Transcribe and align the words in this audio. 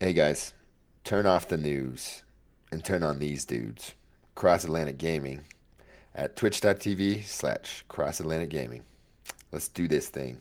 Hey 0.00 0.12
guys, 0.12 0.52
turn 1.02 1.26
off 1.26 1.48
the 1.48 1.56
news 1.56 2.22
and 2.70 2.84
turn 2.84 3.02
on 3.02 3.18
these 3.18 3.44
dudes. 3.44 3.94
Cross 4.36 4.62
Atlantic 4.62 4.96
Gaming 4.96 5.40
at 6.14 6.36
twitch.tv 6.36 7.24
slash 7.24 7.84
cross 7.88 8.20
Atlantic 8.20 8.48
Gaming. 8.48 8.84
Let's 9.50 9.66
do 9.66 9.88
this 9.88 10.08
thing. 10.08 10.40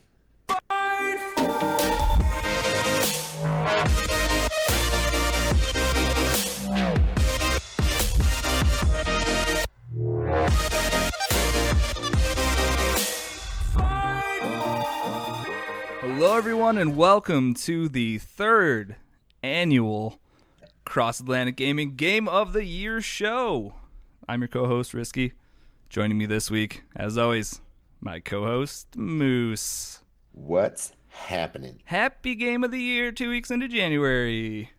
Hello, 16.00 16.38
everyone, 16.38 16.78
and 16.78 16.96
welcome 16.96 17.56
to 17.56 17.90
the 17.90 18.20
third 18.20 18.98
annual 19.48 20.20
Cross 20.86 21.22
Atlantic 21.22 21.56
Gaming 21.56 21.96
Game 21.96 22.28
of 22.28 22.54
the 22.54 22.66
Year 22.66 23.02
show. 23.02 23.76
I'm 24.28 24.42
your 24.42 24.48
co 24.48 24.68
host, 24.68 24.94
Risky. 24.94 25.34
Joining 25.90 26.18
me 26.18 26.26
this 26.26 26.52
week, 26.52 26.84
as 26.96 27.18
always, 27.18 27.62
my 28.02 28.20
co 28.20 28.44
host, 28.44 28.96
Moose. 28.96 30.02
What's 30.34 30.92
happening? 31.08 31.82
Happy 31.86 32.36
Game 32.36 32.64
of 32.64 32.72
the 32.72 32.82
Year, 32.82 33.12
two 33.12 33.30
weeks 33.30 33.50
into 33.50 33.68
January. 33.68 34.72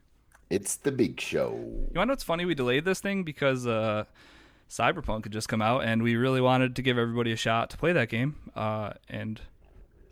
It's 0.51 0.77
the 0.77 0.93
big 0.93 1.21
show. 1.21 1.53
You 1.53 1.93
want 1.95 1.95
to 1.95 2.05
know 2.07 2.13
what's 2.13 2.25
funny? 2.25 2.45
We 2.45 2.55
delayed 2.55 2.85
this 2.85 3.01
thing 3.01 3.25
because 3.25 3.67
uh, 3.67 4.05
Cyberpunk 4.69 5.25
had 5.25 5.33
just 5.33 5.49
come 5.49 5.63
out, 5.63 5.85
and 5.85 6.03
we 6.03 6.17
really 6.17 6.41
wanted 6.41 6.77
to 6.77 6.83
give 6.83 6.99
everybody 6.99 7.33
a 7.33 7.37
shot 7.37 7.71
to 7.71 7.77
play 7.77 7.93
that 7.93 8.09
game. 8.09 8.37
Uh, 8.55 8.93
and 9.09 9.41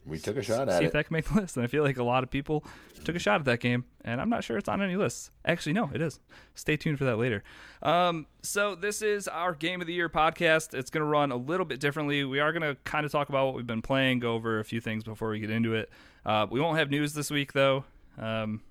We 0.06 0.18
took 0.18 0.36
a 0.36 0.42
shot 0.42 0.68
at 0.68 0.78
see 0.78 0.84
if 0.84 0.92
that 0.92 1.06
can 1.06 1.14
make 1.14 1.24
the 1.24 1.40
list. 1.40 1.56
And 1.56 1.64
I 1.64 1.66
feel 1.66 1.82
like 1.82 1.96
a 1.96 2.04
lot 2.04 2.22
of 2.22 2.30
people 2.30 2.64
took 3.04 3.16
a 3.16 3.18
shot 3.18 3.40
at 3.40 3.44
that 3.46 3.60
game, 3.60 3.84
and 4.04 4.20
I'm 4.20 4.30
not 4.30 4.44
sure 4.44 4.56
it's 4.56 4.68
on 4.68 4.80
any 4.80 4.96
lists. 4.96 5.32
Actually, 5.44 5.72
no, 5.72 5.90
it 5.92 6.00
is. 6.00 6.20
Stay 6.54 6.76
tuned 6.76 6.98
for 6.98 7.04
that 7.04 7.16
later. 7.16 7.42
Um, 7.82 8.26
so 8.42 8.76
this 8.76 9.02
is 9.02 9.26
our 9.26 9.52
Game 9.52 9.80
of 9.80 9.86
the 9.88 9.92
Year 9.92 10.08
podcast. 10.08 10.74
It's 10.74 10.90
going 10.90 11.00
to 11.02 11.08
run 11.08 11.32
a 11.32 11.36
little 11.36 11.66
bit 11.66 11.80
differently. 11.80 12.24
We 12.24 12.38
are 12.38 12.52
going 12.52 12.62
to 12.62 12.76
kind 12.84 13.04
of 13.04 13.10
talk 13.10 13.28
about 13.28 13.46
what 13.46 13.56
we've 13.56 13.66
been 13.66 13.82
playing, 13.82 14.20
go 14.20 14.34
over 14.34 14.60
a 14.60 14.64
few 14.64 14.80
things 14.80 15.02
before 15.02 15.30
we 15.30 15.40
get 15.40 15.50
into 15.50 15.74
it. 15.74 15.90
Uh, 16.24 16.46
we 16.48 16.60
won't 16.60 16.78
have 16.78 16.88
news 16.90 17.12
this 17.12 17.30
week, 17.30 17.52
though. 17.52 17.84
Um, 18.18 18.62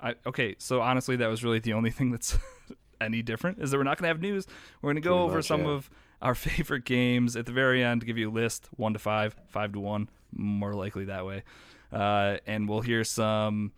I 0.00 0.14
okay. 0.26 0.56
So 0.58 0.80
honestly, 0.80 1.16
that 1.16 1.28
was 1.28 1.44
really 1.44 1.58
the 1.58 1.72
only 1.74 1.90
thing 1.96 2.10
that's 2.10 2.38
any 3.00 3.22
different 3.22 3.58
is 3.60 3.70
that 3.70 3.76
we're 3.76 3.84
not 3.84 3.98
going 3.98 4.04
to 4.04 4.08
have 4.08 4.20
news. 4.20 4.46
We're 4.80 4.88
going 4.92 5.02
to 5.02 5.06
go 5.06 5.16
Pretty 5.16 5.24
over 5.24 5.36
much, 5.36 5.46
some 5.46 5.64
yeah. 5.64 5.70
of 5.70 5.90
our 6.22 6.34
favorite 6.34 6.84
games 6.84 7.36
at 7.36 7.46
the 7.46 7.52
very 7.52 7.82
end. 7.82 8.04
Give 8.04 8.18
you 8.18 8.30
a 8.30 8.32
list, 8.32 8.68
one 8.76 8.92
to 8.92 8.98
five, 8.98 9.36
five 9.48 9.72
to 9.72 9.80
one, 9.80 10.08
more 10.32 10.74
likely 10.74 11.06
that 11.06 11.26
way. 11.26 11.42
Uh, 11.92 12.38
and 12.46 12.68
we'll 12.68 12.80
hear 12.80 13.04
some 13.04 13.72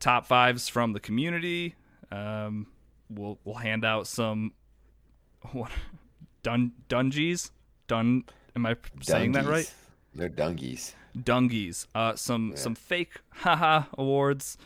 top 0.00 0.26
fives 0.26 0.68
from 0.68 0.92
the 0.92 1.00
community. 1.00 1.74
Um, 2.10 2.66
we'll 3.10 3.38
we'll 3.44 3.56
hand 3.56 3.84
out 3.84 4.06
some 4.06 4.52
what 5.52 5.70
dun 6.42 6.72
dungies 6.88 7.50
dun. 7.86 8.24
Am 8.56 8.66
I 8.66 8.76
saying 9.02 9.32
that 9.32 9.46
right? 9.46 9.72
They're 10.14 10.28
dungies. 10.28 10.94
Dungies. 11.16 11.86
Uh, 11.94 12.14
some 12.14 12.52
some 12.56 12.74
fake 12.74 13.20
haha 13.30 13.84
awards. 13.98 14.56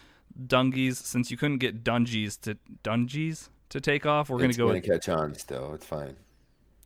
Dungies. 0.40 0.96
Since 0.96 1.30
you 1.30 1.36
couldn't 1.36 1.58
get 1.58 1.82
dungies 1.82 2.40
to 2.42 2.56
dungies 2.84 3.48
to 3.70 3.80
take 3.80 4.06
off, 4.06 4.28
we're 4.28 4.36
it's 4.44 4.56
gonna 4.56 4.68
go 4.68 4.72
gonna 4.72 4.80
with 4.80 4.90
catch 4.90 5.08
on 5.08 5.34
still. 5.34 5.74
It's 5.74 5.86
fine. 5.86 6.16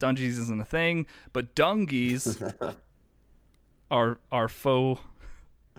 Dungies 0.03 0.39
isn't 0.39 0.61
a 0.61 0.65
thing, 0.65 1.07
but 1.33 1.55
dungies 1.55 2.41
are 3.91 4.19
are 4.31 4.49
faux 4.49 5.01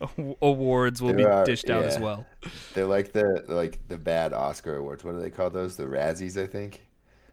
awards 0.41 1.01
will 1.01 1.13
be 1.13 1.23
are- 1.25 1.45
dished 1.45 1.69
out 1.69 1.83
as 1.83 1.99
well. 1.99 2.25
They're 2.73 2.85
like 2.85 3.11
the 3.11 3.43
like 3.47 3.79
the 3.87 3.97
bad 3.97 4.33
Oscar 4.33 4.77
awards. 4.77 5.03
What 5.03 5.13
do 5.13 5.21
they 5.21 5.29
call 5.29 5.49
those? 5.49 5.75
The 5.75 5.85
Razzies, 5.85 6.41
I 6.41 6.47
think. 6.47 6.81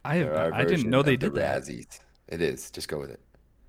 I 0.05 0.16
have, 0.16 0.52
I 0.55 0.64
didn't 0.64 0.88
know 0.88 1.02
they 1.02 1.14
of 1.14 1.20
the 1.20 1.27
did 1.28 1.36
that. 1.36 1.62
Razzies. 1.62 2.00
It 2.28 2.41
is. 2.41 2.70
Just 2.70 2.88
go 2.88 2.98
with 2.98 3.10
it. 3.10 3.20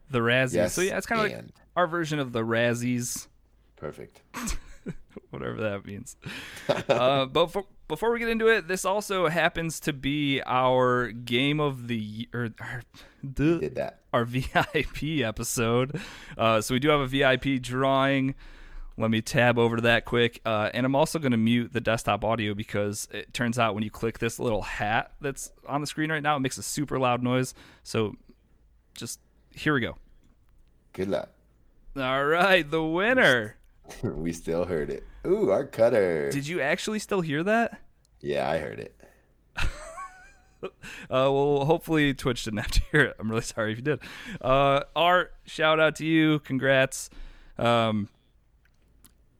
The 0.09 0.19
Razzies. 0.19 0.53
Yes. 0.53 0.73
so 0.73 0.81
yeah, 0.81 0.97
it's 0.97 1.05
kind 1.05 1.21
of 1.21 1.31
like 1.31 1.45
our 1.75 1.87
version 1.87 2.19
of 2.19 2.31
the 2.31 2.41
Razzies. 2.41 3.27
Perfect. 3.75 4.21
whatever 5.29 5.57
that 5.57 5.85
means. 5.85 6.15
uh, 6.89 7.25
but 7.25 7.51
for, 7.51 7.65
before 7.91 8.11
we 8.11 8.19
get 8.19 8.29
into 8.29 8.47
it, 8.47 8.69
this 8.69 8.85
also 8.85 9.27
happens 9.27 9.81
to 9.81 9.91
be 9.91 10.41
our 10.45 11.11
game 11.11 11.59
of 11.59 11.87
the 11.89 11.97
year, 11.97 12.27
or, 12.33 12.49
our, 12.59 12.81
the, 13.21 13.59
Did 13.59 13.75
that. 13.75 13.99
our 14.13 14.23
VIP 14.25 15.21
episode. 15.23 15.99
Uh, 16.37 16.61
so 16.61 16.73
we 16.73 16.79
do 16.79 16.87
have 16.89 17.01
a 17.01 17.07
VIP 17.07 17.61
drawing. 17.61 18.33
Let 18.97 19.11
me 19.11 19.21
tab 19.21 19.59
over 19.59 19.75
to 19.75 19.81
that 19.81 20.05
quick. 20.05 20.39
Uh, 20.45 20.69
and 20.73 20.85
I'm 20.85 20.95
also 20.95 21.19
going 21.19 21.33
to 21.33 21.37
mute 21.37 21.73
the 21.73 21.81
desktop 21.81 22.23
audio 22.23 22.53
because 22.53 23.09
it 23.11 23.33
turns 23.33 23.59
out 23.59 23.75
when 23.75 23.83
you 23.83 23.91
click 23.91 24.19
this 24.19 24.39
little 24.39 24.61
hat 24.61 25.11
that's 25.19 25.51
on 25.67 25.81
the 25.81 25.87
screen 25.87 26.09
right 26.11 26.23
now, 26.23 26.37
it 26.37 26.39
makes 26.39 26.57
a 26.57 26.63
super 26.63 26.97
loud 26.97 27.21
noise. 27.21 27.53
So 27.83 28.15
just 28.95 29.19
here 29.53 29.73
we 29.73 29.81
go. 29.81 29.97
Good 30.93 31.09
luck. 31.09 31.29
All 31.97 32.23
right, 32.25 32.69
the 32.69 32.83
winner. 32.83 33.57
we 34.01 34.31
still 34.31 34.63
heard 34.63 34.89
it. 34.89 35.03
Ooh, 35.25 35.51
our 35.51 35.65
cutter. 35.65 36.29
Did 36.31 36.47
you 36.47 36.61
actually 36.61 36.99
still 36.99 37.21
hear 37.21 37.43
that? 37.43 37.79
yeah, 38.21 38.49
I 38.49 38.57
heard 38.59 38.79
it. 38.79 38.95
Uh, 40.63 41.25
well, 41.27 41.65
hopefully 41.65 42.13
Twitch 42.13 42.43
didn't 42.43 42.59
have 42.59 42.69
to 42.71 42.81
hear 42.91 43.01
it. 43.01 43.15
I'm 43.19 43.27
really 43.29 43.41
sorry 43.41 43.71
if 43.71 43.79
you 43.79 43.83
did. 43.83 43.99
Uh, 44.39 44.81
Art, 44.95 45.33
shout 45.45 45.79
out 45.79 45.95
to 45.95 46.05
you. 46.05 46.37
Congrats. 46.37 47.09
Um, 47.57 48.09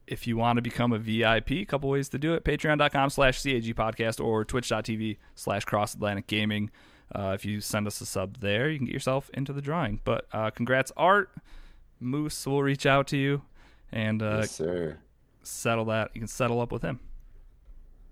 if 0.08 0.26
you 0.26 0.36
want 0.36 0.58
to 0.58 0.64
become 0.64 0.92
a 0.92 0.98
VIP, 0.98 1.52
a 1.52 1.66
couple 1.66 1.90
ways 1.92 2.10
to 2.10 2.18
do 2.18 2.34
it. 2.34 2.44
Patreon.com 2.44 3.12
slash 3.12 3.42
CAG 3.44 3.76
podcast 3.76 4.20
or 4.20 4.44
twitch.tv 4.44 5.18
slash 5.36 5.64
cross 5.64 5.94
Atlantic 5.94 6.26
gaming. 6.26 6.72
Uh, 7.14 7.34
if 7.36 7.46
you 7.46 7.62
send 7.62 7.86
us 7.86 8.02
a 8.02 8.06
sub 8.06 8.40
there, 8.40 8.70
you 8.70 8.78
can 8.78 8.88
get 8.88 8.94
yourself 8.94 9.30
into 9.36 9.54
the 9.54 9.62
drawing. 9.62 10.02
But 10.04 10.26
uh, 10.34 10.50
congrats, 10.50 10.92
Art. 10.98 11.30
Moose 12.00 12.48
will 12.48 12.64
reach 12.64 12.88
out 12.88 13.06
to 13.10 13.18
you 13.18 13.44
and 13.92 14.22
uh, 14.24 14.38
yes, 14.40 14.52
sir. 14.52 14.98
Settle 15.44 15.86
that. 15.86 16.12
You 16.14 16.22
can 16.22 16.28
settle 16.28 16.62
up 16.62 16.72
with 16.72 16.82
him. 16.82 17.00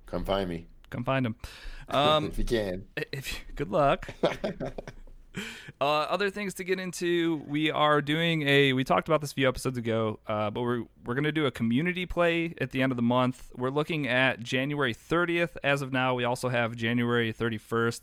Come 0.06 0.26
find 0.26 0.50
me 0.50 0.68
Come 0.90 1.04
find 1.04 1.26
him. 1.26 1.36
Um, 1.92 2.28
if 2.28 2.38
you 2.38 2.44
can. 2.44 2.86
if 2.96 3.44
good 3.56 3.72
luck. 3.72 4.14
uh, 5.82 5.84
other 5.84 6.30
things 6.30 6.54
to 6.54 6.64
get 6.64 6.80
into, 6.80 7.42
we 7.48 7.72
are 7.72 8.00
doing 8.00 8.44
a. 8.48 8.74
We 8.74 8.84
talked 8.84 9.08
about 9.08 9.22
this 9.22 9.32
a 9.32 9.34
few 9.34 9.48
episodes 9.48 9.76
ago, 9.76 10.20
uh, 10.28 10.52
but 10.52 10.62
we're 10.62 10.84
we're 11.04 11.16
gonna 11.16 11.32
do 11.32 11.48
a 11.48 11.52
community 11.52 12.06
play 12.06 12.54
at 12.62 12.70
the 12.70 12.84
end 12.84 12.92
of 12.92 12.96
the 12.96 13.02
month. 13.02 13.50
We're 13.58 13.72
looking 13.72 14.08
at 14.08 14.40
January 14.40 14.94
30th 14.94 15.58
as 15.64 15.82
of 15.82 15.92
now. 15.92 16.14
We 16.14 16.26
also 16.26 16.50
have 16.50 16.76
January 16.76 17.34
31st 17.34 18.02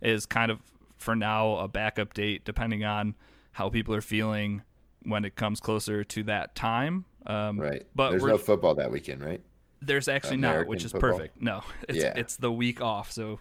is 0.00 0.24
kind 0.24 0.50
of 0.50 0.60
for 0.96 1.14
now 1.14 1.56
a 1.56 1.68
backup 1.68 2.14
date, 2.14 2.42
depending 2.46 2.84
on 2.84 3.16
how 3.52 3.68
people 3.68 3.94
are 3.94 4.00
feeling 4.00 4.62
when 5.02 5.26
it 5.26 5.36
comes 5.36 5.60
closer 5.60 6.04
to 6.04 6.22
that 6.22 6.54
time. 6.54 7.04
Um, 7.26 7.58
Right. 7.60 7.84
but 7.94 8.10
There's 8.10 8.22
no 8.24 8.38
football 8.38 8.74
that 8.76 8.90
weekend, 8.90 9.22
right? 9.22 9.40
there's 9.82 10.08
actually 10.08 10.38
not, 10.38 10.66
which 10.66 10.84
is 10.84 10.92
football? 10.92 11.12
perfect. 11.12 11.40
No, 11.42 11.62
it's 11.88 11.98
Yeah. 11.98 12.14
it's 12.16 12.36
the 12.36 12.50
week 12.50 12.80
off, 12.80 13.12
so 13.12 13.40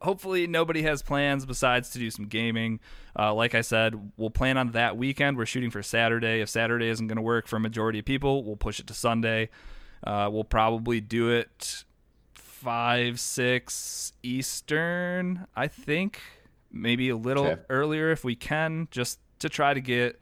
hopefully 0.00 0.46
nobody 0.46 0.82
has 0.82 1.02
plans 1.02 1.44
besides 1.46 1.90
to 1.90 1.98
do 1.98 2.10
some 2.10 2.26
gaming. 2.26 2.78
Uh, 3.18 3.34
like 3.34 3.54
I 3.54 3.60
said, 3.60 4.12
we'll 4.16 4.30
plan 4.30 4.56
on 4.56 4.70
that 4.72 4.96
weekend. 4.96 5.36
We're 5.36 5.46
shooting 5.46 5.70
for 5.70 5.82
Saturday. 5.82 6.40
If 6.40 6.48
Saturday 6.48 6.88
isn't 6.88 7.06
going 7.06 7.16
to 7.16 7.22
work 7.22 7.48
for 7.48 7.56
a 7.56 7.60
majority 7.60 7.98
of 7.98 8.04
people, 8.04 8.44
we'll 8.44 8.56
push 8.56 8.78
it 8.80 8.86
to 8.88 8.94
Sunday. 8.94 9.48
Uh, 10.04 10.28
we'll 10.32 10.44
probably 10.44 11.00
do 11.00 11.30
it 11.30 11.84
five 12.34 13.18
six 13.20 14.12
Eastern, 14.22 15.46
I 15.56 15.68
think. 15.68 16.20
Maybe 16.70 17.08
a 17.08 17.16
little 17.16 17.46
Okay. 17.46 17.62
earlier 17.70 18.10
if 18.10 18.24
we 18.24 18.36
can, 18.36 18.88
just 18.90 19.18
to 19.40 19.48
try 19.48 19.74
to 19.74 19.80
get 19.80 20.20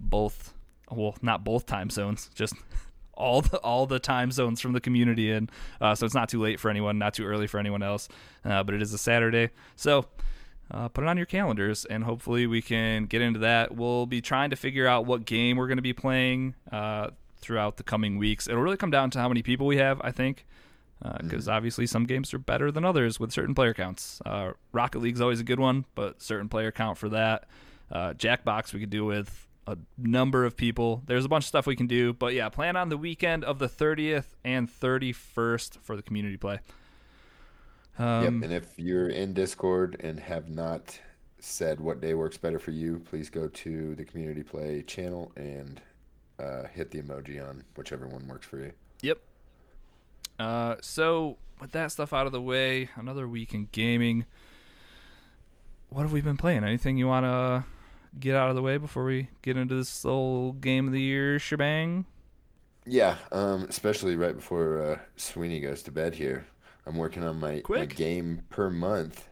both. 0.00 0.54
Well, 0.90 1.16
not 1.22 1.44
both 1.44 1.66
time 1.66 1.90
zones, 1.90 2.30
just 2.34 2.54
all 3.14 3.42
the 3.42 3.58
all 3.58 3.86
the 3.86 3.98
time 3.98 4.30
zones 4.30 4.60
from 4.60 4.72
the 4.72 4.80
community 4.80 5.30
in. 5.30 5.50
Uh, 5.80 5.94
so 5.94 6.06
it's 6.06 6.14
not 6.14 6.28
too 6.28 6.40
late 6.40 6.60
for 6.60 6.70
anyone, 6.70 6.98
not 6.98 7.14
too 7.14 7.26
early 7.26 7.46
for 7.46 7.58
anyone 7.58 7.82
else. 7.82 8.08
Uh, 8.44 8.62
but 8.62 8.74
it 8.74 8.82
is 8.82 8.92
a 8.92 8.98
Saturday, 8.98 9.50
so 9.76 10.06
uh, 10.70 10.88
put 10.88 11.04
it 11.04 11.08
on 11.08 11.16
your 11.16 11.26
calendars, 11.26 11.84
and 11.86 12.04
hopefully 12.04 12.46
we 12.46 12.60
can 12.62 13.06
get 13.06 13.22
into 13.22 13.40
that. 13.40 13.74
We'll 13.74 14.06
be 14.06 14.20
trying 14.20 14.50
to 14.50 14.56
figure 14.56 14.86
out 14.86 15.06
what 15.06 15.24
game 15.24 15.56
we're 15.56 15.66
going 15.66 15.78
to 15.78 15.82
be 15.82 15.94
playing 15.94 16.54
uh, 16.70 17.10
throughout 17.38 17.76
the 17.78 17.82
coming 17.82 18.18
weeks. 18.18 18.48
It'll 18.48 18.62
really 18.62 18.76
come 18.76 18.90
down 18.90 19.10
to 19.10 19.18
how 19.18 19.28
many 19.28 19.42
people 19.42 19.66
we 19.66 19.78
have, 19.78 20.00
I 20.02 20.10
think. 20.10 20.44
Because 21.22 21.48
obviously 21.48 21.86
some 21.86 22.04
games 22.06 22.34
are 22.34 22.38
better 22.38 22.72
than 22.72 22.84
others 22.84 23.20
with 23.20 23.30
certain 23.30 23.54
player 23.54 23.72
counts. 23.72 24.20
Uh, 24.26 24.52
Rocket 24.72 24.98
League's 24.98 25.20
always 25.20 25.38
a 25.38 25.44
good 25.44 25.60
one, 25.60 25.84
but 25.94 26.20
certain 26.20 26.48
player 26.48 26.72
count 26.72 26.98
for 26.98 27.08
that. 27.10 27.44
Uh, 27.90 28.14
Jackbox 28.14 28.74
we 28.74 28.80
could 28.80 28.90
do 28.90 29.04
with 29.04 29.46
a 29.68 29.76
number 29.98 30.44
of 30.44 30.56
people. 30.56 31.02
There's 31.06 31.24
a 31.24 31.28
bunch 31.28 31.44
of 31.44 31.48
stuff 31.48 31.66
we 31.66 31.76
can 31.76 31.86
do, 31.86 32.12
but 32.12 32.32
yeah, 32.32 32.48
plan 32.48 32.76
on 32.76 32.88
the 32.88 32.96
weekend 32.96 33.44
of 33.44 33.58
the 33.58 33.68
30th 33.68 34.34
and 34.44 34.68
31st 34.68 35.78
for 35.82 35.94
the 35.94 36.02
community 36.02 36.36
play. 36.36 36.60
Um, 37.98 38.22
yep. 38.22 38.32
And 38.44 38.52
if 38.52 38.78
you're 38.78 39.08
in 39.08 39.34
Discord 39.34 39.96
and 40.00 40.18
have 40.20 40.48
not 40.48 40.98
said 41.38 41.80
what 41.80 42.00
day 42.00 42.14
works 42.14 42.38
better 42.38 42.58
for 42.58 42.70
you, 42.70 43.00
please 43.10 43.28
go 43.28 43.48
to 43.48 43.94
the 43.94 44.04
community 44.04 44.42
play 44.42 44.82
channel 44.82 45.32
and 45.36 45.80
uh, 46.38 46.64
hit 46.72 46.90
the 46.90 47.02
emoji 47.02 47.46
on 47.46 47.62
whichever 47.76 48.06
one 48.06 48.26
works 48.26 48.46
for 48.46 48.58
you. 48.58 48.72
Yep. 49.02 49.18
Uh, 50.38 50.76
so 50.80 51.36
with 51.60 51.72
that 51.72 51.92
stuff 51.92 52.12
out 52.12 52.26
of 52.26 52.32
the 52.32 52.40
way, 52.40 52.88
another 52.96 53.28
week 53.28 53.52
in 53.52 53.68
gaming. 53.72 54.24
What 55.90 56.02
have 56.02 56.12
we 56.12 56.20
been 56.20 56.36
playing? 56.36 56.64
Anything 56.64 56.96
you 56.96 57.08
want 57.08 57.24
to 57.24 57.64
get 58.20 58.34
out 58.34 58.50
of 58.50 58.56
the 58.56 58.62
way 58.62 58.76
before 58.76 59.04
we 59.04 59.28
get 59.42 59.56
into 59.56 59.74
this 59.74 60.04
little 60.04 60.52
game 60.52 60.86
of 60.86 60.92
the 60.92 61.00
year 61.00 61.38
shebang? 61.38 62.06
Yeah, 62.86 63.16
um, 63.32 63.66
especially 63.68 64.16
right 64.16 64.34
before 64.34 64.82
uh, 64.82 64.98
Sweeney 65.16 65.60
goes 65.60 65.82
to 65.84 65.92
bed 65.92 66.14
here. 66.14 66.46
I'm 66.86 66.96
working 66.96 67.22
on 67.22 67.38
my, 67.38 67.62
my 67.68 67.84
game 67.84 68.42
per 68.48 68.70
month. 68.70 69.28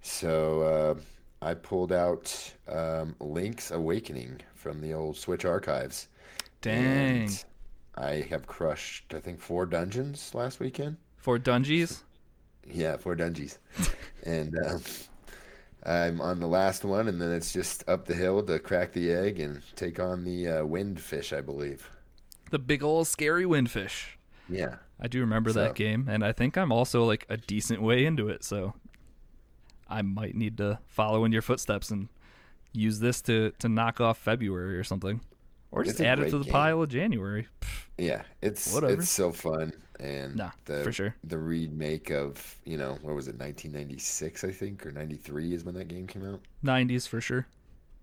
So 0.00 0.62
uh, 0.62 1.00
I 1.46 1.54
pulled 1.54 1.92
out 1.92 2.54
um, 2.68 3.14
Link's 3.20 3.70
Awakening 3.70 4.40
from 4.54 4.80
the 4.80 4.94
old 4.94 5.16
Switch 5.16 5.44
archives. 5.44 6.08
Dang. 6.62 7.22
And 7.22 7.44
I 7.96 8.26
have 8.30 8.46
crushed, 8.46 9.12
I 9.14 9.20
think, 9.20 9.40
four 9.40 9.66
dungeons 9.66 10.34
last 10.34 10.58
weekend. 10.58 10.96
Four 11.16 11.38
Dungeons? 11.38 12.04
Yeah, 12.64 12.96
four 12.96 13.14
dungeons. 13.14 13.58
and 14.24 14.56
um, 14.66 14.82
I'm 15.86 16.20
on 16.20 16.40
the 16.40 16.46
last 16.48 16.84
one, 16.84 17.06
and 17.08 17.20
then 17.20 17.30
it's 17.32 17.52
just 17.52 17.88
up 17.88 18.06
the 18.06 18.14
hill 18.14 18.42
to 18.42 18.58
crack 18.58 18.92
the 18.92 19.12
egg 19.12 19.38
and 19.38 19.62
take 19.76 20.00
on 20.00 20.24
the 20.24 20.48
uh, 20.48 20.52
windfish, 20.64 21.36
I 21.36 21.40
believe. 21.40 21.88
The 22.50 22.58
big 22.58 22.82
old 22.82 23.06
scary 23.06 23.44
windfish. 23.44 24.16
Yeah. 24.48 24.76
I 25.00 25.08
do 25.08 25.20
remember 25.20 25.52
So- 25.52 25.60
that 25.60 25.74
game, 25.74 26.08
and 26.10 26.24
I 26.24 26.32
think 26.32 26.56
I'm 26.56 26.72
also 26.72 27.04
like 27.04 27.24
a 27.28 27.36
decent 27.36 27.82
way 27.82 28.04
into 28.04 28.28
it, 28.28 28.42
so 28.44 28.74
I 29.88 30.02
might 30.02 30.34
need 30.34 30.56
to 30.58 30.80
follow 30.86 31.24
in 31.24 31.32
your 31.32 31.42
footsteps 31.42 31.90
and 31.90 32.08
use 32.72 32.98
this 33.00 33.20
to, 33.22 33.52
to 33.60 33.68
knock 33.68 34.00
off 34.00 34.18
February 34.18 34.76
or 34.78 34.84
something. 34.84 35.20
Or 35.72 35.84
just 35.84 36.00
add 36.00 36.20
it 36.20 36.30
to 36.30 36.38
the 36.38 36.44
game. 36.44 36.52
pile 36.52 36.82
of 36.82 36.88
January. 36.88 37.48
Yeah, 37.98 38.22
it's 38.42 38.72
Whatever. 38.72 38.94
it's 38.94 39.08
so 39.10 39.32
fun, 39.32 39.72
and 40.00 40.36
Nah, 40.36 40.50
the 40.66 40.82
for 40.84 40.92
sure. 40.92 41.14
the 41.24 41.38
remake 41.38 42.10
of 42.10 42.56
you 42.64 42.76
know 42.78 42.98
what 43.02 43.14
was 43.14 43.26
it 43.28 43.38
1996 43.38 44.44
I 44.44 44.50
think 44.52 44.84
or 44.86 44.92
93 44.92 45.54
is 45.54 45.64
when 45.64 45.74
that 45.76 45.88
game 45.88 46.06
came 46.06 46.24
out, 46.26 46.40
90s 46.64 47.06
for 47.08 47.20
sure. 47.20 47.46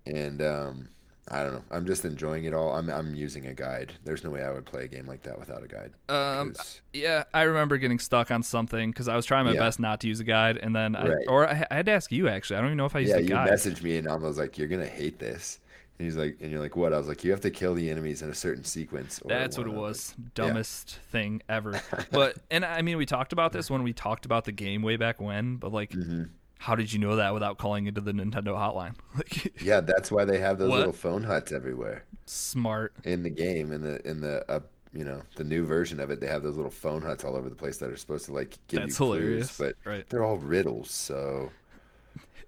and 0.05 0.41
um, 0.41 0.89
I 1.29 1.41
don't 1.43 1.53
know, 1.53 1.63
I'm 1.71 1.85
just 1.85 2.03
enjoying 2.05 2.43
it 2.45 2.53
all. 2.53 2.73
I'm 2.75 2.89
I'm 2.89 3.15
using 3.15 3.45
a 3.47 3.53
guide. 3.53 3.93
There's 4.03 4.23
no 4.23 4.29
way 4.31 4.43
I 4.43 4.51
would 4.51 4.65
play 4.65 4.83
a 4.83 4.87
game 4.87 5.05
like 5.07 5.23
that 5.23 5.39
without 5.39 5.63
a 5.63 5.67
guide. 5.67 5.91
Um, 6.09 6.53
'cause- 6.53 6.81
yeah, 6.91 7.23
I 7.33 7.43
remember 7.43 7.77
getting 7.77 7.99
stuck 7.99 8.29
on 8.31 8.43
something 8.43 8.91
because 8.91 9.07
I 9.07 9.15
was 9.15 9.25
trying 9.25 9.45
my 9.45 9.53
Yeah. 9.53 9.59
best 9.61 9.79
not 9.79 10.01
to 10.01 10.07
use 10.07 10.19
a 10.19 10.25
guide, 10.25 10.57
and 10.57 10.75
then 10.75 10.95
I, 10.97 11.07
Right. 11.07 11.25
or 11.29 11.47
I, 11.47 11.65
I 11.71 11.75
had 11.75 11.85
to 11.85 11.91
ask 11.93 12.11
you 12.11 12.27
actually. 12.27 12.57
I 12.57 12.59
don't 12.59 12.69
even 12.69 12.77
know 12.77 12.85
if 12.85 12.95
I 12.95 12.99
used 12.99 13.11
yeah, 13.11 13.17
a 13.19 13.21
you 13.21 13.27
guide. 13.29 13.49
messaged 13.51 13.81
me 13.83 13.97
and 13.97 14.07
I 14.09 14.15
was 14.15 14.37
like, 14.37 14.57
"You're 14.57 14.67
gonna 14.67 14.85
hate 14.85 15.19
this," 15.19 15.59
he's 16.03 16.15
like, 16.17 16.37
"And 16.41 16.51
you're 16.51 16.59
like, 16.59 16.75
what?" 16.75 16.93
I 16.93 16.97
was 16.97 17.07
like, 17.07 17.23
"You 17.23 17.31
have 17.31 17.41
to 17.41 17.49
kill 17.51 17.73
the 17.73 17.89
enemies 17.89 18.21
in 18.21 18.29
a 18.29 18.33
certain 18.35 18.63
sequence." 18.63 19.19
Or 19.21 19.29
That's 19.29 19.57
what 19.57 19.67
it 19.67 19.73
was. 19.73 20.15
Dumbest 20.35 20.99
thing 21.11 21.41
ever. 21.49 21.79
but 22.11 22.37
and 22.51 22.63
I 22.65 22.81
mean, 22.81 22.97
we 22.97 23.05
talked 23.05 23.33
about 23.33 23.51
this 23.53 23.69
when 23.71 23.83
we 23.83 23.93
talked 23.93 24.25
about 24.25 24.45
the 24.45 24.51
game 24.51 24.81
way 24.81 24.95
back 24.97 25.19
when. 25.21 25.55
But 25.57 25.71
like, 25.71 25.91
Mhm. 25.91 26.29
how 26.59 26.75
did 26.75 26.91
you 26.93 26.99
know 26.99 27.15
that 27.17 27.33
without 27.33 27.57
calling 27.57 27.87
into 27.87 28.01
the 28.01 28.11
Nintendo 28.13 28.55
hotline? 28.55 28.95
Like. 29.15 29.61
Yeah, 29.61 29.81
that's 29.81 30.11
why 30.11 30.25
they 30.25 30.39
have 30.39 30.57
those 30.57 30.69
What? 30.69 30.77
little 30.79 30.93
phone 30.93 31.23
huts 31.23 31.51
everywhere. 31.51 32.03
smart. 32.25 32.93
in 33.03 33.21
the 33.23 33.29
game 33.29 33.71
in 33.71 33.81
the 33.81 34.05
in 34.09 34.21
the 34.21 34.49
uh, 34.49 34.59
you 34.93 35.03
know 35.03 35.21
the 35.35 35.43
new 35.43 35.65
version 35.65 35.99
of 35.99 36.09
it 36.11 36.19
they 36.21 36.27
have 36.27 36.41
those 36.43 36.55
little 36.55 36.71
phone 36.71 37.01
huts 37.01 37.23
all 37.25 37.35
over 37.35 37.49
the 37.49 37.55
place 37.55 37.77
that 37.79 37.89
are 37.89 37.97
supposed 37.97 38.25
to 38.25 38.31
like 38.31 38.57
give 38.67 38.79
That's 38.79 38.97
you 38.99 39.05
hilarious. 39.07 39.55
clues 39.57 39.73
but 39.83 39.89
Right. 39.89 40.07
they're 40.09 40.23
all 40.23 40.37
riddles 40.37 40.89
so 40.91 41.51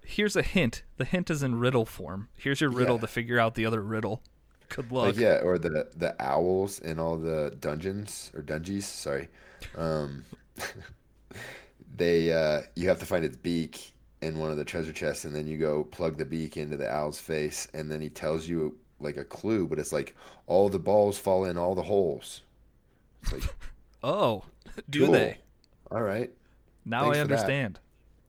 Here's 0.08 0.36
a 0.36 0.42
hint. 0.42 0.82
The 0.98 1.04
hint 1.04 1.30
is 1.30 1.42
in 1.42 1.58
riddle 1.58 1.84
form. 1.84 2.28
Here's 2.36 2.60
your 2.60 2.70
riddle 2.70 2.94
Yeah. 2.96 3.00
to 3.02 3.06
figure 3.08 3.38
out 3.40 3.54
the 3.56 3.66
other 3.66 3.82
riddle. 3.82 4.22
Good 4.68 4.90
luck. 4.90 5.06
like 5.06 5.16
yeah 5.16 5.38
or 5.44 5.58
the 5.58 5.88
the 5.96 6.14
owls 6.20 6.80
in 6.80 6.98
all 6.98 7.16
the 7.16 7.54
dungeons 7.60 8.32
or 8.34 8.42
dungeons 8.42 8.84
sorry 8.84 9.28
um 9.76 10.24
they 11.96 12.32
uh 12.32 12.62
you 12.74 12.88
have 12.88 12.98
to 12.98 13.06
find 13.06 13.24
its 13.24 13.36
beak 13.36 13.92
in 14.22 14.38
one 14.38 14.50
of 14.50 14.56
the 14.56 14.64
treasure 14.64 14.92
chests 14.92 15.24
and 15.24 15.34
then 15.34 15.46
you 15.46 15.56
go 15.56 15.84
plug 15.84 16.16
the 16.18 16.24
beak 16.24 16.56
into 16.56 16.76
the 16.76 16.90
owl's 16.92 17.18
face 17.20 17.68
and 17.74 17.90
then 17.90 18.00
he 18.00 18.08
tells 18.08 18.48
you 18.48 18.76
like 18.98 19.16
a 19.16 19.24
clue 19.24 19.66
but 19.68 19.78
it's 19.78 19.92
like 19.92 20.16
all 20.46 20.68
the 20.68 20.78
balls 20.78 21.16
fall 21.16 21.44
in 21.44 21.56
all 21.56 21.74
the 21.74 21.82
holes 21.82 22.42
it's 23.22 23.32
like 23.32 23.42
Oh, 24.02 24.44
do 24.90 25.04
cool. 25.04 25.12
they? 25.12 25.38
all 25.90 26.02
right 26.02 26.30
Now 26.84 27.04
Thanks 27.04 27.18
I 27.18 27.20
understand. 27.20 27.78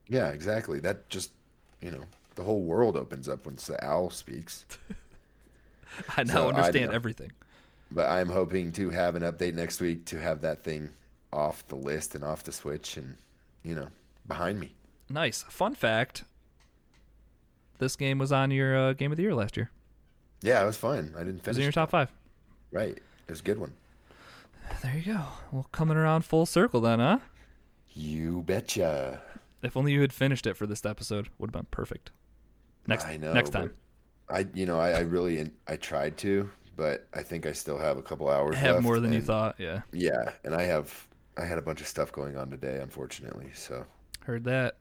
Yeah, 0.07 0.29
exactly. 0.29 0.79
That 0.79 1.09
just, 1.09 1.31
you 1.81 1.91
know, 1.91 2.03
the 2.35 2.43
whole 2.43 2.61
world 2.61 2.95
opens 2.97 3.27
up 3.29 3.45
once 3.45 3.67
the 3.67 3.83
owl 3.83 4.09
speaks. 4.09 4.65
I 6.17 6.23
now 6.23 6.33
So, 6.33 6.49
understand 6.49 6.89
know. 6.91 6.95
everything. 6.95 7.31
But 7.91 8.07
I'm 8.09 8.29
hoping 8.29 8.71
to 8.73 8.89
have 8.89 9.15
an 9.15 9.23
update 9.23 9.53
next 9.53 9.79
week 9.79 10.05
to 10.05 10.19
have 10.19 10.41
that 10.41 10.63
thing 10.63 10.89
off 11.31 11.65
the 11.67 11.75
list 11.75 12.15
and 12.15 12.23
off 12.23 12.43
the 12.43 12.51
Switch 12.51 12.97
and, 12.97 13.15
you 13.63 13.75
know, 13.75 13.87
behind 14.27 14.59
me. 14.59 14.73
Nice. 15.09 15.43
Fun 15.43 15.73
fact. 15.73 16.23
This 17.79 17.95
game 17.95 18.17
was 18.19 18.31
on 18.31 18.51
your 18.51 18.77
uh, 18.77 18.93
game 18.93 19.11
of 19.11 19.17
the 19.17 19.23
year 19.23 19.35
last 19.35 19.55
year. 19.55 19.69
Yeah, 20.41 20.61
it 20.61 20.65
was 20.65 20.77
fun. 20.77 21.13
I 21.15 21.19
didn't 21.19 21.39
It 21.39 21.47
was 21.47 21.57
in 21.57 21.63
your 21.63 21.71
top 21.71 21.89
five. 21.91 22.11
Right. 22.71 22.97
It 22.97 23.29
was 23.29 23.39
a 23.39 23.43
good 23.43 23.57
one. 23.59 23.73
There 24.83 24.95
you 24.97 25.13
go. 25.13 25.21
Well, 25.51 25.67
coming 25.71 25.95
around 25.95 26.25
full 26.25 26.45
circle 26.45 26.81
then, 26.81 26.99
huh? 26.99 27.19
You 27.93 28.43
betcha. 28.45 29.21
If 29.63 29.75
only 29.75 29.91
you 29.91 30.01
had 30.01 30.13
finished 30.13 30.45
it 30.45 30.55
for 30.55 30.67
this 30.67 30.85
episode, 30.85 31.29
would 31.37 31.47
have 31.49 31.53
been 31.53 31.67
perfect. 31.71 32.11
Next, 32.85 33.05
I 33.05 33.17
know. 33.17 33.33
next 33.33 33.49
time. 33.49 33.73
I, 34.29 34.45
you 34.53 34.65
know, 34.65 34.79
I, 34.79 34.91
I 34.91 34.99
really, 34.99 35.49
I 35.67 35.77
tried 35.77 36.17
to, 36.19 36.49
but 36.75 37.07
I 37.13 37.23
think 37.23 37.45
I 37.45 37.53
still 37.53 37.77
have 37.77 37.97
a 37.97 38.01
couple 38.01 38.29
hours 38.29 38.55
I 38.55 38.59
Have 38.59 38.83
more 38.83 38.99
than 38.99 39.13
you 39.13 39.21
thought. 39.21 39.55
Yeah, 39.57 39.81
Yeah, 39.91 40.31
and 40.43 40.53
I 40.53 40.63
have, 40.63 41.07
I 41.37 41.45
had 41.45 41.57
a 41.57 41.61
bunch 41.61 41.81
of 41.81 41.87
stuff 41.87 42.11
going 42.11 42.37
on 42.37 42.49
today, 42.49 42.79
unfortunately. 42.81 43.49
So 43.53 43.85
heard 44.21 44.43
that. 44.45 44.77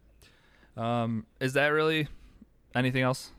Um, 0.76 1.26
is 1.40 1.55
that 1.55 1.69
really 1.69 2.08
anything 2.75 3.02
else 3.02 3.31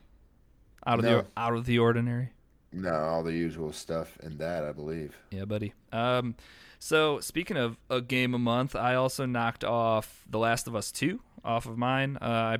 out 0.86 0.98
of 0.98 1.04
No. 1.04 1.18
the 1.22 1.26
out 1.36 1.54
of 1.54 1.66
the 1.66 1.78
ordinary? 1.78 2.30
no, 2.72 2.92
all 2.92 3.22
the 3.22 3.32
usual 3.32 3.72
stuff 3.72 4.18
and 4.22 4.38
that 4.38 4.64
I 4.64 4.72
believe. 4.72 5.16
Yeah, 5.30 5.44
buddy. 5.44 5.72
Um, 5.92 6.34
so 6.78 7.20
speaking 7.20 7.56
of 7.56 7.76
a 7.88 8.00
game 8.00 8.34
a 8.34 8.38
month, 8.38 8.74
I 8.76 8.94
also 8.94 9.24
knocked 9.26 9.64
off 9.64 10.24
The 10.28 10.38
Last 10.38 10.66
of 10.66 10.74
Us 10.76 10.90
Two 10.92 11.20
off 11.44 11.66
of 11.66 11.76
mine. 11.78 12.16
Uh, 12.20 12.24
I 12.24 12.58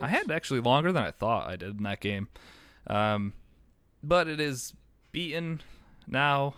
I 0.00 0.08
had 0.08 0.30
actually 0.30 0.60
longer 0.60 0.90
than 0.92 1.02
I 1.04 1.10
thought 1.12 1.48
I 1.48 1.56
did 1.56 1.76
in 1.78 1.82
that 1.84 2.00
game, 2.00 2.28
um, 2.88 3.32
but 4.02 4.26
it 4.28 4.40
is 4.40 4.74
beaten 5.12 5.60
now, 6.06 6.54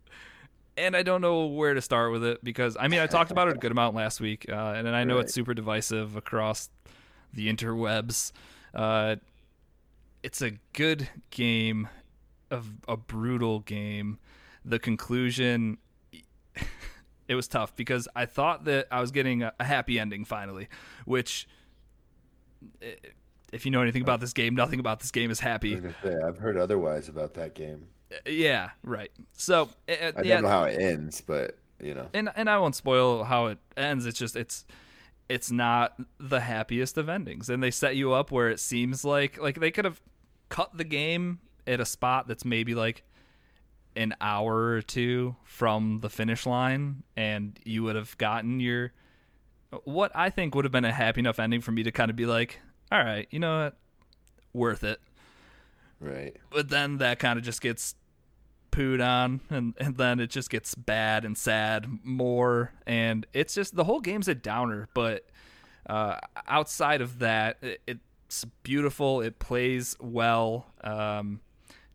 and 0.76 0.96
I 0.96 1.02
don't 1.02 1.20
know 1.20 1.46
where 1.46 1.74
to 1.74 1.80
start 1.80 2.12
with 2.12 2.24
it 2.24 2.42
because 2.44 2.76
I 2.78 2.88
mean 2.88 3.00
I 3.00 3.06
talked 3.06 3.30
about 3.30 3.48
it 3.48 3.56
a 3.56 3.58
good 3.58 3.70
amount 3.72 3.94
last 3.94 4.20
week, 4.20 4.46
uh, 4.48 4.74
and 4.76 4.88
I 4.88 5.04
know 5.04 5.16
Right. 5.16 5.24
it's 5.24 5.34
super 5.34 5.54
divisive 5.54 6.16
across 6.16 6.68
the 7.32 7.48
interwebs. 7.52 8.32
Uh, 8.74 9.16
it's 10.22 10.42
a 10.42 10.52
good 10.72 11.08
game, 11.30 11.88
of 12.50 12.72
a 12.88 12.96
brutal 12.96 13.60
game. 13.60 14.18
The 14.64 14.78
conclusion, 14.80 15.78
it 17.28 17.34
was 17.34 17.48
tough 17.48 17.74
because 17.76 18.08
I 18.14 18.26
thought 18.26 18.64
that 18.64 18.86
I 18.90 19.00
was 19.00 19.10
getting 19.10 19.42
a, 19.42 19.52
a 19.58 19.64
happy 19.64 19.98
ending 19.98 20.24
finally, 20.24 20.68
which, 21.04 21.48
eh, 22.82 22.94
if 23.52 23.64
you 23.64 23.70
know 23.70 23.82
anything 23.82 24.02
about 24.02 24.20
this 24.20 24.32
game, 24.32 24.54
nothing 24.54 24.80
about 24.80 25.00
this 25.00 25.10
game 25.10 25.30
is 25.30 25.40
happy. 25.40 25.80
say, 26.02 26.14
I've 26.26 26.38
heard 26.38 26.56
otherwise 26.56 27.08
about 27.08 27.34
that 27.34 27.54
game. 27.54 27.86
Eh, 28.10 28.30
yeah, 28.30 28.70
right. 28.82 29.10
So, 29.32 29.68
uh, 29.88 30.12
I 30.16 30.22
don't 30.22 30.42
know 30.42 30.48
how 30.48 30.64
it 30.64 30.80
ends, 30.80 31.20
but 31.20 31.58
you 31.80 31.94
know, 31.94 32.08
and 32.14 32.30
and 32.34 32.48
I 32.48 32.58
won't 32.58 32.74
spoil 32.74 33.24
how 33.24 33.46
it 33.46 33.58
ends. 33.76 34.06
It's 34.06 34.18
just 34.18 34.36
it's 34.36 34.64
it's 35.28 35.50
not 35.50 35.98
the 36.18 36.40
happiest 36.40 36.98
of 36.98 37.08
endings, 37.08 37.50
and 37.50 37.62
they 37.62 37.70
set 37.70 37.96
you 37.96 38.12
up 38.12 38.30
where 38.30 38.48
it 38.48 38.60
seems 38.60 39.04
like 39.04 39.40
like 39.40 39.60
they 39.60 39.70
could 39.70 39.84
have 39.84 40.00
cut 40.48 40.76
the 40.76 40.84
game 40.84 41.40
at 41.66 41.80
a 41.80 41.84
spot 41.84 42.28
that's 42.28 42.44
maybe 42.44 42.74
like 42.74 43.02
an 43.96 44.14
hour 44.20 44.68
or 44.72 44.82
two 44.82 45.36
from 45.44 46.00
the 46.00 46.10
finish 46.10 46.46
line, 46.46 47.02
and 47.16 47.58
you 47.64 47.82
would 47.82 47.96
have 47.96 48.16
gotten 48.18 48.60
your 48.60 48.92
what 49.84 50.12
I 50.14 50.30
think 50.30 50.54
would 50.54 50.64
have 50.64 50.72
been 50.72 50.84
a 50.84 50.92
happy 50.92 51.20
enough 51.20 51.38
ending 51.38 51.60
for 51.60 51.72
me 51.72 51.82
to 51.82 51.92
kind 51.92 52.10
of 52.10 52.16
be 52.16 52.24
like, 52.26 52.60
all 52.92 53.02
right, 53.02 53.26
you 53.30 53.38
know 53.38 53.64
what, 53.64 53.76
worth 54.52 54.84
it 54.84 55.00
right? 56.00 56.36
but 56.50 56.68
then 56.68 56.98
that 56.98 57.18
kind 57.18 57.38
of 57.38 57.44
just 57.44 57.60
gets 57.60 57.94
pooed 58.72 59.04
on 59.04 59.40
and, 59.50 59.74
and 59.78 59.96
then 59.96 60.20
it 60.20 60.28
just 60.28 60.50
gets 60.50 60.74
bad 60.74 61.24
and 61.24 61.36
sad 61.38 61.86
more 62.02 62.72
and 62.86 63.26
it's 63.32 63.54
just 63.54 63.74
the 63.74 63.84
whole 63.84 64.00
game's 64.00 64.28
a 64.28 64.34
downer 64.34 64.88
but 64.92 65.26
uh, 65.88 66.18
outside 66.46 67.00
of 67.00 67.20
that 67.20 67.56
it, 67.62 67.80
it's 67.86 68.44
beautiful 68.62 69.20
it 69.20 69.38
plays 69.38 69.96
well 70.00 70.66
um, 70.82 71.40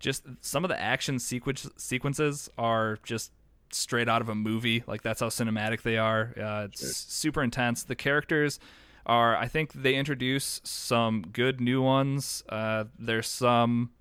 just 0.01 0.25
some 0.41 0.65
of 0.65 0.69
the 0.69 0.79
action 0.81 1.17
sequence 1.19 1.69
sequences 1.77 2.49
are 2.57 2.97
just 3.03 3.31
straight 3.71 4.09
out 4.09 4.21
of 4.21 4.27
a 4.27 4.35
movie 4.35 4.83
like 4.87 5.01
that's 5.01 5.21
how 5.21 5.29
cinematic 5.29 5.81
they 5.83 5.97
are 5.97 6.33
uh, 6.37 6.65
it's 6.65 6.81
Sure. 6.81 6.89
super 6.89 7.41
intense 7.43 7.83
the 7.83 7.95
characters 7.95 8.59
are 9.05 9.37
i 9.37 9.47
think 9.47 9.71
they 9.71 9.95
introduce 9.95 10.59
some 10.65 11.21
good 11.21 11.61
new 11.61 11.81
ones 11.81 12.43
uh, 12.49 12.83
there's 12.99 13.27
some 13.27 13.91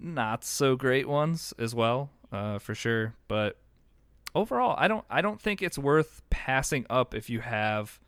not 0.00 0.44
so 0.44 0.76
great 0.76 1.08
ones 1.08 1.52
as 1.58 1.74
well, 1.74 2.10
uh, 2.30 2.60
for 2.60 2.76
sure. 2.76 3.14
But 3.26 3.56
overall, 4.36 4.76
I 4.78 4.86
don't 4.86 5.04
I 5.10 5.20
don't 5.20 5.40
think 5.42 5.62
it's 5.62 5.76
worth 5.76 6.22
passing 6.30 6.86
up 6.88 7.12
if 7.12 7.28
you 7.28 7.40
have 7.40 7.98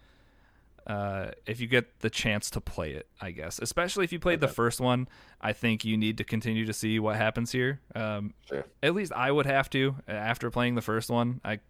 uh, 0.87 1.31
if 1.47 1.61
you 1.61 1.67
get 1.67 2.01
the 2.01 2.11
chance 2.11 2.51
to 2.51 2.61
play 2.61 2.93
it, 2.93 3.07
I 3.21 3.31
guess. 3.31 3.59
Especially 3.59 4.05
if 4.05 4.13
you 4.13 4.19
played 4.19 4.43
okay. 4.43 4.47
the 4.47 4.53
first 4.53 4.81
one, 4.81 5.09
I 5.41 5.53
think 5.53 5.85
you 5.85 5.97
need 5.97 6.19
to 6.19 6.25
continue 6.25 6.67
to 6.67 6.73
see 6.73 6.99
what 6.99 7.17
happens 7.17 7.53
here. 7.53 7.81
Um, 7.95 8.35
sure. 8.49 8.65
At 8.83 8.95
least 8.95 9.13
I 9.13 9.31
would 9.31 9.47
have 9.47 9.71
to 9.71 9.97
after 10.09 10.51
playing 10.51 10.75
the 10.75 10.83
first 10.83 11.11
one. 11.11 11.41
I 11.45 11.61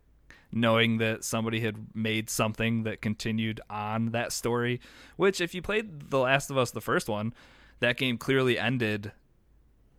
knowing 0.52 0.98
that 0.98 1.24
somebody 1.24 1.60
had 1.60 1.76
made 1.94 2.28
something 2.28 2.82
that 2.82 3.00
continued 3.00 3.60
on 3.70 4.10
that 4.10 4.32
story. 4.32 4.80
Which, 5.16 5.40
if 5.40 5.54
you 5.54 5.62
played 5.62 6.10
The 6.10 6.18
Last 6.18 6.50
of 6.50 6.58
Us, 6.58 6.70
the 6.70 6.80
first 6.80 7.08
one, 7.08 7.32
that 7.80 7.96
game 7.96 8.18
clearly 8.18 8.58
ended, 8.58 9.12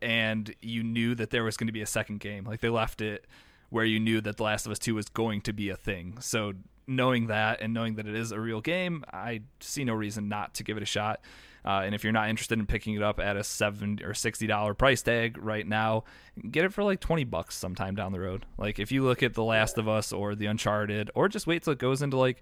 and 0.01 0.53
you 0.62 0.84
knew 0.84 1.15
that 1.15 1.32
there 1.32 1.43
was 1.43 1.58
going 1.58 1.67
to 1.67 1.74
be 1.74 1.82
a 1.82 1.88
second 1.88 2.20
game. 2.20 2.46
Like 2.46 2.62
they 2.62 2.70
left 2.70 3.01
it 3.01 3.25
where 3.70 3.86
you 3.86 4.00
knew 4.00 4.22
that 4.22 4.38
The 4.38 4.43
Last 4.43 4.67
of 4.67 4.72
Us 4.72 4.79
2 4.79 4.93
was 4.93 5.10
going 5.10 5.41
to 5.41 5.53
be 5.53 5.70
a 5.70 5.75
thing. 5.75 6.17
So 6.20 6.53
knowing 6.88 7.28
that 7.28 7.62
and 7.62 7.74
knowing 7.74 7.96
that 7.96 8.08
it 8.08 8.16
is 8.16 8.32
a 8.32 8.40
real 8.40 8.62
game, 8.62 9.04
I 9.12 9.42
see 9.60 9.84
no 9.84 9.94
reason 9.94 10.28
not 10.28 10.56
to 10.56 10.63
give 10.63 10.78
it 10.78 10.84
a 10.84 10.88
shot. 10.88 11.22
Uh, 11.66 11.82
and 11.86 11.96
if 11.96 12.04
you're 12.04 12.12
not 12.12 12.30
interested 12.30 12.60
in 12.60 12.66
picking 12.66 12.94
it 12.96 13.02
up 13.02 13.22
at 13.22 13.38
a 13.38 13.44
seven 13.44 14.00
or 14.04 14.13
sixty 14.13 14.48
dollar 14.48 14.74
price 14.74 15.02
tag 15.02 15.38
right 15.38 15.66
now, 15.66 16.04
get 16.52 16.66
it 16.66 16.74
for 16.74 16.84
like 16.84 17.00
twenty 17.00 17.24
bucks 17.24 17.56
sometime 17.56 17.96
down 17.96 18.12
the 18.12 18.20
road. 18.20 18.46
Like 18.58 18.80
if 18.80 18.92
you 18.92 19.04
look 19.04 19.24
at 19.24 19.34
The 19.34 19.44
Last 19.44 19.78
of 19.78 19.88
Us 19.88 20.12
or 20.12 20.36
The 20.36 20.46
Uncharted, 20.46 21.10
or 21.16 21.30
just 21.30 21.48
wait 21.48 21.63
till 21.63 21.72
it 21.74 21.80
goes 21.80 22.02
into 22.02 22.18
like 22.18 22.42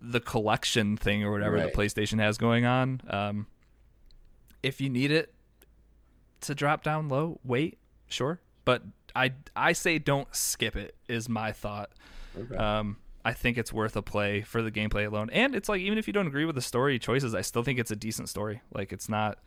the 0.00 0.20
collection 0.20 0.96
thing 0.96 1.22
or 1.22 1.30
whatever 1.30 1.56
right. 1.56 1.72
the 1.72 1.78
PlayStation 1.78 2.18
has 2.20 2.38
going 2.38 2.64
on. 2.64 3.02
Um, 3.08 3.46
if 4.62 4.80
you 4.80 4.88
need 4.88 5.10
it 5.10 5.34
to 6.40 6.54
drop 6.54 6.82
down 6.82 7.08
low, 7.08 7.38
wait, 7.44 7.78
sure, 8.08 8.40
but 8.64 8.82
I 9.14 9.32
I 9.54 9.74
say 9.74 9.98
don't 9.98 10.34
skip 10.34 10.74
it. 10.74 10.96
Is 11.06 11.28
my 11.28 11.52
thought. 11.52 11.90
Okay. 12.38 12.56
Um, 12.56 12.96
I 13.24 13.32
think 13.32 13.56
it's 13.56 13.72
worth 13.72 13.96
a 13.96 14.02
play 14.02 14.42
for 14.42 14.62
the 14.62 14.70
gameplay 14.70 15.06
alone. 15.06 15.30
And 15.30 15.54
it's 15.54 15.68
like 15.68 15.80
even 15.80 15.98
if 15.98 16.06
you 16.06 16.12
don't 16.12 16.26
agree 16.26 16.44
with 16.44 16.56
the 16.56 16.62
story 16.62 16.98
choices, 16.98 17.34
I 17.34 17.42
still 17.42 17.62
think 17.62 17.78
it's 17.78 17.90
a 17.90 17.96
decent 17.96 18.28
story. 18.28 18.62
Like 18.74 18.92
it's 18.92 19.08
not 19.08 19.38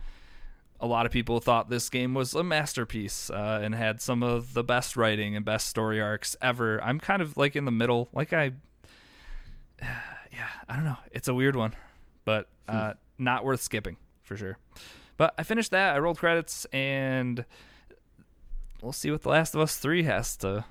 a 0.80 0.88
lot 0.88 1.06
of 1.06 1.12
people 1.12 1.40
thought 1.40 1.70
this 1.70 1.90
game 1.90 2.14
was 2.14 2.34
a 2.34 2.44
masterpiece 2.44 3.30
uh, 3.30 3.60
and 3.62 3.74
had 3.76 4.02
some 4.02 4.24
of 4.24 4.54
the 4.54 4.64
best 4.64 4.96
writing 4.96 5.36
and 5.36 5.44
best 5.44 5.68
story 5.68 6.02
arcs 6.02 6.36
ever. 6.42 6.82
I'm 6.84 7.00
kind 7.00 7.22
of 7.22 7.38
like 7.38 7.56
in 7.56 7.66
the 7.66 7.72
middle. 7.72 8.10
Like 8.14 8.34
I 8.34 8.52
yeah, 9.82 10.50
I 10.70 10.76
don't 10.76 10.86
know. 10.86 10.98
It's 11.12 11.28
a 11.28 11.34
weird 11.34 11.56
one, 11.56 11.76
but 12.24 12.48
uh, 12.68 12.94
hmm. 12.94 13.24
not 13.24 13.44
worth 13.44 13.62
skipping 13.62 13.98
for 14.24 14.38
sure. 14.38 14.58
But 15.18 15.34
I 15.38 15.44
finished 15.44 15.72
that. 15.72 15.96
I 15.96 16.00
rolled 16.00 16.18
credits 16.18 16.66
and 16.74 17.46
we'll 18.82 18.92
see 18.92 19.12
what 19.12 19.22
The 19.22 19.30
Last 19.30 19.56
of 19.56 19.62
Us 19.62 19.78
3 19.78 20.04
has 20.04 20.38
to 20.38 20.66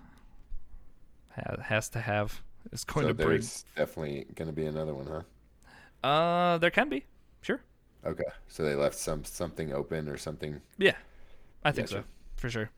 has 1.62 1.88
to 1.88 2.00
have 2.00 2.43
is 2.72 2.84
going 2.84 3.04
so 3.04 3.08
to 3.08 3.14
bring. 3.14 3.28
There's 3.28 3.64
definitely 3.76 4.26
going 4.34 4.48
to 4.48 4.54
be 4.54 4.66
another 4.66 4.94
one, 4.94 5.06
huh? 5.06 6.06
Uh, 6.06 6.58
there 6.58 6.70
can 6.70 6.88
be, 6.88 7.04
sure. 7.40 7.60
Okay, 8.04 8.24
so 8.48 8.62
they 8.62 8.74
left 8.74 8.96
some 8.96 9.24
something 9.24 9.72
open 9.72 10.08
or 10.08 10.16
something. 10.16 10.60
Yeah, 10.76 10.96
I 11.64 11.72
think 11.72 11.88
so 11.88 12.04
for 12.36 12.50
sure. 12.50 12.70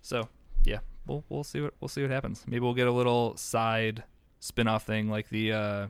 So 0.00 0.28
yeah, 0.64 0.78
we'll 1.06 1.24
we'll 1.28 1.44
see 1.44 1.60
what 1.60 1.74
we'll 1.80 1.88
see 1.88 2.02
what 2.02 2.10
happens. 2.10 2.44
Maybe 2.46 2.60
we'll 2.60 2.74
get 2.74 2.86
a 2.86 2.92
little 2.92 3.36
side 3.36 4.04
spin-off 4.40 4.84
thing 4.84 5.08
like 5.08 5.28
the 5.28 5.52
uh 5.52 5.86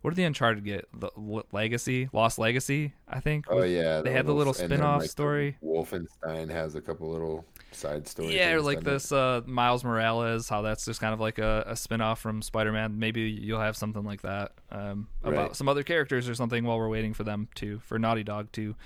what 0.00 0.10
did 0.10 0.16
the 0.16 0.24
Uncharted 0.24 0.64
get? 0.64 0.88
The 0.92 1.10
Legacy, 1.52 2.08
Lost 2.12 2.38
Legacy, 2.38 2.92
I 3.08 3.20
think. 3.20 3.46
Oh 3.48 3.62
yeah, 3.62 4.00
they 4.00 4.12
had 4.12 4.26
the 4.26 4.32
little 4.32 4.54
spin-off 4.54 5.02
like 5.02 5.10
story. 5.10 5.56
Wolfenstein 5.62 6.50
has 6.50 6.74
a 6.74 6.80
couple 6.80 7.10
little 7.10 7.44
side 7.72 8.06
stories. 8.06 8.34
Yeah, 8.34 8.52
or 8.52 8.60
like 8.60 8.82
this 8.82 9.10
uh, 9.10 9.42
Miles 9.46 9.84
Morales, 9.84 10.48
how 10.48 10.62
that's 10.62 10.84
just 10.84 11.00
kind 11.00 11.12
of 11.12 11.20
like 11.20 11.38
a, 11.38 11.64
a 11.66 11.76
spin-off 11.76 12.20
from 12.20 12.42
Spider-Man. 12.42 12.98
Maybe 12.98 13.22
you'll 13.22 13.60
have 13.60 13.76
something 13.76 14.04
like 14.04 14.22
that 14.22 14.52
um, 14.70 15.08
about 15.22 15.48
right. 15.48 15.56
some 15.56 15.68
other 15.68 15.82
characters 15.82 16.28
or 16.28 16.34
something 16.34 16.64
while 16.64 16.78
we're 16.78 16.88
waiting 16.88 17.14
for 17.14 17.24
them 17.24 17.48
to 17.56 17.80
for 17.80 17.98
Naughty 17.98 18.22
Dog 18.22 18.52
to 18.52 18.76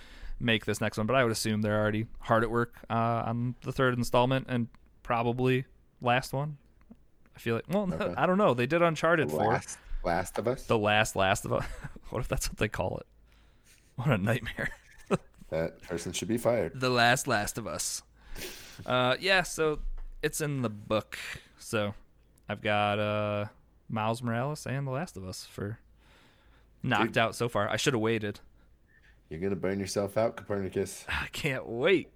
make 0.41 0.65
this 0.65 0.81
next 0.81 0.99
one. 0.99 1.07
But 1.07 1.17
I 1.17 1.23
would 1.23 1.33
assume 1.33 1.63
they're 1.63 1.81
already 1.81 2.07
hard 2.21 2.43
at 2.43 2.51
work 2.51 2.75
uh, 2.91 3.25
on 3.27 3.55
the 3.63 3.73
third 3.73 3.95
installment 3.95 4.47
and 4.49 4.69
probably 5.03 5.65
last 6.01 6.33
one. 6.33 6.59
I 7.35 7.39
feel 7.39 7.57
like 7.57 7.65
well, 7.69 7.89
okay. 8.01 8.15
I 8.17 8.27
don't 8.27 8.39
know. 8.39 8.55
They 8.55 8.67
did 8.67 8.83
Uncharted 8.83 9.33
last, 9.33 9.79
Last 10.05 10.39
of 10.39 10.49
Us. 10.49 10.65
The 10.65 10.79
last 10.79 11.17
Last 11.17 11.45
of 11.45 11.53
Us. 11.53 11.65
what 12.11 12.21
if 12.21 12.29
that's 12.29 12.49
what 12.49 12.59
they 12.59 12.69
call 12.69 12.99
it? 12.99 13.07
What 13.97 14.09
a 14.09 14.19
nightmare. 14.19 14.71
that 15.51 15.83
person 15.83 16.13
should 16.13 16.29
be 16.29 16.39
fired. 16.39 16.73
The 16.79 16.91
last 16.91 17.27
Last 17.27 17.59
of 17.59 17.67
Us. 17.67 18.03
Uh, 18.87 19.17
yeah, 19.21 19.43
so 19.43 19.79
it's 20.23 20.41
in 20.41 20.63
the 20.63 20.71
book. 20.71 21.19
So 21.59 21.95
I've 22.49 22.63
got 22.63 22.99
uh, 22.99 23.47
Miles 23.89 24.23
Morales 24.23 24.67
and 24.67 24.87
The 24.87 24.91
Last 24.91 25.17
of 25.17 25.27
Us 25.27 25.47
for 25.47 25.79
knocked 26.83 27.15
Dude, 27.15 27.19
out 27.19 27.35
so 27.35 27.49
far. 27.49 27.69
I 27.69 27.77
should 27.77 27.95
have 27.95 28.01
waited. 28.01 28.41
You're 29.29 29.41
gonna 29.41 29.57
burn 29.57 29.81
yourself 29.81 30.17
out, 30.17 30.37
Copernicus. 30.37 31.05
I 31.09 31.27
can't 31.33 31.67
wait. 31.67 32.11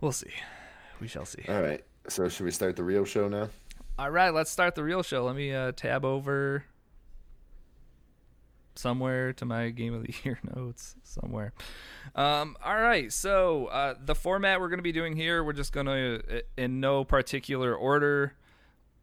we'll 0.00 0.12
see. 0.12 0.32
We 1.00 1.08
shall 1.08 1.24
see. 1.24 1.44
All 1.48 1.62
right. 1.62 1.84
So 2.08 2.28
should 2.28 2.44
we 2.44 2.50
start 2.50 2.76
the 2.76 2.82
real 2.82 3.04
show 3.04 3.28
now? 3.28 3.48
All 4.00 4.10
right, 4.10 4.32
let's 4.32 4.50
start 4.50 4.76
the 4.76 4.82
real 4.82 5.02
show. 5.02 5.26
Let 5.26 5.36
me 5.36 5.52
uh, 5.52 5.72
tab 5.72 6.06
over 6.06 6.64
somewhere 8.74 9.34
to 9.34 9.44
my 9.44 9.68
game 9.68 9.92
of 9.92 10.04
the 10.04 10.14
year 10.24 10.38
notes 10.56 10.96
somewhere. 11.02 11.52
Um, 12.14 12.56
all 12.64 12.80
right, 12.80 13.12
so 13.12 13.66
uh, 13.66 13.96
the 14.02 14.14
format 14.14 14.58
we're 14.58 14.70
going 14.70 14.78
to 14.78 14.82
be 14.82 14.90
doing 14.90 15.16
here, 15.16 15.44
we're 15.44 15.52
just 15.52 15.74
going 15.74 15.84
to, 15.84 16.42
in 16.56 16.80
no 16.80 17.04
particular 17.04 17.74
order. 17.74 18.32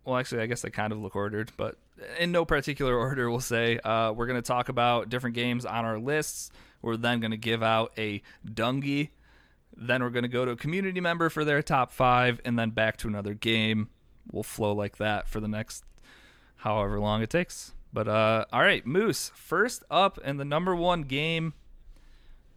Well, 0.04 0.18
actually, 0.18 0.42
I 0.42 0.48
guess 0.48 0.64
they 0.64 0.72
kind 0.72 0.92
of 0.92 0.98
look 0.98 1.16
ordered, 1.16 1.52
but 1.58 1.78
in 2.18 2.32
no 2.32 2.44
particular 2.44 2.96
order, 2.98 3.30
we'll 3.30 3.40
say 3.40 3.78
uh, 3.78 4.14
we're 4.14 4.26
going 4.26 4.42
to 4.42 4.48
talk 4.48 4.68
about 4.68 5.10
different 5.10 5.36
games 5.36 5.64
on 5.64 5.86
our 5.86 6.00
lists. 6.00 6.50
We're 6.82 6.98
then 6.98 7.20
going 7.20 7.30
to 7.30 7.38
give 7.38 7.62
out 7.62 7.94
a 8.00 8.24
dungy. 8.44 9.10
Then 9.76 10.02
we're 10.02 10.10
going 10.10 10.24
to 10.24 10.28
go 10.28 10.44
to 10.44 10.52
a 10.54 10.58
community 10.58 11.02
member 11.02 11.30
for 11.30 11.46
their 11.46 11.62
top 11.62 11.92
five, 11.92 12.42
and 12.44 12.58
then 12.58 12.72
back 12.72 12.98
to 12.98 13.08
another 13.08 13.36
game. 13.36 13.90
We'll 14.32 14.44
flow 14.44 14.74
like 14.74 14.98
that 14.98 15.28
for 15.28 15.40
the 15.40 15.48
next 15.48 15.84
however 16.58 17.00
long 17.00 17.22
it 17.22 17.30
takes. 17.30 17.74
But 17.94 18.08
uh, 18.08 18.46
all 18.52 18.62
right, 18.62 18.86
Moose. 18.86 19.32
First 19.36 19.84
up 19.90 20.18
in 20.20 20.38
the 20.38 20.46
number 20.46 20.76
one 20.76 21.04
game. 21.04 21.54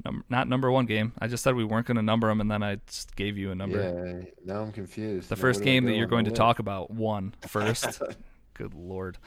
Num- 0.05 0.25
not 0.31 0.49
number 0.49 0.71
one 0.71 0.87
game. 0.87 1.13
I 1.19 1.29
just 1.29 1.45
said 1.45 1.55
we 1.55 1.65
weren't 1.65 1.87
going 1.87 1.97
to 1.97 2.03
number 2.03 2.29
them, 2.29 2.41
and 2.41 2.51
then 2.51 2.63
I 2.63 2.77
just 2.87 3.15
gave 3.17 3.37
you 3.37 3.51
a 3.51 3.55
number. 3.55 3.83
Yeah, 3.83 4.31
now 4.45 4.63
I'm 4.63 4.73
confused. 4.73 5.29
The 5.29 5.37
now 5.37 5.41
first 5.41 5.63
game 5.63 5.85
that 5.85 5.95
you're 5.95 6.07
going 6.07 6.25
to 6.25 6.31
talk 6.31 6.59
about 6.59 6.91
won 6.91 7.35
first. 7.47 8.03
Good 8.55 8.75
lord. 8.75 9.19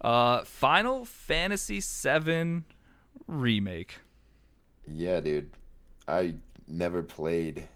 Uh, 0.00 0.42
Final 0.44 1.04
Fantasy 1.04 1.80
VII 1.80 2.62
remake. 3.26 3.98
Yeah, 4.86 5.20
dude. 5.20 5.50
I 6.08 6.34
never 6.66 7.02
played 7.02 7.68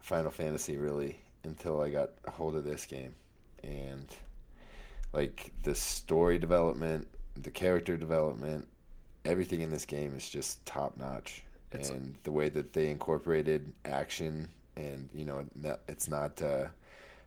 Final 0.00 0.30
Fantasy 0.30 0.76
really 0.76 1.20
until 1.44 1.80
I 1.80 1.90
got 1.90 2.10
a 2.24 2.30
hold 2.30 2.56
of 2.56 2.64
this 2.64 2.86
game, 2.86 3.14
and 3.62 4.06
like 5.12 5.52
the 5.62 5.74
story 5.74 6.38
development 6.38 7.08
the 7.42 7.50
character 7.50 7.96
development, 7.96 8.66
everything 9.24 9.60
in 9.60 9.70
this 9.70 9.84
game 9.84 10.14
is 10.16 10.28
just 10.28 10.64
top 10.66 10.96
notch. 10.96 11.42
And 11.90 12.14
the 12.24 12.32
way 12.32 12.48
that 12.48 12.72
they 12.72 12.90
incorporated 12.90 13.72
action 13.84 14.48
and 14.76 15.08
you 15.12 15.24
know 15.24 15.44
it's 15.88 16.08
not 16.08 16.40
uh, 16.40 16.66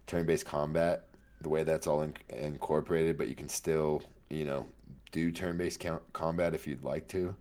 turn-based 0.07 0.45
combat, 0.45 1.07
the 1.41 1.50
way 1.50 1.63
that's 1.63 1.85
all 1.85 2.01
in- 2.01 2.15
incorporated, 2.29 3.17
but 3.17 3.27
you 3.27 3.35
can 3.35 3.50
still 3.50 4.01
you 4.29 4.45
know 4.45 4.65
do 5.11 5.31
turn-based 5.31 5.83
combat 6.13 6.55
if 6.55 6.65
you'd 6.65 6.83
like 6.83 7.07
to. 7.09 7.35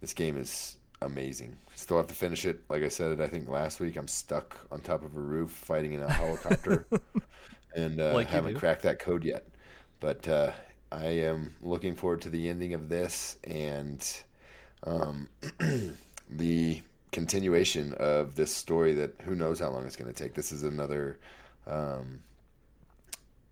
This 0.00 0.14
game 0.14 0.38
is 0.38 0.76
amazing. 1.02 1.56
Still 1.74 1.98
have 1.98 2.06
to 2.06 2.14
finish 2.14 2.46
it. 2.46 2.60
Like 2.70 2.84
I 2.84 2.88
said, 2.88 3.20
I 3.20 3.26
think 3.26 3.48
last 3.48 3.80
week 3.80 3.96
I'm 3.96 4.08
stuck 4.08 4.56
on 4.70 4.80
top 4.80 5.04
of 5.04 5.16
a 5.16 5.20
roof 5.20 5.50
fighting 5.50 5.92
in 5.92 6.02
a 6.02 6.10
helicopter, 6.12 6.86
and 7.74 8.00
uh, 8.00 8.12
like 8.12 8.28
haven't 8.28 8.56
cracked 8.56 8.82
that 8.82 8.98
code 8.98 9.24
yet. 9.24 9.46
But 10.00 10.26
uh, 10.28 10.52
I 10.92 11.06
am 11.06 11.54
looking 11.62 11.94
forward 11.94 12.22
to 12.22 12.30
the 12.30 12.48
ending 12.48 12.74
of 12.74 12.88
this 12.88 13.36
and 13.44 14.04
um, 14.84 15.28
the 16.30 16.82
continuation 17.12 17.94
of 17.94 18.34
this 18.34 18.54
story 18.54 18.94
that 18.94 19.14
who 19.22 19.34
knows 19.34 19.60
how 19.60 19.70
long 19.70 19.86
it's 19.86 19.96
going 19.96 20.12
to 20.12 20.22
take. 20.22 20.34
This 20.34 20.52
is 20.52 20.62
another 20.62 21.18
um, 21.66 22.20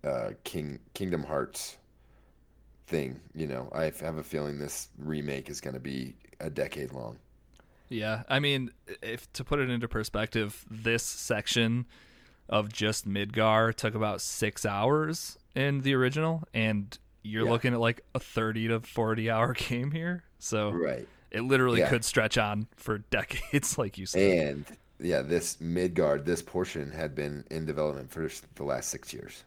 uh, 0.03 0.31
King 0.43 0.79
Kingdom 0.93 1.23
Hearts 1.23 1.77
thing. 2.87 3.19
You 3.33 3.47
know, 3.47 3.69
I 3.73 3.83
have 4.01 4.17
a 4.17 4.23
feeling 4.23 4.59
this 4.59 4.89
remake 4.97 5.49
is 5.49 5.61
going 5.61 5.75
to 5.75 5.79
be 5.79 6.15
a 6.39 6.49
decade 6.49 6.93
long. 6.93 7.17
Yeah, 7.89 8.23
I 8.29 8.39
mean, 8.39 8.71
if 9.01 9.31
to 9.33 9.43
put 9.43 9.59
it 9.59 9.69
into 9.69 9.87
perspective, 9.87 10.63
this 10.69 11.03
section 11.03 11.87
of 12.49 12.73
just 12.73 13.07
Midgar 13.07 13.73
took 13.73 13.95
about 13.95 14.21
six 14.21 14.65
hours 14.65 15.37
in 15.55 15.81
the 15.81 15.93
original, 15.93 16.43
and 16.53 16.97
you're 17.21 17.45
yeah. 17.45 17.51
looking 17.51 17.73
at 17.73 17.79
like 17.79 18.03
a 18.15 18.19
30 18.19 18.69
to 18.69 18.79
40 18.81 19.29
hour 19.29 19.53
game 19.57 19.91
here. 19.91 20.23
So 20.39 20.71
right. 20.71 21.07
it 21.31 21.41
literally 21.41 21.79
yeah. 21.79 21.89
could 21.89 22.03
stretch 22.03 22.37
on 22.37 22.67
for 22.75 22.97
decades, 23.09 23.77
like 23.77 23.97
you 23.97 24.05
said. 24.05 24.47
And 24.47 24.65
yeah, 24.99 25.21
this 25.21 25.61
Midgard, 25.61 26.25
this 26.25 26.41
portion 26.41 26.91
had 26.91 27.15
been 27.15 27.45
in 27.51 27.65
development 27.65 28.11
for 28.11 28.29
the 28.55 28.63
last 28.63 28.89
six 28.89 29.13
years. 29.13 29.43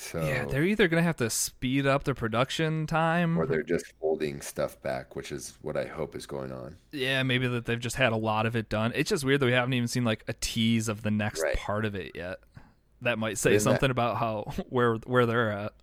So 0.00 0.24
Yeah, 0.24 0.46
they're 0.46 0.64
either 0.64 0.88
gonna 0.88 1.02
have 1.02 1.16
to 1.18 1.28
speed 1.28 1.86
up 1.86 2.04
the 2.04 2.14
production 2.14 2.86
time, 2.86 3.38
or 3.38 3.44
they're 3.44 3.62
just 3.62 3.92
holding 4.00 4.40
stuff 4.40 4.80
back, 4.80 5.14
which 5.14 5.30
is 5.30 5.58
what 5.60 5.76
I 5.76 5.84
hope 5.84 6.16
is 6.16 6.24
going 6.24 6.50
on. 6.52 6.76
yeah, 6.90 7.22
maybe 7.22 7.46
that 7.48 7.66
they've 7.66 7.78
just 7.78 7.96
had 7.96 8.12
a 8.12 8.16
lot 8.16 8.46
of 8.46 8.56
it 8.56 8.70
done. 8.70 8.92
It's 8.94 9.10
just 9.10 9.24
weird 9.24 9.40
that 9.40 9.46
we 9.46 9.52
haven't 9.52 9.74
even 9.74 9.88
seen 9.88 10.04
like 10.04 10.24
a 10.26 10.32
tease 10.32 10.88
of 10.88 11.02
the 11.02 11.10
next 11.10 11.42
Right. 11.42 11.54
part 11.56 11.84
of 11.84 11.94
it 11.94 12.12
yet. 12.14 12.38
That 13.02 13.18
might 13.18 13.36
say 13.36 13.54
Isn't 13.54 13.68
that- 13.70 13.74
something 13.76 13.90
about 13.90 14.16
how 14.16 14.44
where 14.70 14.94
where 15.04 15.26
they're 15.26 15.52
at. 15.52 15.74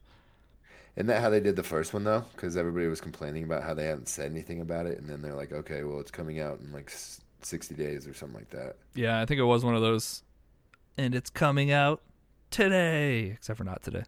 Isn't 0.95 1.07
that 1.07 1.21
how 1.21 1.29
they 1.29 1.39
did 1.39 1.55
the 1.55 1.61
first 1.63 1.93
one 1.93 2.03
though? 2.03 2.25
Because 2.35 2.57
everybody 2.57 2.87
was 2.87 2.99
complaining 2.99 3.43
about 3.43 3.61
how 3.61 3.75
they 3.75 3.85
hadn't 3.85 4.07
said 4.09 4.31
anything 4.31 4.61
about 4.61 4.87
it, 4.87 4.97
and 4.97 5.07
then 5.07 5.21
they're 5.21 5.35
like, 5.35 5.51
okay, 5.51 5.83
well, 5.83 5.99
it's 5.99 6.09
coming 6.09 6.39
out 6.39 6.59
in 6.59 6.71
like 6.73 6.91
sixty 7.43 7.75
days 7.75 8.07
or 8.07 8.15
something 8.15 8.35
like 8.39 8.49
that. 8.49 8.77
Yeah, 8.95 9.21
I 9.21 9.27
think 9.27 9.39
it 9.39 9.43
was 9.43 9.63
one 9.63 9.75
of 9.75 9.81
those, 9.81 10.23
and 10.97 11.13
it's 11.13 11.29
coming 11.29 11.69
out 11.71 12.01
today, 12.51 13.31
except 13.31 13.57
for 13.57 13.63
not 13.63 13.83
today. 13.83 14.03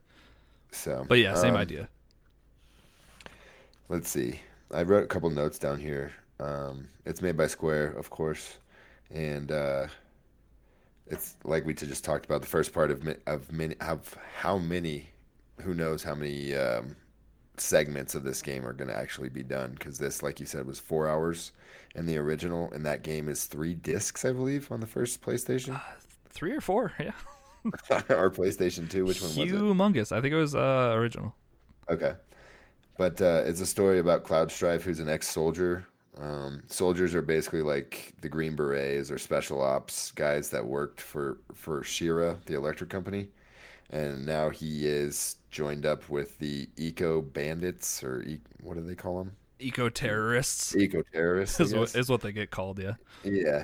So, 0.72 1.06
But 1.08 1.20
yeah, 1.20 1.36
same 1.36 1.56
um, 1.56 1.62
idea. 1.62 1.90
Let's 3.88 4.10
see. 4.10 4.40
I 4.72 4.84
wrote 4.84 5.04
a 5.04 5.08
couple 5.08 5.30
notes 5.30 5.58
down 5.58 5.80
here. 5.80 6.12
Um, 6.40 6.88
it's 7.06 7.22
made 7.22 7.36
by 7.36 7.48
Square, 7.48 7.94
of 7.94 8.10
course, 8.10 8.58
and 9.10 9.52
uh, 9.52 9.88
it's 11.08 11.36
like 11.44 11.66
we 11.66 11.74
just 11.74 12.04
talked 12.06 12.26
about 12.26 12.42
the 12.42 12.48
first 12.48 12.72
part 12.72 12.92
of 12.92 13.06
of 13.26 13.52
many 13.52 13.76
of 13.82 14.16
how 14.38 14.58
many, 14.58 15.10
who 15.62 15.74
knows 15.74 16.04
how 16.04 16.16
many 16.16 16.56
um, 16.56 16.96
segments 17.58 18.16
of 18.16 18.24
this 18.24 18.42
game 18.42 18.66
are 18.66 18.74
going 18.74 18.88
to 18.88 18.96
actually 18.96 19.30
be 19.30 19.44
done 19.44 19.72
because 19.72 19.98
this, 19.98 20.24
like 20.24 20.40
you 20.40 20.46
said, 20.46 20.66
was 20.66 20.80
four 20.80 21.10
hours 21.10 21.52
in 21.96 22.06
the 22.06 22.18
original, 22.18 22.72
and 22.72 22.86
that 22.86 23.04
game 23.04 23.28
is 23.28 23.46
three 23.46 23.74
discs, 23.74 24.24
I 24.24 24.32
believe, 24.32 24.72
on 24.72 24.80
the 24.80 24.88
first 24.88 25.22
PlayStation 25.22 25.82
Three 26.30 26.52
or 26.52 26.62
four, 26.62 26.94
yeah. 27.00 27.12
or 28.10 28.32
PlayStation 28.32 28.90
Two. 28.90 29.06
Which 29.06 29.22
one 29.22 29.30
was 29.30 29.38
it? 29.38 29.50
Humongous. 29.50 30.12
I 30.12 30.22
think 30.22 30.34
it 30.34 30.38
was 30.38 30.56
uh, 30.56 30.94
original. 30.96 31.36
Okay. 31.90 32.14
But 32.98 33.22
uh, 33.22 33.44
it's 33.46 33.62
a 33.62 33.66
story 33.66 34.00
about 34.00 34.24
Cloud 34.24 34.52
Strife, 34.52 34.84
who's 34.84 35.00
an 35.00 35.08
ex-soldier. 35.08 35.88
Um, 36.20 36.64
soldiers 36.68 37.16
are 37.16 37.22
basically 37.22 37.62
like 37.62 38.14
the 38.20 38.28
Green 38.28 38.56
Berets 38.56 39.10
or 39.10 39.18
special 39.18 39.62
ops 39.62 40.12
guys 40.12 40.50
that 40.50 40.66
worked 40.66 41.00
for 41.00 41.38
for 41.54 41.82
Shinra, 41.82 42.44
the 42.46 42.56
electric 42.56 42.90
company, 42.90 43.30
and 43.90 44.26
now 44.26 44.50
he 44.50 44.86
is 44.86 45.38
joined 45.50 45.86
up 45.86 46.10
with 46.10 46.38
the 46.40 46.68
Eco 46.76 47.22
Bandits 47.22 48.04
or 48.04 48.22
e- 48.24 48.42
what 48.62 48.76
do 48.76 48.82
they 48.82 48.96
call 48.96 49.18
them? 49.18 49.32
Eco 49.60 49.90
terrorists 49.90 50.76
Eco 50.76 51.04
Terrorists. 51.14 51.60
Is 51.60 51.74
what, 51.74 51.96
is 51.96 52.10
what 52.10 52.22
they 52.22 52.34
get 52.34 52.52
called. 52.52 52.80
Yeah. 52.80 52.96
Yeah, 53.24 53.64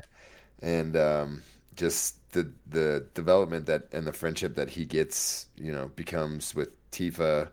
and 0.61 0.95
um, 0.95 1.43
just 1.75 2.31
the 2.31 2.51
the 2.69 3.05
development 3.13 3.65
that 3.67 3.87
and 3.91 4.05
the 4.05 4.13
friendship 4.13 4.55
that 4.55 4.69
he 4.69 4.85
gets, 4.85 5.47
you 5.55 5.71
know, 5.71 5.89
becomes 5.95 6.55
with 6.55 6.69
Tifa 6.91 7.49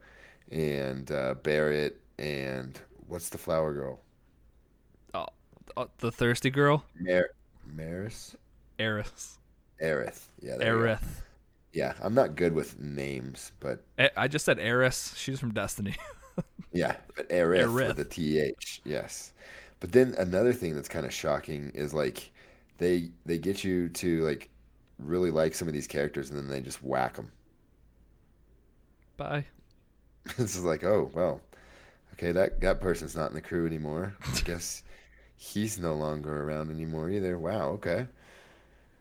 and 0.51 1.11
uh, 1.11 1.35
Barret 1.43 2.01
and 2.19 2.79
what's 3.09 3.29
the 3.29 3.39
flower 3.39 3.73
girl? 3.73 4.01
Oh, 5.15 5.89
the 5.99 6.13
thirsty 6.13 6.51
girl, 6.51 6.85
Mar- 6.99 7.31
Maris? 7.67 8.37
Eris. 8.79 9.39
Aerith. 9.81 10.29
Yeah. 10.41 10.57
Aerith. 10.57 11.23
Yeah, 11.73 11.95
I'm 12.03 12.15
not 12.15 12.37
good 12.37 12.53
with 12.53 12.79
names, 12.79 13.53
but 13.59 13.83
I 14.17 14.29
just 14.29 14.45
said 14.45 14.59
Eris. 14.59 15.15
She's 15.17 15.41
from 15.41 15.55
Destiny. 15.55 15.97
yeah, 16.73 16.97
but 17.17 17.29
Aerith, 17.31 17.65
Aerith. 17.65 17.89
with 17.89 18.01
a 18.01 18.05
th. 18.05 18.81
Yes. 18.85 19.33
But 19.81 19.93
then 19.93 20.15
another 20.19 20.53
thing 20.53 20.75
that's 20.75 20.89
kind 20.89 21.07
of 21.07 21.13
shocking 21.13 21.73
is 21.75 21.95
like 21.95 22.31
they 22.79 23.11
they 23.27 23.39
get 23.39 23.65
you 23.65 23.89
to 23.91 24.25
like 24.25 24.51
really 24.99 25.31
like 25.31 25.55
some 25.55 25.69
of 25.69 25.75
these 25.75 25.87
characters 25.87 26.31
and 26.31 26.39
then 26.39 26.49
they 26.49 26.61
just 26.61 26.83
whack 26.83 27.15
them. 27.17 27.33
Bye. 29.17 29.47
This 30.37 30.57
is 30.57 30.65
like, 30.65 30.85
oh 30.85 31.11
well, 31.15 31.41
okay, 32.15 32.33
that 32.33 32.61
that 32.63 32.81
person's 32.81 33.17
not 33.17 33.31
in 33.31 33.35
the 33.35 33.43
crew 33.43 33.67
anymore. 33.67 34.17
I 34.37 34.41
guess 34.41 34.83
he's 35.37 35.79
no 35.79 35.95
longer 35.95 36.45
around 36.45 36.71
anymore 36.71 37.11
either. 37.11 37.39
Wow, 37.39 37.71
okay. 37.73 38.09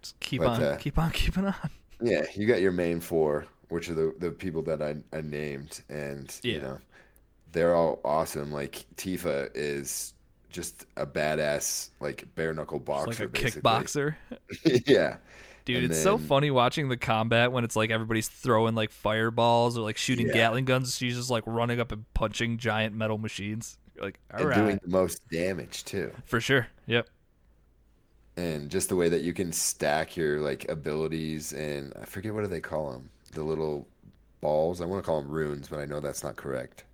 Just 0.01 0.19
keep 0.19 0.43
But, 0.43 0.47
on, 0.47 0.63
uh, 0.63 0.77
keep 0.77 0.97
on, 0.97 1.11
keeping 1.13 1.45
on. 1.45 1.69
Yeah, 1.99 2.25
you 2.35 2.47
got 2.47 2.61
your 2.61 2.71
main 2.71 2.99
four, 2.99 3.45
which 3.69 3.89
are 3.89 3.93
the 3.93 4.15
the 4.19 4.31
people 4.31 4.61
that 4.63 4.81
I 4.81 4.95
I 5.15 5.21
named, 5.21 5.83
and 5.89 6.33
you 6.43 6.59
know, 6.59 6.79
they're 7.51 7.75
all 7.75 8.01
awesome. 8.05 8.51
Like 8.51 8.85
Tifa 8.97 9.49
is 9.55 10.13
just 10.51 10.85
a 10.97 11.05
badass, 11.05 11.89
like 11.99 12.25
bare 12.35 12.53
knuckle 12.53 12.79
boxer, 12.79 13.25
like 13.25 13.27
a 13.27 13.27
basically. 13.29 13.61
kickboxer. 13.61 14.15
yeah, 14.87 15.17
Dude, 15.65 15.77
And 15.77 15.85
it's 15.85 15.97
so 15.97 16.17
funny 16.17 16.51
watching 16.51 16.89
the 16.89 16.97
combat 16.97 17.51
when 17.51 17.63
it's 17.63 17.75
like 17.75 17.91
everybody's 17.91 18.27
throwing 18.29 18.75
like 18.75 18.91
fireballs 18.91 19.77
or 19.77 19.81
like 19.81 19.97
shooting 19.97 20.27
Yeah. 20.27 20.33
Gatling 20.33 20.65
guns. 20.65 20.95
She's 20.97 21.15
just 21.15 21.29
like 21.29 21.43
running 21.45 21.79
up 21.79 21.91
and 21.91 22.05
punching 22.13 22.57
giant 22.57 22.95
metal 22.95 23.17
machines. 23.17 23.77
You're 23.95 24.05
like, 24.05 24.19
all 24.33 24.41
and 24.41 24.49
right, 24.49 24.55
doing 24.55 24.79
the 24.83 24.89
most 24.89 25.21
damage 25.29 25.83
too. 25.85 26.11
for 26.25 26.41
sure. 26.41 26.67
Yep. 26.87 27.07
and 28.37 28.69
just 28.69 28.89
the 28.89 28.95
way 28.95 29.09
that 29.09 29.21
you 29.21 29.33
can 29.33 29.51
stack 29.51 30.15
your 30.15 30.39
like 30.39 30.69
abilities 30.69 31.53
and 31.53 31.93
I 32.01 32.05
forget 32.05 32.33
what 32.33 32.41
do 32.41 32.47
they 32.47 32.61
call 32.61 32.91
them 32.91 33.09
the 33.33 33.43
little 33.43 33.87
balls 34.41 34.81
I 34.81 34.85
want 34.85 35.03
to 35.03 35.05
call 35.05 35.21
them 35.21 35.29
runes 35.31 35.67
but 35.67 35.79
I 35.79 35.85
know 35.85 35.99
that's 35.99 36.23
not 36.23 36.35
correct 36.37 36.85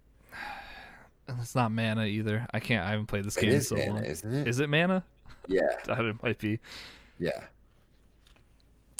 it's 1.27 1.55
not 1.55 1.71
mana 1.71 2.05
either. 2.05 2.45
I 2.53 2.59
can't. 2.59 2.85
I 2.85 2.91
haven't 2.91 3.07
played 3.07 3.25
this 3.25 3.37
it 3.37 3.41
game 3.41 3.49
is 3.51 3.67
so 3.67 3.75
mana, 3.75 3.93
long. 3.93 4.03
isn't 4.05 4.33
it 4.33 4.47
Is 4.47 4.59
it 4.59 4.69
mana? 4.69 5.03
yeah 5.47 5.61
it 5.87 6.23
might 6.23 6.37
be. 6.39 6.59
yeah 7.19 7.41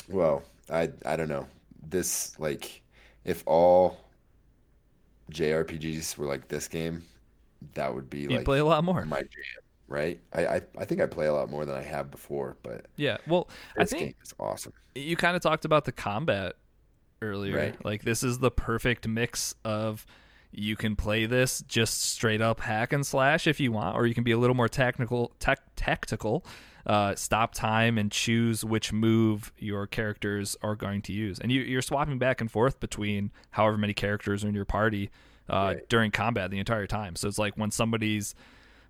well 0.10 0.44
I 0.70 0.90
I 1.06 1.16
don't 1.18 1.28
know 1.30 1.46
this 1.90 2.38
like 2.40 2.82
if 3.26 3.44
all 3.46 3.98
JRPGs 5.32 6.18
were 6.18 6.26
like 6.26 6.48
this 6.48 6.68
game 6.68 7.04
that 7.74 7.94
would 7.94 8.10
be 8.10 8.20
You 8.22 8.30
like 8.30 8.46
play 8.46 8.60
a 8.60 8.66
lot 8.66 8.84
more. 8.84 9.04
my 9.06 9.20
jam 9.20 9.28
right 9.90 10.20
I, 10.34 10.46
I 10.46 10.62
I 10.78 10.86
think 10.86 11.02
I 11.02 11.06
play 11.06 11.28
a 11.28 11.34
lot 11.34 11.50
more 11.50 11.66
than 11.66 11.76
I 11.76 11.82
have 11.82 12.12
before 12.12 12.56
but 12.64 12.86
Yeah. 12.96 13.18
Well, 13.28 13.50
I 13.78 13.86
think 13.86 14.02
game 14.04 14.16
is 14.24 14.34
awesome 14.40 14.74
you 14.96 15.16
kind 15.16 15.36
of 15.36 15.42
talked 15.42 15.66
about 15.66 15.86
the 15.86 15.92
combat 15.92 16.56
earlier. 17.22 17.56
Right. 17.58 17.86
Like 17.86 18.04
this 18.04 18.24
is 18.24 18.40
the 18.40 18.52
perfect 18.52 19.08
mix 19.08 19.54
of 19.66 20.06
you 20.52 20.76
can 20.76 20.96
play 20.96 21.26
this 21.26 21.62
just 21.68 22.02
straight 22.02 22.42
up 22.42 22.60
hack 22.62 22.94
and 22.94 23.06
slash 23.06 23.48
if 23.48 23.60
you 23.60 23.72
want, 23.72 23.96
or 23.96 24.08
you 24.08 24.14
can 24.14 24.24
be 24.24 24.32
a 24.32 24.38
little 24.38 24.56
more 24.56 24.70
technical, 24.70 25.32
tech, 25.40 25.60
tactical. 25.76 26.46
Uh, 26.86 27.14
stop 27.16 27.54
time 27.54 27.98
and 27.98 28.14
choose 28.14 28.64
which 28.64 28.94
move 28.94 29.52
your 29.58 29.86
characters 29.86 30.56
are 30.62 30.74
going 30.76 31.02
to 31.02 31.12
use, 31.12 31.38
and 31.38 31.52
you, 31.52 31.60
you're 31.62 31.82
swapping 31.82 32.18
back 32.18 32.40
and 32.40 32.50
forth 32.50 32.80
between 32.80 33.30
however 33.52 33.78
many 33.78 33.94
characters 33.94 34.46
are 34.46 34.48
in 34.48 34.56
your 34.56 34.64
party 34.64 35.10
uh, 35.50 35.74
Right. 35.76 35.90
during 35.90 36.12
combat 36.12 36.50
the 36.50 36.60
entire 36.60 36.88
time. 36.88 37.18
So 37.18 37.28
it's 37.28 37.38
like 37.38 37.58
when 37.58 37.72
somebody's 37.72 38.36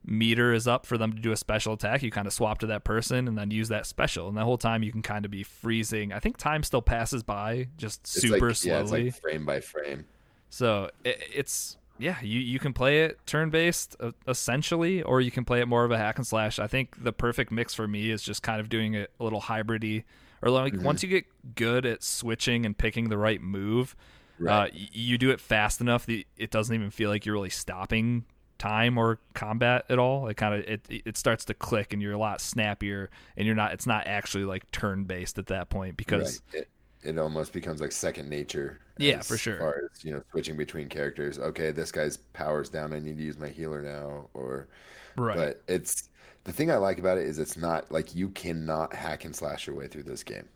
meter 0.05 0.53
is 0.53 0.67
up 0.67 0.85
for 0.85 0.97
them 0.97 1.11
to 1.13 1.19
do 1.19 1.31
a 1.31 1.35
special 1.35 1.73
attack, 1.73 2.03
you 2.03 2.11
kind 2.11 2.27
of 2.27 2.33
swap 2.33 2.59
to 2.59 2.67
that 2.67 2.83
person 2.83 3.27
and 3.27 3.35
then 3.37 3.49
use 3.51 3.69
that 3.69 3.85
special. 3.87 4.27
And 4.27 4.37
the 4.37 4.43
whole 4.43 4.57
time 4.59 4.83
you 4.83 4.91
can 4.91 5.01
kind 5.01 5.25
of 5.25 5.31
be 5.31 5.41
freezing. 5.43 6.13
I 6.13 6.19
think 6.19 6.37
time 6.37 6.61
still 6.63 6.81
passes 6.83 7.23
by 7.23 7.67
just 7.77 8.01
it's 8.01 8.21
super 8.21 8.49
like, 8.49 8.63
yeah 8.63 8.79
it's 8.81 8.89
slowly. 8.89 9.03
like 9.05 9.21
frame 9.21 9.45
by 9.45 9.59
frame 9.59 10.05
so 10.49 10.89
it, 11.03 11.21
it's 11.33 11.77
yeah, 11.99 12.17
you 12.21 12.39
you 12.39 12.59
can 12.59 12.73
play 12.73 13.03
it 13.05 13.19
turn 13.25 13.49
based 13.49 13.95
uh, 13.99 14.11
essentially, 14.27 15.01
or 15.01 15.19
you 15.21 15.31
can 15.31 15.45
play 15.45 15.61
it 15.61 15.67
more 15.67 15.83
of 15.83 15.91
a 15.91 15.97
hack 15.97 16.17
and 16.17 16.27
slash. 16.27 16.59
I 16.59 16.67
think 16.67 17.03
the 17.03 17.11
perfect 17.13 17.51
mix 17.51 17.73
for 17.73 17.87
me 17.87 18.11
is 18.11 18.21
just 18.21 18.43
kind 18.43 18.59
of 18.61 18.69
doing 18.69 18.93
it 18.93 19.11
a 19.19 19.23
little 19.23 19.41
hybridy, 19.41 20.03
or 20.41 20.49
like 20.51 20.73
Mm-hmm. 20.73 20.83
once 20.85 21.01
you 21.03 21.09
get 21.09 21.25
good 21.55 21.85
at 21.85 22.03
switching 22.03 22.65
and 22.65 22.77
picking 22.77 23.09
the 23.09 23.17
right 23.17 23.41
move. 23.41 23.95
Uh, 24.39 24.43
Right. 24.43 24.71
y- 24.73 24.89
you 24.91 25.17
do 25.17 25.31
it 25.31 25.39
fast 25.39 25.81
enough 25.81 26.05
that 26.05 26.23
it 26.37 26.51
doesn't 26.51 26.75
even 26.75 26.91
feel 26.91 27.09
like 27.09 27.25
you're 27.25 27.33
really 27.33 27.49
stopping 27.49 28.23
time 28.59 28.95
or 28.95 29.17
combat 29.33 29.83
at 29.89 29.97
all. 29.97 30.27
It 30.27 30.37
kind 30.37 30.53
of 30.53 30.59
it 30.69 30.85
it 30.89 31.17
starts 31.17 31.43
to 31.45 31.55
click 31.55 31.91
and 31.91 32.03
you're 32.03 32.13
a 32.13 32.19
lot 32.19 32.39
snappier 32.39 33.09
and 33.35 33.47
you're 33.47 33.55
not. 33.55 33.73
It's 33.73 33.87
not 33.87 34.05
actually 34.05 34.43
like 34.45 34.69
turn 34.71 35.05
based 35.05 35.39
at 35.39 35.47
that 35.47 35.69
point 35.69 35.97
because 35.97 36.43
Right. 36.53 36.67
It, 37.07 37.17
almost 37.17 37.53
becomes 37.53 37.81
like 37.81 37.91
second 37.91 38.29
nature. 38.29 38.79
Yeah, 38.97 39.21
for 39.21 39.37
sure. 39.37 39.55
As 39.55 39.59
far 39.59 39.81
as 39.91 40.03
you 40.03 40.11
know, 40.11 40.23
switching 40.31 40.57
between 40.57 40.89
characters. 40.89 41.39
Okay, 41.39 41.71
this 41.71 41.91
guy's 41.91 42.17
powers 42.17 42.69
down. 42.69 42.93
I 42.93 42.99
need 42.99 43.17
to 43.17 43.23
use 43.23 43.37
my 43.37 43.49
healer 43.49 43.81
now. 43.81 44.29
Or, 44.33 44.67
right. 45.15 45.35
but 45.35 45.61
it's 45.67 46.09
the 46.43 46.51
thing 46.51 46.71
I 46.71 46.77
like 46.77 46.99
about 46.99 47.17
it 47.17 47.25
is 47.25 47.39
it's 47.39 47.57
not 47.57 47.91
like 47.91 48.15
you 48.15 48.29
cannot 48.29 48.93
hack 48.93 49.25
and 49.25 49.35
slash 49.35 49.67
your 49.67 49.75
way 49.75 49.87
through 49.87 50.03
this 50.03 50.23
game 50.23 50.47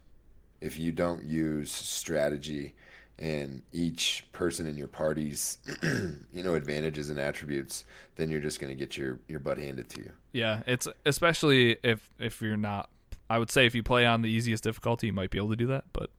if 0.61 0.77
you 0.77 0.91
don't 0.91 1.23
use 1.25 1.71
strategy 1.71 2.73
and 3.19 3.61
each 3.73 4.25
person 4.31 4.67
in 4.67 4.77
your 4.77 4.87
party's 4.87 5.57
you 5.83 6.43
know 6.43 6.53
advantages 6.53 7.09
and 7.09 7.19
attributes 7.19 7.83
then 8.15 8.29
you're 8.29 8.39
just 8.39 8.59
going 8.59 8.71
to 8.71 8.75
get 8.75 8.95
your 8.95 9.19
your 9.27 9.39
butt 9.39 9.57
handed 9.57 9.89
to 9.89 9.99
you 9.99 10.11
Yeah, 10.33 10.61
it's 10.65 10.87
especially 11.05 11.77
if 11.83 12.09
if 12.19 12.41
you're 12.41 12.57
not. 12.57 12.89
I 13.29 13.37
would 13.37 13.51
say 13.51 13.65
if 13.65 13.75
you 13.75 13.83
play 13.83 14.05
on 14.05 14.21
the 14.21 14.29
easiest 14.29 14.63
difficulty, 14.63 15.07
you 15.07 15.13
might 15.13 15.29
be 15.29 15.37
able 15.37 15.49
to 15.49 15.55
do 15.55 15.67
that. 15.67 15.85
But 15.93 16.09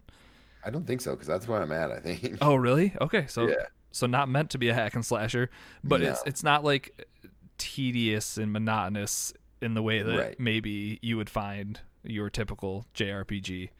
i 0.64 0.70
don't 0.70 0.86
think 0.86 1.00
so 1.00 1.12
because 1.12 1.26
that's 1.26 1.46
where 1.48 1.60
i'm 1.60 1.72
at 1.72 1.90
i 1.90 1.98
think 1.98 2.38
oh, 2.40 2.54
really? 2.54 2.92
Okay, 3.00 3.26
so 3.28 3.48
Yeah. 3.48 3.66
so 3.90 4.06
not 4.06 4.28
meant 4.28 4.50
to 4.50 4.58
be 4.58 4.68
a 4.68 4.74
hack 4.74 4.94
and 4.94 5.04
slasher, 5.04 5.50
but 5.84 6.00
it's 6.02 6.20
No. 6.24 6.28
it's 6.28 6.42
not 6.42 6.64
like 6.64 7.06
tedious 7.58 8.36
and 8.38 8.52
monotonous 8.52 9.32
in 9.60 9.74
the 9.74 9.82
way 9.82 10.02
that 10.02 10.18
Right. 10.18 10.40
maybe 10.40 10.98
you 11.02 11.16
would 11.16 11.30
find 11.30 11.80
your 12.02 12.30
typical 12.30 12.86
JRPG. 12.94 13.70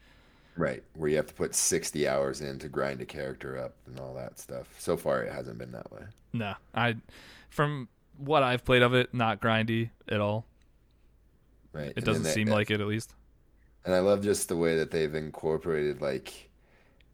Right, 0.55 0.83
where 0.93 1.09
you 1.09 1.15
have 1.17 1.25
to 1.27 1.33
put 1.33 1.55
60 1.55 2.07
hours 2.07 2.39
in 2.41 2.59
to 2.59 2.69
grind 2.69 3.01
a 3.01 3.05
character 3.05 3.57
up 3.57 3.75
and 3.87 3.99
all 3.99 4.13
that 4.13 4.37
stuff. 4.39 4.67
So 4.79 4.95
far, 4.95 5.23
it 5.23 5.33
hasn't 5.33 5.57
been 5.57 5.71
that 5.71 5.91
way. 5.91 6.03
No, 6.31 6.53
I, 6.75 6.95
from 7.49 7.89
what 8.17 8.43
I've 8.43 8.63
played 8.63 8.83
of 8.83 8.93
it, 8.93 9.13
not 9.13 9.41
grindy 9.41 9.89
at 10.07 10.21
all. 10.21 10.45
Right. 11.73 11.87
It 11.87 11.93
and 11.97 12.05
doesn't 12.05 12.23
then 12.23 12.33
seem 12.33 12.47
that- 12.47 12.53
like 12.53 12.69
it, 12.71 12.79
at 12.81 12.87
least. 12.87 13.15
And 13.83 13.93
I 13.95 13.99
love 13.99 14.21
just 14.21 14.47
the 14.47 14.55
way 14.55 14.77
that 14.77 14.91
they've 14.91 15.13
incorporated 15.13 16.01
like 16.01 16.49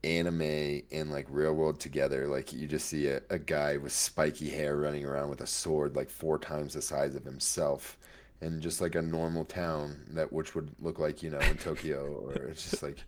anime 0.03 0.81
and 0.91 1.11
like 1.11 1.27
real 1.29 1.53
world 1.53 1.79
together. 1.79 2.27
Like 2.27 2.53
you 2.53 2.67
just 2.67 2.87
see 2.87 3.07
a, 3.07 3.21
a 3.29 3.39
guy 3.39 3.77
with 3.77 3.91
spiky 3.91 4.49
hair 4.49 4.77
running 4.77 5.05
around 5.05 5.29
with 5.29 5.41
a 5.41 5.47
sword 5.47 5.95
like 5.95 6.09
four 6.09 6.37
times 6.37 6.73
the 6.73 6.81
size 6.81 7.15
of 7.15 7.23
himself 7.25 7.97
in 8.41 8.61
just 8.61 8.79
like 8.79 8.95
a 8.95 9.01
normal 9.01 9.43
town 9.43 9.97
that 10.11 10.31
which 10.31 10.55
would 10.55 10.71
look 10.79 10.99
like, 10.99 11.21
you 11.21 11.29
know, 11.29 11.39
in 11.39 11.57
Tokyo 11.57 12.05
or 12.05 12.33
it's 12.33 12.69
just 12.69 12.83
like 12.83 13.03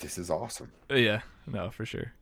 this 0.00 0.18
is 0.18 0.30
awesome. 0.30 0.72
Yeah, 0.90 1.20
no, 1.46 1.70
for 1.70 1.84
sure. 1.84 2.12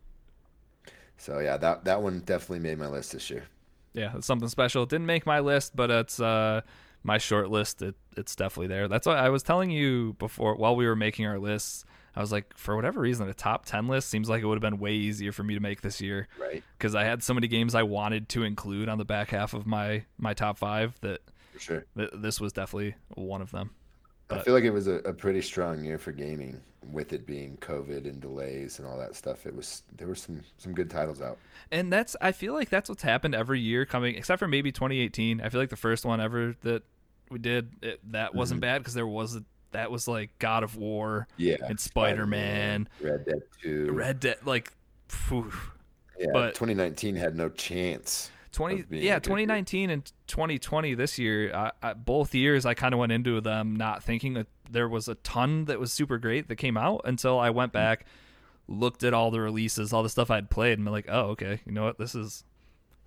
So 1.17 1.39
yeah, 1.39 1.57
that 1.59 1.85
that 1.85 2.03
one 2.03 2.21
definitely 2.21 2.61
made 2.61 2.79
my 2.79 2.89
list 2.89 3.13
this 3.13 3.31
year. 3.31 3.45
Yeah, 3.93 4.17
it's 4.17 4.27
something 4.27 4.49
special. 4.49 4.83
It 4.85 4.89
didn't 4.89 5.07
make 5.07 5.27
my 5.27 5.41
list, 5.41 5.77
but 5.77 5.91
it's 5.91 6.19
uh 6.19 6.63
my 7.05 7.19
short 7.19 7.51
list. 7.51 7.83
It 7.83 7.95
it's 8.17 8.35
definitely 8.35 8.69
there. 8.69 8.89
That's 8.89 9.07
why 9.07 9.17
I 9.17 9.29
was 9.29 9.43
telling 9.43 9.71
you 9.71 10.15
before 10.19 10.57
while 10.57 10.75
we 10.75 10.87
were 10.87 10.97
making 10.97 11.27
our 11.27 11.39
lists. 11.39 11.85
I 12.15 12.21
was 12.21 12.33
like, 12.33 12.57
for 12.57 12.77
whatever 12.77 13.01
reason, 13.01 13.29
a 13.29 13.35
top 13.35 13.65
ten 13.65 13.89
list 13.89 14.09
seems 14.09 14.29
like 14.29 14.43
it 14.43 14.47
would 14.47 14.63
have 14.63 14.71
been 14.71 14.79
way 14.79 14.93
easier 14.93 15.33
for 15.33 15.43
me 15.43 15.55
to 15.55 15.61
make 15.61 15.81
this 15.81 16.01
year 16.01 16.29
Right. 16.39 16.63
because 16.77 16.95
I 16.95 17.05
had 17.05 17.23
so 17.23 17.35
many 17.35 17.49
games 17.49 17.75
I 17.75 17.83
wanted 17.85 18.29
to 18.31 18.43
include 18.43 18.89
on 18.89 18.99
the 18.99 19.05
back 19.05 19.31
half 19.31 19.55
of 19.55 19.67
my 19.67 20.05
my 20.19 20.35
top 20.35 20.59
five 20.59 20.99
that 21.01 21.21
For 21.53 21.61
sure. 21.61 21.85
th- 21.97 22.11
this 22.15 22.41
was 22.41 22.53
definitely 22.53 22.95
one 23.15 23.43
of 23.43 23.51
them. 23.51 23.71
I 24.31 24.39
feel 24.41 24.55
like 24.55 24.65
it 24.65 24.71
was 24.71 24.87
a, 24.87 24.95
a 24.95 25.13
pretty 25.13 25.43
strong 25.43 25.85
year 25.85 25.99
for 25.99 26.11
gaming 26.13 26.61
with 26.91 27.13
it 27.13 27.27
being 27.27 27.57
COVID 27.59 28.07
and 28.09 28.21
delays 28.21 28.79
and 28.79 28.89
all 28.89 28.99
that 28.99 29.15
stuff. 29.15 29.47
It 29.47 29.55
was 29.55 29.83
there 29.97 30.09
were 30.09 30.15
some 30.15 30.43
some 30.59 30.73
good 30.75 30.91
titles 30.91 31.21
out. 31.21 31.39
And 31.71 31.93
that's 31.93 32.17
I 32.21 32.33
feel 32.33 32.55
like 32.55 32.69
that's 32.69 32.89
what's 32.89 33.03
happened 33.03 33.35
every 33.35 33.61
year 33.61 33.85
coming 33.85 34.17
except 34.17 34.39
for 34.39 34.49
maybe 34.49 34.73
2018. 34.73 35.41
I 35.41 35.49
feel 35.49 35.61
like 35.61 35.71
the 35.71 35.77
first 35.77 36.05
one 36.05 36.21
ever 36.21 36.57
that 36.63 36.83
we 37.31 37.39
did 37.39 37.73
it, 37.83 38.01
that 38.13 38.35
wasn't 38.35 38.59
mm-hmm. 38.59 38.69
bad 38.69 38.79
because 38.79 38.95
there 38.95 39.07
was 39.07 39.37
a, 39.37 39.45
that 39.73 39.91
was 39.91 40.09
like 40.09 40.39
God 40.39 40.63
of 40.63 40.77
War 40.77 41.27
Yeah. 41.37 41.57
and 41.67 41.79
Spider-Man, 41.79 42.89
Red 43.01 43.25
Dead 43.25 43.43
2. 43.63 43.93
Red 43.93 44.21
Dead 44.21 44.39
like 44.45 44.73
phew, 45.09 45.53
yeah, 46.19 46.29
but- 46.33 46.55
2019 46.55 47.17
had 47.17 47.37
no 47.37 47.49
chance. 47.49 48.31
20 48.53 48.85
yeah 48.91 48.99
a 48.99 49.03
year. 49.03 49.21
2019 49.21 49.89
and 49.91 50.13
2020 50.27 50.95
this 50.95 51.19
year 51.19 51.55
I, 51.55 51.73
I, 51.83 51.95
both 51.95 52.35
years 52.35 52.67
i 52.67 52.75
kind 52.75 52.93
of 52.93 53.01
went 53.01 53.11
into 53.11 53.41
them 53.41 53.77
not 53.77 54.03
thinking 54.03 54.35
that 54.35 54.47
there 54.71 54.91
was 54.91 55.09
a 55.09 55.15
ton 55.17 55.65
that 55.65 55.81
was 55.81 55.91
super 55.91 56.19
great 56.19 56.49
that 56.49 56.57
came 56.57 56.77
out 56.77 57.01
until 57.07 57.39
i 57.39 57.49
went 57.49 57.71
mm. 57.71 57.75
back 57.75 58.05
looked 58.69 59.05
at 59.05 59.15
all 59.15 59.31
the 59.31 59.41
releases 59.41 59.95
all 59.95 60.03
the 60.03 60.11
stuff 60.11 60.31
i'd 60.31 60.51
played 60.51 60.75
and 60.75 60.85
been 60.85 60.93
like 60.93 61.07
oh 61.09 61.31
okay 61.31 61.61
you 61.65 61.73
know 61.73 61.85
what 61.85 61.97
this 61.97 62.15
is 62.15 62.45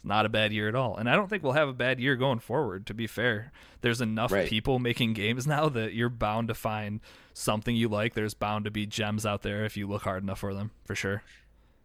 not 0.06 0.26
a 0.26 0.30
bad 0.30 0.54
year 0.54 0.68
at 0.70 0.76
all. 0.76 0.96
And 0.98 1.10
i 1.10 1.16
don't 1.16 1.30
think 1.30 1.44
we'll 1.44 1.54
have 1.54 1.68
a 1.70 1.74
bad 1.74 2.00
year 2.00 2.16
going 2.16 2.40
forward 2.40 2.86
to 2.88 2.94
be 2.94 3.08
fair. 3.08 3.52
There's 3.82 4.02
enough 4.02 4.32
Right. 4.32 4.48
people 4.50 4.80
making 4.80 5.14
games 5.14 5.46
now 5.48 5.70
that 5.70 5.94
you're 5.94 6.10
bound 6.10 6.48
to 6.50 6.54
find 6.54 7.00
something 7.34 7.76
you 7.76 7.88
like. 7.90 8.14
There's 8.14 8.34
bound 8.34 8.66
to 8.66 8.72
be 8.72 8.86
gems 8.86 9.26
out 9.26 9.42
there 9.42 9.66
if 9.66 9.76
you 9.78 9.88
look 9.88 10.04
hard 10.04 10.24
enough 10.24 10.40
for 10.40 10.54
them 10.54 10.72
for 10.86 10.96
sure. 10.96 11.24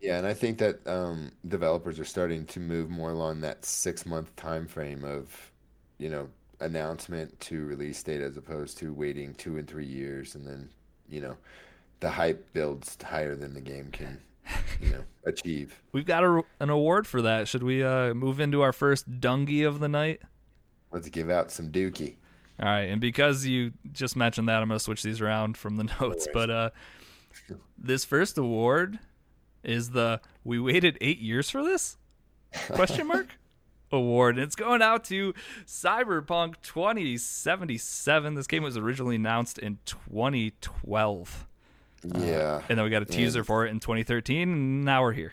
Yeah, 0.00 0.16
and 0.18 0.26
I 0.26 0.32
think 0.32 0.58
that 0.58 0.86
um, 0.86 1.30
developers 1.46 1.98
are 1.98 2.04
starting 2.06 2.46
to 2.46 2.60
move 2.60 2.88
more 2.88 3.10
along 3.10 3.40
that 3.42 3.64
six 3.66 4.06
month 4.06 4.34
time 4.36 4.66
frame 4.66 5.04
of, 5.04 5.52
you 5.98 6.08
know, 6.08 6.28
announcement 6.60 7.38
to 7.40 7.64
release 7.66 8.02
date 8.02 8.20
as 8.20 8.36
opposed 8.36 8.78
to 8.78 8.92
waiting 8.94 9.34
two 9.34 9.56
and 9.58 9.66
three 9.68 9.84
years 9.86 10.34
and 10.34 10.46
then, 10.46 10.68
you 11.08 11.20
know, 11.20 11.36
the 12.00 12.08
hype 12.10 12.50
builds 12.54 12.96
higher 13.02 13.34
than 13.34 13.52
the 13.52 13.60
game 13.60 13.90
can, 13.92 14.18
you 14.80 14.90
know, 14.90 15.04
achieve. 15.24 15.80
we've 15.92 16.06
got 16.06 16.24
a, 16.24 16.42
an 16.60 16.70
award 16.70 17.06
for 17.06 17.22
that 17.22 17.48
should 17.48 17.62
we 17.62 17.82
uh, 17.82 18.14
move 18.14 18.40
into 18.40 18.62
our 18.62 18.72
first 18.72 19.20
dungy 19.20 19.66
of 19.66 19.80
the 19.80 19.88
night 19.88 20.20
Let's 20.92 21.08
give 21.08 21.30
out 21.30 21.50
some 21.50 21.70
dookie. 21.70 22.16
All 22.60 22.68
right, 22.68 22.88
and 22.88 23.00
because 23.00 23.46
you 23.46 23.72
just 23.92 24.16
mentioned 24.16 24.48
that, 24.48 24.60
I'm 24.60 24.68
gonna 24.68 24.80
switch 24.80 25.02
these 25.02 25.20
around 25.20 25.56
from 25.56 25.76
the 25.76 25.84
notes. 26.00 26.00
worries. 26.00 26.28
But 26.32 26.50
uh, 26.50 26.70
this 27.78 28.04
first 28.04 28.36
award 28.36 28.98
is 29.62 29.90
the 29.90 30.20
"We 30.44 30.58
waited 30.58 30.98
eight 31.00 31.20
years 31.20 31.48
for 31.48 31.62
this?" 31.62 31.96
question 32.72 33.06
mark 33.06 33.28
award. 33.92 34.36
And 34.36 34.44
it's 34.44 34.56
going 34.56 34.82
out 34.82 35.04
to 35.04 35.32
Cyberpunk 35.66 36.56
2077. 36.62 38.34
This 38.34 38.46
game 38.48 38.64
was 38.64 38.76
originally 38.76 39.16
announced 39.16 39.58
in 39.58 39.78
2012, 39.86 41.46
Uh, 42.04 42.18
yeah. 42.20 42.62
and 42.68 42.78
then 42.78 42.84
we 42.84 42.90
got 42.90 43.02
a 43.02 43.06
teaser 43.06 43.44
for 43.44 43.66
it 43.66 43.70
in 43.70 43.80
2013. 43.80 44.42
And 44.52 44.84
now 44.84 45.02
we're 45.02 45.12
here. 45.12 45.32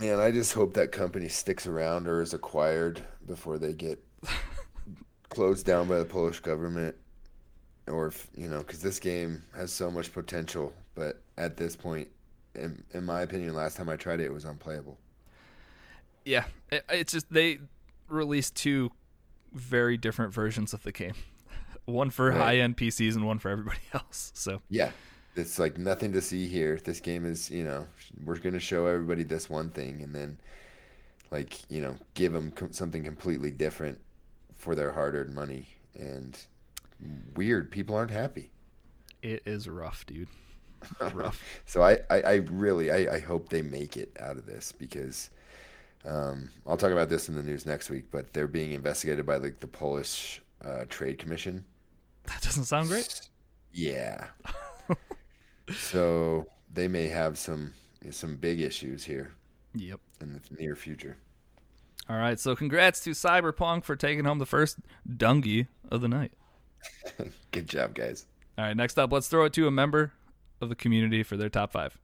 Man, 0.00 0.20
I 0.20 0.30
just 0.30 0.54
hope 0.54 0.74
that 0.74 0.92
company 0.92 1.28
sticks 1.28 1.66
around 1.66 2.06
or 2.06 2.22
is 2.22 2.32
acquired 2.34 3.02
before 3.26 3.58
they 3.58 3.72
get 3.72 3.98
closed 5.28 5.66
down 5.66 5.88
by 5.88 5.98
the 5.98 6.04
Polish 6.04 6.40
government. 6.40 6.94
Or, 7.86 8.08
if, 8.08 8.28
you 8.36 8.48
know, 8.48 8.58
because 8.58 8.82
this 8.82 8.98
game 9.00 9.42
has 9.56 9.72
so 9.72 9.90
much 9.90 10.12
potential, 10.12 10.72
but 10.94 11.20
at 11.38 11.56
this 11.56 11.74
point, 11.74 12.08
in, 12.54 12.84
in 12.92 13.04
my 13.04 13.22
opinion, 13.22 13.54
last 13.54 13.76
time 13.76 13.88
I 13.88 13.96
tried 13.96 14.20
it, 14.20 14.24
it 14.26 14.32
was 14.32 14.44
unplayable. 14.44 14.98
Yeah, 16.24 16.44
it, 16.70 16.84
it's 16.90 17.12
just 17.12 17.32
they 17.32 17.58
released 18.08 18.54
two 18.56 18.92
very 19.54 19.96
different 19.96 20.34
versions 20.34 20.74
of 20.74 20.82
the 20.82 20.92
game. 20.92 21.14
One 21.86 22.10
for 22.10 22.28
Right. 22.28 22.36
high-end 22.38 22.76
PCs 22.76 23.14
and 23.16 23.24
one 23.26 23.38
for 23.38 23.48
everybody 23.48 23.78
else. 23.94 24.30
So 24.34 24.60
Yeah, 24.68 24.90
it's 25.38 25.58
like 25.58 25.78
nothing 25.78 26.12
to 26.12 26.20
see 26.20 26.46
here. 26.46 26.78
This 26.82 27.00
game 27.00 27.24
is, 27.24 27.50
you 27.50 27.64
know, 27.64 27.86
we're 28.24 28.38
going 28.38 28.54
to 28.54 28.60
show 28.60 28.86
everybody 28.86 29.22
this 29.22 29.48
one 29.48 29.70
thing 29.70 30.02
and 30.02 30.14
then, 30.14 30.38
like, 31.30 31.58
you 31.70 31.80
know, 31.80 31.96
give 32.14 32.32
them 32.32 32.50
com- 32.52 32.72
something 32.72 33.04
completely 33.04 33.50
different 33.50 33.98
for 34.56 34.74
their 34.74 34.92
hard 34.92 35.14
earned 35.14 35.34
money. 35.34 35.66
And 35.98 36.38
weird, 37.36 37.70
people 37.70 37.94
aren't 37.96 38.10
happy. 38.10 38.50
it 39.22 39.42
is 39.46 39.68
rough, 39.68 40.04
dude. 40.06 40.28
rough. 41.12 41.42
So 41.66 41.82
I, 41.82 41.98
I, 42.10 42.20
I 42.22 42.34
really, 42.50 42.90
I, 42.90 43.16
I 43.16 43.18
hope 43.20 43.48
they 43.48 43.62
make 43.62 43.96
it 43.96 44.16
out 44.20 44.36
of 44.36 44.46
this 44.46 44.72
because 44.72 45.30
um, 46.04 46.50
I'll 46.66 46.76
talk 46.76 46.92
about 46.92 47.08
this 47.08 47.28
in 47.28 47.34
the 47.34 47.42
news 47.42 47.66
next 47.66 47.90
week. 47.90 48.04
But 48.10 48.32
they're 48.32 48.46
being 48.46 48.72
investigated 48.72 49.26
by 49.26 49.36
like 49.36 49.60
the 49.60 49.66
Polish 49.66 50.40
uh, 50.64 50.84
Trade 50.88 51.18
Commission. 51.18 51.64
That 52.24 52.42
doesn't 52.42 52.64
sound 52.64 52.88
great. 52.88 53.22
Yeah. 53.72 54.26
so 55.76 56.46
they 56.72 56.88
may 56.88 57.08
have 57.08 57.38
some 57.38 57.72
some 58.10 58.36
big 58.36 58.60
issues 58.60 59.04
here 59.04 59.32
Yep. 59.74 60.00
in 60.20 60.32
the 60.32 60.40
near 60.62 60.76
future. 60.76 61.16
All 62.08 62.16
right, 62.16 62.38
so 62.40 62.56
congrats 62.56 63.00
to 63.00 63.10
Cyberpunk 63.10 63.84
for 63.84 63.94
taking 63.96 64.24
home 64.24 64.38
the 64.38 64.46
first 64.46 64.78
dungy 65.08 65.66
of 65.90 66.00
the 66.00 66.08
night. 66.08 66.32
Good 67.52 67.68
job, 67.68 67.94
guys. 67.94 68.24
All 68.56 68.64
right, 68.64 68.76
next 68.76 68.98
up, 68.98 69.12
let's 69.12 69.28
throw 69.28 69.44
it 69.44 69.52
to 69.54 69.66
a 69.66 69.70
member 69.70 70.12
of 70.60 70.68
the 70.70 70.74
community 70.74 71.22
for 71.22 71.36
their 71.36 71.48
top 71.50 71.72
five. 71.72 71.98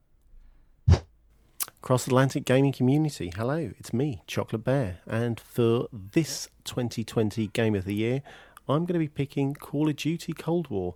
Cross 1.81 2.07
Atlantic 2.07 2.45
gaming 2.45 2.73
community. 2.73 3.31
Hello, 3.37 3.71
it's 3.79 3.93
me, 3.93 4.23
Chocolate 4.27 4.65
Bear. 4.65 4.99
And 5.07 5.39
for 5.39 5.89
this 5.93 6.49
2020 6.65 7.49
Game 7.49 7.75
of 7.75 7.85
the 7.85 7.95
Year, 7.95 8.23
I'm 8.69 8.87
going 8.87 8.95
to 8.95 8.99
be 8.99 9.09
picking 9.09 9.55
Call 9.55 9.89
of 9.91 9.97
Duty 9.97 10.33
Cold 10.33 10.69
War. 10.71 10.95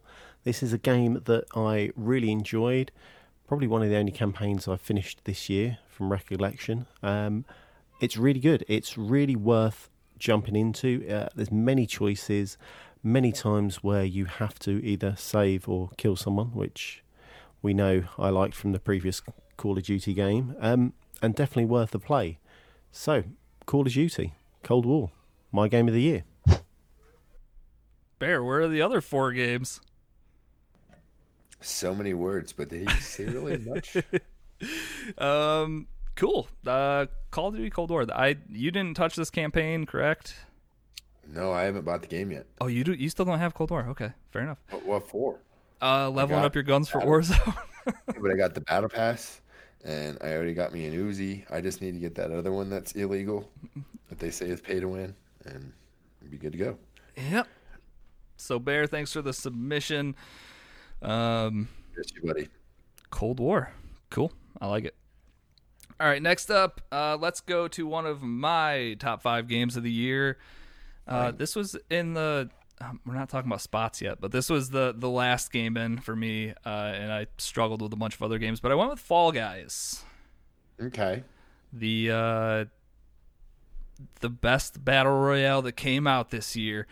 This 0.48 0.62
is 0.62 0.72
a 0.72 0.78
game 0.78 1.20
that 1.26 1.44
I 1.54 1.90
really 1.94 2.32
enjoyed. 2.32 2.90
Probably 3.46 3.66
one 3.66 3.82
of 3.82 3.90
the 3.90 3.96
only 3.96 4.12
campaigns 4.12 4.66
I've 4.66 4.80
finished 4.80 5.20
this 5.24 5.50
year 5.50 5.76
from 5.90 6.10
recollection. 6.10 6.86
Um, 7.02 7.44
it's 8.00 8.16
really 8.16 8.40
good. 8.40 8.64
It's 8.66 8.96
really 8.96 9.36
worth 9.36 9.90
jumping 10.18 10.56
into. 10.56 11.06
Uh, 11.06 11.28
there's 11.34 11.52
many 11.52 11.84
choices, 11.84 12.56
many 13.02 13.30
times 13.30 13.84
where 13.84 14.04
you 14.04 14.24
have 14.24 14.58
to 14.60 14.82
either 14.82 15.16
save 15.18 15.68
or 15.68 15.90
kill 15.98 16.16
someone, 16.16 16.54
which 16.54 17.04
we 17.60 17.74
know 17.74 18.04
I 18.16 18.30
liked 18.30 18.54
from 18.54 18.72
the 18.72 18.80
previous 18.80 19.20
Call 19.58 19.76
of 19.76 19.84
Duty 19.84 20.14
game, 20.14 20.56
um, 20.60 20.94
and 21.20 21.34
definitely 21.34 21.66
worth 21.66 21.90
the 21.90 21.98
play. 21.98 22.38
So, 22.90 23.24
Call 23.66 23.82
of 23.82 23.92
Duty, 23.92 24.32
Cold 24.62 24.86
War, 24.86 25.10
my 25.52 25.68
game 25.68 25.88
of 25.88 25.92
the 25.92 26.00
year. 26.00 26.24
Bear, 28.18 28.42
where 28.42 28.62
are 28.62 28.68
the 28.68 28.80
other 28.80 29.02
four 29.02 29.32
games? 29.32 29.82
So 31.60 31.94
many 31.94 32.14
words, 32.14 32.52
but 32.52 32.68
they 32.68 32.86
say 33.00 33.24
really 33.24 33.58
much. 33.66 33.96
Um, 35.16 35.86
cool. 36.14 36.48
Uh, 36.66 37.06
Call 37.30 37.48
of 37.48 37.56
Duty 37.56 37.70
Cold 37.70 37.90
War. 37.90 38.06
I 38.12 38.36
you 38.50 38.70
didn't 38.70 38.96
touch 38.96 39.16
this 39.16 39.30
campaign, 39.30 39.86
correct? 39.86 40.34
No, 41.30 41.52
I 41.52 41.64
haven't 41.64 41.84
bought 41.84 42.00
the 42.02 42.08
game 42.08 42.30
yet. 42.30 42.46
Oh, 42.60 42.68
you 42.68 42.84
do. 42.84 42.92
You 42.92 43.10
still 43.10 43.24
don't 43.24 43.38
have 43.38 43.54
Cold 43.54 43.70
War. 43.70 43.86
Okay, 43.90 44.12
fair 44.30 44.42
enough. 44.42 44.58
What, 44.70 44.84
what 44.86 45.08
for? 45.08 45.38
Uh, 45.80 46.10
leveling 46.10 46.44
up 46.44 46.54
your 46.54 46.64
guns 46.64 46.88
for 46.88 46.98
Battle- 46.98 47.14
Warzone. 47.14 47.56
but 48.06 48.30
I 48.30 48.36
got 48.36 48.54
the 48.54 48.62
battle 48.62 48.88
pass, 48.88 49.40
and 49.84 50.18
I 50.20 50.32
already 50.32 50.54
got 50.54 50.72
me 50.72 50.86
an 50.86 50.94
Uzi. 50.94 51.44
I 51.50 51.60
just 51.60 51.80
need 51.80 51.92
to 51.92 52.00
get 52.00 52.14
that 52.16 52.30
other 52.32 52.52
one 52.52 52.68
that's 52.70 52.92
illegal, 52.92 53.48
that 54.08 54.18
they 54.18 54.30
say 54.30 54.46
is 54.46 54.60
pay 54.60 54.80
to 54.80 54.88
win, 54.88 55.14
and 55.44 55.72
be 56.30 56.36
good 56.36 56.52
to 56.52 56.58
go. 56.58 56.78
Yep. 57.30 57.46
So 58.36 58.58
Bear, 58.58 58.86
thanks 58.86 59.12
for 59.12 59.22
the 59.22 59.32
submission. 59.32 60.16
Um, 61.02 61.68
Yes, 61.96 62.06
you 62.14 62.22
buddy. 62.26 62.48
Cold 63.10 63.40
War. 63.40 63.72
Cool. 64.10 64.32
I 64.60 64.66
like 64.68 64.84
it. 64.84 64.94
All 66.00 66.06
right, 66.06 66.22
next 66.22 66.48
up, 66.50 66.80
uh, 66.92 67.16
let's 67.20 67.40
go 67.40 67.66
to 67.68 67.86
one 67.86 68.06
of 68.06 68.22
my 68.22 68.94
top 69.00 69.20
five 69.20 69.48
games 69.48 69.76
of 69.76 69.82
the 69.82 69.90
year. 69.90 70.38
Uh, 71.08 71.32
this 71.32 71.56
was 71.56 71.76
in 71.90 72.14
the. 72.14 72.50
Um, 72.80 73.00
we're 73.04 73.14
not 73.14 73.28
talking 73.28 73.48
about 73.50 73.60
spots 73.62 74.00
yet, 74.00 74.20
but 74.20 74.30
this 74.30 74.48
was 74.48 74.70
the 74.70 74.94
the 74.96 75.08
last 75.08 75.50
game 75.50 75.76
in 75.76 75.98
for 75.98 76.14
me, 76.14 76.50
uh, 76.64 76.68
and 76.68 77.10
I 77.12 77.26
struggled 77.38 77.82
with 77.82 77.92
a 77.92 77.96
bunch 77.96 78.14
of 78.14 78.22
other 78.22 78.38
games, 78.38 78.60
but 78.60 78.70
I 78.70 78.76
went 78.76 78.90
with 78.90 79.00
Fall 79.00 79.32
Guys, 79.32 80.04
Okay. 80.80 81.24
the 81.72 82.10
uh, 82.12 82.64
the 84.20 84.28
best 84.28 84.84
battle 84.84 85.18
royale 85.18 85.62
that 85.62 85.72
came 85.72 86.06
out 86.06 86.30
this 86.30 86.54
year. 86.54 86.86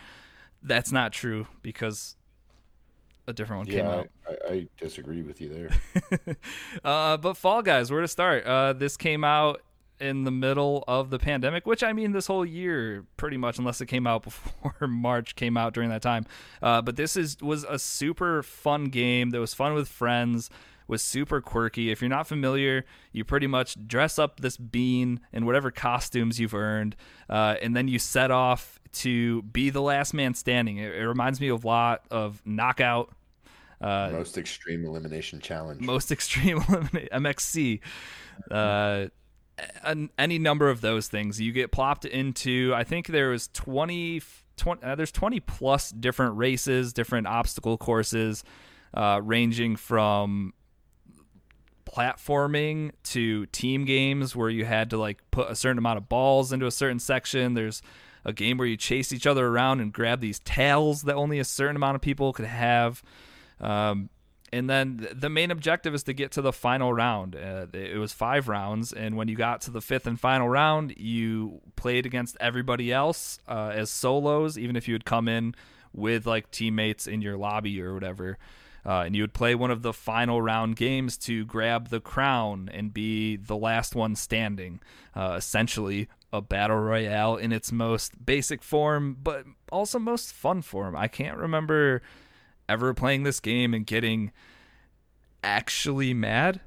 That's 0.63 0.91
not 0.91 1.13
true 1.13 1.47
because 1.63 2.17
a 3.27 3.33
different 3.33 3.67
one 3.67 3.75
came 3.75 3.87
out. 3.87 4.09
I, 4.29 4.53
I 4.53 4.67
disagree 4.79 5.23
with 5.23 5.41
you 5.41 5.49
there. 5.49 6.37
uh, 6.85 7.17
but 7.17 7.37
Fall 7.37 7.63
Guys, 7.63 7.91
where 7.91 8.01
to 8.01 8.09
start? 8.09 8.45
Uh, 8.45 8.73
this 8.73 8.97
came 8.97 9.25
out 9.25 9.63
in 9.99 10.25
the 10.25 10.31
middle 10.31 10.85
of 10.87 11.11
the 11.11 11.19
pandemic, 11.19 11.67
which 11.67 11.83
I 11.83 11.93
mean, 11.93 12.13
this 12.13 12.27
whole 12.27 12.45
year, 12.45 13.05
pretty 13.17 13.37
much, 13.37 13.59
unless 13.59 13.81
it 13.81 13.87
came 13.87 14.07
out 14.07 14.23
before 14.25 14.87
March 14.87 15.35
came 15.37 15.57
out 15.57 15.75
during 15.75 15.91
that 15.91 16.03
time. 16.03 16.27
Uh, 16.63 16.83
but 16.83 16.97
this 16.97 17.17
is 17.17 17.37
was 17.41 17.65
a 17.65 17.79
super 17.79 18.43
fun 18.43 18.87
game 18.87 19.31
that 19.31 19.41
was 19.41 19.55
fun 19.55 19.75
with 19.75 19.89
friends. 19.89 20.51
Was 20.89 21.03
super 21.03 21.41
quirky. 21.41 21.91
If 21.91 22.01
you're 22.01 22.09
not 22.09 22.27
familiar, 22.27 22.85
you 23.13 23.25
pretty 23.25 23.47
much 23.47 23.77
dress 23.87 24.19
up 24.19 24.41
this 24.41 24.57
bean 24.57 25.21
in 25.33 25.45
whatever 25.45 25.71
costumes 25.71 26.39
you've 26.39 26.55
earned, 26.55 26.97
uh, 27.29 27.57
and 27.61 27.75
then 27.75 27.89
you 27.89 27.99
set 27.99 28.31
off 28.31 28.79
to 28.93 29.43
be 29.43 29.71
the 29.71 29.83
last 29.83 30.15
man 30.15 30.35
standing. 30.35 30.79
It, 30.79 30.95
it 30.95 31.07
reminds 31.07 31.41
me 31.41 31.49
a 31.49 31.57
lot 31.57 32.03
of 32.11 32.41
Knockout 32.45 33.13
uh, 33.81 34.11
Most 34.13 34.39
extreme 34.39 34.85
elimination 34.85 35.41
challenge. 35.41 35.81
most 35.81 36.11
extreme 36.13 36.63
eliminate 36.69 37.11
MXC, 37.11 37.81
uh, 38.51 39.07
an, 39.83 40.11
any 40.19 40.39
number 40.39 40.71
of 40.71 40.81
those 40.81 41.09
things. 41.09 41.41
You 41.41 41.53
get 41.53 41.73
plopped 41.73 42.05
into. 42.05 42.73
I 42.75 42.85
think 42.85 43.09
there 43.09 43.31
was 43.31 43.49
20, 43.49 44.23
20 44.57 44.83
uh, 44.83 44.95
there's 44.95 45.13
twenty 45.13 45.41
plus 45.41 45.91
different 45.91 46.37
races, 46.37 46.93
different 46.93 47.27
obstacle 47.27 47.77
courses, 47.77 48.45
uh, 48.95 49.21
ranging 49.23 49.77
from 49.77 50.55
platforming 51.97 52.93
to 53.03 53.47
team 53.47 53.85
games 53.85 54.37
where 54.37 54.51
you 54.51 54.65
had 54.65 54.91
to 54.91 54.99
like 54.99 55.23
put 55.31 55.51
a 55.51 55.57
certain 55.57 55.79
amount 55.79 55.99
of 55.99 56.09
balls 56.09 56.53
into 56.53 56.67
a 56.67 56.71
certain 56.71 56.99
section. 56.99 57.55
There's 57.55 57.81
a 58.25 58.33
game 58.33 58.59
where 58.59 58.67
you 58.67 58.77
chase 58.77 59.13
each 59.13 59.27
other 59.27 59.47
around 59.47 59.81
and 59.81 59.93
grab 59.93 60.21
these 60.21 60.41
tails 60.41 61.03
that 61.03 61.15
only 61.15 61.39
a 61.39 61.45
certain 61.45 61.77
amount 61.77 61.95
of 61.95 62.03
people 62.03 62.33
could 62.33 62.45
have. 62.45 63.03
Um, 63.61 64.11
and 64.53 64.69
then 64.69 65.09
the 65.13 65.29
main 65.29 65.51
objective 65.51 65.95
is 65.95 66.03
to 66.05 66.13
get 66.13 66.33
to 66.33 66.43
the 66.43 66.53
final 66.53 66.93
round. 66.93 67.35
Uh, 67.35 67.67
it 67.73 67.99
was 67.99 68.13
five 68.13 68.49
rounds, 68.49 68.93
and 68.93 69.17
when 69.17 69.29
you 69.29 69.37
got 69.37 69.61
to 69.63 69.71
the 69.71 69.81
fifth 69.81 70.07
and 70.07 70.21
final 70.21 70.49
round, 70.49 70.95
you 70.97 71.61
played 71.75 72.07
against 72.07 72.37
everybody 72.41 72.93
else 72.93 73.39
uh, 73.49 73.73
as 73.75 73.91
solos, 73.91 74.57
even 74.57 74.77
if 74.77 74.87
you 74.87 74.95
had 74.95 75.05
come 75.05 75.29
in 75.29 75.55
with 75.93 76.27
like 76.27 76.51
teammates 76.51 77.07
in 77.07 77.23
your 77.23 77.37
lobby 77.37 77.81
or 77.83 77.93
whatever. 77.95 78.39
Uh, 78.87 79.01
and 79.01 79.17
you 79.17 79.23
would 79.23 79.35
play 79.35 79.55
one 79.55 79.71
of 79.73 79.83
the 79.83 79.93
final 79.93 80.41
round 80.41 80.77
games 80.77 81.17
to 81.17 81.45
grab 81.45 81.89
the 81.89 82.01
crown 82.01 82.71
and 82.73 82.95
be 82.95 83.37
the 83.37 83.57
last 83.57 83.97
one 83.97 84.15
standing. 84.15 84.81
Uh, 85.15 85.35
essentially, 85.37 86.09
a 86.33 86.41
battle 86.41 86.77
royale 86.77 87.37
in 87.37 87.51
its 87.51 87.73
most 87.73 88.25
basic 88.25 88.63
form, 88.63 89.17
but 89.21 89.45
also 89.73 89.99
most 89.99 90.33
fun 90.33 90.63
form. 90.63 90.95
I 90.95 91.09
can't 91.09 91.37
remember 91.37 92.01
ever 92.69 92.95
playing 92.95 93.25
this 93.25 93.41
game 93.41 93.75
and 93.75 93.85
getting 93.85 94.31
actually 95.43 96.15
mad. 96.15 96.61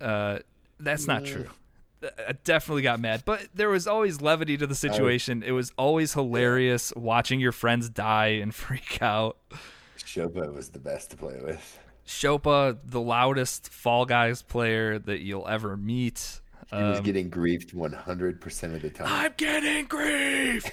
Uh, 0.00 0.40
that's 0.78 1.06
not 1.06 1.24
true. 1.24 1.48
I 2.02 2.32
definitely 2.44 2.82
got 2.82 2.98
mad, 2.98 3.22
but 3.24 3.46
there 3.54 3.68
was 3.68 3.86
always 3.86 4.20
levity 4.20 4.56
to 4.56 4.66
the 4.66 4.74
situation. 4.74 5.42
It 5.44 5.52
was 5.52 5.72
always 5.78 6.14
hilarious 6.14 6.92
watching 6.96 7.38
your 7.38 7.52
friends 7.52 7.88
die 7.88 8.38
and 8.42 8.52
freak 8.54 9.00
out. 9.00 9.38
Shopa 10.04 10.52
was 10.52 10.70
the 10.70 10.78
best 10.78 11.10
to 11.12 11.16
play 11.16 11.38
with. 11.42 11.78
Shopa, 12.06 12.78
the 12.84 13.00
loudest 13.00 13.68
Fall 13.68 14.04
Guys 14.06 14.42
player 14.42 14.98
that 14.98 15.20
you'll 15.20 15.46
ever 15.48 15.76
meet. 15.76 16.40
He 16.70 16.76
was 16.76 16.98
Um, 16.98 17.04
getting 17.04 17.30
griefed 17.30 17.74
100% 17.74 18.74
of 18.74 18.82
the 18.82 18.90
time. 18.90 19.06
I'm 19.08 19.32
getting 19.36 19.86
griefed. 19.86 20.70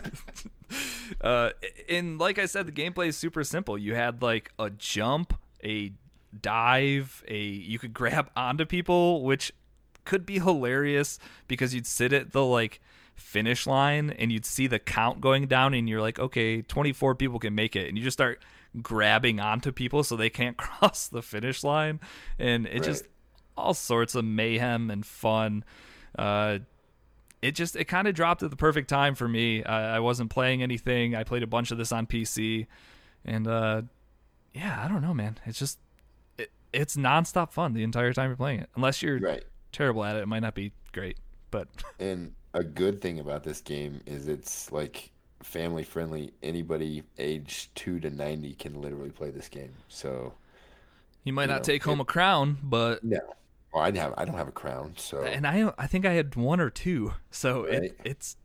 uh, 1.20 1.50
and 1.88 2.18
like 2.18 2.38
I 2.38 2.46
said, 2.46 2.66
the 2.66 2.72
gameplay 2.72 3.08
is 3.08 3.16
super 3.16 3.44
simple. 3.44 3.78
You 3.78 3.94
had 3.94 4.22
like 4.22 4.50
a 4.58 4.70
jump, 4.70 5.34
a 5.64 5.92
dive, 6.40 7.22
a 7.28 7.38
you 7.38 7.78
could 7.78 7.92
grab 7.94 8.30
onto 8.36 8.64
people, 8.64 9.22
which 9.22 9.52
could 10.04 10.26
be 10.26 10.40
hilarious 10.40 11.18
because 11.46 11.74
you'd 11.74 11.86
sit 11.86 12.12
at 12.12 12.32
the 12.32 12.44
like 12.44 12.80
finish 13.22 13.66
line 13.66 14.10
and 14.10 14.30
you'd 14.32 14.44
see 14.44 14.66
the 14.66 14.78
count 14.78 15.20
going 15.20 15.46
down 15.46 15.72
and 15.74 15.88
you're 15.88 16.00
like, 16.02 16.18
okay, 16.18 16.60
24 16.62 17.14
people 17.14 17.38
can 17.38 17.54
make 17.54 17.76
it, 17.76 17.88
and 17.88 17.96
you 17.96 18.04
just 18.04 18.16
start 18.16 18.42
grabbing 18.82 19.38
onto 19.40 19.70
people 19.72 20.02
so 20.04 20.16
they 20.16 20.30
can't 20.30 20.56
cross 20.58 21.08
the 21.08 21.22
finish 21.22 21.62
line, 21.64 22.00
and 22.38 22.66
it 22.66 22.82
just 22.82 23.04
all 23.56 23.74
sorts 23.74 24.14
of 24.14 24.24
mayhem 24.24 24.90
and 24.90 25.04
fun. 25.06 25.64
Uh, 26.18 26.58
it 27.42 27.54
just 27.54 27.74
it 27.76 27.84
kind 27.86 28.06
of 28.08 28.14
dropped 28.14 28.42
at 28.42 28.50
the 28.50 28.56
perfect 28.56 28.88
time 28.88 29.14
for 29.14 29.26
me. 29.28 29.64
I, 29.64 29.96
I 29.96 30.00
wasn't 30.00 30.30
playing 30.30 30.62
anything. 30.62 31.14
I 31.14 31.24
played 31.24 31.42
a 31.42 31.46
bunch 31.46 31.70
of 31.70 31.78
this 31.78 31.90
on 31.92 32.06
PC, 32.06 32.66
and 33.24 33.46
uh, 33.46 33.82
yeah, 34.54 34.82
I 34.84 34.88
don't 34.88 35.02
know, 35.02 35.12
man. 35.14 35.38
It's 35.44 35.58
just 35.58 35.78
it, 36.38 36.50
it's 36.72 36.96
nonstop 36.96 37.52
fun 37.52 37.72
the 37.74 37.82
entire 37.82 38.12
time 38.12 38.30
you're 38.30 38.36
playing 38.36 38.60
it. 38.60 38.70
Unless 38.76 39.02
you're 39.02 39.18
Right. 39.18 39.44
terrible 39.72 40.04
at 40.04 40.16
it, 40.16 40.20
it 40.22 40.26
might 40.28 40.40
not 40.42 40.54
be 40.54 40.72
great. 40.92 41.18
But 41.50 41.68
And 41.98 42.34
a 42.54 42.64
good 42.64 43.00
thing 43.00 43.18
about 43.20 43.44
this 43.44 43.60
game 43.60 44.00
is 44.06 44.28
it's 44.28 44.70
like 44.72 45.10
family 45.42 45.82
friendly. 45.82 46.32
Anybody 46.42 47.02
aged 47.18 47.74
2 47.76 48.00
to 48.00 48.10
90 48.10 48.54
can 48.54 48.80
literally 48.80 49.10
play 49.10 49.30
this 49.30 49.48
game. 49.48 49.72
So, 49.88 50.34
you 51.24 51.32
might 51.32 51.44
You 51.44 51.48
not 51.48 51.56
know, 51.58 51.62
take 51.62 51.82
home 51.84 52.00
it- 52.00 52.02
a 52.02 52.06
crown, 52.06 52.58
but 52.62 53.02
no. 53.04 53.18
Well, 53.72 53.82
I 53.82 53.90
have 53.96 54.12
I 54.18 54.26
don't 54.26 54.36
have 54.36 54.48
a 54.48 54.52
crown, 54.52 54.92
so 54.98 55.22
and 55.24 55.46
I 55.46 55.72
I 55.78 55.86
think 55.86 56.04
I 56.04 56.12
had 56.12 56.36
one 56.36 56.60
or 56.60 56.68
two. 56.68 57.14
So 57.30 57.64
Right. 57.64 57.84
it, 57.84 58.00
it's 58.04 58.36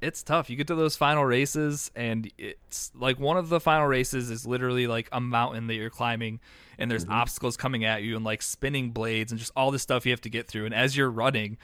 it's 0.00 0.22
tough. 0.22 0.50
You 0.50 0.56
get 0.56 0.66
to 0.66 0.74
those 0.74 0.96
final 0.96 1.24
races, 1.24 1.90
and 1.94 2.30
it's 2.36 2.90
like 2.94 3.18
one 3.18 3.36
of 3.36 3.48
the 3.48 3.60
final 3.60 3.86
races 3.86 4.30
is 4.30 4.46
literally 4.46 4.86
like 4.88 5.08
a 5.12 5.20
mountain 5.20 5.68
that 5.68 5.74
you're 5.74 5.90
climbing, 5.90 6.40
and 6.76 6.90
there's 6.90 7.04
mm-hmm. 7.04 7.14
obstacles 7.14 7.56
coming 7.56 7.84
at 7.84 8.02
you, 8.02 8.16
and 8.16 8.24
like 8.24 8.42
spinning 8.42 8.90
blades, 8.90 9.30
and 9.30 9.38
just 9.38 9.52
all 9.56 9.70
this 9.70 9.82
stuff 9.82 10.04
you 10.04 10.12
have 10.12 10.20
to 10.22 10.28
get 10.28 10.48
through. 10.48 10.66
And 10.66 10.74
as 10.74 10.96
you're 10.96 11.10
running, 11.10 11.56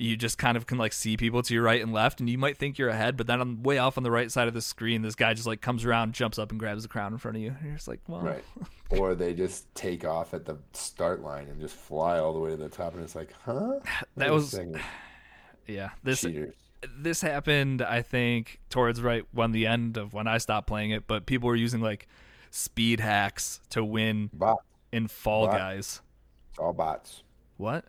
you 0.00 0.16
just 0.16 0.38
kind 0.38 0.56
of 0.56 0.64
can 0.66 0.78
like 0.78 0.92
see 0.92 1.16
people 1.16 1.42
to 1.42 1.52
your 1.52 1.64
right 1.64 1.82
and 1.82 1.92
left, 1.92 2.20
and 2.20 2.30
you 2.30 2.38
might 2.38 2.56
think 2.56 2.78
you're 2.78 2.88
ahead, 2.88 3.16
but 3.16 3.26
then 3.26 3.40
on 3.40 3.62
way 3.64 3.78
off 3.78 3.96
on 3.98 4.04
the 4.04 4.10
right 4.12 4.30
side 4.30 4.46
of 4.46 4.54
the 4.54 4.62
screen, 4.62 5.02
this 5.02 5.16
guy 5.16 5.34
just 5.34 5.46
like 5.46 5.60
comes 5.60 5.84
around, 5.84 6.14
jumps 6.14 6.38
up, 6.38 6.50
and 6.52 6.60
grabs 6.60 6.84
the 6.84 6.88
crown 6.88 7.12
in 7.12 7.18
front 7.18 7.36
of 7.36 7.42
you. 7.42 7.48
And 7.58 7.66
you're 7.66 7.74
just 7.74 7.88
like, 7.88 8.00
well, 8.06 8.20
right. 8.20 8.44
or 8.90 9.16
they 9.16 9.34
just 9.34 9.74
take 9.74 10.04
off 10.04 10.34
at 10.34 10.44
the 10.44 10.56
start 10.72 11.20
line 11.20 11.48
and 11.48 11.60
just 11.60 11.74
fly 11.74 12.18
all 12.20 12.32
the 12.32 12.38
way 12.38 12.50
to 12.50 12.56
the 12.56 12.68
top 12.68 12.94
and 12.94 13.02
it's 13.02 13.16
like, 13.16 13.32
"Huh?" 13.44 13.80
That 14.16 14.30
was- 14.30 14.58
yeah. 15.66 15.90
This 16.04 16.20
cheaters. 16.20 16.54
this 16.96 17.20
happened 17.20 17.82
i 17.82 18.00
think 18.02 18.60
towards 18.70 19.02
right 19.02 19.24
when 19.32 19.50
the 19.50 19.66
end 19.66 19.96
of 19.96 20.14
when 20.14 20.28
i 20.28 20.38
stopped 20.38 20.68
playing 20.68 20.92
it 20.92 21.08
but 21.08 21.26
people 21.26 21.48
were 21.48 21.56
using 21.56 21.80
like 21.80 22.06
speed 22.52 23.00
hacks 23.00 23.60
to 23.70 23.84
win 23.84 24.30
Bot. 24.32 24.62
in 24.92 25.08
fall 25.08 25.46
Bot. 25.46 25.56
guys 25.58 26.00
It's 26.50 26.58
all 26.60 26.72
bots. 26.72 27.24
what 27.56 27.84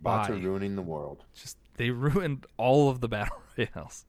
Bots 0.00 0.30
are 0.30 0.34
ruining 0.34 0.76
the 0.76 0.82
world. 0.82 1.24
just 1.34 1.56
they 1.76 1.90
ruined 1.90 2.46
all 2.56 2.88
of 2.90 3.00
the 3.00 3.08
battle 3.08 3.36
royales 3.58 4.04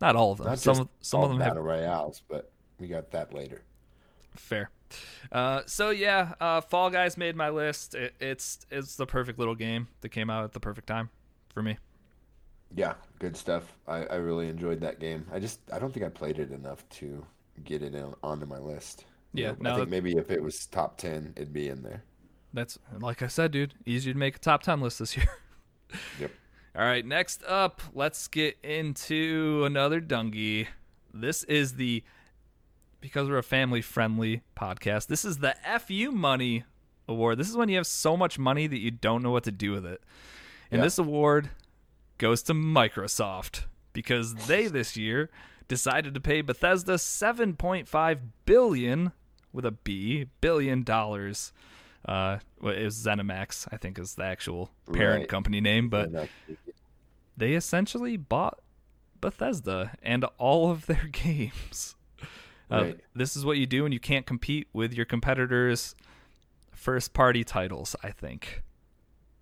not 0.00 0.14
all 0.16 0.32
of 0.32 0.38
them 0.38 0.46
Mm-hmm. 0.46 0.50
Not 0.50 0.58
some 0.76 0.88
some 1.00 1.22
of 1.22 1.28
them 1.30 1.40
have 1.40 1.50
battle 1.50 1.62
royales, 1.64 2.22
but 2.28 2.50
we 2.78 2.86
got 2.88 3.10
that 3.12 3.32
later. 3.32 3.62
fair 4.34 4.70
uh, 5.32 5.62
so 5.66 5.90
yeah 5.90 6.34
uh, 6.40 6.60
fall 6.60 6.90
guys 6.90 7.16
made 7.16 7.34
my 7.34 7.48
list 7.50 7.94
it, 7.94 8.14
it's 8.20 8.60
it's 8.70 8.94
the 8.96 9.06
perfect 9.06 9.38
little 9.38 9.54
game 9.56 9.88
that 10.00 10.10
came 10.10 10.30
out 10.30 10.44
at 10.44 10.52
the 10.52 10.60
perfect 10.60 10.86
time 10.86 11.10
for 11.48 11.62
me 11.62 11.76
Yeah, 12.74 12.94
good 13.18 13.36
stuff. 13.36 13.64
I, 13.88 14.04
I 14.06 14.16
really 14.16 14.48
enjoyed 14.48 14.80
that 14.80 14.98
game. 15.00 15.24
I 15.32 15.38
just 15.40 15.60
I 15.72 15.78
don't 15.78 15.92
think 15.94 16.04
I 16.04 16.08
played 16.08 16.38
it 16.38 16.50
enough 16.52 16.86
to 17.00 17.24
get 17.64 17.82
it 17.82 17.94
in, 17.94 18.12
onto 18.22 18.44
my 18.46 18.58
list. 18.58 19.06
You 19.32 19.44
Yeah, 19.44 19.50
know, 19.52 19.56
no, 19.60 19.70
I 19.70 19.76
think 19.76 19.86
that- 19.86 19.90
maybe 19.90 20.12
if 20.18 20.30
it 20.30 20.42
was 20.42 20.66
top 20.66 20.98
ten, 20.98 21.32
it'd 21.36 21.52
be 21.52 21.68
in 21.68 21.82
there. 21.82 22.02
That's 22.56 22.78
like 22.98 23.22
I 23.22 23.26
said, 23.28 23.52
dude. 23.52 23.74
Easy 23.84 24.12
to 24.12 24.18
make 24.18 24.36
a 24.36 24.38
top 24.38 24.62
ten 24.62 24.80
list 24.80 24.98
this 24.98 25.16
year. 25.16 25.28
Yep. 26.18 26.30
All 26.74 26.82
right, 26.84 27.06
next 27.06 27.42
up, 27.46 27.80
let's 27.94 28.28
get 28.28 28.58
into 28.62 29.62
another 29.64 30.00
Dungy. 30.00 30.66
This 31.14 31.42
is 31.44 31.74
the 31.74 32.02
because 33.00 33.28
we're 33.28 33.38
a 33.38 33.42
family 33.42 33.80
friendly 33.80 34.42
podcast. 34.56 35.06
This 35.06 35.24
is 35.24 35.38
the 35.38 35.54
FU 35.80 36.10
Money 36.12 36.64
Award. 37.08 37.38
This 37.38 37.48
is 37.48 37.56
when 37.56 37.68
you 37.68 37.76
have 37.76 37.86
so 37.86 38.16
much 38.16 38.38
money 38.38 38.66
that 38.66 38.78
you 38.78 38.90
don't 38.90 39.22
know 39.22 39.30
what 39.30 39.44
to 39.44 39.52
do 39.52 39.70
with 39.72 39.86
it. 39.86 40.02
And 40.70 40.80
Yeah. 40.80 40.84
this 40.84 40.98
award 40.98 41.50
goes 42.18 42.42
to 42.44 42.54
Microsoft 42.54 43.62
because 43.92 44.34
they 44.46 44.66
this 44.68 44.96
year 44.96 45.30
decided 45.68 46.14
to 46.14 46.20
pay 46.20 46.40
Bethesda 46.42 46.94
7.5 46.94 48.18
billion 48.44 49.12
with 49.52 49.64
a 49.64 49.70
B 49.72 50.26
billion 50.40 50.82
dollars. 50.82 51.52
Uh, 52.06 52.38
well, 52.60 52.72
it 52.72 52.84
was 52.84 52.94
ZeniMax, 53.04 53.66
I 53.72 53.76
think, 53.76 53.98
is 53.98 54.14
the 54.14 54.22
actual 54.24 54.70
parent 54.92 55.22
Right. 55.22 55.28
company 55.28 55.60
name, 55.60 55.88
but 55.88 56.10
they 57.36 57.54
essentially 57.54 58.16
bought 58.16 58.60
Bethesda 59.20 59.92
and 60.02 60.24
all 60.38 60.70
of 60.70 60.86
their 60.86 61.08
games. 61.12 61.96
Uh, 62.70 62.82
Right. 62.84 63.00
This 63.14 63.36
is 63.36 63.44
what 63.44 63.58
you 63.58 63.66
do 63.66 63.82
when 63.82 63.92
you 63.92 64.00
can't 64.00 64.24
compete 64.26 64.68
with 64.72 64.92
your 64.94 65.04
competitors' 65.06 65.94
first 66.72 67.12
party 67.12 67.42
titles, 67.44 67.96
I 68.02 68.10
think. 68.10 68.62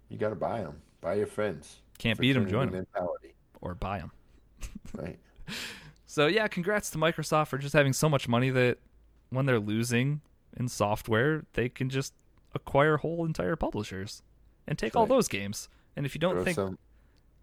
you 0.09 0.17
got 0.19 0.31
to 0.31 0.35
buy 0.37 0.61
them. 0.63 0.81
Buy 1.01 1.15
your 1.15 1.27
friends. 1.27 1.81
Can't 1.99 2.19
beat 2.19 2.37
'em, 2.37 2.45
Fraternity 2.45 2.53
join 2.53 2.69
'em. 2.69 2.87
Mentality, 2.95 3.35
Or 3.61 3.75
buy 3.75 3.99
them. 3.99 4.13
right? 4.95 5.19
So, 6.07 6.27
yeah, 6.29 6.47
congrats 6.49 6.89
to 6.91 6.99
Microsoft 6.99 7.49
for 7.49 7.59
just 7.59 7.73
having 7.75 7.93
so 7.93 8.09
much 8.09 8.29
money 8.29 8.49
that 8.51 8.79
when 9.31 9.45
they're 9.47 9.59
losing 9.61 10.21
in 10.57 10.69
software, 10.69 11.45
they 11.55 11.69
can 11.69 11.91
just 11.91 12.15
acquire 12.55 12.97
whole 12.99 13.25
entire 13.25 13.57
publishers 13.57 14.23
and 14.67 14.79
take 14.79 14.97
all 14.97 15.03
Right. 15.03 15.09
those 15.11 15.29
games. 15.29 15.69
And 15.97 16.05
if 16.07 16.15
you 16.15 16.19
don't 16.19 16.35
throw 16.35 16.45
think. 16.45 16.55
some, 16.57 16.79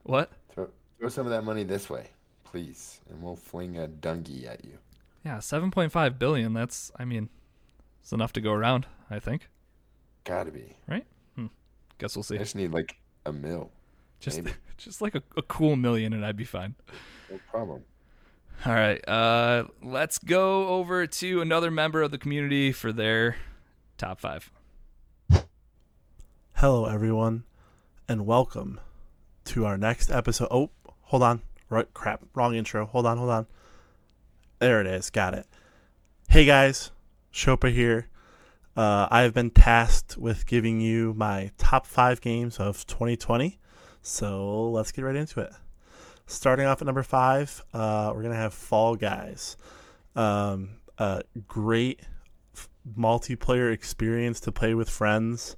What? 0.04 0.32
throw, 0.52 0.70
throw 1.00 1.10
some 1.10 1.26
of 1.26 1.32
that 1.32 1.44
money 1.44 1.64
this 1.64 1.90
way, 1.90 2.08
please, 2.44 3.00
and 3.10 3.22
we'll 3.22 3.36
fling 3.36 3.78
a 3.78 3.88
dungy 3.88 4.46
at 4.48 4.66
you. 4.66 4.78
Yeah, 5.24 5.38
7.5 5.38 6.18
billion. 6.18 6.54
That's, 6.54 6.92
I 6.98 7.06
mean, 7.06 7.30
it's 8.02 8.12
enough 8.12 8.34
to 8.34 8.42
go 8.42 8.52
around, 8.54 8.88
I 9.10 9.20
think. 9.20 9.48
Got 10.24 10.46
to 10.46 10.52
be. 10.52 10.76
Right. 10.88 11.06
Hmm. 11.36 11.48
Guess 12.00 12.16
we'll 12.16 12.24
see. 12.24 12.36
I 12.36 12.40
just 12.40 12.56
need 12.56 12.72
like 12.72 12.98
a 13.26 13.32
mil. 13.32 13.72
Just, 14.20 14.38
maybe. 14.38 14.56
just 14.78 15.02
like 15.02 15.16
a, 15.16 15.24
a 15.38 15.42
cool 15.44 15.76
million, 15.76 16.14
and 16.14 16.26
I'd 16.26 16.38
be 16.38 16.44
fine. 16.46 16.76
No 17.30 17.40
problem. 17.50 17.84
All 18.66 18.74
right, 18.74 19.08
uh, 19.08 19.64
let's 19.82 20.20
go 20.20 20.68
over 20.68 21.08
to 21.08 21.42
another 21.42 21.72
member 21.72 22.04
of 22.04 22.12
the 22.12 22.20
community 22.20 22.72
for 22.72 22.92
their 22.92 23.38
top 23.98 24.20
five. 24.20 24.52
Hello, 26.62 26.86
everyone, 26.86 27.44
and 28.08 28.28
welcome 28.28 28.80
to 29.46 29.66
our 29.66 29.80
next 29.80 30.12
episode. 30.12 30.48
Oh, 30.52 30.70
hold 30.86 31.24
on. 31.24 31.42
Right, 31.72 31.92
crap. 31.92 32.22
Wrong 32.36 32.54
intro. 32.54 32.86
Hold 32.86 33.08
on, 33.08 33.18
hold 33.18 33.32
on. 33.32 33.48
There 34.60 34.80
it 34.80 34.86
is. 34.86 35.10
Got 35.10 35.34
it. 35.34 35.48
Hey, 36.30 36.46
guys. 36.46 36.92
Chopa 37.34 37.72
here. 37.74 38.10
Uh, 38.78 39.08
I 39.10 39.22
have 39.22 39.34
been 39.34 39.50
tasked 39.50 40.20
with 40.20 40.46
giving 40.46 40.80
you 40.80 41.16
my 41.16 41.50
top 41.58 41.88
five 41.88 42.22
games 42.22 42.60
of 42.60 42.86
2020. 42.86 43.58
So 44.04 44.70
let's 44.70 44.92
get 44.92 45.02
right 45.02 45.16
into 45.16 45.40
it. 45.40 45.54
Starting 46.28 46.68
off 46.68 46.80
at 46.80 46.86
number 46.86 47.02
five, 47.02 47.64
uh, 47.74 48.12
we're 48.14 48.22
going 48.22 48.36
to 48.36 48.40
have 48.40 48.54
Fall 48.54 48.96
Guys. 48.96 49.58
Um, 50.16 50.76
a 51.00 51.24
great 51.48 52.02
multiplayer 52.96 53.74
experience 53.74 54.40
to 54.42 54.52
play 54.52 54.76
with 54.76 54.92
friends 54.92 55.56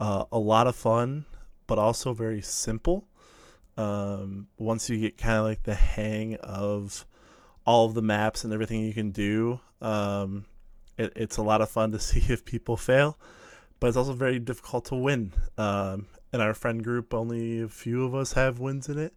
uh, 0.00 0.24
a 0.30 0.38
lot 0.38 0.66
of 0.66 0.76
fun, 0.76 1.24
but 1.66 1.78
also 1.78 2.12
very 2.12 2.42
simple. 2.42 3.06
Um, 3.76 4.48
once 4.58 4.90
you 4.90 4.98
get 4.98 5.18
kind 5.18 5.38
of 5.38 5.44
like 5.44 5.62
the 5.62 5.74
hang 5.74 6.36
of 6.36 7.06
all 7.64 7.86
of 7.86 7.94
the 7.94 8.02
maps 8.02 8.44
and 8.44 8.52
everything 8.52 8.80
you 8.80 8.92
can 8.92 9.10
do, 9.10 9.60
um, 9.80 10.46
it, 10.96 11.12
it's 11.14 11.36
a 11.36 11.42
lot 11.42 11.60
of 11.60 11.70
fun 11.70 11.92
to 11.92 11.98
see 12.00 12.32
if 12.32 12.44
people 12.44 12.76
fail, 12.76 13.18
but 13.80 13.88
it's 13.88 13.96
also 13.96 14.12
very 14.12 14.38
difficult 14.38 14.86
to 14.86 14.96
win. 14.96 15.32
Um, 15.56 16.06
in 16.32 16.40
our 16.40 16.54
friend 16.54 16.84
group, 16.84 17.14
only 17.14 17.62
a 17.62 17.68
few 17.68 18.04
of 18.04 18.14
us 18.14 18.34
have 18.34 18.58
wins 18.58 18.88
in 18.88 18.98
it, 18.98 19.14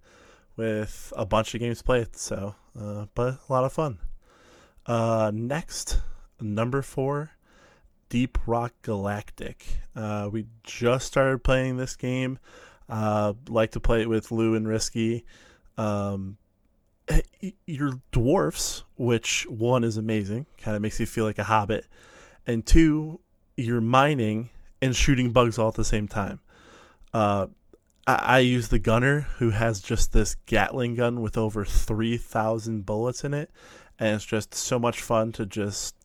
with 0.56 1.12
a 1.16 1.26
bunch 1.26 1.54
of 1.54 1.60
games 1.60 1.82
played. 1.82 2.16
So, 2.16 2.56
uh, 2.80 3.08
but 3.16 3.40
a 3.48 3.54
lot 3.54 3.66
of 3.66 3.74
fun. 3.74 4.00
Uh, 4.86 5.32
next, 5.34 6.00
number 6.40 6.82
four, 6.82 7.32
Deep 8.12 8.38
Rock 8.46 8.74
Galactic. 8.82 9.66
Uh, 9.96 10.28
we 10.30 10.46
just 10.64 11.08
started 11.08 11.46
playing 11.46 11.78
this 11.78 11.96
game. 11.96 12.40
Uh, 12.90 13.34
like 13.48 13.72
to 13.72 13.80
play 13.80 14.02
it 14.02 14.10
with 14.10 14.34
Lou 14.34 14.54
and 14.54 14.68
Risky. 14.68 15.24
Um, 15.78 16.38
your 17.66 17.94
dwarfs, 18.12 18.84
which 18.98 19.48
one 19.48 19.86
is 19.86 19.96
amazing, 19.96 20.46
kind 20.58 20.76
of 20.76 20.82
makes 20.82 21.00
you 21.00 21.06
feel 21.06 21.24
like 21.24 21.40
a 21.40 21.46
hobbit, 21.46 21.88
and 22.46 22.66
two, 22.66 23.22
you're 23.56 23.80
mining 23.80 24.50
and 24.82 24.94
shooting 24.94 25.32
bugs 25.32 25.58
all 25.58 25.70
at 25.70 25.76
the 25.76 25.86
same 25.86 26.10
time. 26.10 26.42
Uh, 27.14 27.48
I, 28.06 28.16
I 28.16 28.40
use 28.40 28.68
the 28.68 28.80
gunner 28.80 29.22
who 29.38 29.52
has 29.52 29.80
just 29.80 30.12
this 30.12 30.36
Gatling 30.48 30.96
gun 30.96 31.22
with 31.22 31.38
over 31.38 31.64
three 31.64 32.18
thousand 32.18 32.86
bullets 32.86 33.24
in 33.24 33.34
it, 33.34 33.52
and 33.98 34.16
it's 34.16 34.26
just 34.26 34.54
so 34.54 34.78
much 34.78 35.02
fun 35.02 35.32
to 35.34 35.46
just 35.46 35.96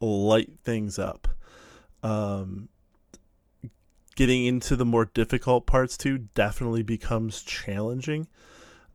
light 0.00 0.50
things 0.64 0.98
up. 0.98 1.28
Um, 2.02 2.68
getting 4.16 4.46
into 4.46 4.76
the 4.76 4.84
more 4.84 5.04
difficult 5.06 5.66
parts 5.66 5.96
too 5.96 6.18
definitely 6.34 6.82
becomes 6.82 7.42
challenging. 7.42 8.28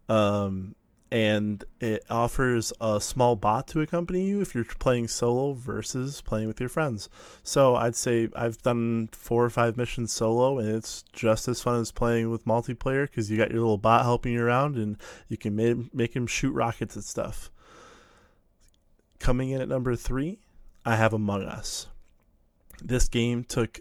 Um, 0.09 0.75
and 1.13 1.63
it 1.79 2.03
offers 2.09 2.73
a 2.81 2.99
small 2.99 3.35
bot 3.35 3.67
to 3.67 3.81
accompany 3.81 4.25
you 4.25 4.41
if 4.41 4.55
you're 4.55 4.65
playing 4.65 5.07
solo 5.07 5.53
versus 5.53 6.21
playing 6.21 6.47
with 6.47 6.59
your 6.59 6.69
friends. 6.69 7.07
So 7.43 7.75
I'd 7.75 7.95
say 7.95 8.29
I've 8.35 8.59
done 8.63 9.09
four 9.11 9.45
or 9.45 9.51
five 9.51 9.77
missions 9.77 10.11
solo, 10.11 10.57
and 10.57 10.67
it's 10.67 11.03
just 11.13 11.47
as 11.47 11.61
fun 11.61 11.79
as 11.79 11.91
playing 11.91 12.31
with 12.31 12.45
multiplayer 12.45 13.03
because 13.03 13.29
you 13.29 13.37
got 13.37 13.51
your 13.51 13.59
little 13.59 13.77
bot 13.77 14.01
helping 14.01 14.33
you 14.33 14.43
around, 14.43 14.75
and 14.75 14.97
you 15.27 15.37
can 15.37 15.55
make, 15.55 15.93
make 15.93 16.15
him 16.15 16.25
shoot 16.25 16.51
rockets 16.51 16.95
and 16.95 17.05
stuff. 17.05 17.51
Coming 19.19 19.51
in 19.51 19.61
at 19.61 19.69
number 19.69 19.95
three, 19.95 20.39
I 20.85 20.95
have 20.95 21.13
Among 21.13 21.43
Us. 21.43 21.87
This 22.81 23.07
game 23.07 23.43
took 23.43 23.79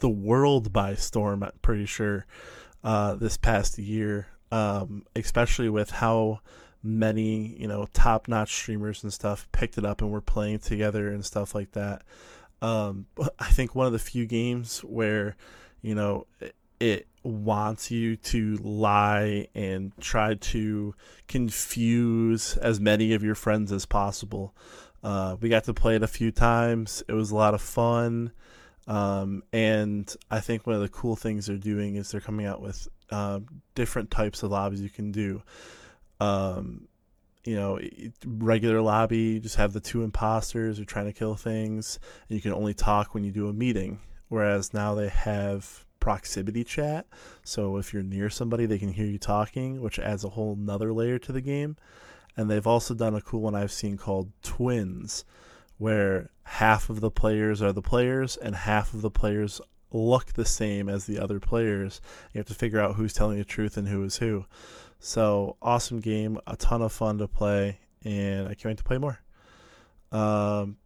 the 0.00 0.08
world 0.08 0.72
by 0.72 0.94
storm, 0.94 1.42
I'm 1.42 1.52
pretty 1.62 1.86
sure, 1.86 2.26
uh, 2.84 3.14
this 3.14 3.36
past 3.36 3.78
year, 3.78 4.26
um, 4.50 5.04
especially 5.14 5.68
with 5.68 5.90
how 5.90 6.40
many, 6.82 7.56
you 7.58 7.68
know, 7.68 7.86
top 7.92 8.28
notch 8.28 8.52
streamers 8.52 9.02
and 9.02 9.12
stuff 9.12 9.48
picked 9.52 9.78
it 9.78 9.84
up 9.84 10.02
and 10.02 10.10
were 10.10 10.20
playing 10.20 10.58
together 10.58 11.08
and 11.08 11.24
stuff 11.24 11.54
like 11.54 11.72
that. 11.72 12.02
Um, 12.60 13.06
I 13.38 13.50
think 13.50 13.74
one 13.74 13.86
of 13.86 13.92
the 13.92 13.98
few 13.98 14.26
games 14.26 14.80
where, 14.80 15.36
you 15.80 15.94
know, 15.94 16.26
it, 16.40 16.54
it 16.80 17.06
wants 17.22 17.90
you 17.90 18.16
to 18.16 18.56
lie 18.56 19.46
and 19.54 19.92
try 20.00 20.34
to 20.34 20.94
confuse 21.28 22.56
as 22.56 22.80
many 22.80 23.12
of 23.14 23.22
your 23.22 23.36
friends 23.36 23.70
as 23.70 23.86
possible. 23.86 24.54
Uh, 25.02 25.36
we 25.40 25.48
got 25.48 25.64
to 25.64 25.74
play 25.74 25.96
it 25.96 26.02
a 26.02 26.08
few 26.08 26.30
times. 26.30 27.02
It 27.08 27.12
was 27.12 27.30
a 27.30 27.36
lot 27.36 27.54
of 27.54 27.60
fun. 27.60 28.32
Um, 28.86 29.42
and 29.52 30.14
I 30.30 30.40
think 30.40 30.66
one 30.66 30.76
of 30.76 30.82
the 30.82 30.88
cool 30.88 31.16
things 31.16 31.46
they're 31.46 31.56
doing 31.56 31.96
is 31.96 32.10
they're 32.10 32.20
coming 32.20 32.46
out 32.46 32.60
with 32.60 32.88
uh, 33.10 33.40
different 33.74 34.10
types 34.10 34.42
of 34.42 34.50
lobbies 34.50 34.80
you 34.80 34.90
can 34.90 35.12
do. 35.12 35.42
Um, 36.20 36.88
you 37.44 37.56
know, 37.56 37.80
regular 38.24 38.80
lobby, 38.80 39.18
you 39.18 39.40
just 39.40 39.56
have 39.56 39.72
the 39.72 39.80
two 39.80 40.04
imposters 40.04 40.76
who 40.76 40.82
are 40.82 40.86
trying 40.86 41.06
to 41.06 41.12
kill 41.12 41.34
things, 41.34 41.98
and 42.28 42.36
you 42.36 42.42
can 42.42 42.52
only 42.52 42.74
talk 42.74 43.14
when 43.14 43.24
you 43.24 43.32
do 43.32 43.48
a 43.48 43.52
meeting. 43.52 44.00
Whereas 44.28 44.72
now 44.72 44.94
they 44.94 45.08
have 45.08 45.84
proximity 46.00 46.64
chat, 46.64 47.06
so 47.44 47.76
if 47.76 47.92
you're 47.92 48.02
near 48.02 48.30
somebody, 48.30 48.66
they 48.66 48.78
can 48.78 48.92
hear 48.92 49.06
you 49.06 49.18
talking, 49.18 49.80
which 49.80 49.98
adds 49.98 50.24
a 50.24 50.30
whole 50.30 50.56
nother 50.56 50.92
layer 50.92 51.18
to 51.18 51.32
the 51.32 51.40
game. 51.40 51.76
And 52.36 52.50
they've 52.50 52.66
also 52.66 52.94
done 52.94 53.14
a 53.14 53.20
cool 53.20 53.40
one 53.40 53.54
I've 53.54 53.72
seen 53.72 53.96
called 53.96 54.32
Twins, 54.42 55.24
where 55.78 56.30
half 56.44 56.88
of 56.90 57.00
the 57.00 57.10
players 57.10 57.60
are 57.60 57.72
the 57.72 57.82
players 57.82 58.36
and 58.36 58.54
half 58.54 58.94
of 58.94 59.02
the 59.02 59.10
players 59.10 59.60
look 59.90 60.32
the 60.32 60.44
same 60.44 60.88
as 60.88 61.06
the 61.06 61.18
other 61.18 61.38
players. 61.38 62.00
You 62.32 62.38
have 62.38 62.46
to 62.46 62.54
figure 62.54 62.80
out 62.80 62.94
who's 62.94 63.12
telling 63.12 63.38
the 63.38 63.44
truth 63.44 63.76
and 63.76 63.88
who 63.88 64.02
is 64.04 64.16
who. 64.16 64.46
So 64.98 65.56
awesome 65.60 66.00
game, 66.00 66.38
a 66.46 66.56
ton 66.56 66.80
of 66.80 66.92
fun 66.92 67.18
to 67.18 67.28
play, 67.28 67.80
and 68.04 68.48
I 68.48 68.54
can't 68.54 68.66
wait 68.66 68.78
to 68.78 68.84
play 68.84 68.98
more. 68.98 69.20
Um, 70.12 70.76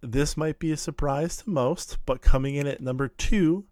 this 0.00 0.36
might 0.36 0.58
be 0.58 0.70
a 0.72 0.76
surprise 0.76 1.38
to 1.38 1.50
most, 1.50 1.98
but 2.06 2.20
coming 2.22 2.54
in 2.54 2.66
at 2.66 2.80
number 2.80 3.08
two 3.08 3.64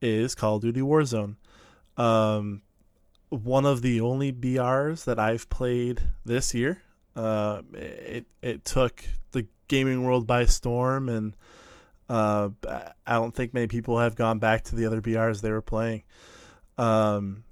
is 0.00 0.34
Call 0.34 0.56
of 0.56 0.62
Duty 0.62 0.80
Warzone. 0.80 1.36
Um, 1.96 2.62
one 3.28 3.66
of 3.66 3.82
the 3.82 4.00
only 4.00 4.32
BRs 4.32 5.04
that 5.04 5.18
I've 5.18 5.48
played 5.48 6.02
this 6.24 6.54
year. 6.54 6.82
Uh, 7.14 7.62
it 7.72 8.26
it 8.42 8.64
took 8.64 9.02
the 9.32 9.46
gaming 9.68 10.04
world 10.04 10.26
by 10.26 10.44
storm, 10.44 11.08
and 11.08 11.34
uh, 12.08 12.50
I 13.06 13.14
don't 13.14 13.34
think 13.34 13.54
many 13.54 13.66
people 13.66 13.98
have 13.98 14.14
gone 14.14 14.38
back 14.38 14.64
to 14.64 14.76
the 14.76 14.86
other 14.86 15.00
BRs 15.00 15.40
they 15.40 15.50
were 15.50 15.62
playing. 15.62 16.02
Um, 16.78 17.44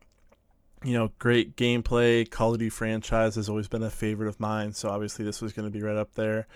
you 0.85 0.93
know, 0.93 1.11
great 1.19 1.57
gameplay. 1.57 2.31
Call 2.31 2.53
of 2.53 2.59
Duty 2.59 2.69
franchise 2.69 3.37
has 3.37 3.49
always 3.49 3.69
been 3.69 3.83
a 3.83 3.91
favorite 3.91 4.29
of 4.29 4.39
mine, 4.39 4.75
so 4.75 4.91
obviously 4.91 5.25
this 5.25 5.41
was 5.41 5.53
going 5.53 5.67
to 5.67 5.73
be 5.73 5.83
right 5.83 5.97
up 5.97 6.15
there. 6.15 6.47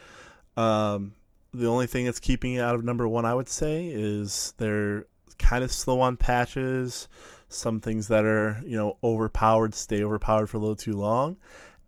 Um, 0.57 1.15
the 1.55 1.67
only 1.67 1.87
thing 1.87 2.05
that's 2.05 2.21
keeping 2.21 2.55
it 2.55 2.61
out 2.61 2.75
of 2.75 2.85
number 2.85 3.09
one, 3.09 3.25
I 3.25 3.35
would 3.35 3.49
say, 3.49 3.89
is 3.89 4.53
they're 4.59 5.07
kind 5.39 5.65
of 5.65 5.73
slow 5.73 6.01
on 6.01 6.17
patches. 6.17 7.09
Some 7.49 7.81
things 7.81 8.09
that 8.09 8.25
are, 8.25 8.61
you 8.65 8.77
know, 8.77 8.99
overpowered 9.03 9.75
stay 9.75 10.03
overpowered 10.03 10.49
for 10.49 10.59
a 10.59 10.61
little 10.61 10.77
too 10.77 10.95
long, 10.95 11.37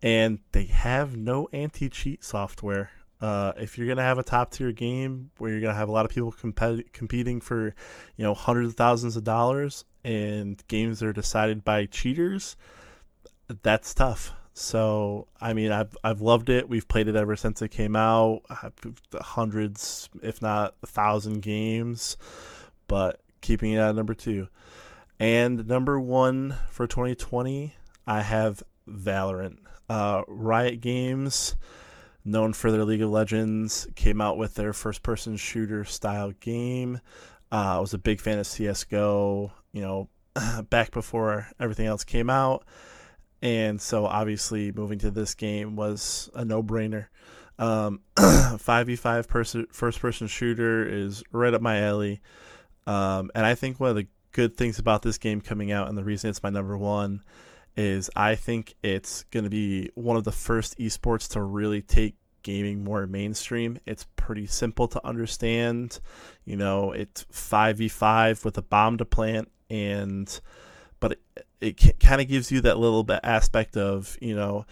and 0.01 0.39
they 0.51 0.65
have 0.65 1.15
no 1.15 1.47
anti 1.53 1.89
cheat 1.89 2.23
software. 2.23 2.91
Uh, 3.19 3.53
if 3.57 3.77
you're 3.77 3.87
gonna 3.87 4.01
have 4.01 4.17
a 4.17 4.23
top 4.23 4.51
tier 4.51 4.71
game 4.71 5.29
where 5.37 5.51
you're 5.51 5.61
gonna 5.61 5.75
have 5.75 5.89
a 5.89 5.91
lot 5.91 6.05
of 6.05 6.11
people 6.11 6.31
compet- 6.31 6.91
competing 6.91 7.39
for, 7.39 7.75
you 8.15 8.23
know, 8.23 8.33
hundreds 8.33 8.69
of 8.69 8.75
thousands 8.75 9.15
of 9.15 9.23
dollars, 9.23 9.85
and 10.03 10.63
games 10.67 11.03
are 11.03 11.13
decided 11.13 11.63
by 11.63 11.85
cheaters, 11.85 12.55
that's 13.61 13.93
tough. 13.93 14.33
So 14.53 15.27
I 15.39 15.53
mean, 15.53 15.71
I've 15.71 15.95
I've 16.03 16.21
loved 16.21 16.49
it. 16.49 16.67
We've 16.67 16.87
played 16.87 17.07
it 17.07 17.15
ever 17.15 17.35
since 17.35 17.61
it 17.61 17.69
came 17.69 17.95
out. 17.95 18.41
Hundreds, 19.13 20.09
if 20.21 20.41
not 20.41 20.75
a 20.83 20.87
thousand 20.87 21.41
games, 21.41 22.17
but 22.87 23.21
keeping 23.41 23.73
it 23.73 23.79
at 23.79 23.95
number 23.95 24.13
two. 24.13 24.47
And 25.21 25.67
number 25.67 25.99
one 25.99 26.55
for 26.71 26.87
2020, 26.87 27.75
I 28.07 28.21
have 28.21 28.63
Valorant. 28.89 29.59
Uh, 29.87 30.23
Riot 30.27 30.81
Games, 30.81 31.55
known 32.25 32.53
for 32.53 32.71
their 32.71 32.83
League 32.83 33.03
of 33.03 33.11
Legends, 33.11 33.87
came 33.95 34.19
out 34.19 34.39
with 34.39 34.55
their 34.55 34.73
first 34.73 35.03
person 35.03 35.37
shooter 35.37 35.85
style 35.85 36.31
game. 36.39 36.99
Uh, 37.51 37.77
I 37.77 37.79
was 37.79 37.93
a 37.93 37.99
big 37.99 38.19
fan 38.19 38.39
of 38.39 38.47
CSGO, 38.47 39.51
you 39.73 39.81
know, 39.81 40.09
back 40.71 40.89
before 40.89 41.47
everything 41.59 41.85
else 41.85 42.03
came 42.03 42.29
out 42.29 42.65
and 43.41 43.81
so 43.81 44.05
obviously 44.05 44.71
moving 44.71 44.99
to 44.99 45.11
this 45.11 45.33
game 45.33 45.75
was 45.75 46.29
a 46.35 46.45
no-brainer. 46.45 47.07
Um, 47.57 48.01
5v5 48.17 49.27
person 49.27 49.67
first 49.71 49.99
person 49.99 50.27
shooter 50.27 50.87
is 50.87 51.23
right 51.31 51.53
up 51.53 51.61
my 51.61 51.81
alley. 51.81 52.21
Um, 52.87 53.31
and 53.35 53.45
I 53.45 53.55
think 53.55 53.79
one 53.79 53.91
of 53.91 53.95
the 53.95 54.07
good 54.31 54.55
things 54.55 54.79
about 54.79 55.01
this 55.01 55.17
game 55.17 55.41
coming 55.41 55.71
out 55.71 55.89
and 55.89 55.97
the 55.97 56.03
reason 56.03 56.29
it's 56.29 56.43
my 56.43 56.49
number 56.49 56.77
one 56.77 57.23
is 57.75 58.09
I 58.15 58.35
think 58.35 58.75
it's 58.83 59.23
going 59.31 59.43
to 59.45 59.49
be 59.49 59.89
one 59.95 60.17
of 60.17 60.23
the 60.23 60.31
first 60.31 60.77
esports 60.77 61.29
to 61.29 61.41
really 61.41 61.81
take 61.81 62.15
gaming 62.43 62.83
more 62.83 63.07
mainstream. 63.07 63.77
It's 63.85 64.05
pretty 64.15 64.47
simple 64.47 64.87
to 64.89 65.05
understand. 65.05 65.99
You 66.43 66.57
know, 66.57 66.91
it's 66.91 67.23
5v5 67.31 68.43
with 68.43 68.57
a 68.57 68.61
bomb 68.61 68.97
to 68.97 69.05
plant 69.05 69.49
and 69.69 70.39
but 70.99 71.13
it, 71.61 71.81
it 71.81 71.99
kind 71.99 72.21
of 72.21 72.27
gives 72.27 72.51
you 72.51 72.61
that 72.61 72.77
little 72.77 73.03
bit 73.03 73.21
aspect 73.23 73.75
of 73.75 74.17
you 74.21 74.35
know 74.35 74.65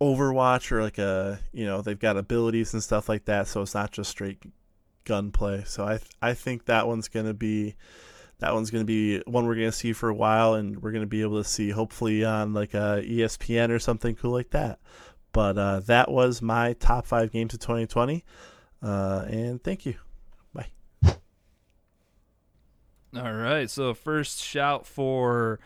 Overwatch 0.00 0.72
or 0.72 0.82
like 0.82 0.98
a 0.98 1.40
you 1.52 1.64
know 1.64 1.80
they've 1.80 1.98
got 1.98 2.16
abilities 2.16 2.74
and 2.74 2.82
stuff 2.82 3.08
like 3.08 3.24
that, 3.24 3.48
so 3.48 3.62
it's 3.62 3.74
not 3.74 3.92
just 3.92 4.10
straight 4.10 4.38
gunplay. 5.06 5.64
So 5.64 5.84
I 5.84 5.98
I 6.20 6.34
think 6.34 6.66
that 6.66 6.86
one's 6.86 7.08
gonna 7.08 7.32
be 7.32 7.76
that 8.40 8.52
one's 8.52 8.70
gonna 8.70 8.84
be 8.84 9.20
one 9.26 9.46
we're 9.46 9.54
gonna 9.54 9.72
see 9.72 9.94
for 9.94 10.10
a 10.10 10.14
while, 10.14 10.54
and 10.54 10.82
we're 10.82 10.92
gonna 10.92 11.06
be 11.06 11.22
able 11.22 11.42
to 11.42 11.48
see 11.48 11.70
hopefully 11.70 12.24
on 12.24 12.52
like 12.52 12.74
a 12.74 13.02
ESPN 13.02 13.70
or 13.70 13.78
something 13.78 14.14
cool 14.14 14.32
like 14.32 14.50
that. 14.50 14.78
But 15.32 15.56
uh, 15.56 15.80
that 15.80 16.10
was 16.10 16.42
my 16.42 16.74
top 16.74 17.06
five 17.06 17.32
games 17.32 17.54
of 17.54 17.60
2020, 17.60 18.24
uh, 18.82 19.24
and 19.28 19.62
thank 19.62 19.86
you. 19.86 19.94
Bye. 20.52 20.68
All 23.16 23.32
right. 23.32 23.70
So 23.70 23.94
first 23.94 24.42
shout 24.42 24.86
for 24.86 25.58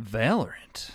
Valorant. 0.00 0.92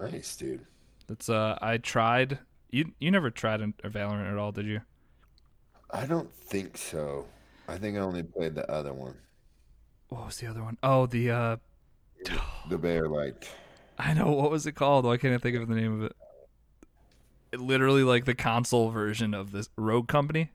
Nice, 0.00 0.36
dude. 0.36 0.66
That's 1.06 1.28
uh 1.28 1.58
I 1.60 1.78
tried 1.78 2.38
you 2.70 2.92
you 2.98 3.10
never 3.10 3.30
tried 3.30 3.60
a 3.60 3.90
Valorant 3.90 4.32
at 4.32 4.38
all, 4.38 4.50
did 4.50 4.66
you? 4.66 4.80
I 5.92 6.06
don't 6.06 6.32
think 6.32 6.76
so. 6.76 7.26
I 7.68 7.76
think 7.78 7.96
I 7.96 8.00
only 8.00 8.22
played 8.22 8.54
the 8.54 8.70
other 8.70 8.92
one. 8.92 9.14
What 10.08 10.26
was 10.26 10.38
the 10.38 10.46
other 10.46 10.62
one? 10.62 10.78
Oh, 10.82 11.06
the 11.06 11.30
uh 11.30 11.56
the 12.68 12.78
bear 12.78 13.08
like 13.08 13.48
I 13.98 14.14
know 14.14 14.32
what 14.32 14.50
was 14.50 14.66
it 14.66 14.72
called? 14.72 15.04
Why 15.04 15.16
can't 15.16 15.34
I 15.34 15.38
think 15.38 15.56
of 15.56 15.68
the 15.68 15.74
name 15.74 16.00
of 16.00 16.04
it? 16.04 16.16
it 17.52 17.60
literally 17.60 18.02
like 18.02 18.24
the 18.24 18.34
console 18.34 18.90
version 18.90 19.34
of 19.34 19.52
this 19.52 19.68
Rogue 19.76 20.08
Company. 20.08 20.50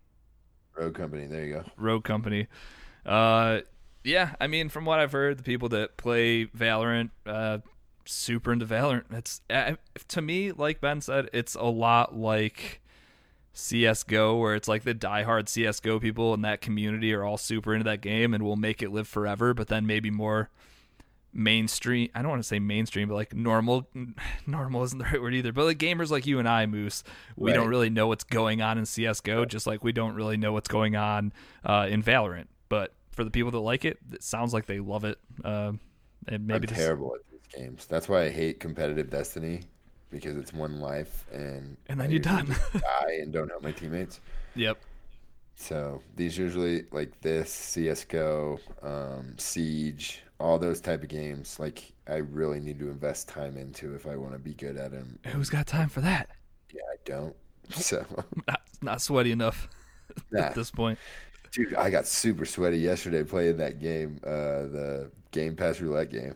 Rogue 0.76 0.96
Company, 0.96 1.28
there 1.28 1.46
you 1.46 1.54
go. 1.54 1.64
Rogue 1.78 2.04
Company. 2.04 2.48
Uh 3.06 3.62
yeah, 4.08 4.36
I 4.40 4.48
mean, 4.48 4.70
from 4.70 4.86
what 4.86 5.00
I've 5.00 5.12
heard, 5.12 5.38
the 5.38 5.44
people 5.44 5.68
that 5.70 5.98
play 5.98 6.46
Valorant, 6.46 7.10
uh, 7.26 7.58
super 8.06 8.54
into 8.54 8.66
Valorant. 8.66 9.04
It's 9.12 9.42
uh, 9.50 9.74
to 10.08 10.22
me, 10.22 10.54
like 10.54 10.80
Ben 10.80 11.02
said, 11.02 11.30
it's 11.34 11.56
a 11.56 11.66
lot 11.66 12.16
like 12.16 12.82
CS:GO, 13.58 14.36
where 14.38 14.54
it's 14.54 14.68
like 14.68 14.84
the 14.84 14.94
diehard 14.94 15.50
CS:GO 15.50 16.00
people 16.00 16.34
in 16.36 16.42
that 16.42 16.62
community 16.62 17.12
are 17.14 17.24
all 17.24 17.38
super 17.38 17.74
into 17.74 17.86
that 17.86 18.02
game 18.02 18.34
and 18.36 18.44
will 18.44 18.56
make 18.56 18.84
it 18.84 18.92
live 18.92 19.08
forever. 19.08 19.56
But 19.56 19.68
then 19.68 19.88
maybe 19.88 20.12
more 20.12 20.52
mainstream. 21.34 22.10
I 22.14 22.22
don't 22.22 22.30
want 22.30 22.44
to 22.44 22.48
say 22.48 22.60
mainstream, 22.60 23.10
but 23.10 23.16
like 23.16 23.34
normal. 23.36 23.90
Normal 24.46 24.84
isn't 24.84 25.00
the 25.00 25.06
right 25.06 25.22
word 25.22 25.34
either. 25.34 25.52
But 25.52 25.66
like 25.66 25.80
gamers 25.80 26.12
like 26.12 26.28
you 26.28 26.38
and 26.38 26.48
I, 26.48 26.68
Moose, 26.68 27.04
we 27.36 27.50
right. 27.50 27.58
don't 27.58 27.68
really 27.68 27.90
know 27.90 28.08
what's 28.08 28.24
going 28.24 28.62
on 28.62 28.78
in 28.78 28.86
CS:GO, 28.86 29.46
just 29.46 29.66
like 29.66 29.84
we 29.84 29.92
don't 29.92 30.14
really 30.14 30.38
know 30.38 30.54
what's 30.54 30.70
going 30.70 30.96
on 30.96 31.34
uh, 31.66 31.88
in 31.90 32.04
Valorant. 32.04 32.48
But 32.70 32.94
for 33.12 33.24
the 33.24 33.32
people 33.32 33.50
that 33.52 33.60
like 33.60 33.86
it, 33.86 33.98
it 34.14 34.22
sounds 34.22 34.54
like 34.54 34.68
they 34.68 34.80
love 34.80 35.04
it. 35.04 35.18
Uh, 35.44 35.74
and 36.28 36.46
maybe 36.46 36.54
I'm 36.54 36.62
just... 36.68 36.76
terrible 36.76 37.16
at 37.16 37.22
these 37.32 37.60
games. 37.60 37.88
That's 37.88 38.08
why 38.08 38.26
I 38.26 38.30
hate 38.30 38.60
competitive 38.60 39.10
Destiny 39.10 39.64
because 40.10 40.38
it's 40.38 40.54
one 40.54 40.80
life 40.80 41.26
and 41.32 41.78
and 41.88 42.00
then 42.00 42.12
you're 42.12 42.20
done. 42.20 42.48
die 42.74 43.20
and 43.22 43.32
don't 43.32 43.50
help 43.50 43.64
my 43.64 43.72
teammates. 43.72 44.20
Yep. 44.56 44.78
So 45.56 46.02
these 46.16 46.38
usually 46.38 46.86
like 46.92 47.20
this 47.22 47.52
CS:GO, 47.52 48.60
um, 48.84 49.34
Siege, 49.38 50.22
all 50.40 50.60
those 50.60 50.80
type 50.80 51.04
of 51.04 51.10
games. 51.10 51.60
Like 51.60 51.92
I 52.08 52.18
really 52.18 52.60
need 52.60 52.80
to 52.80 52.90
invest 52.90 53.28
time 53.28 53.58
into 53.58 53.96
if 53.96 54.06
I 54.06 54.16
want 54.16 54.34
to 54.34 54.40
be 54.40 54.54
good 54.54 54.78
at 54.78 54.92
them. 54.92 55.20
Who's 55.26 55.50
got 55.50 55.68
time 55.68 55.90
for 55.90 56.02
that? 56.02 56.30
Yeah, 56.74 56.82
I 56.92 56.98
don't. 57.06 57.36
So 57.70 58.06
not, 58.48 58.62
not 58.82 59.02
sweaty 59.02 59.34
enough 59.34 59.68
nah. 60.32 60.44
at 60.44 60.56
this 60.56 60.72
point. 60.72 60.98
Dude, 61.52 61.76
I 61.76 61.90
got 61.90 62.08
super 62.08 62.46
sweaty 62.46 62.78
yesterday 62.78 63.24
playing 63.24 63.58
that 63.58 63.82
game, 63.82 64.22
uh, 64.24 64.72
the 64.72 65.12
Game 65.32 65.56
Pass 65.56 65.82
roulette 65.82 66.10
game. 66.10 66.36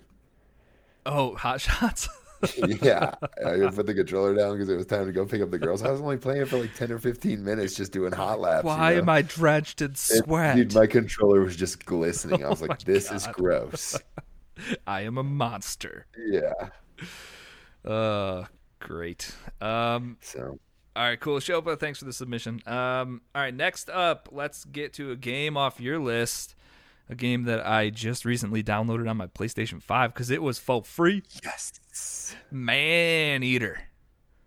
Oh, 1.06 1.36
hot 1.36 1.62
shots. 1.62 2.10
Yeah, 2.82 3.14
I 3.46 3.70
put 3.70 3.86
the 3.86 3.94
controller 3.94 4.36
down 4.36 4.54
because 4.54 4.70
it 4.70 4.76
was 4.76 4.86
time 4.86 5.06
to 5.06 5.12
go 5.12 5.26
pick 5.26 5.42
up 5.42 5.52
the 5.52 5.60
girls. 5.60 5.84
I 5.84 5.92
was 5.92 6.02
only 6.02 6.18
playing 6.18 6.46
for 6.46 6.58
like 6.58 6.74
ten 6.76 6.92
or 6.92 7.00
fifteen 7.00 7.44
minutes, 7.44 7.76
just 7.76 7.92
doing 7.92 8.12
hot 8.12 8.40
laps. 8.40 8.64
Why 8.64 8.92
you 8.92 8.96
know? 8.98 9.02
am 9.04 9.10
I 9.10 9.22
drenched 9.22 9.82
in 9.82 9.96
sweat? 9.96 10.56
dude, 10.56 10.74
my 10.74 10.88
controller 10.88 11.42
was 11.42 11.56
just 11.56 11.86
glistening. 11.86 12.44
I 12.44 12.50
was 12.50 12.62
oh 12.62 12.66
like, 12.66 12.84
"This 12.84 13.10
God. 13.10 13.16
is 13.16 13.28
gross." 13.28 14.00
I 14.88 15.02
am 15.02 15.18
a 15.18 15.24
monster. 15.24 16.06
Yeah. 16.18 16.54
Uh, 17.84 18.46
great. 18.80 19.32
Um, 19.60 20.18
so 20.22 20.60
all 20.94 21.04
right, 21.04 21.20
cool. 21.20 21.40
Shopa, 21.40 21.80
thanks 21.80 22.00
for 22.00 22.06
the 22.06 22.12
submission. 22.12 22.62
Um, 22.68 23.22
all 23.34 23.42
right, 23.42 23.54
next 23.54 23.90
up, 23.90 24.28
let's 24.32 24.66
get 24.66 24.92
to 24.94 25.12
a 25.12 25.16
game 25.16 25.56
off 25.56 25.80
your 25.80 26.00
list. 26.00 26.56
A 27.10 27.16
game 27.16 27.44
that 27.44 27.66
I 27.66 27.90
just 27.90 28.26
recently 28.26 28.62
downloaded 28.62 29.10
on 29.10 29.18
my 29.18 29.28
PlayStation 29.28 29.82
5 29.82 30.14
because 30.14 30.30
it 30.30 30.42
was 30.42 30.60
for 30.60 30.84
free. 30.84 31.24
Yes. 31.44 31.74
Maneater. 32.52 33.82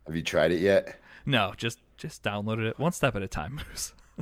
Have 0.07 0.17
you 0.17 0.23
tried 0.23 0.53
it 0.53 0.61
yet? 0.61 1.01
No, 1.27 1.55
just 1.57 1.79
just 1.97 2.23
downloaded 2.23 2.69
it 2.69 2.79
one 2.79 2.93
step 2.93 3.17
at 3.17 3.23
a 3.23 3.29
time. 3.29 3.61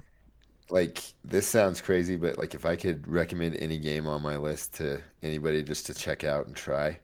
like 0.71 1.03
this 1.25 1.47
sounds 1.47 1.81
crazy, 1.81 2.17
but 2.17 2.39
like 2.39 2.55
if 2.55 2.65
I 2.65 2.77
could 2.77 3.07
recommend 3.09 3.57
any 3.57 3.79
game 3.79 4.07
on 4.07 4.23
my 4.23 4.37
list 4.37 4.75
to 4.75 5.01
anybody 5.23 5.63
just 5.63 5.87
to 5.87 5.95
check 5.95 6.25
out 6.25 6.47
and 6.47 6.55
try, 6.55 6.99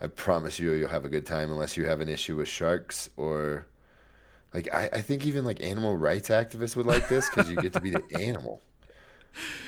I 0.00 0.06
promise 0.06 0.58
you 0.58 0.72
you'll 0.72 0.88
have 0.88 1.04
a 1.04 1.08
good 1.08 1.26
time 1.26 1.50
unless 1.50 1.76
you 1.76 1.86
have 1.86 2.00
an 2.00 2.08
issue 2.08 2.36
with 2.36 2.48
sharks 2.48 3.10
or 3.16 3.66
like 4.54 4.72
I, 4.72 4.88
I 4.92 5.00
think 5.02 5.26
even 5.26 5.44
like 5.44 5.62
animal 5.62 5.96
rights 5.96 6.30
activists 6.30 6.76
would 6.76 6.86
like 6.86 7.08
this 7.08 7.28
because 7.28 7.50
you 7.50 7.56
get 7.56 7.72
to 7.74 7.80
be 7.80 7.90
the 7.90 8.02
animal, 8.18 8.62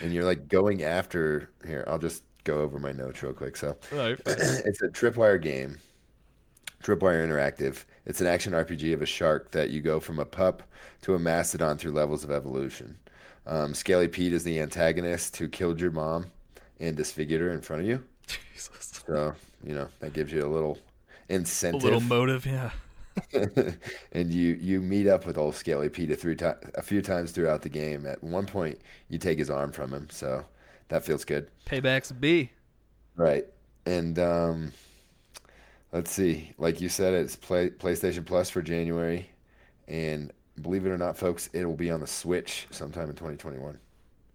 and 0.03 0.12
you're 0.12 0.24
like 0.24 0.49
going 0.49 0.83
after. 0.83 1.51
Here, 1.66 1.85
I'll 1.87 1.99
just 1.99 2.22
go 2.45 2.61
over 2.61 2.78
my 2.78 2.93
notes 2.93 3.22
real 3.22 3.32
quick. 3.32 3.57
So, 3.57 3.76
right. 3.93 4.18
it's 4.26 4.82
a 4.82 4.88
Tripwire 4.88 5.41
game, 5.41 5.78
Tripwire 6.82 7.26
Interactive. 7.26 7.84
It's 8.07 8.20
an 8.20 8.26
action 8.26 8.53
RPG 8.53 8.95
of 8.95 9.03
a 9.03 9.07
shark 9.07 9.51
that 9.53 9.70
you 9.70 9.80
go 9.80 10.01
from 10.01 10.18
a 10.18 10.24
pup 10.24 10.62
to 11.03 11.14
a 11.14 11.18
mastodon 11.18 11.78
through 11.78 11.93
levels 11.93 12.24
of 12.24 12.30
evolution. 12.30 12.97
Um, 13.47 13.74
Scaly 13.74 14.09
Pete 14.09 14.32
is 14.32 14.45
the 14.45 14.61
antagonist 14.61 15.36
who 15.36 15.49
killed 15.49 15.80
your 15.80 15.91
mom 15.91 16.26
and 16.78 16.97
disfigured 16.97 17.41
her 17.41 17.51
in 17.51 17.61
front 17.61 17.82
of 17.82 17.88
you. 17.88 18.03
Jesus. 18.26 19.03
So 19.07 19.34
you 19.64 19.74
know 19.74 19.88
that 20.01 20.12
gives 20.12 20.32
you 20.32 20.45
a 20.45 20.49
little 20.49 20.78
incentive, 21.28 21.82
a 21.82 21.84
little 21.84 22.01
motive, 22.01 22.47
yeah. 22.47 22.70
and 24.12 24.32
you 24.32 24.55
you 24.61 24.80
meet 24.80 25.07
up 25.07 25.26
with 25.26 25.36
old 25.36 25.55
Scaly 25.55 25.88
Pete 25.88 26.11
a, 26.11 26.16
three 26.16 26.36
to- 26.36 26.59
a 26.74 26.82
few 26.82 27.03
times 27.03 27.32
throughout 27.32 27.62
the 27.62 27.68
game. 27.68 28.07
At 28.07 28.22
one 28.22 28.47
point, 28.47 28.80
you 29.09 29.18
take 29.18 29.38
his 29.38 29.51
arm 29.51 29.72
from 29.72 29.93
him, 29.93 30.09
so 30.11 30.45
that 30.91 31.05
feels 31.05 31.24
good. 31.24 31.49
Payback's 31.66 32.12
B. 32.12 32.51
Right, 33.16 33.47
and 33.86 34.18
um, 34.18 34.72
let's 35.93 36.11
see. 36.11 36.53
Like 36.59 36.80
you 36.80 36.88
said, 36.88 37.14
it's 37.14 37.36
play, 37.36 37.70
PlayStation 37.70 38.24
Plus 38.24 38.51
for 38.51 38.62
January, 38.62 39.30
and 39.88 40.32
believe 40.61 40.86
it 40.86 40.91
or 40.91 40.99
not, 40.99 41.16
folks, 41.16 41.49
it 41.53 41.64
will 41.64 41.76
be 41.76 41.91
on 41.91 42.01
the 42.01 42.07
Switch 42.07 42.66
sometime 42.70 43.09
in 43.09 43.16
2021. 43.16 43.78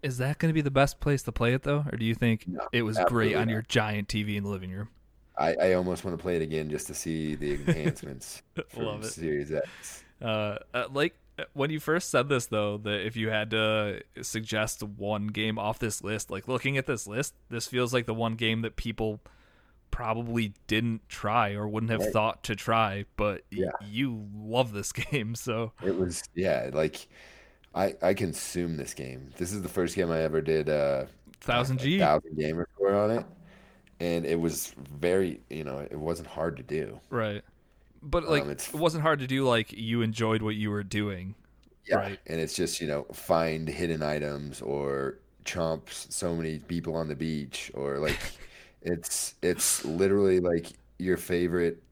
Is 0.04 0.18
that 0.20 0.38
going 0.38 0.50
to 0.50 0.54
be 0.54 0.62
the 0.62 0.72
best 0.72 1.00
place 1.00 1.24
to 1.24 1.32
play 1.32 1.54
it 1.54 1.64
though, 1.64 1.86
or 1.92 1.98
do 1.98 2.06
you 2.06 2.16
think 2.16 2.48
no, 2.48 2.68
it 2.72 2.84
was 2.84 3.00
great 3.08 3.36
on 3.36 3.48
not. 3.48 3.54
your 3.54 3.62
giant 3.64 4.08
TV 4.08 4.36
in 4.36 4.44
the 4.44 4.50
living 4.50 4.72
room? 4.72 4.90
I, 5.38 5.56
I 5.56 5.74
almost 5.74 6.06
want 6.06 6.18
to 6.18 6.22
play 6.22 6.36
it 6.36 6.42
again 6.42 6.70
just 6.70 6.88
to 6.88 6.94
see 6.94 7.36
the 7.36 7.54
enhancements 7.68 8.42
from 8.70 8.86
Love 8.86 9.04
it. 9.04 9.08
Series 9.08 9.52
X. 9.52 10.04
Uh, 10.22 10.58
uh, 10.74 10.86
like 10.94 11.16
when 11.54 11.70
you 11.70 11.80
first 11.80 12.10
said 12.10 12.30
this 12.30 12.46
though, 12.48 12.78
that 12.80 13.06
if 13.06 13.16
you 13.16 13.30
had 13.30 13.50
to 13.52 14.02
suggest 14.22 14.82
one 14.84 15.28
game 15.28 15.58
off 15.60 15.80
this 15.80 16.04
list, 16.04 16.30
like 16.32 16.48
looking 16.48 16.78
at 16.78 16.86
this 16.86 17.08
list, 17.08 17.34
this 17.50 17.68
feels 17.68 17.94
like 17.94 18.06
the 18.06 18.14
one 18.14 18.36
game 18.36 18.62
that 18.62 18.76
people 18.76 19.20
probably 19.92 20.54
didn't 20.68 21.08
try 21.08 21.54
or 21.54 21.68
wouldn't 21.68 21.92
have 21.92 22.02
Right. 22.02 22.12
thought 22.14 22.44
to 22.46 22.56
try, 22.56 23.06
but 23.18 23.44
y- 23.52 23.60
Yeah. 23.64 23.72
you 23.88 24.28
love 24.36 24.74
this 24.74 24.92
game, 25.12 25.36
so 25.36 25.72
It 25.84 25.96
was 25.98 26.24
yeah, 26.34 26.70
like 26.74 27.08
I 27.74 27.96
I 28.02 28.14
consumed 28.14 28.80
this 28.80 28.94
game. 28.94 29.32
This 29.38 29.52
is 29.52 29.62
the 29.62 29.70
first 29.70 29.96
game 29.96 30.12
I 30.12 30.22
ever 30.22 30.42
did 30.42 30.70
uh 30.70 31.06
thousand 31.42 31.80
g 31.80 32.00
thousand 32.00 32.38
gamer 32.38 32.68
score 32.76 32.94
on 32.96 33.12
it. 33.12 33.26
And 34.00 34.26
it 34.26 34.40
was 34.40 34.74
very 34.78 35.42
you 35.50 35.64
know, 35.64 35.80
it 35.80 35.98
wasn't 35.98 36.28
hard 36.30 36.58
to 36.58 36.64
do. 36.64 37.00
Right. 37.10 37.44
But 38.06 38.26
like 38.26 38.44
Um, 38.44 38.52
it 38.52 38.74
wasn't 38.74 39.04
hard 39.04 39.20
to 39.20 39.28
do 39.28 39.46
like 39.48 39.74
you 39.74 40.02
enjoyed 40.02 40.42
what 40.42 40.56
you 40.56 40.72
were 40.72 40.84
doing. 40.84 41.36
Yeah. 41.86 41.98
Right. 41.98 42.20
And 42.28 42.40
it's 42.42 42.56
just, 42.56 42.82
you 42.82 42.88
know, 42.88 43.06
find 43.14 43.68
hidden 43.68 44.02
items 44.04 44.62
or 44.62 45.20
chomp 45.46 45.90
so 45.90 46.36
many 46.36 46.60
people 46.60 46.96
on 46.96 47.08
the 47.08 47.16
beach 47.16 47.72
or 47.76 48.00
like 48.00 48.20
it's 48.82 49.36
it's 49.44 49.86
literally 49.86 50.40
like 50.40 50.68
your 51.00 51.18
favorite 51.18 51.84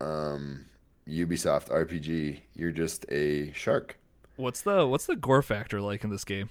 um 0.00 0.66
Ubisoft 1.08 1.68
RPG. 1.70 2.40
You're 2.54 2.72
just 2.72 3.06
a 3.10 3.52
shark. 3.52 3.98
What's 4.36 4.62
the 4.62 4.86
what's 4.86 5.06
the 5.06 5.16
gore 5.16 5.42
factor 5.42 5.80
like 5.80 6.04
in 6.04 6.10
this 6.10 6.24
game? 6.24 6.50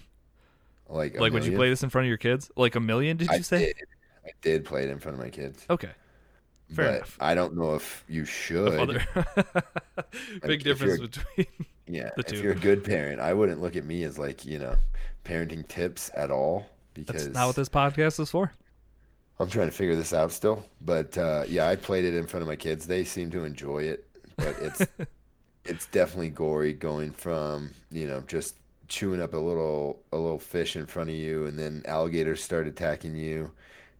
Like 0.89 1.17
like 1.19 1.33
would 1.33 1.45
you 1.45 1.53
play 1.53 1.69
this 1.69 1.83
in 1.83 1.89
front 1.89 2.05
of 2.05 2.09
your 2.09 2.17
kids? 2.17 2.51
Like 2.55 2.75
a 2.75 2.79
million, 2.79 3.17
did 3.17 3.29
I 3.31 3.35
you 3.37 3.43
say? 3.43 3.65
Did. 3.67 3.75
I 4.25 4.31
did 4.41 4.65
play 4.65 4.83
it 4.83 4.89
in 4.89 4.99
front 4.99 5.17
of 5.17 5.23
my 5.23 5.29
kids. 5.29 5.65
Okay. 5.69 5.91
Fair 6.71 6.85
but 6.85 6.95
enough. 6.95 7.17
I 7.19 7.35
don't 7.35 7.55
know 7.55 7.75
if 7.75 8.03
you 8.07 8.25
should. 8.25 8.79
Other 8.79 9.05
big 10.41 10.59
if 10.59 10.63
difference 10.63 10.99
between 10.99 11.47
yeah, 11.87 12.09
if 12.17 12.25
two. 12.27 12.37
you're 12.37 12.53
a 12.53 12.55
good 12.55 12.83
parent, 12.83 13.19
I 13.19 13.33
wouldn't 13.33 13.61
look 13.61 13.75
at 13.75 13.85
me 13.85 14.03
as 14.03 14.17
like, 14.17 14.45
you 14.45 14.59
know, 14.59 14.75
parenting 15.25 15.67
tips 15.67 16.09
at 16.15 16.31
all 16.31 16.65
because 16.93 17.25
That's 17.25 17.35
not 17.35 17.47
what 17.47 17.55
this 17.55 17.69
podcast 17.69 18.19
is 18.19 18.31
for. 18.31 18.51
I'm 19.39 19.49
trying 19.49 19.67
to 19.67 19.75
figure 19.75 19.95
this 19.95 20.13
out 20.13 20.31
still, 20.31 20.65
but 20.81 21.17
uh, 21.17 21.43
yeah, 21.47 21.67
I 21.67 21.75
played 21.75 22.05
it 22.05 22.13
in 22.13 22.27
front 22.27 22.41
of 22.41 22.47
my 22.47 22.55
kids. 22.55 22.85
They 22.85 23.03
seem 23.03 23.31
to 23.31 23.43
enjoy 23.43 23.83
it, 23.83 24.07
but 24.37 24.55
it's 24.59 24.85
it's 25.65 25.87
definitely 25.87 26.29
gory. 26.29 26.73
Going 26.73 27.11
from 27.11 27.71
you 27.91 28.07
know 28.07 28.21
just 28.27 28.55
chewing 28.87 29.21
up 29.21 29.33
a 29.33 29.37
little 29.37 29.99
a 30.11 30.17
little 30.17 30.39
fish 30.39 30.75
in 30.75 30.85
front 30.85 31.09
of 31.09 31.15
you, 31.15 31.47
and 31.47 31.57
then 31.57 31.81
alligators 31.85 32.43
start 32.43 32.67
attacking 32.67 33.15
you, 33.15 33.51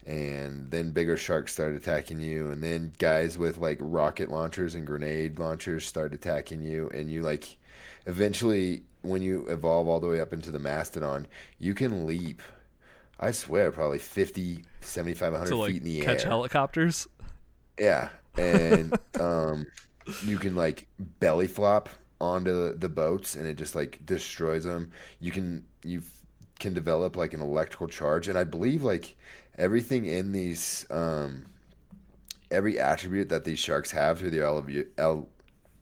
and 0.06 0.70
then 0.72 0.92
bigger 0.92 1.18
sharks 1.18 1.54
start 1.54 1.76
attacking 1.76 2.20
you, 2.20 2.52
and 2.52 2.62
then 2.64 2.94
guys 3.00 3.38
with 3.38 3.58
like 3.58 3.78
rocket 3.82 4.30
launchers 4.30 4.76
and 4.76 4.86
grenade 4.86 5.40
launchers 5.40 5.86
start 5.86 6.14
attacking 6.14 6.62
you, 6.64 6.90
and 6.94 7.10
you 7.10 7.22
like 7.22 7.58
eventually 8.06 8.84
when 9.02 9.22
you 9.22 9.46
evolve 9.48 9.88
all 9.88 10.00
the 10.00 10.08
way 10.08 10.22
up 10.22 10.34
into 10.34 10.52
the 10.52 10.60
mastodon, 10.60 11.28
you 11.60 11.74
can 11.74 12.06
leap. 12.06 12.42
I 13.20 13.32
swear, 13.32 13.72
probably 13.72 14.00
50, 14.00 14.66
75, 14.82 15.32
100 15.34 15.50
To 15.50 15.56
like 15.56 15.72
feet 15.72 15.78
in 15.78 15.84
the 15.84 16.00
air. 16.06 16.06
catch 16.06 16.24
helicopters. 16.24 17.08
Yeah, 17.80 18.10
and 18.38 18.98
um, 19.20 19.68
you 20.24 20.38
can 20.40 20.56
like 20.56 20.88
belly 21.00 21.48
flop 21.48 21.90
onto 22.20 22.78
the 22.78 22.90
boats, 22.90 23.36
and 23.36 23.48
it 23.48 23.58
just 23.58 23.76
like 23.76 24.00
destroys 24.06 24.64
them. 24.64 24.92
You 25.20 25.32
can 25.32 25.66
you 25.84 26.02
can 26.60 26.74
develop 26.74 27.16
like 27.16 27.34
an 27.34 27.42
electrical 27.42 27.88
charge, 27.88 28.28
and 28.28 28.38
I 28.38 28.44
believe 28.44 28.84
like 28.84 29.16
everything 29.58 30.06
in 30.06 30.32
these 30.32 30.86
um, 30.90 31.46
every 32.52 32.80
attribute 32.80 33.30
that 33.30 33.44
these 33.44 33.60
sharks 33.60 33.92
have 33.92 34.20
through 34.20 34.32
their 34.32 34.44
elev- 34.44 34.88
el- 34.98 35.28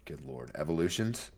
good 0.05 0.22
lord 0.26 0.51
evolutions 0.55 1.32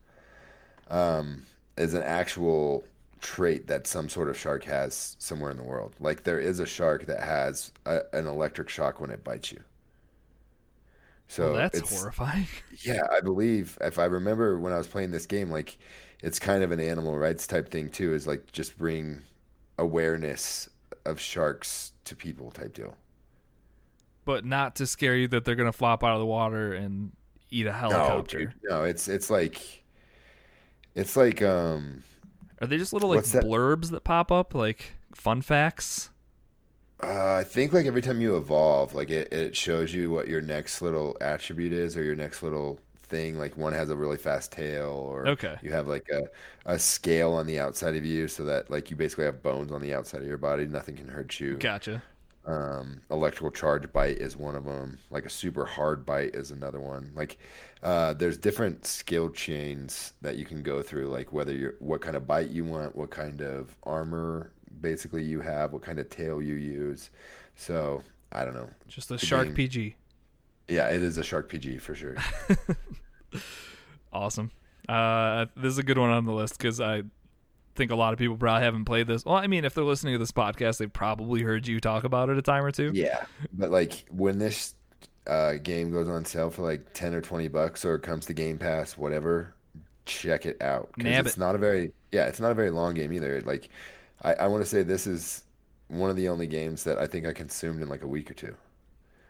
um, 0.89 1.45
is 1.77 1.93
an 1.93 2.03
actual 2.03 2.83
trait 3.23 3.67
that 3.67 3.87
some 3.87 4.09
sort 4.09 4.29
of 4.29 4.37
shark 4.37 4.63
has 4.65 5.15
somewhere 5.17 5.49
in 5.49 5.57
the 5.57 5.63
world. 5.63 5.95
Like 5.99 6.23
there 6.23 6.39
is 6.39 6.59
a 6.59 6.65
shark 6.65 7.07
that 7.07 7.21
has 7.21 7.71
a, 7.85 8.01
an 8.11 8.27
electric 8.27 8.69
shock 8.69 8.99
when 8.99 9.09
it 9.09 9.23
bites 9.23 9.51
you. 9.51 9.61
So 11.27 11.53
well, 11.53 11.53
that's 11.53 11.99
horrifying. 11.99 12.47
yeah, 12.83 13.03
I 13.11 13.21
believe 13.21 13.77
if 13.81 13.97
I 13.97 14.05
remember 14.05 14.59
when 14.59 14.73
I 14.73 14.77
was 14.77 14.87
playing 14.87 15.11
this 15.11 15.25
game, 15.25 15.49
like 15.49 15.77
it's 16.21 16.37
kind 16.37 16.63
of 16.63 16.71
an 16.71 16.79
animal 16.79 17.17
rights 17.17 17.47
type 17.47 17.69
thing 17.69 17.89
too, 17.89 18.13
is 18.13 18.27
like 18.27 18.51
just 18.51 18.77
bring 18.77 19.21
awareness 19.79 20.69
of 21.05 21.19
sharks 21.19 21.93
to 22.05 22.15
people 22.15 22.51
type 22.51 22.73
deal. 22.73 22.95
But 24.25 24.45
not 24.45 24.75
to 24.77 24.87
scare 24.87 25.15
you 25.15 25.27
that 25.29 25.43
they're 25.45 25.55
gonna 25.55 25.73
flop 25.73 26.03
out 26.03 26.13
of 26.13 26.19
the 26.19 26.25
water 26.25 26.73
and 26.73 27.11
eat 27.49 27.65
a 27.67 27.73
helicopter. 27.73 28.45
dude, 28.45 28.53
no, 28.63 28.83
it's 28.83 29.07
it's 29.07 29.29
like 29.29 29.83
it's 30.95 31.15
like 31.17 31.41
um 31.41 32.03
Are 32.61 32.67
they 32.67 32.77
just 32.77 32.93
little 32.93 33.09
like 33.09 33.25
that? 33.31 33.43
blurbs 33.43 33.89
that 33.91 34.03
pop 34.03 34.31
up, 34.31 34.53
like 34.55 34.93
fun 35.13 35.41
facts? 35.41 36.09
uh, 37.01 37.33
I 37.35 37.43
think 37.43 37.73
like 37.73 37.85
every 37.85 38.01
time 38.01 38.21
you 38.21 38.37
evolve, 38.37 38.93
like 38.95 39.09
it, 39.09 39.31
it 39.33 39.55
shows 39.57 39.93
you 39.93 40.09
what 40.09 40.27
your 40.29 40.41
next 40.41 40.81
little 40.81 41.17
attribute 41.19 41.73
is 41.73 41.97
or 41.97 42.03
your 42.03 42.15
next 42.15 42.41
little 42.43 42.79
thing. 43.13 43.37
Like 43.37 43.57
one 43.57 43.73
has 43.73 43.89
a 43.89 43.95
really 43.95 44.17
fast 44.17 44.51
tail 44.51 44.89
or 45.11 45.27
Okay. 45.27 45.55
you 45.61 45.71
have 45.71 45.87
like 45.87 46.07
a, 46.11 46.21
a 46.65 46.79
scale 46.79 47.33
on 47.33 47.45
the 47.47 47.59
outside 47.59 47.95
of 47.95 48.05
you 48.05 48.27
so 48.27 48.43
that 48.45 48.69
like 48.69 48.89
you 48.91 48.95
basically 48.97 49.25
have 49.25 49.41
bones 49.43 49.71
on 49.71 49.81
the 49.81 49.93
outside 49.93 50.21
of 50.21 50.27
your 50.27 50.37
body. 50.37 50.65
Nothing 50.67 50.95
can 50.97 51.07
hurt 51.09 51.39
you. 51.39 51.57
Gotcha. 51.57 52.01
um, 52.45 53.01
electrical 53.09 53.51
charge 53.51 53.91
bite 53.93 54.17
is 54.17 54.35
one 54.35 54.55
of 54.55 54.65
them. 54.65 54.99
Like 55.09 55.25
a 55.25 55.29
super 55.29 55.65
hard 55.65 56.05
bite 56.05 56.35
is 56.35 56.51
another 56.51 56.79
one. 56.81 57.11
Like 57.15 57.37
uh, 57.83 58.13
there's 58.13 58.37
different 58.37 58.85
skill 58.85 59.29
chains 59.29 60.13
that 60.21 60.37
you 60.37 60.45
can 60.45 60.61
go 60.63 60.81
through. 60.81 61.07
Like 61.07 61.31
whether 61.33 61.53
you're 61.53 61.75
what 61.79 62.01
kind 62.01 62.15
of 62.17 62.27
bite 62.27 62.49
you 62.49 62.65
want, 62.65 62.95
what 62.95 63.11
kind 63.11 63.41
of 63.41 63.75
armor 63.83 64.51
basically 64.81 65.23
you 65.23 65.39
have, 65.41 65.71
what 65.73 65.81
kind 65.83 65.99
of 65.99 66.09
tail 66.09 66.41
you 66.41 66.55
use. 66.55 67.09
So 67.55 68.03
I 68.31 68.43
don't 68.45 68.55
know. 68.55 68.69
Just 68.87 69.11
a 69.11 69.17
The 69.17 69.25
shark 69.25 69.47
game. 69.47 69.53
PG. 69.53 69.95
Yeah, 70.67 70.89
it 70.89 71.01
is 71.03 71.17
a 71.17 71.23
shark 71.23 71.49
PG 71.49 71.77
for 71.79 71.93
sure. 71.95 72.15
Awesome. 74.11 74.51
Uh, 74.87 75.45
this 75.55 75.71
is 75.71 75.77
a 75.77 75.83
good 75.83 75.97
one 75.97 76.09
on 76.09 76.25
the 76.25 76.33
list 76.33 76.57
because 76.57 76.79
I 76.79 77.03
think 77.75 77.91
a 77.91 77.95
lot 77.95 78.13
of 78.13 78.19
people 78.19 78.37
probably 78.37 78.63
haven't 78.63 78.85
played 78.85 79.07
this. 79.07 79.25
Well, 79.25 79.35
I 79.35 79.47
mean, 79.47 79.65
if 79.65 79.73
they're 79.73 79.83
listening 79.83 80.13
to 80.13 80.19
this 80.19 80.31
podcast, 80.31 80.77
they've 80.77 80.91
probably 80.91 81.41
heard 81.41 81.67
you 81.67 81.79
talk 81.79 82.03
about 82.03 82.29
it 82.29 82.37
a 82.37 82.41
time 82.41 82.63
or 82.63 82.71
two. 82.71 82.91
Yeah, 82.93 83.25
but 83.53 83.71
like 83.71 84.05
when 84.11 84.37
this 84.39 84.75
uh, 85.27 85.53
game 85.53 85.91
goes 85.91 86.07
on 86.07 86.25
sale 86.25 86.49
for 86.49 86.63
like 86.63 86.93
ten 86.93 87.13
or 87.13 87.21
twenty 87.21 87.47
bucks, 87.47 87.85
or 87.85 87.95
it 87.95 88.01
comes 88.01 88.25
to 88.27 88.33
Game 88.33 88.57
Pass, 88.57 88.97
whatever, 88.97 89.55
check 90.05 90.45
it 90.45 90.61
out. 90.61 90.89
Nab 90.97 91.25
it's 91.25 91.37
it. 91.37 91.39
not 91.39 91.55
a 91.55 91.57
very 91.57 91.93
yeah, 92.11 92.25
it's 92.25 92.39
not 92.39 92.51
a 92.51 92.55
very 92.55 92.69
long 92.69 92.93
game 92.93 93.11
either. 93.13 93.41
Like, 93.41 93.69
I, 94.21 94.33
I 94.33 94.47
want 94.47 94.63
to 94.63 94.69
say 94.69 94.83
this 94.83 95.07
is 95.07 95.43
one 95.87 96.09
of 96.09 96.15
the 96.15 96.27
only 96.29 96.47
games 96.47 96.83
that 96.83 96.97
I 96.97 97.07
think 97.07 97.25
I 97.25 97.33
consumed 97.33 97.81
in 97.81 97.89
like 97.89 98.03
a 98.03 98.07
week 98.07 98.29
or 98.29 98.33
two, 98.33 98.55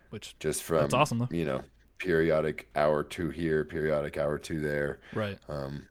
Which 0.10 0.36
just 0.40 0.64
from 0.64 0.82
That's 0.82 0.94
awesome, 0.94 1.20
though. 1.20 1.28
you 1.32 1.46
know 1.46 1.62
periodic 2.04 2.68
hour 2.76 3.02
two 3.02 3.30
here, 3.30 3.64
periodic 3.64 4.18
hour 4.18 4.38
two 4.38 4.60
there, 4.60 5.00
right. 5.14 5.40
um, 5.48 5.88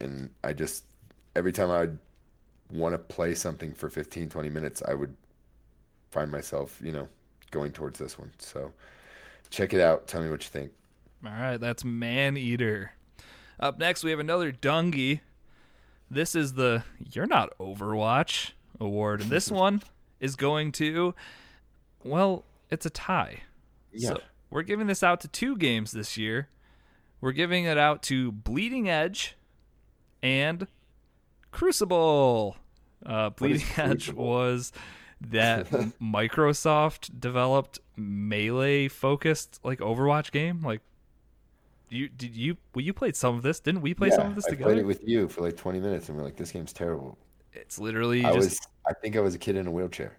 and 0.00 0.28
I 0.42 0.52
just 0.52 0.84
every 1.36 1.52
time 1.52 1.70
I 1.70 1.80
would 1.80 1.98
want 2.72 2.94
to 2.94 2.98
play 2.98 3.32
something 3.36 3.72
for 3.72 3.88
15, 3.88 4.28
20 4.28 4.50
minutes, 4.50 4.82
I 4.86 4.94
would 4.94 5.14
find 6.10 6.32
myself, 6.32 6.80
you 6.82 6.90
know, 6.90 7.06
going 7.52 7.70
towards 7.70 7.96
this 7.96 8.18
one. 8.18 8.32
So 8.38 8.72
check 9.50 9.72
it 9.72 9.80
out. 9.80 10.08
Tell 10.08 10.20
me 10.20 10.30
what 10.30 10.42
you 10.42 10.50
think. 10.50 10.72
All 11.24 11.30
right, 11.30 11.58
that's 11.58 11.84
Man 11.84 12.36
Eater. 12.36 12.92
Up 13.60 13.78
next, 13.78 14.02
we 14.02 14.10
have 14.10 14.18
another 14.18 14.50
Dungy. 14.50 15.20
This 16.10 16.34
is 16.34 16.54
the 16.54 16.82
You're 17.12 17.26
Not 17.26 17.56
Overwatch 17.58 18.50
award. 18.80 19.20
And 19.20 19.30
this 19.30 19.48
one 19.64 19.82
is 20.18 20.34
going 20.34 20.72
to, 20.72 21.14
well, 22.02 22.44
it's 22.68 22.84
a 22.84 22.90
tie. 22.90 23.42
Yeah. 23.92 24.08
So 24.08 24.20
we're 24.50 24.62
giving 24.62 24.86
this 24.86 25.02
out 25.02 25.20
to 25.20 25.28
two 25.28 25.56
games 25.56 25.92
this 25.92 26.16
year. 26.16 26.48
We're 27.20 27.32
giving 27.32 27.64
it 27.64 27.78
out 27.78 28.02
to 28.04 28.30
Bleeding 28.32 28.88
Edge 28.88 29.36
and 30.22 30.66
Crucible. 31.50 32.56
Uh, 33.04 33.30
Bleeding 33.30 33.66
Edge 33.76 34.06
Crucible? 34.06 34.24
was 34.24 34.72
that 35.20 35.66
Microsoft 36.00 37.18
developed 37.18 37.78
melee 37.96 38.88
focused 38.88 39.60
like 39.64 39.80
Overwatch 39.80 40.30
game. 40.30 40.62
Like, 40.62 40.82
you 41.88 42.08
did 42.08 42.36
you 42.36 42.56
well 42.74 42.84
you 42.84 42.92
played 42.92 43.16
some 43.16 43.36
of 43.36 43.42
this? 43.42 43.60
Didn't 43.60 43.80
we 43.80 43.94
play 43.94 44.08
yeah, 44.08 44.16
some 44.16 44.26
of 44.26 44.34
this 44.34 44.46
I 44.46 44.50
together? 44.50 44.70
I 44.70 44.74
played 44.74 44.82
it 44.82 44.86
with 44.86 45.06
you 45.06 45.28
for 45.28 45.42
like 45.42 45.56
20 45.56 45.80
minutes 45.80 46.08
and 46.08 46.18
we're 46.18 46.24
like, 46.24 46.36
this 46.36 46.50
game's 46.50 46.72
terrible. 46.72 47.16
it's 47.52 47.78
literally 47.78 48.24
I 48.24 48.32
just 48.32 48.38
was, 48.38 48.60
I 48.88 48.92
think 48.94 49.16
I 49.16 49.20
was 49.20 49.34
a 49.34 49.38
kid 49.38 49.56
in 49.56 49.66
a 49.66 49.70
wheelchair. 49.70 50.16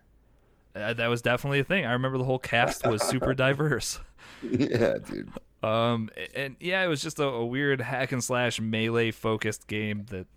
Uh, 0.77 0.93
that 0.93 1.07
was 1.07 1.21
definitely 1.21 1.59
a 1.59 1.63
thing. 1.63 1.85
I 1.85 1.93
remember 1.93 2.17
the 2.17 2.23
whole 2.23 2.39
cast 2.39 2.85
was 2.85 3.01
super 3.03 3.33
diverse. 3.35 3.99
yeah, 4.41 4.95
dude. 5.05 5.29
Um, 5.63 6.09
and 6.35 6.55
yeah, 6.59 6.83
it 6.83 6.87
was 6.87 7.01
just 7.01 7.19
a, 7.19 7.25
a 7.25 7.45
weird 7.45 7.81
hack 7.81 8.11
and 8.11 8.23
slash 8.23 8.59
melee 8.61 9.11
focused 9.11 9.67
game 9.67 10.05
that 10.09 10.27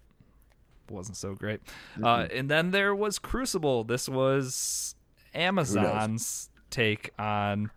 wasn't 0.89 1.17
so 1.17 1.35
great. 1.35 1.61
Uh, 2.03 2.27
and 2.33 2.51
then 2.51 2.71
there 2.71 2.95
was 2.95 3.19
Crucible. 3.19 3.85
This 3.85 4.09
was 4.09 4.95
Amazon's 5.35 6.49
take 6.71 7.11
on. 7.19 7.71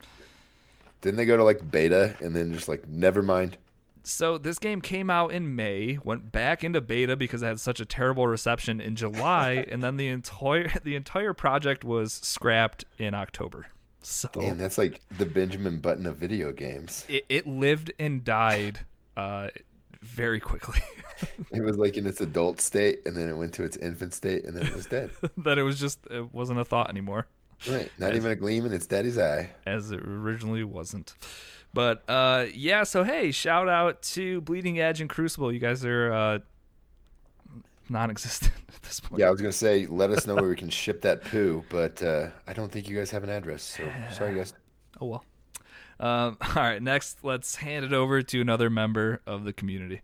Didn't 1.01 1.17
they 1.17 1.25
go 1.25 1.35
to 1.37 1.43
like 1.43 1.69
beta 1.69 2.15
and 2.21 2.35
then 2.35 2.53
just 2.53 2.67
like, 2.67 2.87
never 2.87 3.21
mind? 3.21 3.57
So 4.03 4.37
this 4.37 4.59
game 4.59 4.81
came 4.81 5.09
out 5.09 5.31
in 5.31 5.55
May, 5.55 5.97
went 6.03 6.31
back 6.31 6.63
into 6.63 6.81
beta 6.81 7.15
because 7.15 7.41
it 7.41 7.47
had 7.47 7.59
such 7.59 7.79
a 7.79 7.85
terrible 7.85 8.27
reception 8.27 8.81
in 8.81 8.95
July, 8.95 9.65
and 9.71 9.83
then 9.83 9.97
the 9.97 10.09
entire 10.09 10.71
the 10.83 10.95
entire 10.95 11.33
project 11.33 11.83
was 11.83 12.13
scrapped 12.13 12.85
in 12.97 13.13
October. 13.13 13.67
So 14.01 14.29
And 14.35 14.59
that's 14.59 14.77
like 14.77 14.99
the 15.17 15.25
Benjamin 15.25 15.79
Button 15.79 16.05
of 16.05 16.17
video 16.17 16.51
games. 16.51 17.05
it, 17.07 17.25
it 17.29 17.47
lived 17.47 17.93
and 17.97 18.23
died 18.23 18.81
uh, 19.15 19.47
very 20.01 20.39
quickly. 20.39 20.79
It 21.51 21.63
was 21.63 21.77
like 21.77 21.95
in 21.95 22.05
its 22.05 22.19
adult 22.19 22.59
state, 22.59 22.99
and 23.05 23.15
then 23.15 23.29
it 23.29 23.37
went 23.37 23.53
to 23.53 23.63
its 23.63 23.77
infant 23.77 24.13
state, 24.13 24.43
and 24.43 24.57
then 24.57 24.65
it 24.65 24.75
was 24.75 24.87
dead. 24.87 25.11
that 25.37 25.57
it 25.57 25.63
was 25.63 25.79
just 25.79 25.99
it 26.11 26.33
wasn't 26.33 26.59
a 26.59 26.65
thought 26.65 26.89
anymore. 26.89 27.27
Right. 27.69 27.89
Not 27.97 28.15
even 28.15 28.31
a 28.31 28.35
gleam 28.35 28.65
in 28.65 28.73
its 28.73 28.87
daddy's 28.87 29.17
eye. 29.17 29.51
as 29.65 29.91
it 29.91 30.01
originally 30.01 30.65
wasn't. 30.65 31.13
But 31.73 32.03
uh, 32.07 32.45
yeah, 32.53 32.83
so 32.83 33.03
hey, 33.03 33.31
shout 33.31 33.67
out 33.67 34.01
to 34.03 34.41
Bleeding 34.41 34.79
Edge 34.79 35.01
and 35.01 35.09
Crucible. 35.09 35.51
You 35.51 35.59
guys 35.59 35.83
are 35.83 36.13
uh, 36.13 36.39
non-existent 37.89 38.53
at 38.75 38.81
this 38.83 38.99
point. 38.99 39.19
Yeah, 39.19 39.27
I 39.27 39.31
was 39.31 39.41
gonna 39.41 39.51
say, 39.51 39.87
let 39.87 40.11
us 40.11 40.27
know 40.27 40.35
where 40.35 40.49
we 40.49 40.55
can 40.63 40.69
ship 40.69 41.01
that 41.01 41.23
poo, 41.23 41.63
but 41.69 42.01
uh, 42.03 42.27
I 42.47 42.53
don't 42.53 42.71
think 42.71 42.87
you 42.87 42.95
guys 42.95 43.09
have 43.11 43.23
an 43.23 43.29
address. 43.29 43.63
So 43.63 43.83
sorry, 44.11 44.35
guys. 44.35 44.53
Oh 45.01 45.07
well. 45.07 45.25
Um, 45.99 46.37
all 46.55 46.61
right, 46.61 46.81
next, 46.81 47.23
let's 47.23 47.55
hand 47.55 47.83
it 47.83 47.93
over 47.93 48.21
to 48.21 48.41
another 48.41 48.69
member 48.69 49.21
of 49.25 49.43
the 49.43 49.51
community. 49.51 50.01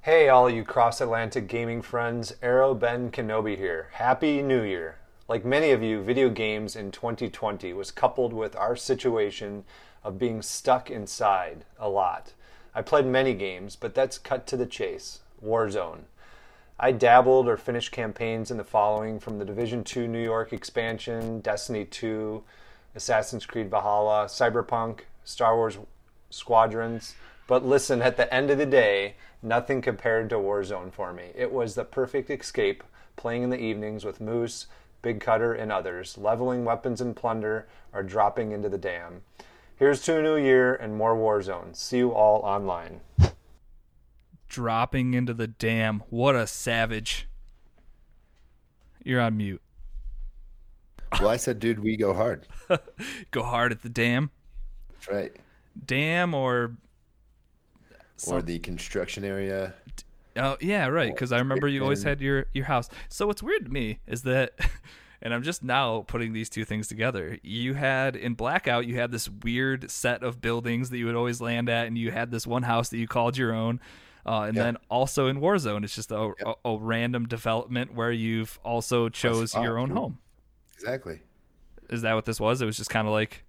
Hey, 0.00 0.30
all 0.30 0.48
you 0.48 0.64
cross 0.64 1.02
Atlantic 1.02 1.48
gaming 1.48 1.82
friends, 1.82 2.34
Arrow 2.40 2.72
Ben 2.74 3.10
Kenobi 3.10 3.58
here. 3.58 3.88
Happy 3.92 4.40
New 4.40 4.62
Year! 4.62 4.96
Like 5.28 5.44
many 5.44 5.70
of 5.72 5.82
you, 5.82 6.02
video 6.02 6.30
games 6.30 6.76
in 6.76 6.90
2020 6.90 7.74
was 7.74 7.90
coupled 7.90 8.32
with 8.32 8.56
our 8.56 8.74
situation 8.74 9.64
of 10.04 10.18
being 10.18 10.42
stuck 10.42 10.90
inside 10.90 11.64
a 11.78 11.88
lot. 11.88 12.32
I 12.74 12.82
played 12.82 13.06
many 13.06 13.34
games, 13.34 13.76
but 13.76 13.94
that's 13.94 14.18
cut 14.18 14.46
to 14.48 14.56
the 14.56 14.66
chase 14.66 15.20
Warzone. 15.44 16.02
I 16.80 16.92
dabbled 16.92 17.48
or 17.48 17.56
finished 17.56 17.90
campaigns 17.90 18.50
in 18.52 18.56
the 18.56 18.64
following 18.64 19.18
from 19.18 19.38
the 19.38 19.44
Division 19.44 19.82
2 19.82 20.06
New 20.06 20.22
York 20.22 20.52
expansion, 20.52 21.40
Destiny 21.40 21.84
2, 21.84 22.42
Assassin's 22.94 23.46
Creed 23.46 23.68
Valhalla, 23.70 24.26
Cyberpunk, 24.26 25.00
Star 25.24 25.56
Wars 25.56 25.78
Squadrons. 26.30 27.16
But 27.48 27.66
listen, 27.66 28.00
at 28.00 28.16
the 28.16 28.32
end 28.32 28.50
of 28.50 28.58
the 28.58 28.66
day, 28.66 29.14
nothing 29.42 29.82
compared 29.82 30.28
to 30.30 30.36
Warzone 30.36 30.92
for 30.92 31.12
me. 31.12 31.32
It 31.34 31.50
was 31.50 31.74
the 31.74 31.84
perfect 31.84 32.30
escape, 32.30 32.84
playing 33.16 33.42
in 33.42 33.50
the 33.50 33.60
evenings 33.60 34.04
with 34.04 34.20
Moose, 34.20 34.66
Big 35.02 35.20
Cutter, 35.20 35.52
and 35.52 35.72
others, 35.72 36.16
leveling 36.16 36.64
weapons 36.64 37.00
and 37.00 37.16
plunder, 37.16 37.66
or 37.92 38.02
dropping 38.02 38.52
into 38.52 38.68
the 38.68 38.78
dam. 38.78 39.22
Here's 39.78 40.02
to 40.02 40.18
a 40.18 40.22
new 40.22 40.36
year 40.36 40.74
and 40.74 40.96
more 40.96 41.14
Warzone. 41.14 41.76
See 41.76 41.98
you 41.98 42.10
all 42.10 42.40
online. 42.40 43.00
Dropping 44.48 45.14
into 45.14 45.32
the 45.32 45.46
dam. 45.46 46.02
What 46.10 46.34
a 46.34 46.46
savage. 46.46 47.28
You're 49.04 49.20
on 49.20 49.36
mute. 49.36 49.62
Well, 51.20 51.28
I 51.28 51.36
said, 51.36 51.60
dude, 51.60 51.78
we 51.78 51.96
go 51.96 52.12
hard. 52.12 52.46
Go 53.30 53.42
hard 53.42 53.72
at 53.72 53.82
the 53.82 53.88
dam. 53.88 54.30
That's 54.90 55.08
right. 55.08 55.36
Dam 55.86 56.34
or 56.34 56.76
Or 58.26 58.42
the 58.42 58.58
construction 58.58 59.24
area. 59.24 59.74
Oh 60.36 60.58
yeah, 60.60 60.86
right. 60.88 61.14
Because 61.14 61.32
I 61.32 61.38
remember 61.38 61.66
you 61.66 61.82
always 61.82 62.02
had 62.02 62.20
your 62.20 62.46
your 62.52 62.66
house. 62.66 62.90
So 63.08 63.26
what's 63.26 63.42
weird 63.42 63.64
to 63.64 63.70
me 63.70 64.00
is 64.06 64.22
that, 64.22 64.52
and 65.22 65.34
I'm 65.34 65.42
just 65.42 65.62
now 65.62 66.04
putting 66.06 66.32
these 66.32 66.48
two 66.48 66.64
things 66.64 66.86
together. 66.88 67.38
You 67.42 67.74
had 67.74 68.16
in 68.16 68.34
Blackout, 68.34 68.86
you 68.86 68.96
had 68.96 69.10
this 69.10 69.28
weird 69.28 69.90
set 69.90 70.22
of 70.22 70.40
buildings 70.40 70.90
that 70.90 70.98
you 70.98 71.06
would 71.06 71.14
always 71.16 71.40
land 71.40 71.68
at, 71.68 71.86
and 71.86 71.96
you 71.98 72.10
had 72.10 72.30
this 72.30 72.46
one 72.46 72.62
house 72.64 72.88
that 72.90 72.98
you 72.98 73.06
called 73.08 73.36
your 73.36 73.52
own. 73.52 73.80
Uh, 74.26 74.42
and 74.42 74.56
Yep. 74.56 74.64
then 74.64 74.76
also 74.90 75.26
in 75.28 75.40
Warzone, 75.40 75.84
it's 75.84 75.94
just 75.94 76.10
a, 76.12 76.32
a, 76.44 76.54
a 76.64 76.76
random 76.78 77.26
development 77.26 77.94
where 77.94 78.12
you've 78.12 78.58
also 78.62 79.08
chose 79.08 79.54
your 79.54 79.78
own 79.78 79.90
home. 79.90 80.18
Exactly. 80.74 81.20
Is 81.88 82.02
that 82.02 82.12
what 82.14 82.26
this 82.26 82.38
was? 82.38 82.60
It 82.60 82.66
was 82.66 82.76
just 82.76 82.90
kind 82.90 83.06
of 83.08 83.12
like 83.12 83.44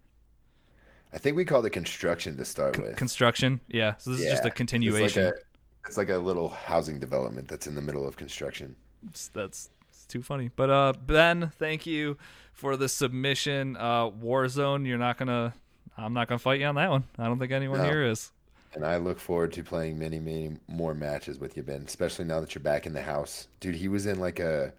I 1.11 1.17
think 1.17 1.36
we 1.36 1.43
called 1.43 1.65
it 1.65 1.72
construction 1.72 2.38
to 2.38 2.45
start 2.45 2.78
with. 2.78 2.95
construction. 2.95 3.59
Yeah. 3.67 3.95
So 3.97 4.11
this 4.11 4.22
is 4.22 4.32
just 4.32 4.45
a 4.45 4.51
continuation. 4.51 5.24
It's 5.24 5.36
like 5.36 5.36
a, 5.36 5.88
it's 5.88 5.97
like 5.97 6.09
a 6.09 6.17
little 6.17 6.49
housing 6.49 6.99
development 6.99 7.47
that's 7.47 7.67
in 7.67 7.76
the 7.76 7.82
middle 7.82 8.07
of 8.07 8.15
construction. 8.15 8.76
It's- 9.03 9.30
that's 9.34 9.70
too 10.10 10.22
funny. 10.22 10.49
But 10.55 10.70
uh, 10.70 10.93
Ben, 11.05 11.51
thank 11.57 11.86
you 11.86 12.18
for 12.53 12.76
the 12.76 12.89
submission. 12.89 13.78
Uh, 13.78 14.10
Warzone, 14.10 14.86
you're 14.86 14.97
not 14.97 15.18
gonna. 15.18 15.53
I'm 15.97 16.14
not 16.14 16.28
gonna 16.28 16.39
fight 16.39 16.60
you 16.60 16.66
on 16.66 16.76
that 16.76 16.89
one. 16.89 17.05
I 17.18 17.26
don't 17.26 17.39
think 17.39 17.51
anyone 17.51 17.80
No. 17.80 17.86
here 17.86 18.03
is. 18.05 18.32
And 18.74 18.86
I 18.86 18.97
look 18.97 19.20
forward 19.20 19.51
to 19.53 19.64
playing 19.64 19.97
many, 19.97 20.20
many 20.20 20.51
more 20.68 20.93
matches 20.93 21.39
with 21.39 21.57
you, 21.57 21.64
Ben. 21.64 21.84
Especially 21.88 22.26
now 22.26 22.39
that 22.39 22.53
you're 22.53 22.62
back 22.64 22.86
in 22.86 22.93
the 22.93 23.01
house, 23.01 23.47
dude. 23.60 23.76
He 23.76 23.88
was 23.88 24.05
in 24.05 24.20
like 24.20 24.39
a 24.39 24.74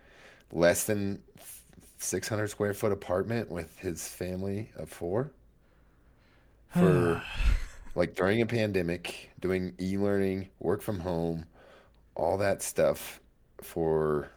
less 0.53 0.85
than 0.85 1.23
600 1.99 2.49
square 2.49 2.73
foot 2.75 2.93
apartment 2.93 3.51
with 3.51 3.77
his 3.79 4.07
family 4.09 4.71
of 4.77 4.89
four 4.89 5.31
for 6.71 7.23
like 7.95 8.15
during 8.15 8.41
a 8.41 8.47
pandemic, 8.47 9.31
doing 9.41 9.75
e-learning, 9.81 10.49
work 10.61 10.83
from 10.83 11.01
home, 11.01 11.45
all 12.15 12.39
that 12.39 12.63
stuff 12.63 13.21
for 13.61 14.31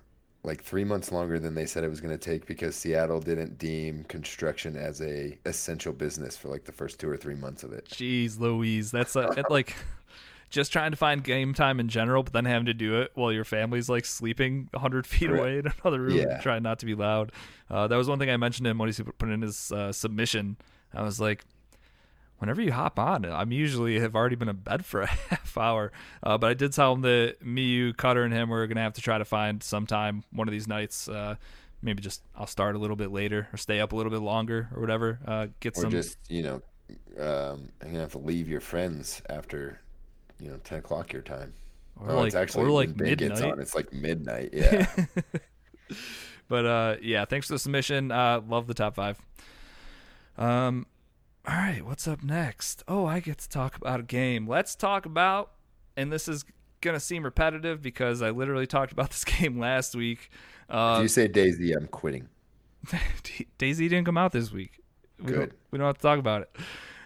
like 0.44 0.62
three 0.64 0.84
months 0.84 1.12
longer 1.12 1.40
than 1.40 1.56
they 1.56 1.66
said 1.66 1.84
it 1.84 1.90
was 1.90 2.02
going 2.02 2.18
to 2.18 2.24
take 2.24 2.46
because 2.46 2.76
Seattle 2.76 3.22
didn't 3.22 3.58
deem 3.58 4.04
construction 4.06 4.76
as 4.76 5.02
a 5.02 5.38
essential 5.46 5.94
business 5.94 6.36
for 6.36 6.50
like 6.50 6.66
the 6.66 6.72
first 6.72 7.00
two 7.00 7.10
or 7.10 7.16
three 7.18 7.36
months 7.36 7.64
of 7.64 7.72
it. 7.72 7.86
Jeez, 7.90 8.40
Louise, 8.40 8.92
that's 8.92 9.16
it, 9.16 9.50
like 9.50 9.74
just 10.50 10.72
trying 10.74 10.92
to 10.92 10.98
find 10.98 11.24
game 11.24 11.54
time 11.54 11.80
in 11.80 11.88
general, 11.88 12.24
but 12.24 12.34
then 12.34 12.46
having 12.46 12.66
to 12.66 12.74
do 12.74 13.02
it 13.02 13.12
while 13.16 13.32
your 13.32 13.46
family's 13.46 13.88
like 13.90 14.06
sleeping 14.06 14.70
hundred 14.76 15.08
feet 15.08 15.28
Correct. 15.30 15.42
away 15.42 15.60
in 15.60 15.72
another 15.82 16.02
room, 16.02 16.18
Yeah. 16.18 16.40
trying 16.42 16.64
not 16.64 16.80
to 16.80 16.86
be 16.86 16.94
loud. 16.94 17.32
Uh, 17.70 17.88
that 17.88 17.96
was 17.96 18.10
one 18.10 18.20
thing 18.20 18.30
I 18.30 18.38
mentioned 18.38 18.66
to 18.66 18.72
him 18.72 18.78
when 18.78 18.92
he 18.92 19.04
put 19.04 19.30
in 19.30 19.42
his 19.42 19.72
uh, 19.72 19.92
submission. 19.94 20.58
I 20.94 21.04
was 21.04 21.20
like, 21.20 21.44
whenever 22.44 22.62
you 22.62 22.74
hop 22.74 23.00
on, 23.00 23.24
I'm 23.24 23.54
usually 23.54 24.00
have 24.02 24.16
already 24.16 24.36
been 24.36 24.50
in 24.50 24.58
bed 24.58 24.86
for 24.86 25.02
a 25.04 25.08
half 25.08 25.58
hour. 25.58 25.94
Uh, 26.22 26.38
but 26.38 26.50
I 26.50 26.54
did 26.54 26.74
tell 26.74 26.92
him 26.94 27.02
that 27.02 27.38
me, 27.42 27.62
you, 27.62 27.94
Cutter, 27.94 28.24
and 28.24 28.34
him 28.34 28.50
were 28.50 28.68
gonna 28.68 28.82
have 28.82 28.94
to 28.96 29.02
try 29.02 29.18
to 29.18 29.24
find 29.26 29.64
sometime 29.64 30.24
one 30.32 30.50
of 30.50 30.52
these 30.52 30.68
nights. 30.68 31.08
Uh, 31.08 31.36
maybe 31.82 32.02
just 32.02 32.22
I'll 32.36 32.48
start 32.48 32.76
a 32.76 32.80
little 32.80 32.96
bit 32.98 33.12
later 33.12 33.48
or 33.54 33.58
stay 33.58 33.80
up 33.80 33.94
a 33.94 33.96
little 33.96 34.12
bit 34.12 34.22
longer 34.22 34.68
or 34.76 34.82
whatever. 34.82 35.20
Uh, 35.26 35.48
get 35.62 35.78
Or 35.78 35.82
some. 35.82 35.92
just, 35.92 36.18
you 36.30 36.44
know, 36.44 36.62
um, 37.18 37.70
you're 37.82 37.82
going 37.82 37.94
to 37.96 38.00
have 38.00 38.12
to 38.14 38.18
leave 38.20 38.48
your 38.48 38.62
friends 38.62 39.22
after, 39.30 39.80
you 40.40 40.50
know, 40.50 40.58
10 40.64 40.80
o'clock 40.80 41.12
your 41.12 41.22
time. 41.22 41.54
Or 42.00 42.12
oh, 42.12 42.16
like- 42.18 42.28
it's 42.28 42.36
actually 42.36 42.66
or 42.66 42.70
like 42.72 42.88
when 42.90 42.98
Ben 42.98 43.08
gets 43.18 43.22
midnight. 43.42 43.52
on, 43.52 43.60
it's 43.60 43.76
like 43.76 43.92
midnight. 43.94 44.50
Yeah. 44.54 44.88
but 46.48 46.66
uh, 46.66 46.96
yeah, 47.02 47.26
thanks 47.26 47.48
for 47.48 47.54
the 47.54 47.60
submission. 47.60 48.12
Uh, 48.12 48.42
love 48.48 48.68
the 48.68 48.74
top 48.74 48.96
five. 48.96 49.20
Um, 50.38 50.86
all 51.48 51.56
right, 51.56 51.86
what's 51.86 52.08
up 52.08 52.24
next? 52.24 52.84
Oh, 52.88 53.06
I 53.06 53.20
get 53.20 53.38
to 53.40 53.50
talk 53.50 53.76
about 53.76 54.00
a 54.00 54.04
game. 54.04 54.48
Let's 54.48 54.76
talk 54.76 55.06
about, 55.06 55.52
and 55.98 56.12
this 56.12 56.28
is 56.28 56.46
gonna 56.82 57.00
seem 57.00 57.24
repetitive 57.24 57.82
because 57.82 58.22
I 58.22 58.30
literally 58.30 58.68
talked 58.68 58.92
about 58.92 59.10
this 59.12 59.24
game 59.40 59.60
last 59.60 59.96
week. 59.96 60.30
if 60.70 60.76
Uh, 60.76 61.00
you 61.02 61.08
say 61.08 61.28
Daisy, 61.28 61.74
I'm 61.74 61.88
quitting. 61.88 62.30
Daisy 63.58 63.88
didn't 63.90 64.06
come 64.06 64.18
out 64.18 64.32
this 64.32 64.52
week. 64.52 64.80
We 65.20 65.32
don't, 65.32 65.40
Good. 65.42 65.54
we 65.72 65.78
don't 65.78 65.88
have 65.88 65.98
to 65.98 66.02
talk 66.02 66.20
about 66.20 66.42
it. 66.44 66.56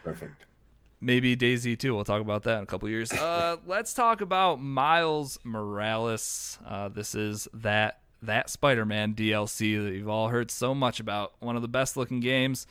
Perfect. 0.04 0.46
Maybe 1.02 1.36
Daisy 1.36 1.76
too. 1.76 1.94
We'll 1.94 2.06
talk 2.06 2.22
about 2.22 2.44
that 2.44 2.58
in 2.58 2.64
a 2.64 2.66
couple 2.68 2.90
years. 2.90 3.12
Uh, 3.12 3.58
let's 3.68 3.94
talk 3.94 4.22
about 4.22 4.60
Miles 4.62 5.38
Morales. 5.44 6.58
Uh, 6.66 6.90
this 6.90 7.14
is 7.16 7.48
that 7.54 8.00
that 8.24 8.50
Spider-Man 8.50 9.14
DLC 9.14 9.84
that 9.84 9.94
you've 9.94 10.10
all 10.10 10.30
heard 10.30 10.50
so 10.50 10.74
much 10.74 11.00
about. 11.00 11.34
One 11.40 11.56
of 11.56 11.62
the 11.62 11.68
best 11.68 11.96
looking 11.98 12.20
games, 12.20 12.66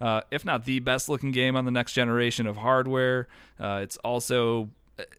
uh, 0.00 0.22
if 0.30 0.44
not 0.44 0.64
the 0.64 0.80
best 0.80 1.08
looking 1.08 1.30
game 1.30 1.56
on 1.56 1.64
the 1.64 1.70
next 1.70 1.92
generation 1.92 2.46
of 2.46 2.58
hardware. 2.58 3.28
Uh, 3.58 3.80
it's 3.82 3.96
also 3.98 4.70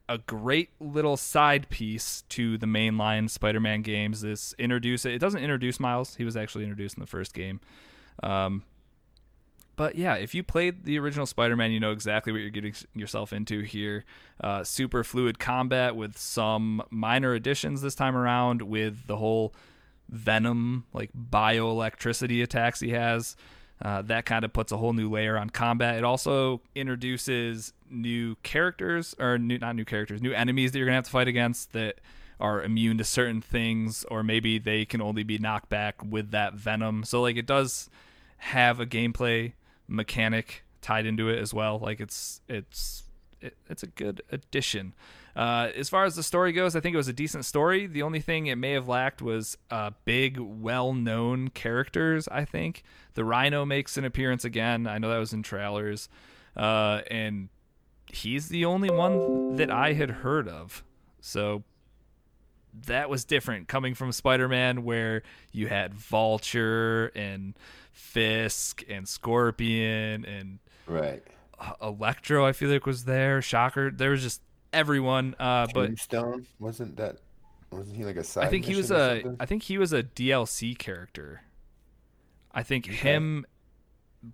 a- 0.09 0.17
great 0.17 0.69
little 0.80 1.17
side 1.17 1.69
piece 1.69 2.23
to 2.30 2.57
the 2.57 2.65
mainline 2.65 3.30
Spider-Man 3.30 3.82
games. 3.82 4.21
This 4.21 4.53
introduce 4.57 5.05
it 5.05 5.19
doesn't 5.19 5.41
introduce 5.41 5.80
Miles. 5.80 6.15
He 6.15 6.23
was 6.23 6.38
actually 6.38 6.63
introduced 6.63 6.97
in 6.97 7.01
the 7.01 7.07
first 7.07 7.34
game. 7.34 7.59
Um, 8.23 8.63
but 9.76 9.95
yeah, 9.95 10.15
if 10.15 10.34
you 10.34 10.43
played 10.43 10.86
the 10.86 10.97
original 10.99 11.26
Spider-Man, 11.26 11.71
you 11.71 11.80
know 11.80 11.91
exactly 11.91 12.32
what 12.32 12.39
you're 12.39 12.49
getting 12.49 12.73
yourself 12.93 13.34
into 13.34 13.61
here. 13.61 14.05
Uh, 14.39 14.63
super 14.63 15.03
fluid 15.03 15.38
combat 15.38 15.95
with 15.95 16.17
some 16.17 16.82
minor 16.89 17.34
additions 17.34 17.82
this 17.82 17.95
time 17.95 18.15
around, 18.15 18.61
with 18.61 19.07
the 19.07 19.17
whole 19.17 19.53
Venom 20.07 20.86
like 20.93 21.09
bioelectricity 21.13 22.41
attacks 22.41 22.80
he 22.80 22.91
has. 22.91 23.36
Uh, 23.82 24.01
that 24.03 24.26
kind 24.26 24.45
of 24.45 24.53
puts 24.53 24.71
a 24.71 24.78
whole 24.78 24.93
new 24.93 25.09
layer 25.09 25.38
on 25.38 25.49
combat. 25.49 25.97
It 25.97 26.03
also 26.03 26.61
introduces 26.76 27.73
new 27.89 28.36
characters, 28.41 29.15
or 29.19 29.38
new, 29.38 29.57
not 29.57 29.76
new 29.76 29.86
characters, 29.86 30.21
new 30.21 30.32
enemies 30.32 30.71
that 30.71 30.80
you're 30.80 30.88
gonna 30.88 30.95
have 30.95 31.05
to 31.05 31.11
fight 31.11 31.28
against 31.28 31.73
that 31.73 31.99
are 32.39 32.61
immune 32.63 32.97
to 32.97 33.03
certain 33.03 33.41
things, 33.41 34.05
or 34.05 34.23
maybe 34.23 34.59
they 34.59 34.86
can 34.86 35.01
only 35.01 35.23
be 35.23 35.38
knocked 35.38 35.69
back 35.69 35.95
with 36.03 36.32
that 36.32 36.53
venom. 36.53 37.03
So 37.03 37.21
like 37.21 37.38
it 37.38 37.45
does 37.45 37.89
have 38.38 38.80
a 38.80 38.86
gameplay 38.86 39.53
mechanic 39.88 40.63
tied 40.82 41.05
into 41.05 41.30
it 41.30 41.39
as 41.39 41.53
well. 41.53 41.80
Like 41.80 41.99
it's 41.99 42.41
it's 42.47 43.03
it, 43.41 43.57
it's 43.69 43.84
a 43.84 43.88
good 43.88 44.21
addition. 44.32 44.93
Uh, 45.36 45.69
as 45.75 45.89
far 45.89 46.05
as 46.05 46.15
the 46.15 46.23
story 46.23 46.53
goes, 46.53 46.75
I 46.75 46.79
think 46.79 46.93
it 46.93 46.97
was 46.97 47.09
a 47.09 47.13
decent 47.13 47.43
story. 47.43 47.88
The 47.88 48.03
only 48.03 48.21
thing 48.21 48.47
it 48.47 48.55
may 48.55 48.71
have 48.71 48.88
lacked 48.88 49.21
was 49.21 49.57
uh, 49.69 49.91
big, 50.05 50.38
well-known 50.39 51.49
characters. 51.49 52.27
I 52.31 52.45
think 52.45 52.83
the 53.15 53.25
Rhino 53.25 53.65
makes 53.65 53.97
an 53.97 54.05
appearance 54.05 54.45
again. 54.45 54.88
I 54.88 54.97
know 54.97 55.09
that 55.09 55.17
was 55.17 55.33
in 55.33 55.43
trailers, 55.43 56.07
uh, 56.55 57.01
and 57.11 57.49
he's 58.09 58.47
the 58.47 58.63
only 58.65 58.89
one 58.89 59.57
that 59.57 59.69
I 59.69 59.93
had 59.93 60.09
heard 60.09 60.47
of. 60.47 60.83
So 61.19 61.63
that 62.88 63.09
was 63.09 63.25
different 63.25 63.67
coming 63.67 63.93
from 63.93 64.11
Spider-Man, 64.11 64.83
where 64.83 65.23
you 65.51 65.67
had 65.67 65.93
Vulture 65.93 67.11
and 67.15 67.55
Fisk 67.91 68.83
and 68.89 69.07
Scorpion 69.07 70.23
and 70.25 70.59
Right. 70.88 71.23
Electro. 71.81 72.45
I 72.45 72.51
feel 72.51 72.69
like 72.69 72.86
was 72.86 73.05
there. 73.05 73.41
Shocker. 73.41 73.91
There 73.91 74.11
was 74.11 74.21
just 74.21 74.41
everyone. 74.76 75.36
Uh, 75.39 75.67
but 75.73 75.97
Stone 75.97 76.47
wasn't 76.59 76.97
that? 76.97 77.17
Wasn't 77.71 77.95
he 77.95 78.05
like 78.05 78.17
a 78.17 78.23
side? 78.23 78.45
I 78.45 78.49
think 78.49 78.65
he 78.65 78.76
was 78.76 78.91
a. 78.91 79.36
I 79.39 79.45
think 79.45 79.63
he 79.63 79.78
was 79.78 79.93
a 79.93 80.03
DLC 80.03 80.78
character. 80.78 81.41
I 82.53 82.63
think 82.63 82.86
him, 82.86 83.45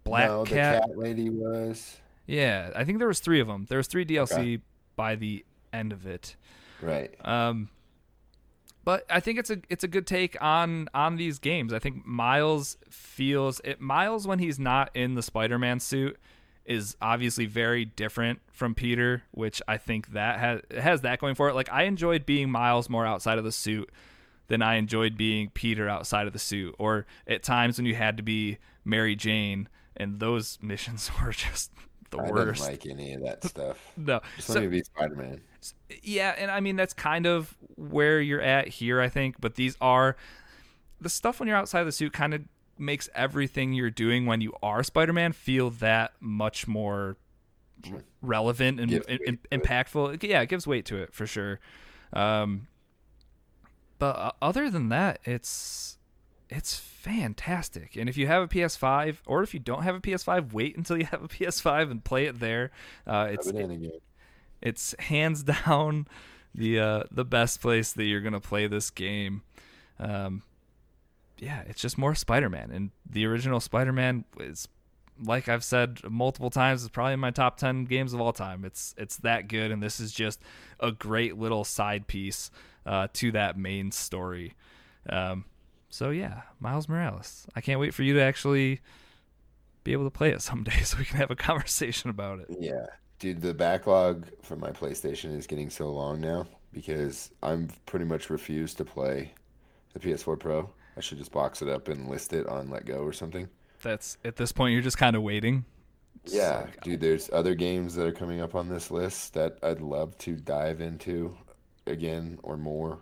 Black 0.03 0.29
no, 0.29 0.43
Cat. 0.43 0.83
the 0.83 0.89
cat 0.89 0.97
lady 0.97 1.29
was 1.29 1.97
Yeah, 2.27 2.69
I 2.75 2.83
think 2.83 2.99
there 2.99 3.07
was 3.07 3.19
three 3.19 3.39
of 3.39 3.47
them. 3.47 3.65
There 3.67 3.77
was 3.77 3.87
three 3.87 4.05
DLC 4.05 4.61
by 4.95 5.15
the 5.15 5.43
end 5.73 5.91
of 5.91 6.05
it. 6.05 6.35
right. 6.81 7.13
Um, 7.25 7.69
but 8.83 9.05
I 9.09 9.19
think 9.19 9.37
it's 9.37 9.49
a 9.49 9.59
it's 9.69 9.83
a 9.83 9.87
good 9.87 10.07
take 10.07 10.41
on 10.41 10.87
on 10.93 11.15
these 11.15 11.39
games. 11.39 11.73
I 11.73 11.79
think 11.79 12.05
Miles 12.05 12.77
feels 12.89 13.61
it. 13.63 13.79
Miles 13.79 14.27
when 14.27 14.39
he's 14.39 14.59
not 14.59 14.89
in 14.95 15.15
the 15.15 15.21
Spider-Man 15.21 15.79
suit 15.79 16.17
is 16.72 16.95
obviously 17.01 17.45
very 17.45 17.86
different 17.86 18.39
from 18.51 18.74
Peter, 18.76 19.24
which 19.32 19.61
I 19.67 19.78
think 19.78 20.13
that 20.13 20.39
has 20.39 20.61
has 20.82 21.01
that 21.01 21.19
going 21.19 21.36
for 21.36 21.49
it. 21.49 21.55
Like 21.55 21.69
I 21.72 21.84
enjoyed 21.84 22.26
being 22.26 22.49
Miles 22.49 22.89
more 22.89 23.05
outside 23.05 23.38
of 23.38 23.43
the 23.43 23.51
suit 23.51 23.89
than 24.47 24.61
I 24.61 24.76
enjoyed 24.76 25.17
being 25.17 25.49
Peter 25.53 25.88
outside 25.88 26.28
of 26.28 26.34
the 26.34 26.39
suit, 26.39 26.76
or 26.80 27.05
at 27.28 27.43
times 27.43 27.78
when 27.78 27.86
you 27.86 27.95
had 27.95 28.17
to 28.17 28.24
be 28.24 28.57
Mary 28.86 29.15
Jane, 29.15 29.69
and 29.95 30.19
those 30.19 30.57
missions 30.61 31.09
were 31.22 31.32
just 31.32 31.72
the 32.09 32.17
I 32.17 32.30
worst. 32.30 32.61
didn't 32.61 32.72
like 32.72 32.86
any 32.86 33.13
of 33.13 33.22
that 33.22 33.43
stuff. 33.51 33.78
no, 33.95 34.19
Just 34.36 34.47
So- 34.49 34.53
let 34.55 34.63
me 34.63 34.67
be 34.69 34.84
Spider 34.84 35.15
Man. 35.15 35.41
yeah, 36.03 36.36
and 36.38 36.51
I 36.51 36.59
mean 36.59 36.76
that's 36.76 36.93
kind 36.93 37.26
of 37.26 37.55
where 37.76 38.19
you're 38.22 38.41
at 38.41 38.67
here, 38.67 38.99
I 39.01 39.09
think. 39.09 39.39
But 39.39 39.55
these 39.55 39.78
are 39.82 40.15
the 40.99 41.09
stuff 41.09 41.39
when 41.39 41.47
you're 41.47 41.57
outside 41.57 41.80
of 41.82 41.86
the 41.86 41.91
suit 41.91 42.13
kind 42.13 42.34
of 42.34 42.41
makes 42.82 43.09
everything 43.15 43.73
you're 43.73 43.89
doing 43.89 44.25
when 44.25 44.41
you 44.41 44.53
are 44.63 44.84
Spider-Man 44.84 45.32
feel 45.34 45.69
that 45.69 46.13
much 46.19 46.67
more 46.67 47.17
relevant 48.21 48.79
and, 48.79 48.89
Gives 48.89 49.05
and- 49.07 49.19
and 49.27 49.39
to 49.43 49.55
it. 49.55 49.61
impactful. 49.63 50.23
Yeah, 50.23 50.41
it 50.41 50.49
gives 50.49 50.67
weight 50.67 50.86
to 50.86 50.97
it 50.97 51.13
for 51.13 51.25
sure. 51.25 51.59
Um, 52.13 52.67
but 53.99 54.15
uh, 54.17 54.32
other 54.41 54.69
than 54.69 54.89
that, 54.89 55.19
it's 55.25 55.97
it's 56.49 56.75
fantastic. 56.77 57.95
And 57.95 58.09
if 58.09 58.17
you 58.17 58.27
have 58.27 58.43
a 58.43 58.47
PS5, 58.47 59.17
or 59.25 59.41
if 59.41 59.53
you 59.53 59.59
don't 59.59 59.84
have 59.84 59.95
a 59.95 59.99
PS5, 60.01 60.51
wait 60.51 60.75
until 60.75 60.97
you 60.97 61.05
have 61.05 61.23
a 61.23 61.27
PS5 61.27 61.89
and 61.91 62.03
play 62.03 62.25
it 62.25 62.39
there. 62.39 62.71
Uh, 63.07 63.27
it's 63.32 63.47
it 63.47 64.01
it's 64.61 64.93
hands 64.99 65.43
down 65.65 66.07
the 66.53 66.79
uh, 66.79 67.03
the 67.11 67.23
best 67.25 67.61
place 67.61 67.93
that 67.93 68.03
you're 68.03 68.21
gonna 68.21 68.39
play 68.41 68.67
this 68.67 68.89
game. 68.89 69.43
Um, 69.99 70.41
yeah, 71.41 71.63
it's 71.65 71.81
just 71.81 71.97
more 71.97 72.13
Spider-Man, 72.13 72.69
and 72.71 72.91
the 73.09 73.25
original 73.25 73.59
Spider-Man 73.59 74.25
is, 74.39 74.67
like 75.21 75.49
I've 75.49 75.63
said 75.63 75.99
multiple 76.07 76.51
times, 76.51 76.83
is 76.83 76.89
probably 76.89 77.13
in 77.13 77.19
my 77.19 77.31
top 77.31 77.57
ten 77.57 77.83
games 77.85 78.13
of 78.13 78.21
all 78.21 78.31
time. 78.31 78.63
It's 78.63 78.93
it's 78.95 79.17
that 79.17 79.47
good, 79.47 79.71
and 79.71 79.81
this 79.81 79.99
is 79.99 80.13
just 80.13 80.39
a 80.79 80.91
great 80.91 81.37
little 81.37 81.63
side 81.63 82.05
piece 82.05 82.51
uh, 82.85 83.07
to 83.13 83.31
that 83.31 83.57
main 83.57 83.91
story. 83.91 84.53
Um, 85.09 85.45
so 85.89 86.11
yeah, 86.11 86.43
Miles 86.59 86.87
Morales. 86.87 87.47
I 87.55 87.61
can't 87.61 87.79
wait 87.79 87.95
for 87.95 88.03
you 88.03 88.13
to 88.13 88.21
actually 88.21 88.79
be 89.83 89.93
able 89.93 90.03
to 90.03 90.11
play 90.11 90.29
it 90.29 90.41
someday, 90.43 90.81
so 90.83 90.99
we 90.99 91.05
can 91.05 91.17
have 91.17 91.31
a 91.31 91.35
conversation 91.35 92.11
about 92.11 92.39
it. 92.39 92.55
Yeah, 92.59 92.85
dude, 93.17 93.41
the 93.41 93.55
backlog 93.55 94.27
for 94.43 94.55
my 94.55 94.69
PlayStation 94.69 95.35
is 95.35 95.47
getting 95.47 95.71
so 95.71 95.91
long 95.91 96.21
now 96.21 96.45
because 96.71 97.31
I'm 97.41 97.69
pretty 97.87 98.05
much 98.05 98.29
refused 98.29 98.77
to 98.77 98.85
play 98.85 99.33
the 99.93 99.99
PS4 99.99 100.39
Pro. 100.39 100.69
I 100.97 100.99
should 101.01 101.17
just 101.17 101.31
box 101.31 101.61
it 101.61 101.69
up 101.69 101.87
and 101.87 102.09
list 102.09 102.33
it 102.33 102.47
on 102.47 102.69
Let 102.69 102.85
Go 102.85 102.97
or 102.99 103.13
something. 103.13 103.47
That's 103.81 104.17
at 104.25 104.35
this 104.35 104.51
point 104.51 104.73
you're 104.73 104.81
just 104.81 104.97
kind 104.97 105.15
of 105.15 105.21
waiting. 105.23 105.65
Yeah, 106.25 106.65
So- 106.65 106.71
dude, 106.83 107.01
there's 107.01 107.29
other 107.31 107.55
games 107.55 107.95
that 107.95 108.05
are 108.05 108.11
coming 108.11 108.41
up 108.41 108.53
on 108.55 108.69
this 108.69 108.91
list 108.91 109.33
that 109.33 109.57
I'd 109.63 109.81
love 109.81 110.17
to 110.19 110.35
dive 110.35 110.81
into 110.81 111.35
again 111.87 112.37
or 112.43 112.57
more. 112.57 112.99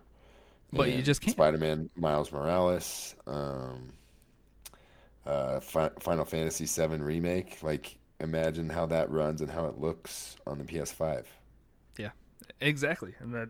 But 0.72 0.92
you 0.92 1.02
just 1.02 1.22
can't. 1.22 1.32
Spider-Man, 1.36 1.90
Miles 1.96 2.32
Morales, 2.32 3.16
um, 3.26 3.92
uh, 5.26 5.60
Fi 5.60 5.90
Final 6.00 6.26
Fantasy 6.26 6.66
VII 6.66 6.98
remake. 6.98 7.62
Like, 7.64 7.98
imagine 8.20 8.70
how 8.70 8.86
that 8.86 9.10
runs 9.10 9.42
and 9.42 9.50
how 9.50 9.66
it 9.66 9.80
looks 9.80 10.36
on 10.46 10.60
the 10.60 10.64
PS5. 10.64 11.26
Yeah, 11.98 12.12
Exactly, 12.62 13.16
and 13.20 13.34
that 13.34 13.50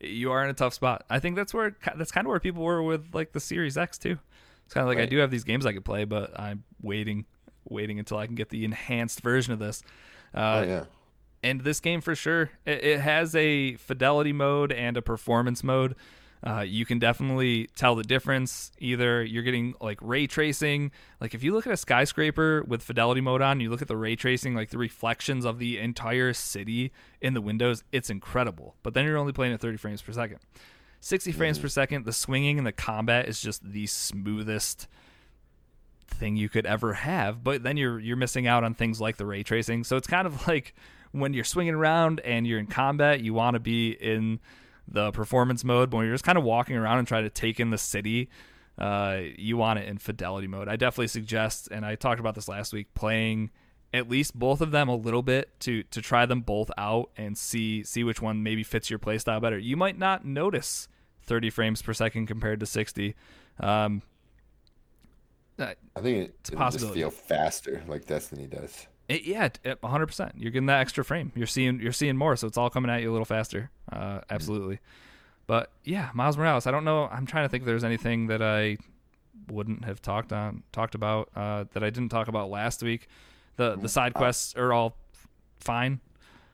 you 0.00 0.32
are 0.32 0.44
in 0.44 0.50
a 0.50 0.54
tough 0.54 0.74
spot. 0.74 1.04
I 1.10 1.18
think 1.18 1.36
that's 1.36 1.52
where 1.52 1.76
that's 1.96 2.10
kind 2.10 2.26
of 2.26 2.30
where 2.30 2.40
people 2.40 2.62
were 2.62 2.82
with 2.82 3.14
like 3.14 3.32
the 3.32 3.40
Series 3.40 3.76
X 3.76 3.98
too. 3.98 4.18
It's 4.64 4.74
kind 4.74 4.82
of 4.82 4.88
like 4.88 4.98
I 4.98 5.06
do 5.06 5.18
have 5.18 5.30
these 5.30 5.44
games 5.44 5.64
I 5.64 5.72
could 5.72 5.84
play, 5.84 6.04
but 6.04 6.38
I'm 6.38 6.64
waiting, 6.82 7.24
waiting 7.64 7.98
until 7.98 8.18
I 8.18 8.26
can 8.26 8.34
get 8.34 8.50
the 8.50 8.64
enhanced 8.64 9.20
version 9.22 9.52
of 9.52 9.58
this. 9.58 9.82
Uh, 10.34 10.38
oh 10.38 10.62
yeah, 10.68 10.84
and 11.42 11.62
this 11.62 11.80
game 11.80 12.00
for 12.00 12.14
sure 12.14 12.50
it, 12.66 12.84
it 12.84 13.00
has 13.00 13.34
a 13.34 13.76
fidelity 13.76 14.32
mode 14.32 14.72
and 14.72 14.96
a 14.96 15.02
performance 15.02 15.64
mode 15.64 15.94
uh, 16.46 16.60
you 16.60 16.84
can 16.84 16.98
definitely 16.98 17.68
tell 17.74 17.94
the 17.94 18.04
difference. 18.04 18.70
Either 18.78 19.24
you're 19.24 19.42
getting 19.42 19.74
like 19.80 19.98
ray 20.00 20.26
tracing. 20.26 20.92
Like 21.20 21.34
if 21.34 21.42
you 21.42 21.52
look 21.52 21.66
at 21.66 21.72
a 21.72 21.76
skyscraper 21.76 22.62
with 22.66 22.82
fidelity 22.82 23.20
mode 23.20 23.42
on 23.42 23.60
you 23.60 23.70
look 23.70 23.82
at 23.82 23.88
the 23.88 23.96
ray 23.96 24.16
tracing 24.16 24.54
like 24.54 24.70
the 24.70 24.78
reflections 24.78 25.44
of 25.44 25.58
the 25.58 25.78
entire 25.78 26.32
city 26.32 26.92
in 27.20 27.34
the 27.34 27.40
windows 27.40 27.82
it's 27.92 28.10
incredible. 28.10 28.76
But 28.82 28.94
then 28.94 29.04
you're 29.04 29.18
only 29.18 29.32
playing 29.32 29.52
at 29.52 29.60
30 29.60 29.78
frames 29.78 30.02
per 30.02 30.12
second. 30.12 30.38
60 31.00 31.32
frames 31.32 31.58
per 31.58 31.68
second 31.68 32.04
the 32.04 32.12
swinging 32.12 32.58
and 32.58 32.66
the 32.66 32.72
combat 32.72 33.28
is 33.28 33.40
just 33.40 33.62
the 33.64 33.86
smoothest 33.86 34.88
thing 36.06 36.36
you 36.36 36.48
could 36.48 36.66
ever 36.66 36.94
have 36.94 37.44
but 37.44 37.62
then 37.62 37.76
you're 37.76 38.00
you're 38.00 38.16
missing 38.16 38.46
out 38.46 38.64
on 38.64 38.74
things 38.74 39.00
like 39.00 39.16
the 39.16 39.26
ray 39.26 39.42
tracing. 39.42 39.82
So 39.82 39.96
it's 39.96 40.06
kind 40.06 40.26
of 40.26 40.46
like 40.48 40.74
when 41.10 41.32
you're 41.32 41.44
swinging 41.44 41.74
around 41.74 42.20
and 42.20 42.46
you're 42.46 42.60
in 42.60 42.68
combat 42.68 43.20
you 43.22 43.34
want 43.34 43.54
to 43.54 43.60
be 43.60 43.90
in 43.90 44.38
the 44.90 45.10
performance 45.12 45.64
mode 45.64 45.90
but 45.90 45.98
when 45.98 46.06
you're 46.06 46.14
just 46.14 46.24
kind 46.24 46.38
of 46.38 46.44
walking 46.44 46.76
around 46.76 46.98
and 46.98 47.06
trying 47.06 47.24
to 47.24 47.30
take 47.30 47.60
in 47.60 47.70
the 47.70 47.78
city 47.78 48.28
uh, 48.78 49.22
you 49.36 49.56
want 49.56 49.76
it 49.80 49.88
in 49.88 49.98
fidelity 49.98 50.46
mode. 50.46 50.68
I 50.68 50.76
definitely 50.76 51.08
suggest 51.08 51.68
and 51.70 51.84
i 51.84 51.94
talked 51.94 52.20
about 52.20 52.34
this 52.34 52.48
last 52.48 52.72
week 52.72 52.92
playing 52.94 53.50
at 53.92 54.08
least 54.08 54.38
both 54.38 54.60
of 54.60 54.70
them 54.70 54.88
a 54.88 54.94
little 54.94 55.22
bit 55.22 55.58
to 55.60 55.82
to 55.84 56.02
try 56.02 56.26
them 56.26 56.40
both 56.42 56.70
out 56.76 57.10
and 57.16 57.36
see 57.36 57.82
see 57.82 58.04
which 58.04 58.20
one 58.20 58.42
maybe 58.42 58.62
fits 58.62 58.90
your 58.90 58.98
playstyle 58.98 59.40
better. 59.40 59.58
You 59.58 59.76
might 59.76 59.98
not 59.98 60.24
notice 60.24 60.88
30 61.24 61.50
frames 61.50 61.82
per 61.82 61.92
second 61.92 62.26
compared 62.26 62.60
to 62.60 62.66
60 62.66 63.14
um, 63.60 64.02
uh, 65.58 65.74
I 65.96 66.00
think 66.00 66.28
it, 66.28 66.50
a 66.50 66.52
it'll 66.52 66.70
just 66.70 66.94
feel 66.94 67.10
faster, 67.10 67.82
like 67.88 68.06
Destiny 68.06 68.46
does. 68.46 68.86
It, 69.08 69.24
yeah, 69.24 69.48
hundred 69.82 70.06
percent. 70.06 70.34
You're 70.36 70.50
getting 70.50 70.66
that 70.66 70.80
extra 70.80 71.02
frame. 71.02 71.32
You're 71.34 71.46
seeing 71.46 71.80
you're 71.80 71.92
seeing 71.92 72.16
more, 72.16 72.36
so 72.36 72.46
it's 72.46 72.58
all 72.58 72.68
coming 72.68 72.90
at 72.90 73.00
you 73.00 73.10
a 73.10 73.12
little 73.12 73.24
faster. 73.24 73.70
Uh, 73.90 74.20
absolutely. 74.28 74.80
But 75.46 75.70
yeah, 75.82 76.10
Miles 76.12 76.36
Morales. 76.36 76.66
I 76.66 76.70
don't 76.70 76.84
know. 76.84 77.08
I'm 77.10 77.24
trying 77.24 77.46
to 77.46 77.48
think 77.48 77.62
if 77.62 77.66
there's 77.66 77.84
anything 77.84 78.26
that 78.26 78.42
I 78.42 78.76
wouldn't 79.50 79.86
have 79.86 80.02
talked 80.02 80.32
on 80.32 80.62
talked 80.72 80.94
about 80.94 81.30
uh, 81.34 81.64
that 81.72 81.82
I 81.82 81.88
didn't 81.88 82.10
talk 82.10 82.28
about 82.28 82.50
last 82.50 82.82
week. 82.82 83.08
The 83.56 83.76
the 83.76 83.88
side 83.88 84.12
quests 84.12 84.54
are 84.56 84.72
all 84.74 84.96
fine. 85.58 86.00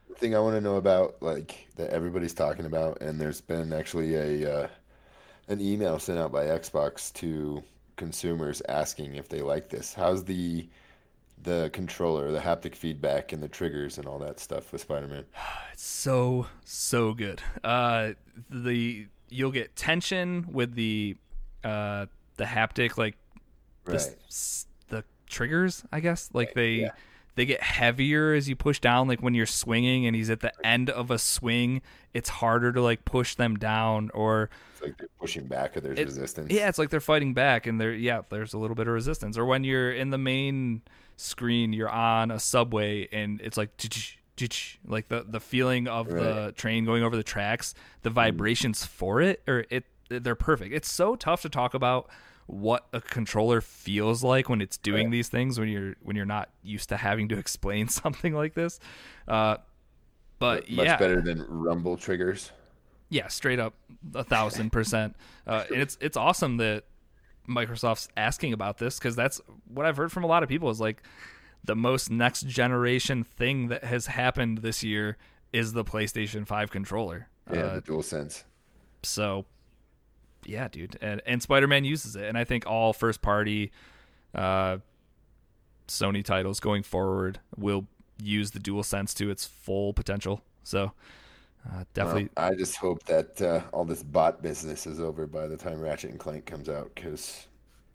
The 0.08 0.14
thing 0.14 0.36
I 0.36 0.38
want 0.38 0.54
to 0.54 0.60
know 0.60 0.76
about, 0.76 1.16
like 1.20 1.66
that 1.74 1.90
everybody's 1.90 2.34
talking 2.34 2.66
about, 2.66 3.00
and 3.00 3.20
there's 3.20 3.40
been 3.40 3.72
actually 3.72 4.14
a 4.14 4.58
uh, 4.58 4.68
an 5.48 5.60
email 5.60 5.98
sent 5.98 6.20
out 6.20 6.30
by 6.30 6.44
Xbox 6.44 7.12
to 7.14 7.64
consumers 7.96 8.62
asking 8.68 9.16
if 9.16 9.28
they 9.28 9.42
like 9.42 9.68
this. 9.68 9.92
How's 9.92 10.22
the 10.24 10.68
the 11.44 11.70
controller, 11.72 12.30
the 12.32 12.40
haptic 12.40 12.74
feedback, 12.74 13.32
and 13.32 13.42
the 13.42 13.48
triggers 13.48 13.98
and 13.98 14.06
all 14.06 14.18
that 14.18 14.40
stuff 14.40 14.72
with 14.72 14.80
Spider-Man? 14.80 15.24
It's 15.72 15.82
so 15.84 16.46
so 16.64 17.14
good. 17.14 17.42
Uh, 17.64 18.10
the 18.50 19.06
you'll 19.28 19.50
get 19.52 19.74
tension 19.74 20.46
with 20.52 20.74
the 20.74 21.16
uh, 21.64 22.06
the 22.36 22.44
haptic 22.44 22.96
like 22.96 23.16
the, 23.84 23.92
Right. 23.92 24.16
s- 24.28 24.66
the 24.88 25.02
triggers, 25.28 25.84
I 25.92 25.98
guess. 26.00 26.30
Like 26.32 26.54
they 26.54 26.70
yeah. 26.74 26.90
they 27.34 27.44
get 27.44 27.60
heavier 27.60 28.34
as 28.34 28.48
you 28.48 28.54
push 28.54 28.78
down. 28.78 29.08
Like 29.08 29.20
when 29.20 29.34
you're 29.34 29.46
swinging 29.46 30.06
and 30.06 30.14
he's 30.14 30.30
at 30.30 30.40
the 30.40 30.52
end 30.64 30.90
of 30.90 31.10
a 31.10 31.18
swing, 31.18 31.82
it's 32.12 32.28
harder 32.28 32.70
to 32.72 32.80
like 32.80 33.04
push 33.04 33.34
them 33.34 33.56
down. 33.56 34.10
Or 34.14 34.50
It's 34.74 34.82
like 34.82 34.96
they're 34.98 35.08
pushing 35.18 35.48
back 35.48 35.76
or 35.76 35.80
there's 35.80 35.98
It- 35.98 36.04
resistance. 36.06 36.52
yeah, 36.52 36.68
it's 36.68 36.78
like 36.78 36.90
they're 36.90 37.00
fighting 37.00 37.34
back, 37.34 37.66
and 37.66 37.80
there 37.80 37.92
yeah, 37.92 38.22
there's 38.28 38.54
a 38.54 38.58
little 38.58 38.76
bit 38.76 38.86
of 38.86 38.94
resistance. 38.94 39.36
Or 39.36 39.44
when 39.44 39.64
you're 39.64 39.90
in 39.92 40.10
the 40.10 40.18
main 40.18 40.82
screen, 41.16 41.72
you're 41.72 41.88
on 41.90 42.30
a 42.30 42.38
subway 42.38 43.08
and 43.12 43.40
it's 43.40 43.56
like 43.56 43.70
like 44.86 45.08
the 45.08 45.24
the 45.28 45.40
feeling 45.40 45.86
of 45.86 46.08
the 46.08 46.52
train 46.56 46.84
going 46.84 47.02
over 47.02 47.16
the 47.16 47.22
tracks, 47.22 47.74
the 48.02 48.10
vibrations 48.10 48.84
for 48.84 49.20
it, 49.20 49.42
or 49.46 49.64
it 49.70 49.84
they're 50.08 50.34
perfect. 50.34 50.74
It's 50.74 50.90
so 50.90 51.16
tough 51.16 51.42
to 51.42 51.48
talk 51.48 51.72
about 51.74 52.08
what 52.46 52.86
a 52.92 53.00
controller 53.00 53.60
feels 53.62 54.22
like 54.22 54.48
when 54.50 54.60
it's 54.60 54.76
doing 54.76 55.06
Right. 55.06 55.12
these 55.12 55.28
things 55.28 55.58
when 55.58 55.68
you're 55.68 55.94
when 56.02 56.14
you're 56.16 56.26
not 56.26 56.50
used 56.62 56.88
to 56.90 56.96
having 56.96 57.28
to 57.28 57.38
explain 57.38 57.88
something 58.02 58.34
like 58.34 58.54
this. 58.54 58.80
Uh, 59.28 59.58
but 60.38 60.68
Much 60.68 60.86
yeah, 60.86 60.96
better 60.96 61.22
than 61.22 61.44
rumble 61.48 61.96
triggers. 61.96 62.50
yeah, 63.08 63.28
straight 63.28 63.60
up 63.60 63.74
a 64.14 64.24
thousand 64.24 64.70
percent. 64.70 65.16
Uh, 65.46 65.64
and 65.72 65.80
it's 65.80 65.96
it's 66.00 66.16
awesome 66.16 66.56
that 66.58 66.84
Microsoft's 67.48 68.08
asking 68.16 68.52
about 68.52 68.78
this 68.78 68.98
because 68.98 69.14
that's 69.16 69.40
what 69.72 69.86
I've 69.86 69.96
heard 69.96 70.12
from 70.12 70.24
a 70.24 70.26
lot 70.26 70.42
of 70.42 70.48
people 70.48 70.70
is 70.70 70.80
like 70.80 71.02
the 71.64 71.76
most 71.76 72.10
next 72.10 72.46
generation 72.46 73.24
thing 73.24 73.68
that 73.68 73.84
has 73.84 74.06
happened 74.06 74.58
this 74.58 74.82
year 74.82 75.16
is 75.52 75.72
the 75.72 75.84
PlayStation 75.84 76.46
Five 76.46 76.70
controller. 76.70 77.28
Yeah, 77.52 77.60
Uh, 77.60 77.74
the 77.76 77.80
dual 77.82 78.02
sense. 78.02 78.44
so 79.02 79.44
yeah, 80.46 80.68
dude, 80.68 80.98
and 81.00 81.22
and 81.26 81.42
Spider 81.42 81.66
Man 81.66 81.84
uses 81.84 82.16
it, 82.16 82.24
and 82.24 82.36
I 82.36 82.44
think 82.44 82.66
all 82.66 82.92
first 82.92 83.22
party 83.22 83.70
uh, 84.34 84.78
Sony 85.88 86.24
titles 86.24 86.60
going 86.60 86.82
forward 86.82 87.40
will 87.56 87.86
use 88.22 88.50
the 88.52 88.58
dual 88.58 88.82
sense 88.82 89.12
to 89.14 89.30
its 89.30 89.44
full 89.46 89.92
potential. 89.92 90.42
So 90.62 90.92
uh, 91.70 91.84
definitely. 91.94 92.28
Well, 92.36 92.50
I 92.50 92.54
just 92.54 92.76
hope 92.76 93.02
that 93.04 93.40
uh, 93.40 93.62
all 93.72 93.84
this 93.84 94.02
bot 94.02 94.42
business 94.42 94.86
is 94.86 95.00
over 95.00 95.26
by 95.26 95.46
the 95.46 95.56
time 95.56 95.80
Ratchet 95.80 96.10
and 96.10 96.18
Clank 96.18 96.46
comes 96.46 96.68
out, 96.68 96.90
because 96.94 97.46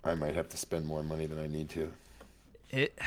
I 0.04 0.16
might 0.16 0.36
have 0.36 0.50
to 0.50 0.58
spend 0.58 0.86
more 0.86 1.04
money 1.04 1.26
than 1.26 1.40
I 1.40 1.48
need 1.48 1.70
to. 1.72 1.92
it 2.70 2.98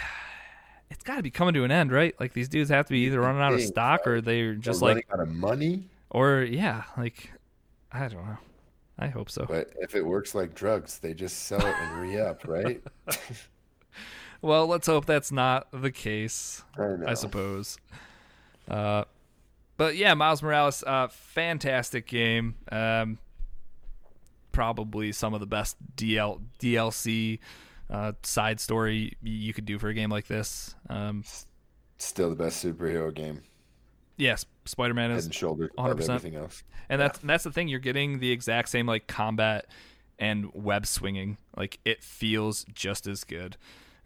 it's 0.91 1.03
got 1.03 1.17
to 1.17 1.23
be 1.23 1.31
coming 1.31 1.55
to 1.55 1.65
an 1.65 1.71
end, 1.71 1.91
right? 1.91 2.15
Like 2.21 2.33
these 2.33 2.49
dudes 2.49 2.71
have 2.71 2.87
to 2.87 2.93
be 2.93 3.01
either 3.01 3.21
running 3.21 3.43
out 3.43 3.55
of 3.55 3.63
stock 3.63 4.07
or 4.07 4.21
they're 4.21 4.55
just 4.55 4.83
like, 4.83 5.07
out 5.13 5.21
of 5.21 5.29
money, 5.29 5.85
or 6.11 6.43
yeah, 6.43 6.85
like 6.97 7.33
I 7.91 8.09
don't 8.09 8.27
know. 8.27 8.39
I 8.99 9.09
hope 9.09 9.31
so. 9.31 9.47
but 9.49 9.73
if 9.81 9.95
it 9.95 10.05
works 10.05 10.35
like 10.35 10.55
drugs, 10.55 10.99
they 10.99 11.15
just 11.15 11.47
sell 11.47 11.61
it 11.61 11.75
and 11.81 12.03
re-up, 12.03 12.47
right? 12.47 12.81
Well, 14.43 14.67
let's 14.67 14.89
hope 14.89 15.07
that's 15.07 15.31
not 15.31 15.69
the 15.73 15.93
case. 15.93 16.65
I. 16.77 17.13
I 17.13 17.15
suppose. 17.15 17.79
Uh, 18.69 19.05
but 19.83 19.97
yeah, 19.97 20.14
Miles 20.14 20.45
Morales, 20.45 20.85
uh, 20.87 21.09
fantastic 21.09 22.07
game. 22.07 22.55
Um, 22.70 23.18
probably 24.53 25.11
some 25.11 25.35
of 25.35 25.41
the 25.41 25.47
best 25.47 25.76
DL 25.97 26.41
DLC 26.61 27.41
uh, 27.91 28.12
side 28.22 28.61
story 28.61 29.16
you 29.24 29.53
could 29.53 29.64
do 29.64 29.80
for 29.80 29.89
a 29.89 29.95
game 29.95 30.09
like 30.09 30.28
this. 30.28 30.76
Um, 30.89 31.24
Still 31.99 32.30
the 32.30 32.37
best 32.37 32.64
superhero 32.64 33.12
game, 33.12 33.43
yes, 34.16 34.47
Spider 34.66 34.95
Man 34.95 35.11
head 35.11 35.18
is 35.18 35.24
and 35.24 35.35
shoulders 35.35 35.70
above 35.76 35.97
100%. 35.99 36.11
everything 36.14 36.37
else. 36.37 36.62
and 36.89 37.01
that's 37.01 37.18
that's 37.18 37.43
the 37.43 37.51
thing 37.51 37.66
you're 37.66 37.80
getting 37.80 38.20
the 38.20 38.30
exact 38.30 38.68
same 38.68 38.87
like 38.87 39.09
combat 39.09 39.66
and 40.16 40.49
web 40.55 40.87
swinging 40.87 41.39
like 41.57 41.80
it 41.85 42.05
feels 42.05 42.64
just 42.72 43.09
as 43.09 43.24
good 43.24 43.57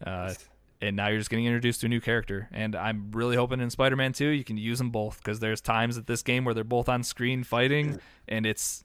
uh, 0.06 0.32
and 0.80 0.94
now 0.96 1.08
you're 1.08 1.18
just 1.18 1.30
getting 1.30 1.46
introduced 1.46 1.80
to 1.80 1.86
a 1.86 1.88
new 1.88 2.00
character. 2.00 2.48
And 2.52 2.74
i'm 2.76 3.10
really 3.12 3.36
hoping 3.36 3.60
in 3.60 3.70
spider-man 3.70 4.12
2 4.12 4.26
you 4.28 4.44
can 4.44 4.56
use 4.56 4.78
them 4.78 4.90
both 4.90 5.18
because 5.22 5.40
there's 5.40 5.60
times 5.60 5.96
at 5.98 6.06
this 6.06 6.22
game 6.22 6.44
where 6.44 6.54
they're 6.54 6.64
both 6.64 6.88
on 6.88 7.02
screen 7.02 7.44
fighting 7.44 7.98
and 8.28 8.44
it's 8.46 8.84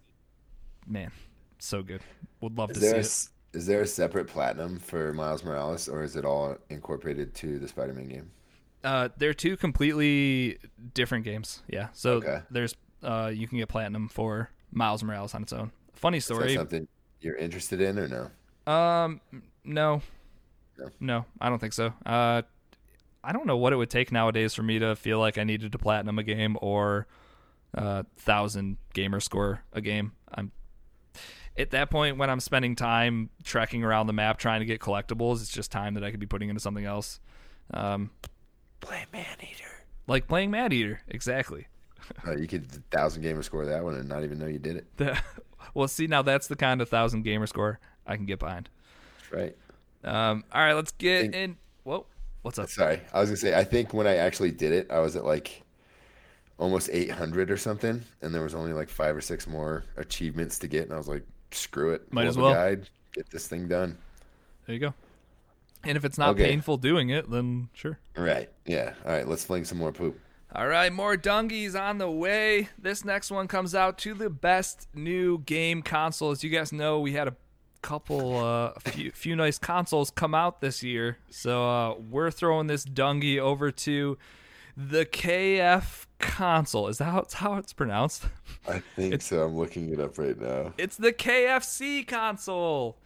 man 0.87 1.11
so 1.59 1.83
good. 1.83 2.01
Would 2.41 2.57
love 2.57 2.71
Is 2.71 2.77
to 2.77 2.81
see 2.81 2.95
a, 2.95 2.99
it. 2.99 3.59
is 3.59 3.65
there 3.67 3.81
a 3.81 3.87
separate 3.87 4.27
platinum 4.27 4.79
for 4.79 5.13
Miles 5.13 5.43
Morales, 5.43 5.87
or 5.87 6.03
is 6.03 6.15
it 6.15 6.25
all 6.25 6.57
incorporated 6.69 7.35
to 7.35 7.59
the 7.59 7.67
Spider-Man 7.67 8.07
game? 8.07 8.31
uh, 8.83 9.09
they're 9.17 9.33
two 9.33 9.55
completely 9.57 10.57
different 10.95 11.23
games 11.23 11.61
yeah. 11.67 11.89
So 11.93 12.13
Okay. 12.13 12.39
there's 12.49 12.73
uh, 13.03 13.31
you 13.33 13.47
can 13.47 13.57
get 13.59 13.67
platinum 13.69 14.09
for 14.09 14.49
miles 14.71 15.03
morales 15.03 15.35
on 15.35 15.43
its 15.43 15.53
own. 15.53 15.71
Funny 15.93 16.17
Is 16.17 16.27
that 16.27 16.33
story. 16.35 16.55
something 16.55 16.87
you're 17.19 17.35
interested 17.35 17.79
in, 17.81 17.99
or 17.99 18.07
no? 18.07 18.71
Um, 18.71 19.21
no, 19.63 20.01
No? 20.81 20.89
no, 20.99 21.25
I 21.39 21.49
don't 21.49 21.59
think 21.59 21.73
so. 21.73 21.93
Uh, 22.05 22.41
I 23.23 23.33
don't 23.33 23.45
know 23.45 23.57
what 23.57 23.71
it 23.71 23.75
would 23.75 23.89
take 23.89 24.11
nowadays 24.11 24.53
for 24.55 24.63
me 24.63 24.79
to 24.79 24.95
feel 24.95 25.19
like 25.19 25.37
I 25.37 25.43
needed 25.43 25.71
to 25.73 25.77
platinum 25.77 26.17
a 26.17 26.23
game 26.23 26.57
or 26.61 27.07
uh, 27.77 28.03
thousand 28.17 28.77
gamer 28.93 29.19
score 29.19 29.63
a 29.73 29.81
game. 29.81 30.13
I'm 30.33 30.51
at 31.57 31.71
that 31.71 31.89
point 31.89 32.17
when 32.17 32.29
I'm 32.29 32.39
spending 32.39 32.75
time 32.75 33.29
trekking 33.43 33.83
around 33.83 34.07
the 34.07 34.13
map 34.13 34.39
trying 34.39 34.61
to 34.61 34.65
get 34.65 34.79
collectibles. 34.79 35.41
It's 35.41 35.51
just 35.51 35.71
time 35.71 35.93
that 35.93 36.03
I 36.03 36.11
could 36.11 36.19
be 36.19 36.25
putting 36.25 36.49
into 36.49 36.61
something 36.61 36.85
else. 36.85 37.19
Um, 37.73 38.11
Play 38.79 39.05
Maneater. 39.13 39.85
like 40.07 40.27
playing 40.27 40.49
Maneater, 40.49 41.01
exactly. 41.07 41.67
Uh, 42.27 42.31
you 42.35 42.47
could 42.47 42.67
thousand 42.89 43.21
gamer 43.21 43.43
score 43.43 43.65
that 43.65 43.83
one 43.83 43.95
and 43.95 44.09
not 44.09 44.23
even 44.23 44.39
know 44.39 44.47
you 44.47 44.59
did 44.59 44.77
it. 44.77 44.85
The- 44.97 45.19
well, 45.73 45.87
see 45.87 46.07
now 46.07 46.23
that's 46.23 46.47
the 46.47 46.55
kind 46.55 46.81
of 46.81 46.89
thousand 46.89 47.21
gamer 47.21 47.45
score 47.45 47.79
I 48.07 48.15
can 48.15 48.25
get 48.25 48.39
behind. 48.39 48.69
Right. 49.31 49.55
Um, 50.03 50.43
all 50.53 50.61
right, 50.61 50.73
let's 50.73 50.91
get 50.91 51.21
Think- 51.21 51.35
in. 51.35 51.57
Whoa, 51.83 52.05
what's 52.41 52.59
up? 52.59 52.69
Sorry, 52.69 53.01
I 53.13 53.19
was 53.19 53.29
gonna 53.29 53.37
say. 53.37 53.55
I 53.57 53.63
think 53.63 53.93
when 53.93 54.07
I 54.07 54.17
actually 54.17 54.51
did 54.51 54.71
it, 54.71 54.87
I 54.91 54.99
was 54.99 55.15
at 55.15 55.25
like 55.25 55.63
almost 56.57 56.89
800 56.91 57.49
or 57.49 57.57
something, 57.57 58.03
and 58.21 58.33
there 58.35 58.43
was 58.43 58.53
only 58.55 58.73
like 58.73 58.89
five 58.89 59.15
or 59.15 59.21
six 59.21 59.47
more 59.47 59.83
achievements 59.97 60.59
to 60.59 60.67
get, 60.67 60.83
and 60.83 60.93
I 60.93 60.97
was 60.97 61.07
like, 61.07 61.23
screw 61.51 61.91
it, 61.93 62.11
Might 62.13 62.27
as 62.27 62.37
well. 62.37 62.53
Guide, 62.53 62.87
get 63.13 63.29
this 63.31 63.47
thing 63.47 63.67
done. 63.67 63.97
There 64.67 64.73
you 64.75 64.79
go. 64.79 64.93
And 65.83 65.97
if 65.97 66.05
it's 66.05 66.19
not 66.19 66.29
Okay. 66.31 66.43
painful 66.45 66.77
doing 66.77 67.09
it, 67.09 67.29
then 67.31 67.69
sure. 67.73 67.97
Right. 68.15 68.49
Yeah. 68.67 68.93
All 69.03 69.11
right. 69.11 69.27
Let's 69.27 69.43
fling 69.43 69.65
some 69.65 69.79
more 69.79 69.91
poop. 69.91 70.19
All 70.53 70.67
right, 70.67 70.91
more 70.93 71.15
dungies 71.15 71.79
on 71.79 71.97
the 71.97 72.11
way. 72.11 72.67
This 72.77 73.03
next 73.05 73.31
one 73.31 73.47
comes 73.47 73.73
out 73.73 73.97
to 73.99 74.13
the 74.13 74.29
best 74.29 74.87
new 74.93 75.39
game 75.39 75.81
console. 75.81 76.29
As 76.31 76.43
you 76.43 76.49
guys 76.51 76.71
know, 76.73 76.99
we 76.99 77.13
had 77.13 77.27
a 77.29 77.35
couple, 77.81 78.37
uh, 78.37 78.73
a 78.75 78.79
few, 78.79 79.11
few 79.11 79.35
nice 79.35 79.57
consoles 79.57 80.11
come 80.11 80.33
out 80.33 80.61
this 80.61 80.83
year. 80.83 81.17
So 81.29 81.69
uh, 81.69 81.95
we're 81.99 82.31
throwing 82.31 82.67
this 82.67 82.85
dungy 82.85 83.39
over 83.39 83.71
to 83.71 84.17
the 84.77 85.05
KF 85.05 86.05
console. 86.19 86.87
Is 86.87 86.99
that 86.99 87.05
how 87.05 87.19
it's, 87.19 87.33
how 87.35 87.55
it's 87.55 87.73
pronounced? 87.73 88.25
I 88.67 88.79
think 88.95 89.21
so. 89.21 89.43
I'm 89.43 89.57
looking 89.57 89.91
it 89.91 89.99
up 89.99 90.17
right 90.17 90.39
now. 90.39 90.73
It's 90.77 90.97
the 90.97 91.13
KFC 91.13 92.07
console. 92.07 92.97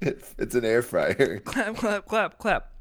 It, 0.00 0.24
it's 0.38 0.54
an 0.54 0.64
air 0.64 0.82
fryer. 0.82 1.38
clap, 1.40 1.76
clap, 1.76 2.06
clap, 2.06 2.38
clap. 2.38 2.71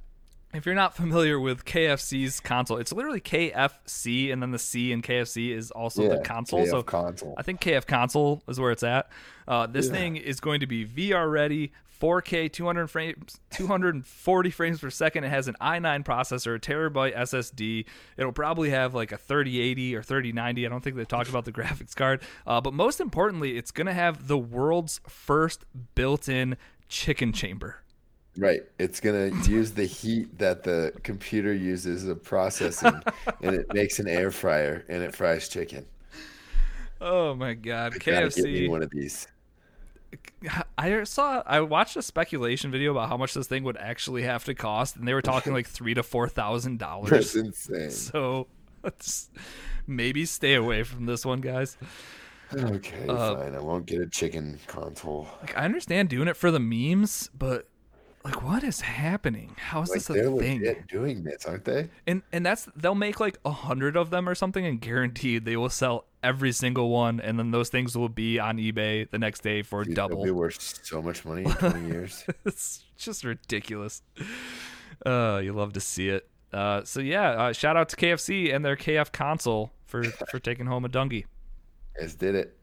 If 0.54 0.66
you're 0.66 0.76
not 0.76 0.96
familiar 0.96 1.40
with 1.40 1.64
KFC's 1.64 2.40
console, 2.42 2.78
it's 2.78 2.92
literally 2.92 3.22
KFC, 3.22 4.34
and 4.34 4.42
then 4.42 4.52
the 4.52 4.60
C 4.60 4.92
in 4.92 5.02
KFC 5.02 5.56
is 5.56 5.72
also 5.72 6.10
the 6.10 6.20
console. 6.20 6.60
KF 6.66 6.70
so 6.70 6.84
console. 6.84 7.36
I 7.38 7.44
think 7.44 7.62
KF 7.62 7.88
console 7.88 8.44
is 8.48 8.60
where 8.60 8.72
it's 8.72 8.84
at. 8.84 9.10
Uh, 9.48 9.68
this 9.68 9.88
Yeah. 9.88 9.92
thing 9.94 10.16
is 10.18 10.40
going 10.42 10.60
to 10.60 10.68
be 10.68 10.86
VR 10.86 11.30
ready, 11.32 11.72
4K, 12.02 12.52
200 12.52 12.88
frames, 12.88 13.40
240 13.52 14.50
frames 14.50 14.80
per 14.82 14.90
second. 14.90 15.24
It 15.24 15.30
has 15.30 15.48
an 15.48 15.56
i9 15.62 16.04
processor, 16.04 16.56
a 16.56 16.60
terabyte 16.60 17.16
SSD. 17.16 17.86
It'll 18.18 18.32
probably 18.32 18.72
have 18.72 18.94
like 18.94 19.12
a 19.12 19.18
3080 19.18 19.96
or 19.96 20.02
3090. 20.04 20.66
I 20.66 20.70
don't 20.70 20.84
think 20.84 20.96
they 20.96 21.06
talked 21.06 21.30
about 21.30 21.46
the 21.46 21.52
graphics 21.54 21.96
card. 21.96 22.22
Uh, 22.46 22.60
but 22.60 22.74
most 22.74 23.00
importantly, 23.00 23.56
it's 23.58 23.72
going 23.72 23.88
to 23.88 23.94
have 23.94 24.28
the 24.28 24.38
world's 24.38 25.00
first 25.08 25.64
built-in 25.96 26.58
chicken 26.90 27.32
chamber. 27.32 27.78
Right. 28.38 28.62
It's 28.80 29.00
gonna 29.02 29.28
use 29.48 29.72
the 29.72 29.86
heat 29.86 30.38
that 30.40 30.64
the 30.64 30.94
computer 31.04 31.54
uses 31.54 32.06
of 32.08 32.24
processing, 32.24 33.02
and 33.42 33.56
it 33.56 33.74
makes 33.74 34.00
an 34.00 34.08
air 34.08 34.32
fryer, 34.32 34.86
and 34.88 35.04
it 35.04 35.14
fries 35.16 35.50
chicken. 35.50 35.86
Oh 37.02 37.34
my 37.36 37.54
god, 37.56 37.94
Gotta 38.00 38.30
get 38.30 38.46
me 38.46 38.68
KFC. 38.68 38.70
one 38.70 38.84
of 38.84 38.90
these. 38.92 39.28
I 40.78 41.04
saw 41.06 41.42
I 41.46 41.62
watched 41.62 41.96
a 41.96 42.02
speculation 42.02 42.70
video 42.72 42.92
about 42.92 43.08
how 43.10 43.18
much 43.18 43.34
this 43.34 43.48
thing 43.48 43.64
would 43.64 43.78
actually 43.78 44.24
have 44.24 44.44
to 44.46 44.54
cost 44.54 44.98
and 44.98 45.08
they 45.08 45.14
were 45.14 45.22
talking 45.22 45.54
like 45.54 45.68
3 45.68 45.94
to 45.94 46.04
4,000 46.04 46.78
That's 46.80 46.90
dollars. 46.90 47.36
insane. 47.36 47.92
So 47.92 48.48
let's 48.84 49.30
maybe 49.88 50.26
stay 50.26 50.56
away 50.56 50.84
from 50.84 51.06
this 51.06 51.26
one, 51.26 51.40
guys. 51.40 51.78
Okay, 52.54 53.08
Uh, 53.08 53.36
fine. 53.36 53.56
I 53.56 53.60
won't 53.60 53.86
get 53.86 54.02
a 54.02 54.08
chicken 54.08 54.60
console. 54.68 55.30
Like 55.40 55.58
I 55.58 55.64
understand 55.64 56.10
doing 56.10 56.28
it 56.28 56.36
for 56.36 56.52
the 56.52 56.60
memes, 56.60 57.30
but 57.34 57.70
like 58.24 58.44
what 58.44 58.64
is 58.64 58.82
happening? 58.82 59.56
How 59.58 59.82
is 59.82 59.90
Like 59.90 60.00
this 60.00 60.10
a 60.10 60.14
they're 60.14 60.24
thing? 60.32 60.60
legit 60.60 60.88
doing 60.88 61.24
this, 61.24 61.46
aren't 61.46 61.66
they? 61.66 61.90
And 62.06 62.22
and 62.32 62.46
that's 62.46 62.68
they'll 62.76 62.96
make 62.96 63.20
like 63.20 63.38
a 63.46 63.52
hundred 63.52 63.98
of 63.98 64.10
them 64.10 64.28
or 64.30 64.36
something, 64.36 64.66
and 64.66 64.80
guaranteed 64.80 65.46
they 65.46 65.58
will 65.58 65.70
sell 65.70 66.06
every 66.24 66.52
single 66.52 66.90
one, 66.90 67.20
and 67.20 67.40
then 67.40 67.52
those 67.52 67.70
things 67.70 67.98
will 67.98 68.10
be 68.10 68.38
on 68.40 68.58
eBay 68.58 69.10
the 69.10 69.18
next 69.18 69.42
day 69.42 69.64
for 69.64 69.84
Dude, 69.84 69.96
they'll 69.96 70.08
double. 70.10 70.24
be 70.24 70.32
worth 70.32 70.62
so 70.84 71.02
much 71.02 71.26
money 71.26 71.44
in 71.46 71.52
20 71.52 71.88
years. 71.88 72.24
it's 72.46 72.84
just 72.98 73.24
ridiculous. 73.24 74.04
Uh, 75.06 75.42
you 75.44 75.52
love 75.54 75.74
to 75.74 75.80
see 75.80 76.10
it. 76.10 76.28
Uh, 76.54 76.84
so 76.84 77.00
yeah, 77.00 77.30
uh, 77.32 77.54
shout 77.54 77.76
out 77.76 77.90
to 77.90 77.96
KFC 77.96 78.54
and 78.54 78.64
their 78.64 78.76
KF 78.76 79.12
console 79.12 79.72
for 79.86 80.04
for 80.04 80.38
taking 80.50 80.68
home 80.68 80.86
a 80.86 80.90
dungy. 80.90 81.26
Guys 82.00 82.14
did 82.16 82.36
it. 82.36 82.56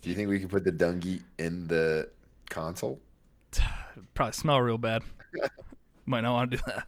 Do 0.00 0.08
you 0.08 0.14
think 0.14 0.28
we 0.28 0.38
can 0.38 0.48
put 0.48 0.62
the 0.62 0.70
dungy 0.72 1.22
in 1.38 1.66
the 1.66 2.08
console? 2.48 3.00
Probably 4.14 4.32
smell 4.32 4.60
real 4.60 4.78
bad. 4.78 5.02
Might 6.06 6.22
not 6.22 6.32
want 6.32 6.50
to 6.50 6.56
do 6.56 6.62
that. 6.66 6.86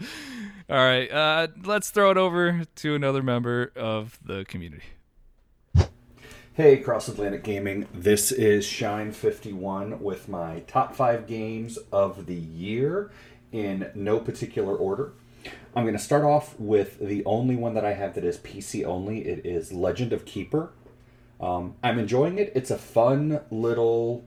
All 0.70 0.76
right, 0.76 1.10
uh, 1.10 1.48
let's 1.64 1.90
throw 1.90 2.10
it 2.10 2.16
over 2.16 2.64
to 2.76 2.94
another 2.94 3.22
member 3.22 3.72
of 3.74 4.18
the 4.24 4.44
community. 4.44 4.84
Hey, 6.54 6.78
Cross 6.78 7.08
Atlantic 7.08 7.44
Gaming. 7.44 7.86
This 7.94 8.32
is 8.32 8.66
Shine51 8.66 10.00
with 10.00 10.28
my 10.28 10.60
top 10.66 10.94
five 10.94 11.26
games 11.28 11.78
of 11.92 12.26
the 12.26 12.34
year 12.34 13.12
in 13.52 13.90
no 13.94 14.18
particular 14.18 14.74
order. 14.74 15.12
I'm 15.76 15.84
going 15.84 15.96
to 15.96 16.02
start 16.02 16.24
off 16.24 16.58
with 16.58 16.98
the 16.98 17.24
only 17.24 17.54
one 17.54 17.74
that 17.74 17.84
I 17.84 17.92
have 17.92 18.14
that 18.16 18.24
is 18.24 18.38
PC 18.38 18.84
only. 18.84 19.26
It 19.26 19.46
is 19.46 19.72
Legend 19.72 20.12
of 20.12 20.24
Keeper. 20.24 20.70
Um, 21.40 21.76
I'm 21.84 21.98
enjoying 21.98 22.38
it. 22.38 22.50
It's 22.56 22.72
a 22.72 22.78
fun 22.78 23.40
little 23.50 24.24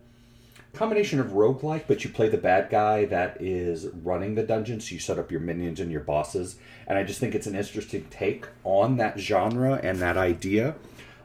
combination 0.73 1.19
of 1.19 1.27
roguelike, 1.27 1.83
but 1.87 2.03
you 2.03 2.09
play 2.09 2.29
the 2.29 2.37
bad 2.37 2.69
guy 2.69 3.05
that 3.05 3.37
is 3.41 3.87
running 3.87 4.35
the 4.35 4.43
dungeon, 4.43 4.79
so 4.79 4.93
you 4.93 4.99
set 4.99 5.19
up 5.19 5.31
your 5.31 5.41
minions 5.41 5.79
and 5.79 5.91
your 5.91 6.01
bosses. 6.01 6.57
And 6.87 6.97
I 6.97 7.03
just 7.03 7.19
think 7.19 7.35
it's 7.35 7.47
an 7.47 7.55
interesting 7.55 8.05
take 8.09 8.47
on 8.63 8.97
that 8.97 9.19
genre 9.19 9.79
and 9.83 9.99
that 9.99 10.17
idea. 10.17 10.75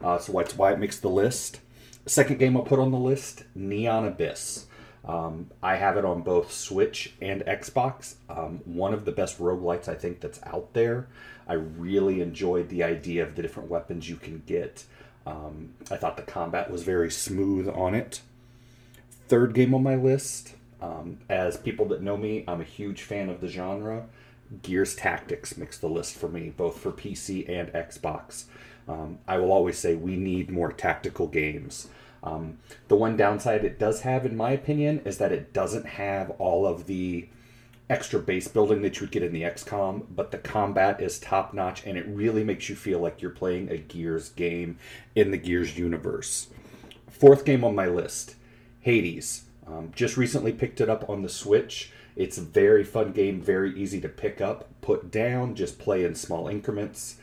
Uh, 0.03 0.19
so 0.19 0.33
that's 0.33 0.57
why 0.57 0.73
it 0.73 0.79
makes 0.79 0.99
the 0.99 1.09
list. 1.09 1.61
Second 2.07 2.39
game 2.39 2.57
I'll 2.57 2.63
put 2.63 2.79
on 2.79 2.91
the 2.91 2.99
list 2.99 3.45
Neon 3.55 4.07
Abyss. 4.07 4.67
Um, 5.05 5.51
I 5.63 5.77
have 5.77 5.97
it 5.97 6.05
on 6.05 6.23
both 6.23 6.53
Switch 6.53 7.15
and 7.23 7.43
Xbox. 7.43 8.17
Um, 8.29 8.61
one 8.65 8.93
of 8.93 9.05
the 9.05 9.13
best 9.13 9.39
roguelites 9.39 9.89
I 9.89 9.95
think 9.95 10.21
that's 10.21 10.41
out 10.43 10.73
there. 10.73 11.07
I 11.49 11.55
really 11.55 12.21
enjoyed 12.21 12.69
the 12.69 12.83
idea 12.83 13.23
of 13.23 13.37
the 13.37 13.43
different 13.43 13.71
weapons 13.71 14.09
you 14.09 14.17
can 14.17 14.43
get. 14.47 14.85
Um, 15.25 15.75
I 15.91 15.97
thought 15.97 16.17
the 16.17 16.23
combat 16.23 16.71
was 16.71 16.83
very 16.83 17.11
smooth 17.11 17.69
on 17.69 17.95
it. 17.95 18.21
Third 19.29 19.55
game 19.55 19.75
on 19.75 19.83
my 19.83 19.97
list, 19.97 20.55
um, 20.81 21.19
as 21.29 21.57
people 21.57 21.87
that 21.87 22.03
know 22.03 22.17
me, 22.17 22.45
I'm 22.47 22.61
a 22.61 22.65
huge 22.65 23.03
fan 23.03 23.29
of 23.29 23.41
the 23.41 23.49
genre. 23.49 24.07
Gears 24.63 24.95
Tactics 24.95 25.57
makes 25.57 25.79
the 25.79 25.89
list 25.89 26.17
for 26.17 26.29
me, 26.29 26.53
both 26.57 26.79
for 26.79 26.93
PC 26.93 27.49
and 27.49 27.69
Xbox. 27.73 28.45
Um, 28.89 29.19
I 29.27 29.39
will 29.39 29.51
always 29.51 29.79
say 29.79 29.97
we 29.97 30.15
need 30.15 30.51
more 30.51 30.71
tactical 30.71 31.27
games. 31.27 31.89
Um, 32.23 32.59
the 32.87 32.97
one 32.97 33.17
downside 33.17 33.65
it 33.65 33.81
does 33.81 34.03
have, 34.03 34.25
in 34.25 34.37
my 34.37 34.51
opinion, 34.51 35.01
is 35.05 35.19
that 35.19 35.33
it 35.33 35.53
doesn't 35.53 35.87
have 35.87 36.31
all 36.39 36.65
of 36.65 36.87
the 36.87 37.29
extra 37.91 38.21
base 38.21 38.49
building 38.49 38.83
that 38.83 38.97
you 38.97 39.03
would 39.03 39.13
get 39.13 39.23
in 39.23 39.33
the 39.33 39.43
XCOM, 39.43 40.05
but 40.11 40.31
the 40.31 40.39
combat 40.39 41.01
is 41.01 41.19
top 41.19 41.55
notch 41.55 41.85
and 41.87 41.97
it 41.97 42.07
really 42.09 42.43
makes 42.43 42.69
you 42.69 42.75
feel 42.75 42.99
like 43.01 43.23
you're 43.23 43.31
playing 43.31 43.71
a 43.71 43.77
Gears 43.77 44.31
game 44.31 44.79
in 45.15 45.31
the 45.31 45.37
Gears 45.37 45.79
universe. 45.79 46.49
Fourth 47.09 47.45
game 47.45 47.65
on 47.65 47.75
my 47.75 47.87
list 47.87 48.37
Hades. 48.87 49.43
Um, 49.67 49.91
just 49.97 50.17
recently 50.17 50.53
picked 50.53 50.81
it 50.81 50.89
up 50.89 51.11
on 51.11 51.23
the 51.23 51.29
Switch. 51.29 51.91
It's 52.15 52.39
a 52.39 52.41
very 52.41 52.85
fun 52.85 53.11
game, 53.11 53.41
very 53.41 53.77
easy 53.77 54.01
to 54.01 54.09
pick 54.09 54.41
up, 54.41 54.69
put 54.81 55.11
down, 55.11 55.57
just 55.57 55.81
play 55.81 56.05
in 56.05 56.15
small 56.15 56.47
increments. 56.47 57.17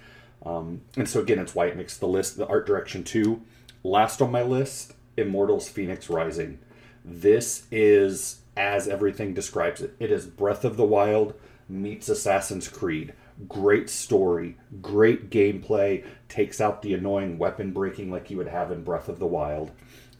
Um, 0.46 0.82
and 0.98 1.08
so 1.08 1.22
again, 1.22 1.40
it's 1.40 1.56
why 1.56 1.68
it 1.68 1.78
makes 1.78 1.98
the 1.98 2.06
list. 2.06 2.36
The 2.36 2.46
art 2.48 2.68
direction 2.68 3.06
too. 3.06 3.44
Last 3.82 4.22
on 4.22 4.30
my 4.30 4.42
list, 4.42 4.94
Immortals: 5.16 5.70
Phoenix 5.70 6.10
Rising. 6.10 6.60
This 7.06 7.66
is 7.72 8.42
as 8.58 8.90
everything 8.90 9.34
describes 9.34 9.82
it. 9.82 9.96
It 10.02 10.12
is 10.12 10.26
Breath 10.26 10.66
of 10.66 10.76
the 10.76 10.84
Wild 10.84 11.34
meets 11.70 12.10
Assassin's 12.10 12.68
Creed. 12.68 13.14
Great 13.48 13.90
story, 13.90 14.58
great 14.82 15.30
gameplay. 15.30 16.06
Takes 16.28 16.60
out 16.60 16.82
the 16.82 16.94
annoying 16.94 17.38
weapon 17.38 17.72
breaking 17.72 18.12
like 18.12 18.30
you 18.30 18.36
would 18.36 18.50
have 18.50 18.70
in 18.70 18.84
Breath 18.84 19.08
of 19.08 19.20
the 19.20 19.26
Wild. 19.26 19.72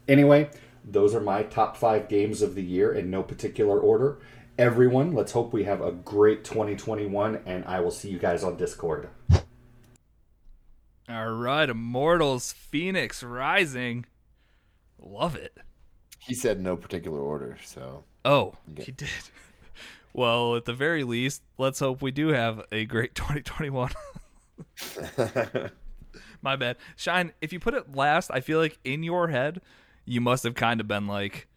Anyway, 0.08 0.50
those 0.84 1.16
are 1.16 1.20
my 1.22 1.44
top 1.44 1.78
five 1.78 2.10
games 2.10 2.42
of 2.42 2.56
the 2.56 2.64
year 2.64 2.92
in 2.94 3.10
no 3.10 3.24
particular 3.24 3.80
order. 3.80 4.20
Everyone, 4.58 5.14
let's 5.14 5.32
hope 5.32 5.52
we 5.52 5.64
have 5.64 5.82
a 5.82 5.92
great 5.92 6.44
2021, 6.44 7.42
and 7.46 7.66
I 7.66 7.80
will 7.80 7.92
see 7.92 8.10
you 8.10 8.20
guys 8.20 8.44
on 8.44 8.56
Discord. 8.58 9.10
All 11.10 11.32
right, 11.32 11.70
Immortals 11.70 12.54
Phoenix 12.54 13.24
Rising. 13.24 14.06
Love 15.00 15.36
it. 15.36 15.58
He 16.20 16.34
said 16.34 16.62
no 16.62 16.78
particular 16.78 17.20
order, 17.20 17.58
so 17.64 18.06
Oh, 18.26 18.56
he 18.78 18.92
did. 18.92 19.10
Well, 20.16 20.56
at 20.56 20.66
the 20.66 20.74
very 20.74 21.04
least, 21.04 21.42
let's 21.58 21.80
hope 21.80 22.04
we 22.04 22.12
do 22.12 22.28
have 22.28 22.64
a 22.72 22.86
great 22.86 23.16
2021. 23.16 23.90
My 26.44 26.56
bad. 26.56 26.78
Shine, 26.96 27.34
if 27.42 27.52
you 27.52 27.60
put 27.60 27.74
it 27.74 27.96
last, 27.96 28.30
I 28.32 28.40
feel 28.40 28.60
like 28.60 28.78
in 28.84 29.02
your 29.02 29.30
head, 29.30 29.60
you 30.06 30.22
must 30.22 30.44
have 30.44 30.56
kind 30.56 30.80
of 30.82 30.88
been 30.88 31.08
like, 31.08 31.48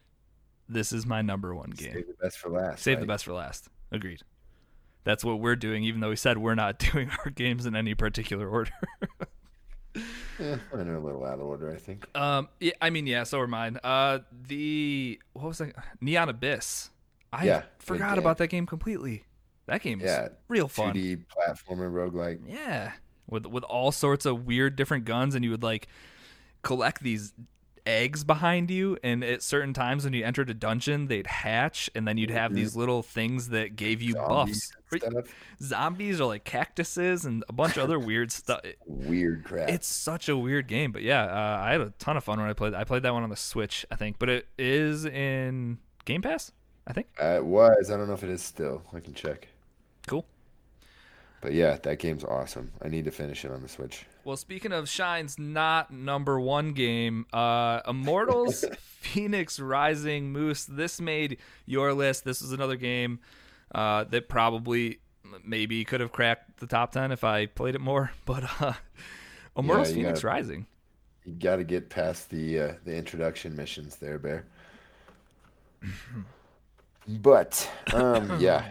this 0.68 0.92
is 0.92 1.06
my 1.06 1.22
number 1.22 1.54
one 1.54 1.70
game. 1.70 1.92
save 1.94 2.06
the 2.06 2.14
best 2.20 2.38
for 2.38 2.50
last. 2.50 2.82
Save 2.82 3.00
the 3.00 3.06
best 3.06 3.24
for 3.24 3.32
last. 3.32 3.68
Agreed. 3.92 4.22
That's 5.04 5.24
what 5.24 5.38
we're 5.40 5.54
doing, 5.56 5.84
even 5.84 6.00
though 6.00 6.08
we 6.08 6.16
said 6.16 6.38
we're 6.38 6.56
not 6.56 6.78
doing 6.92 7.10
our 7.24 7.30
games 7.30 7.66
in 7.66 7.76
any 7.76 7.94
particular 7.94 8.48
order. 8.48 8.72
Yeah, 10.38 10.56
mine 10.70 10.88
are 10.88 10.96
a 10.96 11.00
little 11.00 11.24
out 11.24 11.38
of 11.40 11.46
order, 11.46 11.72
I 11.72 11.76
think. 11.78 12.06
um, 12.14 12.50
yeah, 12.60 12.72
I 12.82 12.90
mean, 12.90 13.06
yeah, 13.06 13.22
so 13.24 13.40
are 13.40 13.46
mine. 13.46 13.78
Uh, 13.82 14.18
the 14.46 15.18
what 15.32 15.46
was 15.46 15.58
that? 15.58 15.74
Neon 16.02 16.28
Abyss. 16.28 16.90
I 17.32 17.44
Yeah, 17.46 17.62
forgot 17.78 18.18
about 18.18 18.36
that 18.38 18.48
game 18.48 18.66
completely. 18.66 19.24
That 19.64 19.80
game 19.80 20.00
is 20.02 20.04
Yeah, 20.10 20.28
real 20.48 20.68
fun. 20.68 20.94
2D 20.94 21.24
platformer 21.34 21.90
roguelike. 21.90 22.40
Yeah, 22.46 22.92
with 23.26 23.46
with 23.46 23.64
all 23.64 23.90
sorts 23.90 24.26
of 24.26 24.44
weird 24.44 24.76
different 24.76 25.06
guns, 25.06 25.34
and 25.34 25.42
you 25.42 25.50
would 25.50 25.62
like 25.62 25.88
collect 26.60 27.02
these 27.02 27.32
eggs 27.86 28.24
behind 28.24 28.70
you, 28.70 28.98
and 29.02 29.22
at 29.24 29.42
certain 29.42 29.72
times 29.72 30.04
when 30.04 30.12
you 30.12 30.24
entered 30.24 30.50
a 30.50 30.54
dungeon, 30.54 31.06
they'd 31.06 31.26
hatch, 31.26 31.88
and 31.94 32.06
then 32.06 32.18
you'd 32.18 32.30
have 32.30 32.52
these 32.54 32.76
little 32.76 33.02
things 33.02 33.50
that 33.50 33.76
gave 33.76 34.02
you 34.02 34.14
buffs. 34.14 34.72
Mm-hmm. 34.90 34.98
Zombies 34.98 35.22
stuff. 35.24 35.34
Zombies 35.62 36.20
or 36.20 36.26
like 36.26 36.44
cactuses 36.44 37.24
and 37.24 37.44
a 37.48 37.52
bunch 37.52 37.76
of 37.76 37.84
other 37.84 37.98
weird 38.00 38.32
stuff. 38.32 38.60
Weird 38.86 39.44
crap. 39.44 39.68
It's 39.68 39.86
such 39.86 40.28
a 40.28 40.36
weird 40.36 40.66
game, 40.68 40.92
but 40.92 41.02
yeah, 41.02 41.24
uh, 41.24 41.62
I 41.62 41.72
had 41.72 41.80
a 41.80 41.92
ton 41.98 42.16
of 42.16 42.24
fun 42.24 42.40
when 42.40 42.48
I 42.48 42.52
played. 42.52 42.74
I 42.74 42.84
played 42.84 43.02
that 43.02 43.12
one 43.12 43.22
on 43.22 43.30
the 43.30 43.36
Switch, 43.36 43.86
I 43.90 43.96
think, 43.96 44.18
but 44.18 44.28
it 44.28 44.48
is 44.58 45.04
in 45.04 45.78
Game 46.04 46.22
Pass, 46.22 46.52
I 46.86 46.92
think. 46.92 47.06
Uh, 47.20 47.36
it 47.36 47.44
was. 47.44 47.90
I 47.90 47.96
don't 47.96 48.08
know 48.08 48.14
if 48.14 48.24
it 48.24 48.30
is 48.30 48.42
still. 48.42 48.82
I 48.92 49.00
can 49.00 49.14
check. 49.14 49.48
Cool. 50.06 50.26
But 51.40 51.52
yeah, 51.52 51.76
that 51.82 51.98
game's 51.98 52.24
awesome. 52.24 52.72
I 52.82 52.88
need 52.88 53.04
to 53.04 53.10
finish 53.10 53.44
it 53.44 53.50
on 53.50 53.62
the 53.62 53.68
Switch. 53.68 54.06
Well, 54.26 54.36
speaking 54.36 54.72
of 54.72 54.88
Shine's 54.88 55.38
not 55.38 55.92
number 55.92 56.40
one 56.40 56.72
game, 56.72 57.26
uh, 57.32 57.78
Immortals 57.86 58.64
Phoenix 58.80 59.60
Rising 59.60 60.32
Moose. 60.32 60.64
This 60.64 61.00
made 61.00 61.38
your 61.64 61.94
list. 61.94 62.24
This 62.24 62.42
is 62.42 62.50
another 62.50 62.74
game 62.74 63.20
uh, 63.72 64.02
that 64.02 64.28
probably 64.28 64.98
maybe 65.44 65.84
could 65.84 66.00
have 66.00 66.10
cracked 66.10 66.58
the 66.58 66.66
top 66.66 66.90
ten 66.90 67.12
if 67.12 67.22
I 67.22 67.46
played 67.46 67.76
it 67.76 67.80
more. 67.80 68.10
But 68.26 68.42
uh, 68.60 68.72
Immortals 69.56 69.90
you 69.90 69.94
Phoenix 70.02 70.22
gotta- 70.22 70.26
Rising. 70.34 70.66
You 71.24 71.34
got 71.34 71.56
to 71.56 71.64
get 71.64 71.88
past 71.88 72.28
the 72.28 72.58
uh, 72.58 72.72
the 72.84 72.96
introduction 72.96 73.54
missions 73.54 73.94
there, 73.94 74.18
Bear. 74.18 74.44
But 77.06 77.70
um, 77.94 78.40
yeah, 78.40 78.64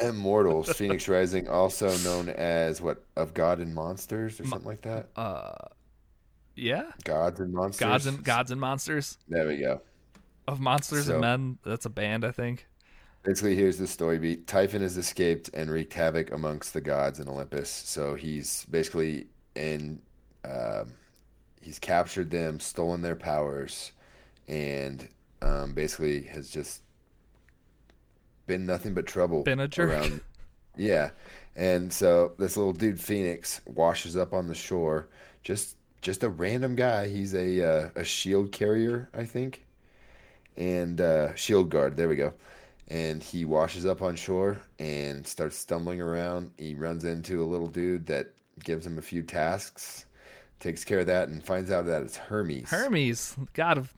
Immortals, 0.00 0.72
Phoenix 0.76 1.08
Rising, 1.08 1.48
also 1.48 1.96
known 1.98 2.28
as 2.28 2.80
what 2.80 3.04
of 3.16 3.34
God 3.34 3.58
and 3.58 3.74
Monsters 3.74 4.40
or 4.40 4.46
something 4.46 4.66
like 4.68 4.82
that. 4.82 5.08
Uh, 5.16 5.52
yeah, 6.56 6.90
Gods 7.04 7.40
and 7.40 7.52
Monsters. 7.52 7.80
gods 7.80 8.06
and 8.06 8.24
gods 8.24 8.50
and 8.50 8.60
monsters 8.60 9.18
There 9.28 9.46
we 9.48 9.58
go. 9.58 9.80
of 10.48 10.60
monsters 10.60 11.06
So- 11.06 11.12
and 11.12 11.20
men. 11.20 11.58
That's 11.64 11.86
a 11.86 11.90
band, 11.90 12.24
I 12.24 12.32
think. 12.32 12.66
Basically, 13.22 13.54
here's 13.54 13.76
the 13.76 13.86
story 13.86 14.18
beat. 14.18 14.46
Typhon 14.46 14.80
has 14.80 14.96
escaped 14.96 15.50
and 15.52 15.70
wreaked 15.70 15.92
havoc 15.92 16.32
amongst 16.32 16.72
the 16.72 16.80
gods 16.80 17.20
in 17.20 17.28
Olympus. 17.28 17.68
So 17.70 18.14
he's 18.14 18.64
basically 18.70 19.26
in, 19.54 20.00
um, 20.44 20.94
he's 21.60 21.78
captured 21.78 22.30
them, 22.30 22.58
stolen 22.60 23.02
their 23.02 23.16
powers, 23.16 23.92
and 24.48 25.06
um, 25.42 25.74
basically 25.74 26.22
has 26.24 26.48
just 26.50 26.80
been 28.50 28.66
nothing 28.66 28.94
but 28.94 29.06
trouble. 29.06 29.42
Been 29.44 29.60
a 29.60 29.68
jerk. 29.68 29.90
around- 29.90 30.20
Yeah, 30.76 31.10
and 31.56 31.92
so 31.92 32.32
this 32.38 32.56
little 32.56 32.72
dude 32.72 33.00
Phoenix 33.00 33.60
washes 33.66 34.16
up 34.16 34.32
on 34.32 34.46
the 34.46 34.54
shore. 34.54 35.08
Just 35.42 35.76
just 36.00 36.22
a 36.22 36.28
random 36.28 36.74
guy. 36.76 37.08
He's 37.08 37.34
a 37.34 37.62
uh, 37.62 37.90
a 37.96 38.04
shield 38.04 38.52
carrier, 38.52 39.08
I 39.14 39.24
think, 39.24 39.64
and 40.56 41.00
uh, 41.00 41.34
shield 41.34 41.70
guard. 41.70 41.96
There 41.96 42.08
we 42.08 42.16
go 42.16 42.32
and 42.88 43.22
he 43.22 43.44
washes 43.44 43.86
up 43.86 44.02
on 44.02 44.16
shore 44.16 44.60
and 44.80 45.24
starts 45.24 45.56
stumbling 45.56 46.00
around. 46.00 46.50
He 46.58 46.74
runs 46.74 47.04
into 47.04 47.40
a 47.40 47.46
little 47.46 47.68
dude 47.68 48.04
that 48.06 48.32
gives 48.64 48.84
him 48.84 48.98
a 48.98 49.02
few 49.02 49.22
tasks, 49.22 50.06
takes 50.58 50.84
care 50.84 50.98
of 50.98 51.06
that, 51.06 51.28
and 51.28 51.40
finds 51.40 51.70
out 51.70 51.86
that 51.86 52.02
it's 52.02 52.16
Hermes. 52.16 52.68
Hermes, 52.68 53.36
god 53.52 53.78
of 53.78 53.94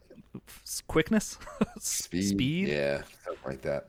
quickness, 0.89 1.39
Speed, 1.79 2.25
speed. 2.29 2.69
yeah, 2.69 3.01
something 3.25 3.43
like 3.47 3.63
that. 3.63 3.89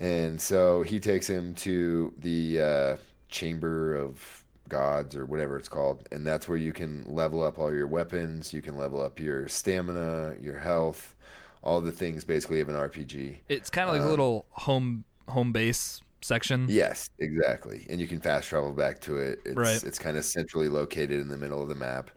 And 0.00 0.40
so 0.40 0.82
he 0.82 0.98
takes 1.00 1.28
him 1.28 1.54
to 1.56 2.12
the 2.18 2.60
uh, 2.60 2.96
chamber 3.28 3.94
of 3.96 4.44
gods 4.68 5.14
or 5.14 5.26
whatever 5.26 5.56
it's 5.58 5.68
called, 5.68 6.08
and 6.10 6.26
that's 6.26 6.48
where 6.48 6.58
you 6.58 6.72
can 6.72 7.04
level 7.04 7.42
up 7.42 7.58
all 7.58 7.72
your 7.72 7.86
weapons. 7.86 8.52
You 8.52 8.62
can 8.62 8.76
level 8.76 9.00
up 9.00 9.20
your 9.20 9.46
stamina, 9.48 10.36
your 10.40 10.58
health, 10.58 11.14
all 11.62 11.80
the 11.80 11.92
things 11.92 12.24
basically 12.24 12.60
of 12.60 12.68
an 12.68 12.74
RPG. 12.76 13.38
It's 13.48 13.70
kind 13.70 13.88
of 13.88 13.94
like 13.94 14.02
a 14.02 14.04
Um, 14.04 14.10
little 14.10 14.46
home 14.50 15.04
home 15.28 15.52
base 15.52 16.02
section. 16.22 16.66
Yes, 16.68 17.08
exactly. 17.18 17.86
And 17.88 18.00
you 18.00 18.08
can 18.08 18.20
fast 18.20 18.48
travel 18.48 18.72
back 18.72 19.00
to 19.02 19.18
it. 19.18 19.40
It's 19.44 19.56
Right. 19.56 19.82
it's 19.84 19.98
kind 19.98 20.16
of 20.16 20.24
centrally 20.24 20.68
located 20.68 21.20
in 21.20 21.28
the 21.28 21.36
middle 21.38 21.62
of 21.62 21.68
the 21.68 21.74
map. 21.74 22.10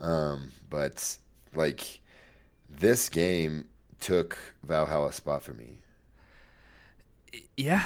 Um, 0.00 0.52
but 0.70 1.18
like 1.54 2.00
this 2.70 3.08
game 3.08 3.68
took 4.00 4.38
Valhalla 4.64 5.12
spot 5.12 5.42
for 5.42 5.54
me. 5.54 5.78
Yeah. 7.56 7.84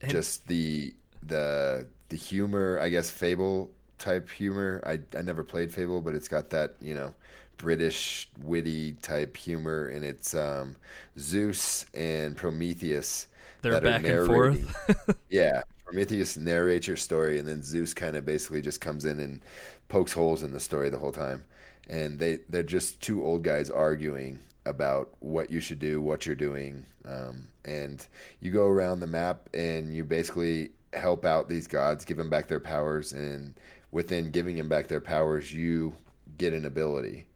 And- 0.00 0.10
Just 0.10 0.46
the 0.46 0.94
the 1.22 1.86
the 2.08 2.16
humor, 2.16 2.78
I 2.80 2.88
guess 2.90 3.10
Fable 3.10 3.70
type 3.98 4.28
humor. 4.30 4.82
I 4.86 5.00
I 5.16 5.22
never 5.22 5.44
played 5.44 5.72
Fable, 5.72 6.00
but 6.00 6.14
it's 6.14 6.28
got 6.28 6.50
that, 6.50 6.74
you 6.80 6.94
know, 6.94 7.14
British 7.56 8.28
witty 8.42 8.92
type 9.02 9.36
humor 9.36 9.88
and 9.88 10.04
it's 10.04 10.34
um 10.34 10.76
Zeus 11.18 11.86
and 11.94 12.36
Prometheus 12.36 13.28
They're 13.62 13.72
that 13.72 13.84
are 13.84 13.86
back 13.86 14.04
and 14.04 14.26
forth. 14.26 15.16
yeah, 15.30 15.62
Prometheus 15.84 16.36
narrates 16.36 16.86
your 16.86 16.96
story, 16.96 17.38
and 17.38 17.48
then 17.48 17.62
Zeus 17.62 17.94
kind 17.94 18.16
of 18.16 18.24
basically 18.24 18.60
just 18.62 18.80
comes 18.80 19.04
in 19.04 19.20
and 19.20 19.40
pokes 19.88 20.12
holes 20.12 20.42
in 20.42 20.52
the 20.52 20.60
story 20.60 20.90
the 20.90 20.98
whole 20.98 21.12
time. 21.12 21.44
And 21.88 22.18
they 22.18 22.38
they're 22.48 22.62
just 22.62 23.00
two 23.00 23.24
old 23.24 23.42
guys 23.42 23.70
arguing 23.70 24.38
about 24.66 25.10
what 25.20 25.50
you 25.50 25.60
should 25.60 25.78
do, 25.78 26.00
what 26.00 26.26
you're 26.26 26.34
doing, 26.34 26.86
um, 27.06 27.46
and 27.64 28.06
you 28.40 28.50
go 28.50 28.66
around 28.66 29.00
the 29.00 29.06
map 29.06 29.48
and 29.54 29.94
you 29.94 30.04
basically 30.04 30.70
help 30.92 31.24
out 31.24 31.48
these 31.48 31.66
gods, 31.66 32.04
give 32.04 32.16
them 32.16 32.30
back 32.30 32.48
their 32.48 32.60
powers, 32.60 33.12
and 33.12 33.54
within 33.90 34.30
giving 34.30 34.56
them 34.56 34.68
back 34.68 34.88
their 34.88 35.00
powers, 35.00 35.52
you 35.52 35.94
get 36.38 36.52
an 36.52 36.64
ability. 36.64 37.26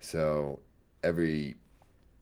So 0.00 0.60
every 1.02 1.56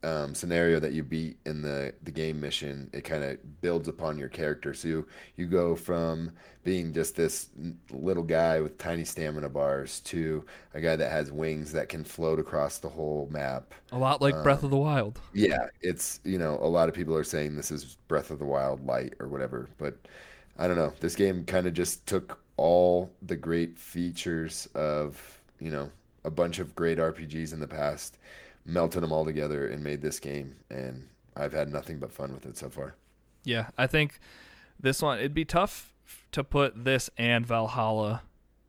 um, 0.07 0.37
scenario 0.37 0.79
that 0.79 0.93
you 0.93 1.03
beat 1.03 1.37
in 1.47 1.63
the, 1.63 1.93
the 2.05 2.13
game 2.13 2.41
mission, 2.41 2.89
it 2.93 3.03
kind 3.03 3.25
of 3.25 3.61
builds 3.61 3.89
upon 3.89 4.17
your 4.17 4.29
character. 4.29 4.73
So 4.73 4.87
you, 4.87 5.07
you 5.37 5.47
go 5.47 5.75
from 5.75 6.31
being 6.63 6.93
just 6.93 7.17
this 7.17 7.49
little 7.91 8.23
guy 8.23 8.61
with 8.61 8.79
tiny 8.79 9.05
stamina 9.05 9.49
bars 9.49 9.99
to 10.01 10.45
a 10.75 10.81
guy 10.81 10.95
that 10.95 11.11
has 11.11 11.33
wings 11.33 11.73
that 11.73 11.89
can 11.89 12.05
float 12.05 12.39
across 12.39 12.79
the 12.79 12.89
whole 12.89 13.29
map. 13.33 13.75
a 13.91 13.99
lot 13.99 14.23
like 14.23 14.41
Breath 14.45 14.63
of 14.63 14.71
the 14.71 14.77
Wild. 14.77 15.21
Yeah, 15.33 15.67
it's, 15.81 16.21
you 16.23 16.39
know, 16.39 16.57
a 16.63 16.69
lot 16.69 16.89
of 16.89 16.95
people 16.95 17.17
are 17.17 17.25
saying 17.25 17.57
this 17.57 17.73
is 17.73 17.97
Breath 18.07 18.31
of 18.31 18.39
the 18.39 18.45
Wild 18.45 18.87
light 18.87 19.15
or 19.19 19.27
whatever, 19.27 19.69
but 19.77 19.97
I 20.57 20.69
don't 20.69 20.77
know. 20.77 20.93
This 21.01 21.17
game 21.17 21.45
kind 21.45 21.67
of 21.67 21.75
just 21.75 22.07
took 22.07 22.39
all 22.57 23.11
the 23.23 23.37
great 23.37 23.77
features 23.77 24.69
of, 24.77 25.41
you 25.59 25.73
know, 25.73 25.91
a 26.23 26.31
bunch 26.31 26.61
of 26.61 26.77
great 26.77 26.99
RPGs 26.99 27.53
in 27.53 27.59
the 27.59 27.67
past, 27.67 28.19
melted 28.67 29.03
them 29.03 29.12
all 29.12 29.25
together 29.25 29.69
and 29.69 29.83
made 29.83 30.03
this 30.03 30.19
game 30.21 30.57
and 30.71 31.09
I've 31.37 31.53
had 31.53 31.71
nothing 31.73 31.99
but 31.99 32.12
fun 32.12 32.33
with 32.33 32.47
it 32.47 32.57
so 32.57 32.69
far. 32.69 32.95
Yeah, 33.45 33.69
I 33.79 33.87
think 33.87 34.19
this 34.81 35.01
one 35.03 35.19
it'd 35.19 35.35
be 35.35 35.45
tough 35.45 35.93
to 36.33 36.43
put 36.45 36.85
this 36.85 37.09
and 37.17 37.47
Valhalla 37.47 38.23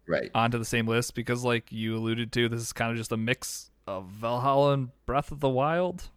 Right. 0.07 0.31
onto 0.33 0.57
the 0.57 0.65
same 0.65 0.87
list 0.87 1.15
because 1.15 1.43
like 1.43 1.71
you 1.71 1.97
alluded 1.97 2.31
to, 2.33 2.47
this 2.47 2.61
is 2.61 2.73
kind 2.73 2.91
of 2.91 2.97
just 2.97 3.11
a 3.11 3.17
mix 3.17 3.71
of 3.87 4.05
Valhalla 4.05 4.73
and 4.73 4.89
Breath 5.05 5.31
of 5.31 5.39
the 5.39 5.49
Wild, 5.49 6.09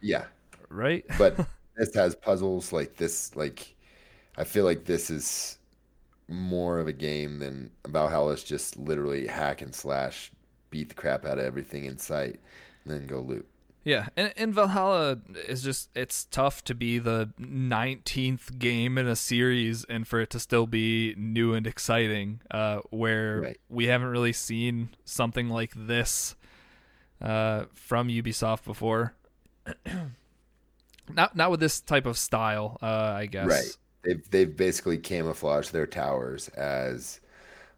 Yeah. 0.00 0.24
right? 0.68 1.04
But 1.18 1.36
this 1.76 1.94
has 1.94 2.14
puzzles 2.14 2.72
like 2.72 2.96
this 2.96 3.34
like 3.34 3.74
I 4.36 4.44
feel 4.44 4.64
like 4.64 4.84
this 4.84 5.10
is 5.10 5.58
more 6.28 6.78
of 6.78 6.88
a 6.88 6.92
game 6.92 7.38
than 7.38 7.70
Valhalla 7.86 8.32
is 8.32 8.42
just 8.44 8.76
literally 8.78 9.26
hack 9.26 9.60
and 9.62 9.74
slash, 9.74 10.30
beat 10.70 10.88
the 10.88 10.94
crap 10.94 11.26
out 11.26 11.38
of 11.38 11.44
everything 11.44 11.84
in 11.84 11.98
sight, 11.98 12.40
then 12.86 13.06
go 13.06 13.20
loot. 13.20 13.46
Yeah, 13.84 14.06
and, 14.16 14.32
and 14.36 14.54
Valhalla 14.54 15.18
is 15.48 15.62
just 15.62 15.90
it's 15.96 16.26
tough 16.26 16.62
to 16.64 16.74
be 16.74 17.00
the 17.00 17.30
19th 17.40 18.58
game 18.60 18.96
in 18.96 19.08
a 19.08 19.16
series 19.16 19.84
and 19.88 20.06
for 20.06 20.20
it 20.20 20.30
to 20.30 20.38
still 20.38 20.68
be 20.68 21.14
new 21.18 21.52
and 21.54 21.66
exciting 21.66 22.40
uh 22.52 22.78
where 22.90 23.40
Right. 23.40 23.60
we 23.68 23.86
haven't 23.86 24.08
really 24.08 24.32
seen 24.32 24.90
something 25.04 25.48
like 25.48 25.72
this 25.74 26.36
uh 27.20 27.64
from 27.74 28.06
Ubisoft 28.06 28.64
before. 28.64 29.14
not 31.08 31.34
not 31.36 31.50
with 31.50 31.58
this 31.60 31.80
type 31.80 32.06
of 32.06 32.16
style, 32.16 32.78
uh 32.82 33.14
I 33.16 33.26
guess. 33.26 33.46
Right. 33.48 33.76
They've 34.04 34.30
they've 34.30 34.56
basically 34.56 34.98
camouflaged 34.98 35.72
their 35.72 35.86
towers 35.86 36.48
as 36.50 37.20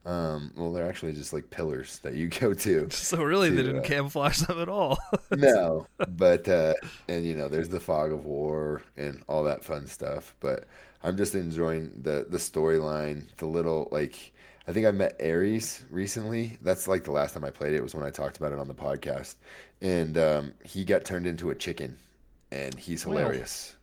um 0.07 0.53
well 0.55 0.71
they're 0.73 0.89
actually 0.89 1.15
just 1.15 1.33
like 1.33 1.49
pillars 1.51 1.99
that 2.01 2.15
you 2.15 2.29
go 2.41 2.55
to. 2.55 2.89
So 2.91 3.23
really 3.23 3.51
they 3.51 3.63
didn't 3.63 3.81
uh, 3.81 3.83
camouflage 3.83 4.41
them 4.41 4.61
at 4.61 4.69
all. 4.69 4.99
no, 5.31 5.87
but 6.09 6.49
uh, 6.49 6.75
and 7.09 7.25
you 7.25 7.35
know, 7.35 7.49
there's 7.49 7.69
the 7.69 7.81
fog 7.81 8.13
of 8.13 8.25
war 8.25 8.83
and 8.97 9.23
all 9.29 9.45
that 9.45 9.65
fun 9.65 9.87
stuff. 9.87 10.35
But 10.41 10.67
I'm 11.03 11.17
just 11.17 11.35
enjoying 11.35 11.93
the 12.03 12.27
the 12.29 12.39
storyline, 12.39 13.27
the 13.37 13.47
little 13.47 13.89
like. 13.93 14.33
I 14.67 14.73
think 14.73 14.87
I 14.87 14.93
met 14.93 15.21
Ares 15.23 15.83
recently. 15.91 16.57
That's 16.63 16.89
like 16.89 17.05
the 17.05 17.11
last 17.13 17.35
time 17.35 17.45
I 17.45 17.51
played 17.51 17.75
it 17.75 17.83
was 17.83 17.95
when 17.95 18.03
I 18.03 18.09
talked 18.09 18.39
about 18.39 18.53
it 18.53 18.59
on 18.59 18.67
the 18.67 18.75
podcast, 18.75 19.35
and 19.83 20.17
um, 20.17 20.55
he 20.65 20.87
got 20.87 21.05
turned 21.05 21.27
into 21.27 21.51
a 21.51 21.55
chicken, 21.55 21.99
and 22.51 22.75
he's 22.75 23.03
hilarious. 23.03 23.77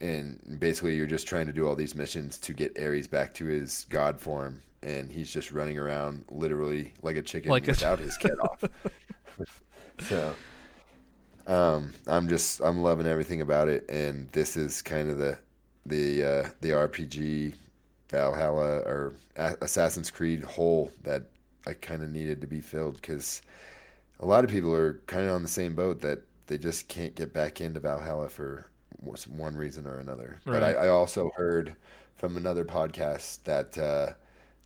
And 0.00 0.58
basically, 0.58 0.96
you're 0.96 1.06
just 1.06 1.28
trying 1.28 1.46
to 1.46 1.52
do 1.52 1.66
all 1.68 1.76
these 1.76 1.94
missions 1.94 2.38
to 2.38 2.52
get 2.52 2.76
Ares 2.80 3.06
back 3.06 3.34
to 3.34 3.44
his 3.44 3.86
god 3.88 4.20
form, 4.20 4.62
and 4.82 5.10
he's 5.10 5.30
just 5.32 5.52
running 5.52 5.78
around 5.78 6.24
literally 6.30 6.92
like 7.02 7.16
a 7.16 7.22
chicken 7.22 7.50
Like 7.50 7.66
a- 7.68 7.72
without 7.72 7.98
his 7.98 8.16
head 8.16 8.38
off. 8.42 8.64
So, 10.08 10.32
um, 11.46 11.92
I'm 12.06 12.28
just 12.28 12.60
I'm 12.60 12.82
loving 12.82 13.06
everything 13.06 13.40
about 13.40 13.68
it, 13.68 13.84
and 13.88 14.28
this 14.32 14.56
is 14.56 14.80
kind 14.82 15.10
of 15.10 15.18
the 15.18 15.38
the 15.86 16.24
uh, 16.24 16.48
the 16.60 16.70
RPG 16.70 17.54
Valhalla 18.10 18.78
or 18.80 19.14
A- 19.36 19.56
Assassin's 19.62 20.10
Creed 20.10 20.44
hole 20.44 20.92
that 21.02 21.22
I 21.66 21.72
kind 21.72 22.02
of 22.02 22.10
needed 22.10 22.40
to 22.42 22.46
be 22.46 22.60
filled 22.60 22.94
because 22.96 23.42
a 24.20 24.26
lot 24.26 24.44
of 24.44 24.50
people 24.50 24.72
are 24.74 25.00
kind 25.06 25.26
of 25.26 25.32
on 25.32 25.42
the 25.42 25.48
same 25.48 25.74
boat 25.74 26.00
that 26.02 26.20
they 26.46 26.58
just 26.58 26.86
can't 26.88 27.14
get 27.14 27.32
back 27.32 27.60
into 27.60 27.80
Valhalla 27.80 28.28
for 28.28 28.66
one 29.26 29.56
reason 29.56 29.86
or 29.86 29.98
another. 29.98 30.40
But 30.44 30.62
I, 30.62 30.72
I 30.74 30.88
also 30.88 31.30
heard 31.36 31.74
from 32.16 32.36
another 32.36 32.64
podcast 32.64 33.38
that 33.44 33.76
uh, 33.78 34.12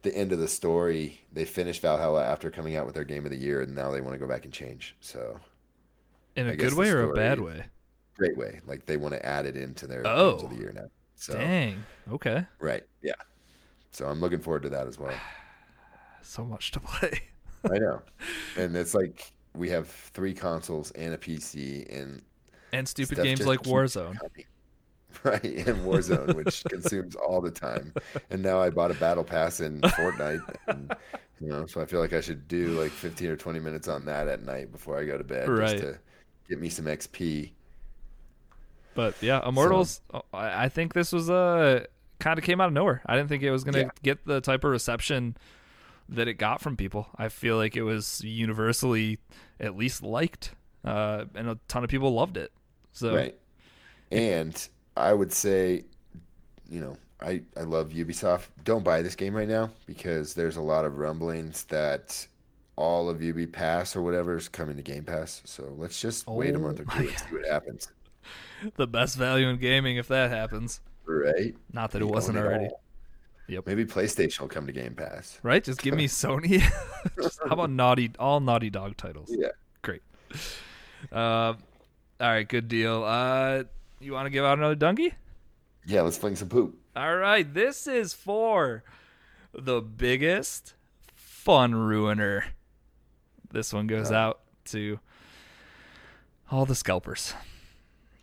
the 0.03 0.15
end 0.17 0.33
of 0.33 0.39
the 0.39 0.49
story 0.49 1.21
they 1.33 1.45
finished 1.45 1.81
Valhalla 1.83 2.25
after 2.25 2.51
coming 2.51 2.77
out 2.77 2.87
with 2.87 2.95
their 2.95 3.05
game 3.05 3.25
of 3.25 3.31
the 3.31 3.37
year, 3.39 3.63
and 3.63 3.75
now 3.75 3.91
they 3.91 4.01
want 4.01 4.15
to 4.15 4.19
go 4.19 4.27
back 4.27 4.45
and 4.45 4.53
change. 4.53 4.97
So 5.01 5.39
In 6.37 6.49
a 6.49 6.57
good 6.57 6.75
way 6.75 6.91
or 6.91 7.11
a 7.11 7.15
bad 7.15 7.41
way? 7.41 7.65
great 8.17 8.37
way. 8.37 8.61
Like 8.67 8.87
they 8.87 8.97
want 8.97 9.15
to 9.15 9.25
add 9.25 9.47
it 9.47 9.57
into 9.57 9.87
their 9.87 10.07
Oh. 10.07 10.33
games 10.33 10.43
of 10.45 10.51
the 10.51 10.57
year 10.57 10.73
now. 10.75 10.87
So 11.17 11.35
Dang. 11.35 11.85
Okay. 12.11 12.45
right, 12.59 12.83
yeah. 13.03 13.13
So 13.93 14.07
I'm 14.07 14.21
looking 14.21 14.41
forward 14.41 14.63
to 14.63 14.69
that 14.71 14.87
as 14.87 14.99
well. 14.99 15.15
So 16.25 16.45
much 16.45 16.71
to 16.71 16.81
play. 16.81 17.21
I 17.73 17.79
know, 17.79 18.01
and 18.57 18.77
it's 18.77 18.95
like 18.95 19.33
we 19.55 19.69
have 19.71 19.89
three 19.89 20.33
consoles 20.33 20.91
and 20.93 21.13
a 21.13 21.19
PC, 21.19 21.85
and 21.95 22.23
And 22.73 22.89
stupid 22.89 23.19
games 23.23 23.45
like 23.47 23.63
Warzone. 23.63 24.17
coming. 24.19 24.45
Right, 25.25 25.43
and 25.45 25.85
Warzone, 25.85 26.35
which 26.35 26.65
consumes 26.65 27.15
all 27.17 27.41
the 27.41 27.51
time. 27.51 27.93
And 28.31 28.43
now 28.43 28.61
I 28.61 28.71
bought 28.71 28.91
a 28.91 28.95
battle 28.95 29.25
pass 29.25 29.61
in 29.61 29.81
Fortnite, 29.81 30.43
and, 30.69 30.95
you 31.41 31.49
know, 31.49 31.67
so 31.67 31.81
I 31.81 31.87
feel 31.87 32.01
like 32.01 32.13
I 32.13 32.21
should 32.21 32.49
do 32.49 32.69
like 32.81 32.91
15 32.91 33.29
or 33.31 33.37
20 33.37 33.59
minutes 33.61 33.89
on 33.89 34.05
that 34.07 34.29
at 34.29 34.43
night 34.45 34.73
before 34.73 34.99
I 34.99 35.05
go 35.05 35.17
to 35.19 35.25
bed, 35.25 35.49
Right. 35.49 35.71
just 35.71 35.83
to 35.83 35.99
get 36.49 36.61
me 36.61 36.69
some 36.69 36.87
XP. 36.87 37.51
But 38.95 39.15
yeah, 39.23 39.47
Immortals. 39.47 40.01
oh, 40.13 40.23
I 40.35 40.65
I 40.65 40.69
think 40.69 40.93
this 40.93 41.13
was 41.13 41.31
uh, 41.31 41.85
kind 42.19 42.39
of 42.39 42.45
came 42.45 42.61
out 42.61 42.67
of 42.67 42.73
nowhere. 42.75 43.01
I 43.07 43.17
didn't 43.17 43.29
think 43.31 43.43
it 43.43 43.51
was 43.51 43.65
gonna 43.65 43.79
Yeah. 43.79 43.91
get 44.03 44.27
the 44.27 44.41
type 44.41 44.65
of 44.65 44.71
reception 44.71 45.37
that 46.09 46.29
it 46.29 46.35
got 46.35 46.61
from 46.61 46.77
people. 46.77 47.09
I 47.17 47.29
feel 47.29 47.57
like 47.57 47.75
it 47.77 47.83
was 47.85 48.21
universally 48.23 49.19
at 49.59 49.77
least 49.77 50.03
liked, 50.03 50.55
uh, 50.85 51.25
and 51.35 51.49
a 51.49 51.59
ton 51.69 51.85
of 51.85 51.91
people 51.91 52.13
loved 52.13 52.37
it. 52.37 52.53
So 52.93 53.15
Right. 53.15 53.39
And 54.11 54.69
I 54.97 55.13
would 55.13 55.33
say, 55.33 55.85
you 56.69 56.81
know, 56.81 56.97
I, 57.21 57.43
I 57.57 57.63
love 57.63 57.91
Ubisoft. 57.91 58.47
Don't 58.65 58.85
buy 58.85 59.03
this 59.03 59.15
game 59.15 59.35
right 59.35 59.49
now 59.49 59.71
because 59.87 60.35
there's 60.35 60.57
a 60.57 60.63
lot 60.63 60.85
of 60.85 60.99
rumblings 60.99 61.65
that 61.65 62.27
all 62.77 63.09
of 63.09 63.23
Ubi 63.23 63.47
Pass 63.47 63.95
or 63.95 64.03
whatever 64.03 64.37
is 64.37 64.49
coming 64.49 64.77
to 64.77 64.83
Game 64.83 65.05
Pass. 65.05 65.43
So 65.45 65.73
let's 65.77 66.01
just 66.01 66.27
wait 66.27 66.55
a 66.55 66.59
Oh 66.59 66.63
month 66.63 66.81
or 66.81 66.85
two 66.85 67.09
and 67.09 67.19
see 67.19 67.25
what 67.35 67.47
happens. 67.47 67.89
the 68.77 68.87
best 68.87 69.17
value 69.17 69.49
in 69.49 69.59
gaming 69.59 69.97
if 69.97 70.09
that 70.09 70.31
happens. 70.31 70.81
Right? 71.05 71.55
Not 71.73 71.91
that 71.93 72.03
it 72.03 72.07
wasn't 72.07 72.39
already. 72.39 72.67
all. 72.67 72.83
Yep. 73.49 73.67
Maybe 73.67 73.85
PlayStation 73.85 74.41
will 74.41 74.49
come 74.49 74.67
to 74.67 74.73
Game 74.73 74.95
Pass. 74.95 75.39
Right? 75.43 75.63
Just 75.63 75.83
give 75.83 75.95
me 75.95 76.07
Sony. 76.09 76.63
Just- 77.23 77.41
how 77.41 77.53
about 77.53 77.71
Naughty? 77.71 78.11
All 78.19 78.41
Naughty 78.41 78.71
Dog 78.71 78.97
titles. 78.97 79.31
Yeah. 79.33 79.49
Great. 79.83 80.03
Uh, 81.11 81.55
all 81.55 81.57
right, 82.21 82.49
good 82.49 82.69
deal. 82.69 83.03
Uh, 83.05 83.65
you 84.03 84.13
want 84.13 84.27
to 84.27 84.31
give 84.31 84.45
out 84.45 84.59
another 84.59 84.75
donkey? 84.75 85.15
Yeah, 85.87 86.03
let's 86.03 86.17
fling 86.19 86.37
some 86.37 86.49
poop. 86.49 86.77
All 86.95 87.17
right, 87.17 87.53
this 87.53 87.87
is 87.87 88.13
for 88.15 88.85
the 89.53 89.81
biggest 89.81 90.75
fun 91.15 91.75
ruiner. 91.75 92.45
This 93.51 93.73
one 93.73 93.87
goes 93.87 94.11
out 94.13 94.41
to 94.67 94.99
all 96.51 96.65
the 96.67 96.75
scalpers 96.75 97.35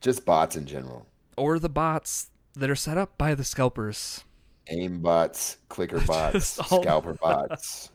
Just 0.02 0.26
bots 0.26 0.56
in 0.56 0.66
general. 0.66 1.06
or 1.38 1.60
the 1.60 1.70
bots 1.70 2.30
that 2.56 2.70
are 2.70 2.76
set 2.76 2.98
up 2.98 3.18
by 3.18 3.36
the 3.36 3.44
scalpers. 3.44 4.24
Aim 4.70 5.02
bots, 5.02 5.58
clicker 5.68 6.00
bots, 6.08 6.60
all- 6.72 6.82
scalper 6.84 7.14
bots. 7.22 7.90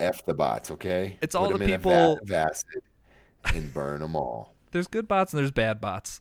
F 0.00 0.24
the 0.24 0.34
bots, 0.34 0.70
okay? 0.72 1.18
It's 1.20 1.34
all 1.34 1.50
Put 1.50 1.58
the 1.58 1.64
'em 1.64 1.70
in 1.70 1.74
a 1.74 1.78
people- 1.78 2.18
vat 2.24 2.50
acid 2.50 2.82
and 3.54 3.72
burn 3.72 4.00
them 4.00 4.16
all. 4.16 4.54
There's 4.72 4.86
good 4.86 5.08
bots 5.08 5.32
and 5.32 5.38
there's 5.40 5.50
bad 5.50 5.80
bots. 5.80 6.20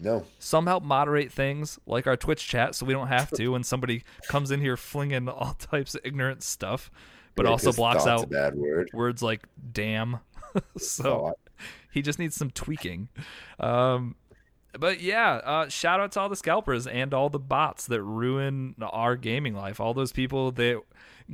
No, 0.00 0.24
Some 0.38 0.66
help 0.66 0.84
moderate 0.84 1.32
things 1.32 1.78
like 1.86 2.06
our 2.06 2.16
Twitch 2.16 2.46
chat, 2.46 2.74
so 2.74 2.86
we 2.86 2.92
don't 2.92 3.08
have 3.08 3.30
to 3.32 3.48
when 3.48 3.64
somebody 3.64 4.04
comes 4.28 4.50
in 4.50 4.60
here 4.60 4.76
flinging 4.76 5.28
all 5.28 5.54
types 5.58 5.94
of 5.94 6.00
ignorant 6.04 6.42
stuff, 6.42 6.90
but 7.34 7.44
Yeah, 7.46 7.50
also 7.52 7.72
blocks 7.72 8.06
out 8.06 8.30
bad 8.30 8.54
word. 8.54 8.90
words 8.92 9.22
like 9.22 9.42
"damn." 9.72 10.20
so 10.78 11.02
Thought. 11.02 11.38
he 11.92 12.00
just 12.02 12.18
needs 12.18 12.36
some 12.36 12.50
tweaking. 12.50 13.08
Um, 13.58 14.14
but 14.78 15.00
yeah, 15.00 15.34
uh, 15.44 15.68
shout 15.68 15.98
out 16.00 16.12
to 16.12 16.20
all 16.20 16.28
the 16.28 16.36
scalpers 16.36 16.86
and 16.86 17.12
all 17.12 17.28
the 17.30 17.38
bots 17.38 17.86
that 17.86 18.02
ruin 18.02 18.74
our 18.80 19.16
gaming 19.16 19.54
life. 19.54 19.80
All 19.80 19.94
those 19.94 20.12
people 20.12 20.52
that 20.52 20.80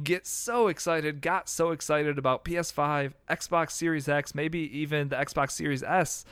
get 0.02 0.26
so 0.26 0.68
excited, 0.68 1.20
got 1.20 1.48
so 1.48 1.70
excited 1.70 2.16
about 2.18 2.44
PS5, 2.44 3.12
Xbox 3.28 3.72
Series 3.72 4.08
X, 4.08 4.34
maybe 4.34 4.60
even 4.78 5.08
the 5.08 5.16
Xbox 5.16 5.50
Series 5.52 5.82
S. 5.82 6.24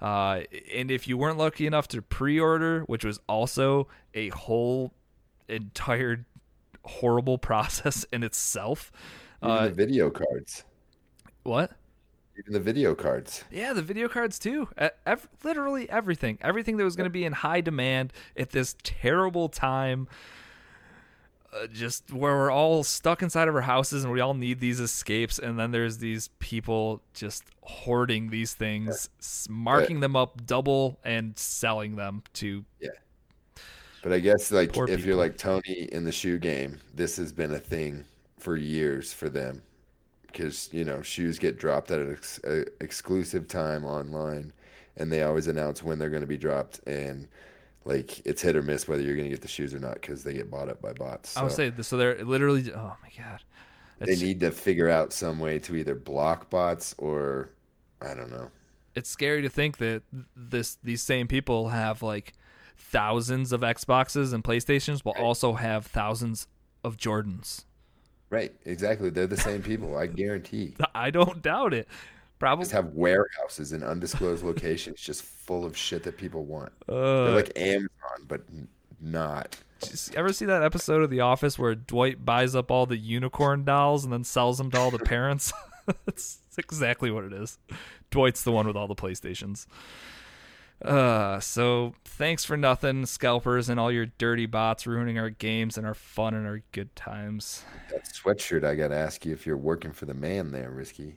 Uh, 0.00 0.42
and 0.74 0.90
if 0.90 1.06
you 1.06 1.18
weren't 1.18 1.38
lucky 1.38 1.66
enough 1.66 1.86
to 1.88 2.00
pre-order, 2.02 2.82
which 2.82 3.04
was 3.04 3.20
also 3.28 3.86
a 4.14 4.28
whole 4.30 4.92
entire 5.48 6.24
horrible 6.84 7.36
process 7.50 8.04
in 8.12 8.22
itself. 8.22 8.90
Even 9.42 9.56
Uh, 9.56 9.64
the 9.68 9.72
video 9.74 10.10
cards. 10.10 10.64
what? 11.42 11.72
Even 12.38 12.52
the 12.54 12.60
video 12.60 12.94
cards. 12.94 13.44
Yeah, 13.50 13.74
the 13.74 13.82
video 13.82 14.08
cards 14.08 14.38
too. 14.38 14.68
Ev- 15.04 15.28
literally 15.44 15.90
everything. 15.90 16.38
Everything 16.40 16.78
that 16.78 16.84
was 16.84 16.96
going 16.96 17.04
to 17.04 17.10
be 17.12 17.24
in 17.26 17.32
high 17.34 17.60
demand 17.60 18.12
at 18.36 18.50
this 18.50 18.76
terrible 18.82 19.48
time. 19.50 20.08
Uh, 21.52 21.66
just 21.66 22.12
where 22.12 22.36
we're 22.36 22.50
all 22.50 22.84
stuck 22.84 23.22
inside 23.22 23.48
of 23.48 23.56
our 23.56 23.60
houses 23.60 24.04
and 24.04 24.12
we 24.12 24.20
all 24.20 24.34
need 24.34 24.60
these 24.60 24.78
escapes. 24.78 25.38
And 25.38 25.58
then 25.58 25.72
there's 25.72 25.98
these 25.98 26.28
people 26.38 27.02
just 27.12 27.42
hoarding 27.62 28.30
these 28.30 28.54
things, 28.54 29.08
s 29.18 29.48
marking 29.50 29.98
them 29.98 30.14
up 30.14 30.46
double 30.46 31.00
and 31.02 31.36
selling 31.36 31.96
them 31.96 32.22
to. 32.34 32.64
Yeah. 32.78 32.90
But 34.02 34.12
I 34.12 34.20
guess 34.20 34.52
like 34.52 34.70
if 34.70 34.86
people. 34.86 35.00
you're 35.00 35.16
like 35.16 35.36
Tony 35.36 35.88
in 35.90 36.04
the 36.04 36.12
shoe 36.12 36.38
game, 36.38 36.78
this 36.94 37.16
has 37.16 37.32
been 37.32 37.52
a 37.52 37.58
thing 37.58 38.04
for 38.38 38.56
years 38.56 39.12
for 39.12 39.28
them. 39.28 39.62
Because 40.26 40.68
you 40.72 40.84
know 40.84 41.02
shoes 41.02 41.40
get 41.40 41.58
dropped 41.58 41.90
at 41.90 41.98
an 41.98 42.12
ex- 42.12 42.40
exclusive 42.80 43.48
time 43.48 43.84
online, 43.84 44.52
and 44.96 45.10
they 45.10 45.24
always 45.24 45.48
announce 45.48 45.82
when 45.82 45.98
they're 45.98 46.10
going 46.10 46.22
to 46.22 46.28
be 46.28 46.38
dropped, 46.38 46.78
and 46.86 47.26
like 47.84 48.24
it's 48.26 48.42
hit 48.42 48.56
or 48.56 48.62
miss 48.62 48.86
whether 48.86 49.02
you're 49.02 49.16
going 49.16 49.28
to 49.28 49.30
get 49.30 49.42
the 49.42 49.48
shoes 49.48 49.74
or 49.74 49.78
not 49.78 49.94
because 49.94 50.22
they 50.22 50.34
get 50.34 50.50
bought 50.50 50.68
up 50.68 50.82
by 50.82 50.92
bots. 50.92 51.36
I 51.36 51.42
would 51.42 51.52
say 51.52 51.70
this. 51.70 51.88
So 51.88 51.96
they're 51.96 52.22
literally. 52.24 52.72
Oh 52.72 52.96
my 53.02 53.10
god. 53.16 53.40
they 53.98 54.16
need 54.16 54.40
to 54.40 54.50
figure 54.50 54.88
out 54.88 55.12
some 55.12 55.38
way 55.38 55.58
to 55.60 55.76
either 55.76 55.94
block 55.94 56.50
bots 56.50 56.94
or 56.98 57.50
I 58.02 58.14
don't 58.14 58.30
know. 58.30 58.50
it's 58.94 59.10
scary 59.10 59.42
to 59.42 59.48
think 59.48 59.78
that 59.78 60.02
this 60.36 60.78
these 60.82 61.02
same 61.02 61.28
people 61.28 61.68
have 61.68 62.02
like 62.02 62.32
thousands 62.76 63.52
of 63.52 63.60
Xboxes 63.60 64.32
and 64.32 64.42
PlayStations, 64.42 65.02
but 65.02 65.18
also 65.18 65.54
have 65.54 65.86
thousands 65.86 66.46
of 66.82 66.96
Jordans. 66.96 67.64
Right, 68.30 68.52
exactly. 68.64 69.10
They're 69.10 69.26
the 69.26 69.36
same 69.36 69.62
people. 69.62 69.96
I 69.96 70.06
guarantee. 70.06 70.76
I 70.94 71.10
don't 71.10 71.42
doubt 71.42 71.74
it. 71.74 71.88
Probably. 72.40 72.62
Just 72.64 72.72
have 72.72 72.86
warehouses 72.94 73.72
in 73.72 73.82
undisclosed 73.84 74.42
locations 74.42 75.00
just 75.00 75.22
full 75.22 75.64
of 75.64 75.76
shit 75.76 76.02
that 76.02 76.16
people 76.16 76.44
want. 76.46 76.72
They're 76.88 76.96
Uh, 76.96 77.34
like 77.34 77.52
Amazon, 77.56 77.88
but 78.26 78.42
not. 79.00 79.58
just- 79.80 80.14
ever 80.16 80.32
see 80.32 80.46
that 80.46 80.62
episode 80.62 81.02
of 81.02 81.10
The 81.10 81.20
Office 81.20 81.58
where 81.58 81.74
Dwight 81.74 82.24
buys 82.24 82.56
up 82.56 82.70
all 82.70 82.86
the 82.86 82.96
unicorn 82.96 83.64
dolls 83.64 84.04
and 84.04 84.12
then 84.12 84.24
sells 84.24 84.58
them 84.58 84.70
to 84.72 84.78
all 84.78 84.90
the 84.90 84.98
parents? 84.98 85.52
That's 86.06 86.38
exactly 86.58 87.10
what 87.10 87.24
it 87.24 87.32
is. 87.32 87.58
Dwight's 88.10 88.42
the 88.42 88.52
one 88.52 88.66
with 88.66 88.76
all 88.76 88.88
the 88.88 88.94
PlayStations. 88.96 89.66
Uh, 90.82 91.40
so 91.40 91.92
thanks 92.04 92.44
for 92.44 92.56
nothing, 92.56 93.04
scalpers, 93.04 93.68
and 93.68 93.78
all 93.78 93.92
your 93.92 94.06
dirty 94.06 94.46
bots 94.46 94.86
ruining 94.86 95.18
our 95.18 95.28
games 95.28 95.76
and 95.76 95.86
our 95.86 95.92
fun 95.94 96.32
and 96.34 96.46
our 96.46 96.62
good 96.72 96.96
times. 96.96 97.64
That 97.90 98.06
sweatshirt, 98.06 98.64
I 98.64 98.74
got 98.76 98.88
to 98.88 98.96
ask 98.96 99.26
you 99.26 99.32
if 99.34 99.46
you're 99.46 99.58
working 99.58 99.92
for 99.92 100.06
the 100.06 100.14
man 100.14 100.52
there, 100.52 100.70
Risky. 100.70 101.16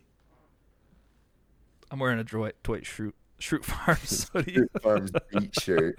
I'm 1.94 1.99
wearing 1.99 2.18
a 2.18 2.24
Dwight, 2.24 2.56
Dwight 2.64 2.86
Schrute, 2.86 3.14
Schrute 3.40 3.64
Farms 3.64 4.28
hoodie. 4.34 4.56
Fruit 4.56 4.72
Farms 4.82 5.11
beat 5.32 5.61
shirt. 5.61 5.95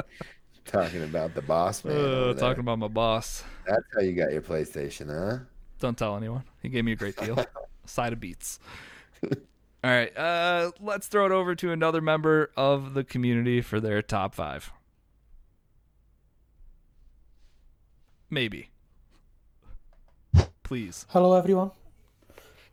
Talking 0.65 1.05
about 1.05 1.37
the 1.37 1.43
boss 1.43 1.85
man. 1.85 1.95
Uh, 1.95 2.01
over 2.01 2.25
there. 2.25 2.35
talking 2.35 2.61
about 2.63 2.81
my 2.81 2.89
boss. 2.89 3.45
That's 3.65 3.85
how 3.95 4.01
you 4.01 4.13
got 4.13 4.33
your 4.33 4.43
PlayStation, 4.43 5.07
huh? 5.07 5.45
Don't 5.79 5.97
tell 5.97 6.17
anyone. 6.17 6.43
He 6.63 6.69
gave 6.69 6.85
me 6.85 6.93
a 6.93 6.97
great 6.97 7.17
deal. 7.17 7.47
Side 7.87 8.13
of 8.13 8.19
beats. 8.19 8.59
All 9.23 9.31
right. 9.85 10.17
Uh, 10.19 10.73
let's 10.81 11.07
throw 11.07 11.27
it 11.27 11.33
over 11.33 11.55
to 11.55 11.71
another 11.71 12.01
member 12.01 12.51
of 12.57 12.95
the 12.95 13.05
community 13.05 13.61
for 13.61 13.79
their 13.79 14.03
top 14.03 14.35
five. 14.35 14.73
Maybe. 18.31 18.71
Please. 20.65 21.07
Hello, 21.11 21.35
everyone. 21.35 21.71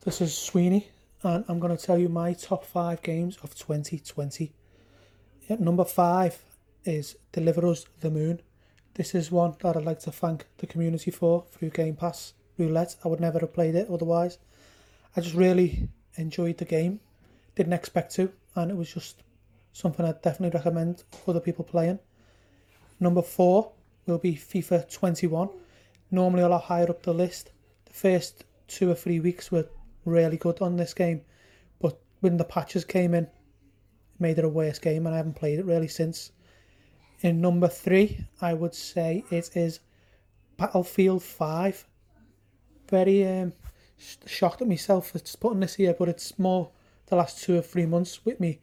This 0.03 0.21
is 0.21 0.35
Sweeney, 0.35 0.87
and 1.23 1.45
I'm 1.47 1.59
going 1.59 1.75
to 1.75 1.83
tell 1.83 1.97
you 1.97 2.09
my 2.09 2.33
top 2.33 2.65
five 2.65 3.01
games 3.03 3.37
of 3.43 3.55
2020. 3.55 4.51
At 5.49 5.59
number 5.59 5.85
five 5.85 6.43
is 6.83 7.15
Deliver 7.31 7.67
Us 7.67 7.85
the 7.99 8.09
Moon. 8.09 8.41
This 8.95 9.13
is 9.13 9.31
one 9.31 9.55
that 9.61 9.77
I'd 9.77 9.85
like 9.85 9.99
to 10.01 10.11
thank 10.11 10.47
the 10.57 10.67
community 10.67 11.11
for 11.11 11.45
through 11.51 11.69
Game 11.69 11.95
Pass 11.95 12.33
Roulette. 12.57 12.95
I 13.05 13.07
would 13.07 13.19
never 13.19 13.39
have 13.39 13.53
played 13.53 13.75
it 13.75 13.89
otherwise. 13.89 14.39
I 15.15 15.21
just 15.21 15.35
really 15.35 15.89
enjoyed 16.15 16.57
the 16.57 16.65
game. 16.65 16.99
Didn't 17.55 17.73
expect 17.73 18.15
to, 18.15 18.31
and 18.55 18.71
it 18.71 18.77
was 18.77 18.91
just 18.91 19.21
something 19.73 20.05
I'd 20.05 20.21
definitely 20.21 20.57
recommend 20.57 21.03
other 21.27 21.39
people 21.39 21.65
playing. 21.65 21.99
Number 22.99 23.21
four 23.21 23.71
will 24.07 24.17
be 24.17 24.35
FIFA 24.35 24.91
21. 24.91 25.49
Normally 26.09 26.43
a 26.43 26.49
lot 26.49 26.63
higher 26.63 26.89
up 26.89 27.03
the 27.03 27.13
list. 27.13 27.51
The 27.85 27.93
first 27.93 28.43
two 28.67 28.89
or 28.89 28.95
three 28.95 29.19
weeks 29.19 29.51
were 29.51 29.67
really 30.05 30.37
good 30.37 30.61
on 30.61 30.77
this 30.77 30.93
game, 30.93 31.21
but 31.79 31.99
when 32.19 32.37
the 32.37 32.43
patches 32.43 32.85
came 32.85 33.13
in, 33.13 33.25
it 33.25 33.31
made 34.19 34.39
it 34.39 34.45
a 34.45 34.49
worse 34.49 34.79
game, 34.79 35.05
and 35.05 35.13
I 35.13 35.17
haven't 35.17 35.35
played 35.35 35.59
it 35.59 35.65
really 35.65 35.87
since. 35.87 36.31
In 37.21 37.41
number 37.41 37.67
three, 37.67 38.25
I 38.41 38.53
would 38.53 38.73
say 38.73 39.23
it 39.29 39.55
is 39.55 39.79
Battlefield 40.57 41.23
5. 41.23 41.87
Very 42.89 43.27
um, 43.27 43.53
shocked 44.25 44.61
at 44.61 44.67
myself 44.67 45.11
for 45.11 45.19
putting 45.39 45.59
this 45.59 45.75
here, 45.75 45.95
but 45.97 46.09
it's 46.09 46.37
more 46.39 46.71
the 47.07 47.15
last 47.15 47.43
two 47.43 47.57
or 47.57 47.61
three 47.61 47.85
months 47.85 48.25
with 48.25 48.39
me 48.39 48.59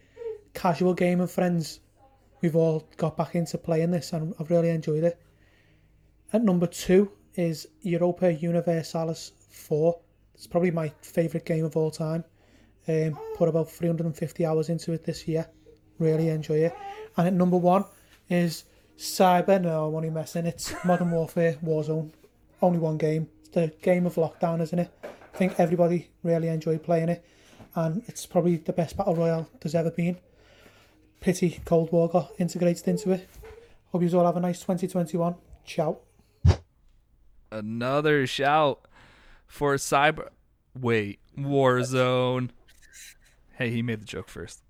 casual 0.55 0.95
game 0.95 1.19
gaming 1.19 1.29
friends. 1.29 1.81
We've 2.41 2.57
all 2.57 2.89
got 2.97 3.17
back 3.17 3.35
into 3.35 3.59
playing 3.59 3.93
this, 3.93 4.13
and 4.13 4.35
I've 4.39 4.51
really 4.51 4.71
enjoyed 4.71 5.05
it. 5.05 5.21
At 6.33 6.43
number 6.43 6.67
two 6.67 7.13
is 7.35 7.69
Europa 7.83 8.33
Universalis 8.33 9.33
4. 9.51 9.99
It's 10.39 10.47
probably 10.47 10.71
my 10.71 10.93
favourite 11.03 11.45
game 11.45 11.65
of 11.65 11.77
all 11.77 11.91
time. 11.91 12.23
Um, 12.87 13.19
put 13.37 13.49
about 13.49 13.73
350 13.73 14.47
hours 14.47 14.69
into 14.69 14.93
it 14.93 15.03
this 15.03 15.27
year. 15.27 15.49
Really 15.99 16.29
enjoy 16.29 16.59
it. 16.59 16.77
And 17.17 17.27
at 17.27 17.33
number 17.33 17.57
one 17.57 17.85
is 18.31 18.63
Cyber. 18.97 19.61
No, 19.61 19.89
I'm 19.89 19.97
only 19.97 20.11
messing. 20.11 20.47
It's 20.47 20.73
Modern 20.85 21.11
Warfare 21.11 21.55
Warzone. 21.65 22.13
Only 22.63 22.79
one 22.79 22.99
game. 22.99 23.29
It's 23.41 23.49
the 23.49 23.73
game 23.83 24.07
of 24.07 24.15
lockdown, 24.15 24.61
isn't 24.61 24.79
it? 24.79 24.91
I 25.03 25.37
think 25.37 25.59
everybody 25.59 26.09
really 26.23 26.47
enjoyed 26.47 26.85
playing 26.85 27.09
it. 27.09 27.25
And 27.75 28.05
it's 28.07 28.25
probably 28.25 28.59
the 28.59 28.73
best 28.73 28.97
battle 28.97 29.17
royale 29.17 29.51
there's 29.61 29.75
ever 29.75 29.91
been. 29.91 30.19
Pity 31.19 31.61
Cold 31.65 31.91
War 31.91 32.09
got 32.09 32.31
integrated 32.39 32.87
into 32.87 33.11
it. 33.11 33.29
Hope 33.91 34.03
you 34.03 34.19
all 34.19 34.27
have 34.27 34.37
a 34.37 34.41
nice 34.41 34.61
2021. 34.61 35.35
Ciao. 35.65 35.99
Another 37.51 38.25
shout 38.25 38.88
for 39.49 39.75
Cyber. 39.75 40.29
Wait, 40.79 41.19
Warzone. 41.37 42.51
Hey, 43.57 43.71
he 43.71 43.83
made 43.83 44.01
the 44.01 44.05
joke 44.05 44.29
first. 44.29 44.63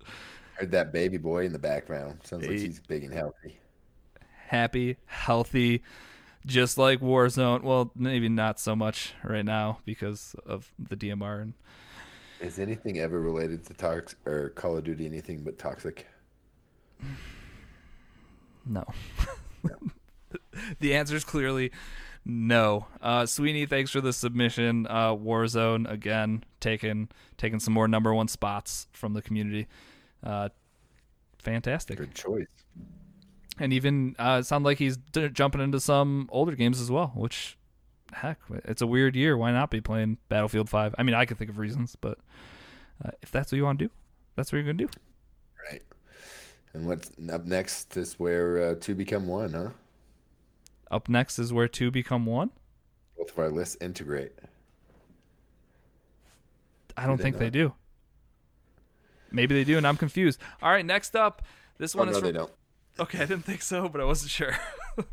Heard 0.55 0.71
that 0.71 0.91
baby 0.91 1.17
boy 1.17 1.45
in 1.45 1.53
the 1.53 1.59
background. 1.59 2.21
Sounds 2.23 2.47
like 2.47 2.57
he's 2.57 2.79
big 2.79 3.03
and 3.03 3.13
healthy. 3.13 3.59
happy, 4.47 4.97
healthy, 5.05 5.83
just 6.45 6.77
like 6.77 6.99
Warzone. 7.01 7.61
Well, 7.61 7.91
maybe 7.95 8.29
not 8.29 8.59
so 8.59 8.75
much 8.75 9.13
right 9.23 9.45
now 9.45 9.79
because 9.85 10.35
of 10.45 10.71
the 10.79 10.95
DMR 10.95 11.43
and 11.43 11.53
Is 12.41 12.57
anything 12.57 12.97
ever 12.97 13.19
related 13.19 13.65
to 13.67 13.73
Tox 13.75 14.15
or 14.25 14.49
Call 14.49 14.77
of 14.77 14.83
Duty 14.85 15.05
anything 15.05 15.43
but 15.43 15.59
toxic? 15.59 16.07
no. 18.65 18.85
the 20.79 20.95
answer 20.95 21.15
is 21.15 21.23
clearly 21.23 21.71
no. 22.29 22.85
Uh, 23.01 23.25
Sweeney, 23.25 23.65
thanks 23.65 23.91
for 23.91 24.01
the 24.01 24.13
submission. 24.13 24.87
Uh, 24.87 25.15
Warzone 25.15 25.89
again, 25.89 26.43
taking 26.59 27.09
taking 27.37 27.59
some 27.59 27.73
more 27.73 27.87
number 27.87 28.13
one 28.13 28.27
spots 28.27 28.87
from 28.93 29.13
the 29.13 29.21
community. 29.21 29.67
Uh, 30.23 30.49
fantastic. 31.39 31.97
Good 31.97 32.13
choice. 32.15 32.47
and 33.59 33.73
even 33.73 34.15
uh, 34.19 34.37
it 34.41 34.45
sounded 34.45 34.65
like 34.65 34.77
he's 34.77 34.97
d- 34.97 35.29
jumping 35.29 35.61
into 35.61 35.79
some 35.79 36.29
older 36.31 36.55
games 36.55 36.79
as 36.79 36.89
well. 36.91 37.11
Which, 37.15 37.57
heck, 38.13 38.39
it's 38.65 38.81
a 38.81 38.87
weird 38.87 39.15
year. 39.15 39.35
Why 39.37 39.51
not 39.51 39.69
be 39.71 39.81
playing 39.81 40.17
Battlefield 40.29 40.69
Five? 40.69 40.95
I 40.97 41.03
mean, 41.03 41.15
I 41.15 41.25
could 41.25 41.37
think 41.37 41.49
of 41.49 41.57
reasons, 41.57 41.95
but 41.99 42.17
uh, 43.03 43.11
if 43.21 43.31
that's 43.31 43.51
what 43.51 43.57
you 43.57 43.63
want 43.63 43.79
to 43.79 43.85
do, 43.85 43.91
that's 44.35 44.51
what 44.51 44.57
you're 44.57 44.65
gonna 44.65 44.85
do. 44.85 44.89
Right. 45.71 45.81
And 46.73 46.87
what's 46.87 47.09
up 47.31 47.45
next 47.45 47.97
is 47.97 48.19
where 48.19 48.61
uh, 48.71 48.75
two 48.79 48.93
become 48.95 49.27
one, 49.27 49.53
huh? 49.53 49.69
Up 50.91 51.07
next 51.09 51.39
is 51.39 51.53
where 51.53 51.67
two 51.67 51.91
become 51.91 52.25
one. 52.25 52.51
Both 53.17 53.31
of 53.31 53.39
our 53.39 53.49
lists 53.49 53.77
integrate. 53.79 54.33
I 56.97 57.05
don't 57.05 57.19
think 57.19 57.37
they 57.37 57.49
do. 57.49 57.73
Maybe 59.31 59.55
they 59.55 59.63
do, 59.63 59.77
and 59.77 59.85
I'm 59.87 59.97
confused. 59.97 60.39
All 60.61 60.71
right, 60.71 60.85
next 60.85 61.15
up, 61.15 61.43
this 61.77 61.95
Oh, 61.95 61.99
one 61.99 62.09
no, 62.09 62.17
is 62.17 62.21
they 62.21 62.31
don't. 62.31 62.51
Okay, 62.99 63.19
I 63.19 63.25
didn't 63.25 63.45
think 63.45 63.61
so, 63.61 63.87
but 63.87 64.01
I 64.01 64.03
wasn't 64.03 64.31
sure. 64.31 64.57
uh, 64.97 65.03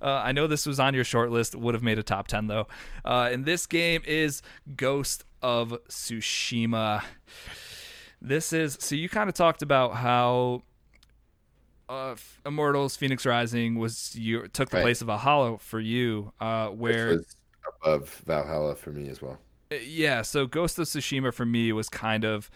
I 0.00 0.32
know 0.32 0.46
this 0.46 0.66
was 0.66 0.78
on 0.78 0.94
your 0.94 1.04
short 1.04 1.30
list. 1.30 1.54
Would 1.54 1.74
have 1.74 1.82
made 1.82 1.98
a 1.98 2.02
top 2.02 2.28
ten 2.28 2.46
though. 2.46 2.68
Uh, 3.04 3.30
and 3.32 3.44
this 3.44 3.66
game 3.66 4.02
is 4.06 4.42
Ghost 4.76 5.24
of 5.42 5.70
Tsushima. 5.88 7.02
This 8.20 8.52
is 8.52 8.76
so 8.80 8.94
you 8.94 9.08
kind 9.08 9.28
of 9.28 9.34
talked 9.34 9.62
about 9.62 9.94
how 9.94 10.62
uh, 11.88 12.14
Immortals: 12.46 12.96
Phoenix 12.96 13.24
Rising 13.26 13.76
was 13.76 14.14
you 14.16 14.48
took 14.48 14.70
the 14.70 14.76
Right. 14.78 14.82
place 14.82 15.00
of 15.00 15.06
Valhalla 15.08 15.58
for 15.58 15.80
you, 15.80 16.32
uh, 16.40 16.68
where 16.68 17.08
was 17.16 17.36
above 17.82 18.22
Valhalla 18.26 18.74
for 18.74 18.90
me 18.90 19.08
as 19.08 19.20
well. 19.22 19.38
Uh, 19.72 19.76
yeah, 19.76 20.22
so 20.22 20.46
Ghost 20.46 20.78
of 20.78 20.86
Tsushima 20.86 21.32
for 21.32 21.46
me 21.46 21.72
was 21.72 21.88
kind 21.88 22.24
of 22.24 22.50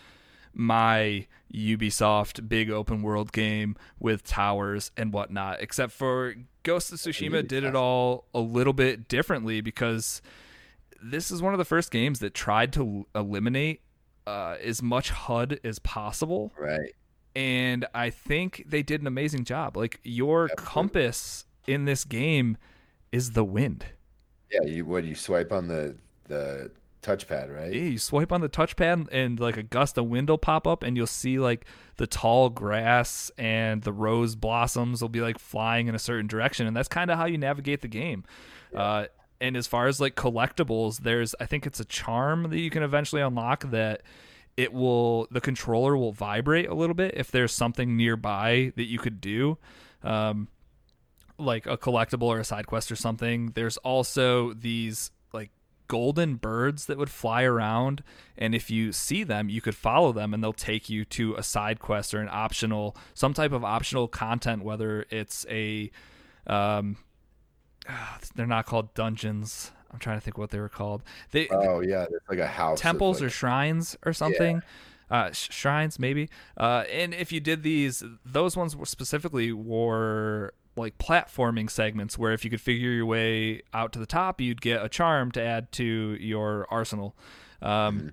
my 0.54 1.26
Ubisoft 1.54 2.48
big 2.48 2.70
open 2.70 3.02
world 3.02 3.32
game 3.32 3.76
with 3.98 4.24
towers 4.24 4.90
and 4.96 5.12
whatnot. 5.12 5.60
Except 5.60 5.92
for 5.92 6.34
Ghost 6.62 6.92
of 6.92 6.98
Tsushima 6.98 7.46
did 7.46 7.64
it 7.64 7.76
all 7.76 8.26
a 8.34 8.40
little 8.40 8.72
bit 8.72 9.08
differently 9.08 9.60
because 9.60 10.20
this 11.02 11.30
is 11.30 11.40
one 11.42 11.54
of 11.54 11.58
the 11.58 11.64
first 11.64 11.90
games 11.90 12.18
that 12.20 12.34
tried 12.34 12.72
to 12.72 13.06
eliminate 13.14 13.82
uh, 14.26 14.56
as 14.62 14.82
much 14.82 15.10
HUD 15.10 15.60
as 15.64 15.78
possible 15.78 16.52
Right. 16.58 16.92
And 17.38 17.86
I 17.94 18.10
think 18.10 18.64
they 18.66 18.82
did 18.82 19.00
an 19.00 19.06
amazing 19.06 19.44
job. 19.44 19.76
Like 19.76 20.00
your 20.02 20.48
compass 20.48 21.46
in 21.68 21.84
this 21.84 22.04
game 22.04 22.56
is 23.12 23.30
the 23.30 23.44
wind. 23.44 23.86
Yeah. 24.50 24.64
You 24.64 24.84
what? 24.84 25.04
You 25.04 25.14
swipe 25.14 25.52
on 25.52 25.68
the 25.68 25.94
the 26.26 26.72
touchpad, 27.00 27.54
right? 27.54 27.72
Yeah, 27.72 27.90
you 27.90 27.98
swipe 27.98 28.32
on 28.32 28.40
the 28.40 28.48
touchpad 28.48 29.06
and 29.12 29.38
like 29.38 29.56
a 29.56 29.62
gust 29.62 29.96
of 29.98 30.06
wind 30.06 30.28
will 30.28 30.36
pop 30.36 30.66
up 30.66 30.82
and 30.82 30.96
you'll 30.96 31.06
see 31.06 31.38
like 31.38 31.64
the 31.96 32.08
tall 32.08 32.50
grass 32.50 33.30
and 33.38 33.82
the 33.82 33.92
rose 33.92 34.34
blossoms 34.34 35.00
will 35.00 35.08
be 35.08 35.20
like 35.20 35.38
flying 35.38 35.86
in 35.86 35.94
a 35.94 35.98
certain 36.00 36.26
direction 36.26 36.66
and 36.66 36.76
that's 36.76 36.88
kind 36.88 37.08
of 37.08 37.18
how 37.18 37.26
you 37.26 37.38
navigate 37.38 37.82
the 37.82 37.88
game. 37.88 38.24
Uh, 38.74 39.06
and 39.40 39.56
as 39.56 39.68
far 39.68 39.86
as 39.86 40.00
like 40.00 40.16
collectibles, 40.16 41.02
there's 41.02 41.36
I 41.38 41.46
think 41.46 41.68
it's 41.68 41.78
a 41.78 41.84
charm 41.84 42.50
that 42.50 42.58
you 42.58 42.68
can 42.68 42.82
eventually 42.82 43.22
unlock 43.22 43.70
that 43.70 44.02
it 44.58 44.72
will 44.72 45.28
the 45.30 45.40
controller 45.40 45.96
will 45.96 46.10
vibrate 46.10 46.68
a 46.68 46.74
little 46.74 46.92
bit 46.94 47.14
if 47.16 47.30
there's 47.30 47.52
something 47.52 47.96
nearby 47.96 48.72
that 48.74 48.86
you 48.86 48.98
could 48.98 49.20
do. 49.20 49.56
Um, 50.02 50.48
like 51.38 51.68
a 51.68 51.78
collectible 51.78 52.24
or 52.24 52.40
a 52.40 52.44
side 52.44 52.66
quest 52.66 52.90
or 52.90 52.96
something. 52.96 53.52
There's 53.54 53.76
also 53.78 54.52
these 54.54 55.12
like 55.32 55.50
golden 55.86 56.34
birds 56.34 56.86
that 56.86 56.98
would 56.98 57.08
fly 57.08 57.44
around 57.44 58.02
and 58.36 58.52
if 58.52 58.68
you 58.68 58.90
see 58.90 59.22
them 59.22 59.48
you 59.48 59.60
could 59.60 59.76
follow 59.76 60.12
them 60.12 60.34
and 60.34 60.42
they'll 60.42 60.52
take 60.52 60.90
you 60.90 61.04
to 61.04 61.36
a 61.36 61.42
side 61.42 61.78
quest 61.78 62.12
or 62.12 62.20
an 62.20 62.28
optional 62.30 62.96
some 63.14 63.32
type 63.32 63.52
of 63.52 63.64
optional 63.64 64.06
content 64.06 64.62
whether 64.62 65.06
it's 65.08 65.46
a 65.48 65.90
um 66.46 66.96
they're 68.34 68.46
not 68.46 68.66
called 68.66 68.92
dungeons 68.92 69.70
i'm 69.92 69.98
trying 69.98 70.16
to 70.16 70.20
think 70.20 70.36
what 70.38 70.50
they 70.50 70.58
were 70.60 70.68
called 70.68 71.02
they 71.30 71.48
Oh 71.48 71.80
yeah. 71.80 72.06
There's 72.10 72.22
like 72.28 72.38
a 72.38 72.46
house. 72.46 72.80
temples 72.80 73.22
or 73.22 73.30
shrines 73.30 73.96
or 74.04 74.12
something. 74.12 74.62
Uh, 75.10 75.30
sh- 75.32 75.48
shrines 75.50 75.98
maybe. 75.98 76.28
Uh, 76.56 76.84
and 76.92 77.14
if 77.14 77.32
you 77.32 77.40
did 77.40 77.62
these, 77.62 78.02
those 78.26 78.56
ones 78.58 78.76
were 78.76 78.84
specifically 78.84 79.52
were 79.52 80.52
like 80.76 80.98
platforming 80.98 81.70
segments 81.70 82.18
where 82.18 82.32
if 82.32 82.44
you 82.44 82.50
could 82.50 82.60
figure 82.60 82.90
your 82.90 83.06
way 83.06 83.62
out 83.72 83.90
to 83.92 83.98
the 83.98 84.06
top, 84.06 84.40
you'd 84.40 84.60
get 84.60 84.84
a 84.84 84.88
charm 84.88 85.32
to 85.32 85.40
add 85.42 85.72
to 85.72 85.84
your 86.20 86.66
arsenal. 86.70 87.16
Um, 87.62 88.12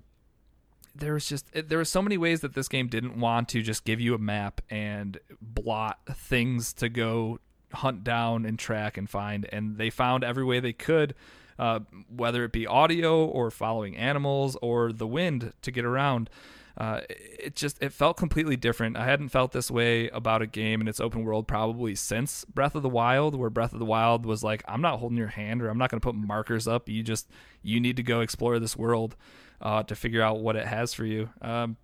there 0.95 1.13
was 1.13 1.27
just 1.27 1.47
it- 1.53 1.67
there 1.67 1.77
were 1.77 1.83
so 1.85 2.01
many 2.01 2.17
ways 2.17 2.39
that 2.41 2.53
this 2.53 2.69
game 2.69 2.87
didn't 2.87 3.19
want 3.19 3.49
to 3.49 3.61
just 3.61 3.83
give 3.83 3.99
you 3.99 4.13
a 4.15 4.17
map 4.17 4.61
and 4.69 5.19
blot 5.41 5.99
things 6.15 6.71
to 6.73 6.87
go 6.87 7.39
hunt 7.73 8.05
down 8.05 8.45
and 8.45 8.57
track 8.57 8.95
and 8.97 9.09
find 9.09 9.45
and 9.51 9.77
they 9.77 9.89
found 9.89 10.23
every 10.23 10.45
way 10.45 10.61
they 10.61 10.71
could 10.71 11.13
uh, 11.57 11.79
whether 12.09 12.43
it 12.43 12.51
be 12.51 12.67
audio 12.67 13.25
or 13.25 13.51
following 13.51 13.95
animals 13.95 14.57
or 14.61 14.91
the 14.91 15.07
wind 15.07 15.53
to 15.61 15.71
get 15.71 15.85
around 15.85 16.29
uh, 16.77 17.01
it 17.09 17.55
just 17.55 17.81
it 17.81 17.93
felt 17.93 18.17
completely 18.17 18.57
different. 18.57 18.97
I 18.97 19.05
hadn't 19.05 19.29
felt 19.29 19.53
this 19.53 19.71
way 19.71 20.09
about 20.09 20.41
a 20.41 20.47
game 20.47 20.81
in 20.81 20.87
its 20.87 20.99
open 20.99 21.23
world 21.23 21.47
probably 21.47 21.95
since 21.95 22.43
breath 22.45 22.75
of 22.75 22.83
the 22.83 22.89
wild 22.89 23.33
where 23.33 23.49
breath 23.49 23.71
of 23.71 23.79
the 23.79 23.85
wild 23.85 24.25
was 24.25 24.43
like 24.43 24.61
i'm 24.67 24.81
not 24.81 24.99
holding 24.99 25.17
your 25.17 25.27
hand 25.27 25.61
or 25.61 25.69
i'm 25.69 25.77
not 25.77 25.89
going 25.89 26.01
to 26.01 26.05
put 26.05 26.15
markers 26.15 26.67
up. 26.67 26.89
You 26.89 27.01
just 27.01 27.29
you 27.63 27.79
need 27.79 27.95
to 27.95 28.03
go 28.03 28.19
explore 28.19 28.59
this 28.59 28.75
world 28.75 29.15
uh, 29.61 29.83
to 29.83 29.95
figure 29.95 30.21
out 30.21 30.39
what 30.39 30.55
it 30.57 30.67
has 30.67 30.93
for 30.93 31.05
you. 31.05 31.29
Um, 31.41 31.77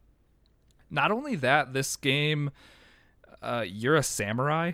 not 0.89 1.11
only 1.11 1.35
that 1.37 1.71
this 1.71 1.95
game 1.95 2.51
uh, 3.41 3.63
you're 3.65 3.95
a 3.95 4.03
samurai 4.03 4.73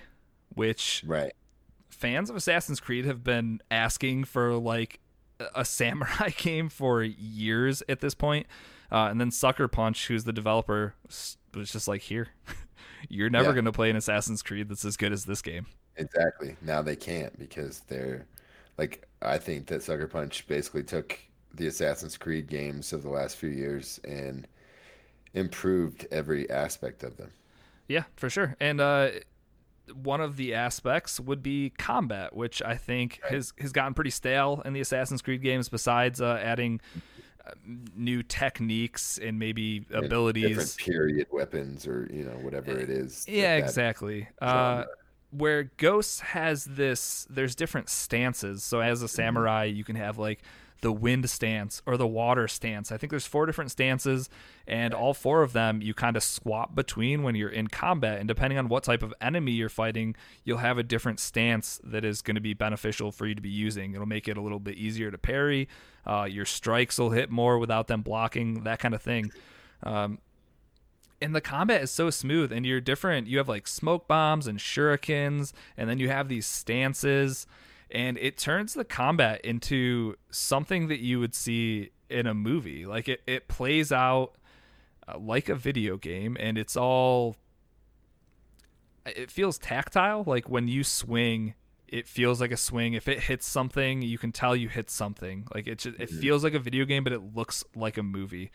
which 0.55 1.03
Right. 1.05 1.33
Fans 1.97 2.29
of 2.29 2.35
Assassin's 2.35 2.79
Creed 2.79 3.05
have 3.05 3.23
been 3.23 3.61
asking 3.71 4.25
for 4.25 4.53
like 4.55 4.99
a 5.55 5.65
samurai 5.65 6.29
game 6.29 6.69
for 6.69 7.03
years 7.03 7.83
at 7.89 7.99
this 7.99 8.13
point. 8.13 8.47
Uh, 8.91 9.07
and 9.09 9.19
then 9.19 9.31
Sucker 9.31 9.67
Punch, 9.67 10.07
who's 10.07 10.23
the 10.23 10.31
developer, 10.31 10.95
was 11.03 11.37
just 11.71 11.87
like, 11.89 12.03
"Here, 12.03 12.29
you're 13.09 13.29
never 13.29 13.49
Yeah. 13.49 13.53
going 13.55 13.65
to 13.65 13.71
play 13.73 13.89
an 13.89 13.95
Assassin's 13.97 14.41
Creed 14.41 14.69
that's 14.69 14.85
as 14.85 14.95
good 14.95 15.11
as 15.11 15.25
this 15.25 15.41
game." 15.41 15.65
Exactly. 15.97 16.55
Now 16.61 16.81
they 16.81 16.95
can't 16.95 17.37
because 17.37 17.81
they're 17.87 18.25
like 18.77 19.05
I 19.21 19.37
think 19.39 19.67
that 19.67 19.83
Sucker 19.83 20.07
Punch 20.07 20.47
basically 20.47 20.83
took 20.83 21.19
the 21.53 21.67
Assassin's 21.67 22.17
Creed 22.17 22.47
games 22.47 22.93
of 22.93 23.01
the 23.03 23.09
last 23.09 23.35
few 23.37 23.49
years 23.49 23.99
and 24.05 24.47
improved 25.33 26.07
every 26.11 26.49
aspect 26.49 27.03
of 27.03 27.17
them. 27.17 27.31
Yeah, 27.87 28.03
for 28.15 28.29
sure. 28.29 28.55
And 28.59 28.79
uh, 28.79 29.09
one 29.93 30.21
of 30.21 30.37
the 30.37 30.53
aspects 30.53 31.19
would 31.19 31.41
be 31.43 31.71
combat, 31.77 32.35
which 32.35 32.61
I 32.61 32.75
think 32.75 33.19
has 33.29 33.53
has 33.59 33.71
gotten 33.71 33.93
pretty 33.93 34.09
stale 34.11 34.61
in 34.65 34.73
the 34.73 34.81
Assassin's 34.81 35.21
Creed 35.21 35.41
games. 35.41 35.69
Besides 35.69 36.21
uh, 36.21 36.39
adding 36.41 36.81
uh, 37.45 37.51
new 37.95 38.23
techniques 38.23 39.17
and 39.17 39.39
maybe 39.39 39.85
And 39.89 40.05
abilities, 40.05 40.75
period 40.75 41.27
weapons 41.31 41.87
or 41.87 42.07
you 42.11 42.23
know 42.23 42.37
whatever 42.41 42.71
it 42.77 42.89
is. 42.89 43.25
Yeah, 43.27 43.55
exactly. 43.57 44.27
Uh, 44.41 44.85
where 45.31 45.63
Ghosts 45.77 46.21
has 46.21 46.63
this, 46.65 47.27
there's 47.29 47.53
different 47.53 47.89
stances. 47.89 48.63
So 48.63 48.79
as 48.79 48.99
Mm-hmm. 48.99 49.05
a 49.05 49.09
samurai, 49.09 49.63
you 49.65 49.83
can 49.83 49.97
have 49.97 50.17
like 50.17 50.41
the 50.81 50.91
wind 50.91 51.29
stance 51.29 51.81
or 51.85 51.97
the 51.97 52.07
water 52.07 52.47
stance. 52.47 52.91
I 52.91 52.97
think 52.97 53.09
there's 53.09 53.25
four 53.25 53.45
different 53.45 53.71
stances, 53.71 54.29
and 54.67 54.93
all 54.93 55.13
four 55.13 55.43
of 55.43 55.53
them 55.53 55.81
you 55.81 55.93
kind 55.93 56.15
of 56.15 56.23
swap 56.23 56.75
between 56.75 57.23
when 57.23 57.35
you're 57.35 57.49
in 57.49 57.67
combat. 57.67 58.19
And 58.19 58.27
depending 58.27 58.57
on 58.59 58.69
what 58.69 58.83
type 58.83 59.03
of 59.03 59.13
enemy 59.21 59.53
you're 59.53 59.69
fighting, 59.69 60.15
you'll 60.43 60.59
have 60.59 60.77
a 60.77 60.83
different 60.83 61.19
stance 61.19 61.79
that 61.83 62.05
is 62.05 62.21
going 62.21 62.35
to 62.35 62.41
be 62.41 62.53
beneficial 62.53 63.11
for 63.11 63.25
you 63.25 63.35
to 63.35 63.41
be 63.41 63.49
using. 63.49 63.93
It'll 63.93 64.05
make 64.05 64.27
it 64.27 64.37
a 64.37 64.41
little 64.41 64.59
bit 64.59 64.75
easier 64.75 65.11
to 65.11 65.17
parry. 65.17 65.67
Uh, 66.05 66.27
your 66.29 66.45
strikes 66.45 66.97
will 66.97 67.11
hit 67.11 67.29
more 67.29 67.57
without 67.57 67.87
them 67.87 68.01
blocking, 68.01 68.63
that 68.63 68.79
kind 68.79 68.93
of 68.93 69.01
thing. 69.01 69.31
Um, 69.83 70.19
and 71.21 71.35
the 71.35 71.41
combat 71.41 71.81
is 71.81 71.91
so 71.91 72.09
smooth 72.09 72.51
and 72.51 72.65
you're 72.65 72.81
different 72.81 73.27
you 73.27 73.37
have 73.39 73.49
like 73.49 73.67
smoke 73.67 74.07
bombs 74.07 74.47
and 74.47 74.59
shurikens 74.59 75.51
and 75.75 75.89
then 75.89 75.97
you 75.97 76.09
have 76.09 76.29
these 76.29 76.45
stances 76.45 77.47
and 77.91 78.17
it 78.17 78.37
turns 78.37 78.73
the 78.73 78.83
combat 78.83 79.41
into 79.41 80.15
something 80.29 80.87
that 80.87 80.99
you 80.99 81.19
would 81.19 81.33
see 81.33 81.91
in 82.09 82.27
a 82.27 82.33
movie. 82.33 82.85
Like 82.85 83.07
it, 83.07 83.21
it 83.25 83.47
plays 83.47 83.91
out 83.91 84.33
uh, 85.07 85.17
like 85.17 85.49
a 85.49 85.55
video 85.55 85.97
game 85.97 86.37
and 86.39 86.57
it's 86.57 86.75
all 86.75 87.37
it 89.05 89.31
feels 89.31 89.57
tactile. 89.57 90.23
Like 90.25 90.49
when 90.49 90.67
you 90.67 90.83
swing 90.83 91.53
it 91.87 92.05
feels 92.05 92.41
like 92.41 92.51
a 92.51 92.57
swing. 92.57 92.93
If 92.93 93.07
it 93.07 93.21
hits 93.21 93.47
something 93.47 94.01
you 94.01 94.17
can 94.17 94.31
tell 94.31 94.55
you 94.55 94.67
hit 94.67 94.89
something. 94.89 95.47
Like 95.53 95.67
it 95.67 95.79
just, 95.79 95.99
it 95.99 96.09
feels 96.09 96.43
like 96.43 96.53
a 96.53 96.59
video 96.59 96.85
game 96.85 97.03
but 97.03 97.13
it 97.13 97.35
looks 97.35 97.63
like 97.75 97.97
a 97.97 98.03
movie. 98.03 98.51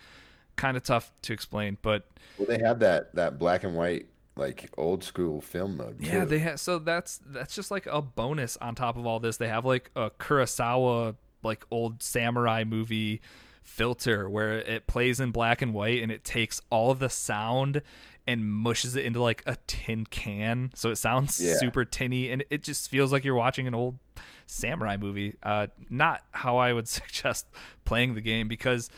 Kind 0.57 0.77
of 0.77 0.83
tough 0.83 1.13
to 1.23 1.33
explain 1.33 1.79
but 1.81 2.07
Well, 2.37 2.47
they 2.47 2.59
have 2.59 2.81
that 2.81 3.15
that 3.15 3.39
black 3.39 3.65
and 3.65 3.75
white 3.75 4.07
like 4.37 4.71
old 4.79 5.05
school 5.05 5.41
film 5.41 5.77
mode. 5.77 5.97
Yeah, 6.01 6.25
they 6.25 6.39
have. 6.41 6.59
So 6.61 6.79
that's 6.79 7.21
that's 7.27 7.55
just 7.55 7.71
like 7.71 7.87
a 7.87 8.01
bonus 8.03 8.57
on 8.59 8.75
top 8.75 8.97
of 8.97 9.07
all 9.07 9.21
this. 9.21 9.37
They 9.37 9.49
have 9.49 9.65
like 9.65 9.91
a 9.97 10.11
Kurosawa 10.11 11.17
like 11.43 11.65
old 11.71 12.03
samurai 12.03 12.65
movie 12.65 13.21
filter 13.63 14.29
where 14.29 14.59
it 14.59 14.87
plays 14.87 15.21
in 15.21 15.31
black 15.31 15.63
and 15.63 15.73
white 15.75 16.03
and 16.03 16.11
it 16.11 16.25
takes 16.25 16.61
all 16.71 16.91
of 16.91 16.99
the 16.99 17.09
sound 17.09 17.81
and 18.27 18.45
mushes 18.49 18.97
it 18.97 19.05
into 19.05 19.21
like 19.23 19.43
a 19.47 19.57
tin 19.69 20.05
can 20.07 20.71
so 20.75 20.91
it 20.91 20.97
sounds 20.97 21.41
Yeah. 21.41 21.55
super 21.59 21.85
tinny 21.85 22.31
and 22.31 22.45
it 22.51 22.63
just 22.65 22.89
feels 22.91 23.13
like 23.13 23.25
you're 23.25 23.35
watching 23.37 23.67
an 23.69 23.75
old 23.75 23.99
samurai 24.47 24.97
movie 24.97 25.35
uh 25.45 25.69
not 25.89 26.23
how 26.33 26.57
i 26.57 26.73
would 26.73 26.87
suggest 26.89 27.47
playing 27.85 28.15
the 28.15 28.21
game 28.21 28.47
because 28.49 28.89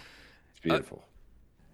It's 0.50 0.60
beautiful. 0.60 1.04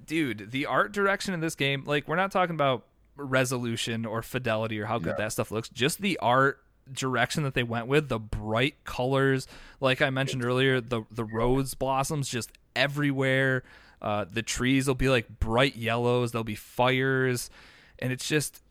dude, 0.04 0.50
the 0.50 0.66
art 0.66 0.90
direction 0.92 1.32
in 1.34 1.40
this 1.40 1.54
game, 1.54 1.84
like 1.86 2.08
we're 2.08 2.16
not 2.16 2.30
talking 2.32 2.54
about 2.54 2.86
resolution 3.24 4.04
or 4.06 4.22
fidelity 4.22 4.80
or 4.80 4.86
how 4.86 4.98
good 4.98 5.10
No. 5.18 5.24
that 5.24 5.32
stuff 5.32 5.50
looks. 5.50 5.68
Just 5.68 6.00
the 6.00 6.18
art 6.18 6.62
direction 6.92 7.42
that 7.44 7.54
they 7.54 7.62
went 7.62 7.86
with, 7.86 8.08
the 8.08 8.18
bright 8.18 8.82
colors, 8.84 9.46
like 9.80 10.02
I 10.02 10.10
mentioned 10.10 10.44
earlier, 10.44 10.80
the 10.80 11.02
the 11.10 11.24
rose 11.24 11.74
blossoms 11.74 12.28
just 12.28 12.50
everywhere. 12.74 13.62
Uh, 14.02 14.24
the 14.30 14.42
trees 14.42 14.88
will 14.88 14.94
be 14.94 15.08
like 15.10 15.38
bright 15.40 15.76
yellows. 15.76 16.32
There'll 16.32 16.42
be 16.44 16.54
fires, 16.54 17.50
and 17.98 18.12
it's 18.12 18.26
just 18.26 18.62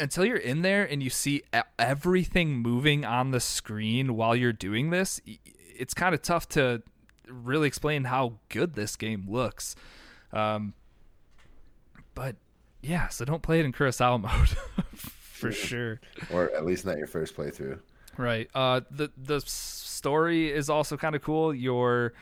until 0.00 0.24
you're 0.24 0.36
in 0.36 0.62
there 0.62 0.84
and 0.84 1.02
you 1.02 1.10
see 1.10 1.42
everything 1.78 2.56
moving 2.56 3.04
on 3.04 3.30
the 3.30 3.40
screen 3.40 4.16
while 4.16 4.34
you're 4.34 4.52
doing 4.52 4.90
this, 4.90 5.20
it's 5.76 5.92
kind 5.94 6.14
of 6.14 6.22
tough 6.22 6.48
to 6.50 6.82
really 7.28 7.66
explain 7.68 8.04
how 8.04 8.34
good 8.48 8.74
this 8.74 8.96
game 8.96 9.26
looks. 9.28 9.76
Um, 10.32 10.74
but 12.14 12.36
yeah, 12.82 13.08
so 13.08 13.24
don't 13.24 13.42
play 13.42 13.60
it 13.60 13.64
in 13.64 13.72
Kurosawa 13.72 14.20
mode 14.22 14.48
for 14.94 15.52
sure. 15.52 16.00
or 16.32 16.50
at 16.54 16.64
least 16.66 16.84
not 16.84 16.98
your 16.98 17.06
first 17.06 17.36
playthrough. 17.36 17.78
Right. 18.18 18.50
Uh, 18.54 18.82
the 18.90 19.10
the 19.16 19.40
story 19.40 20.52
is 20.52 20.68
also 20.68 20.96
kind 20.96 21.14
of 21.14 21.22
cool. 21.22 21.54
You're 21.54 22.12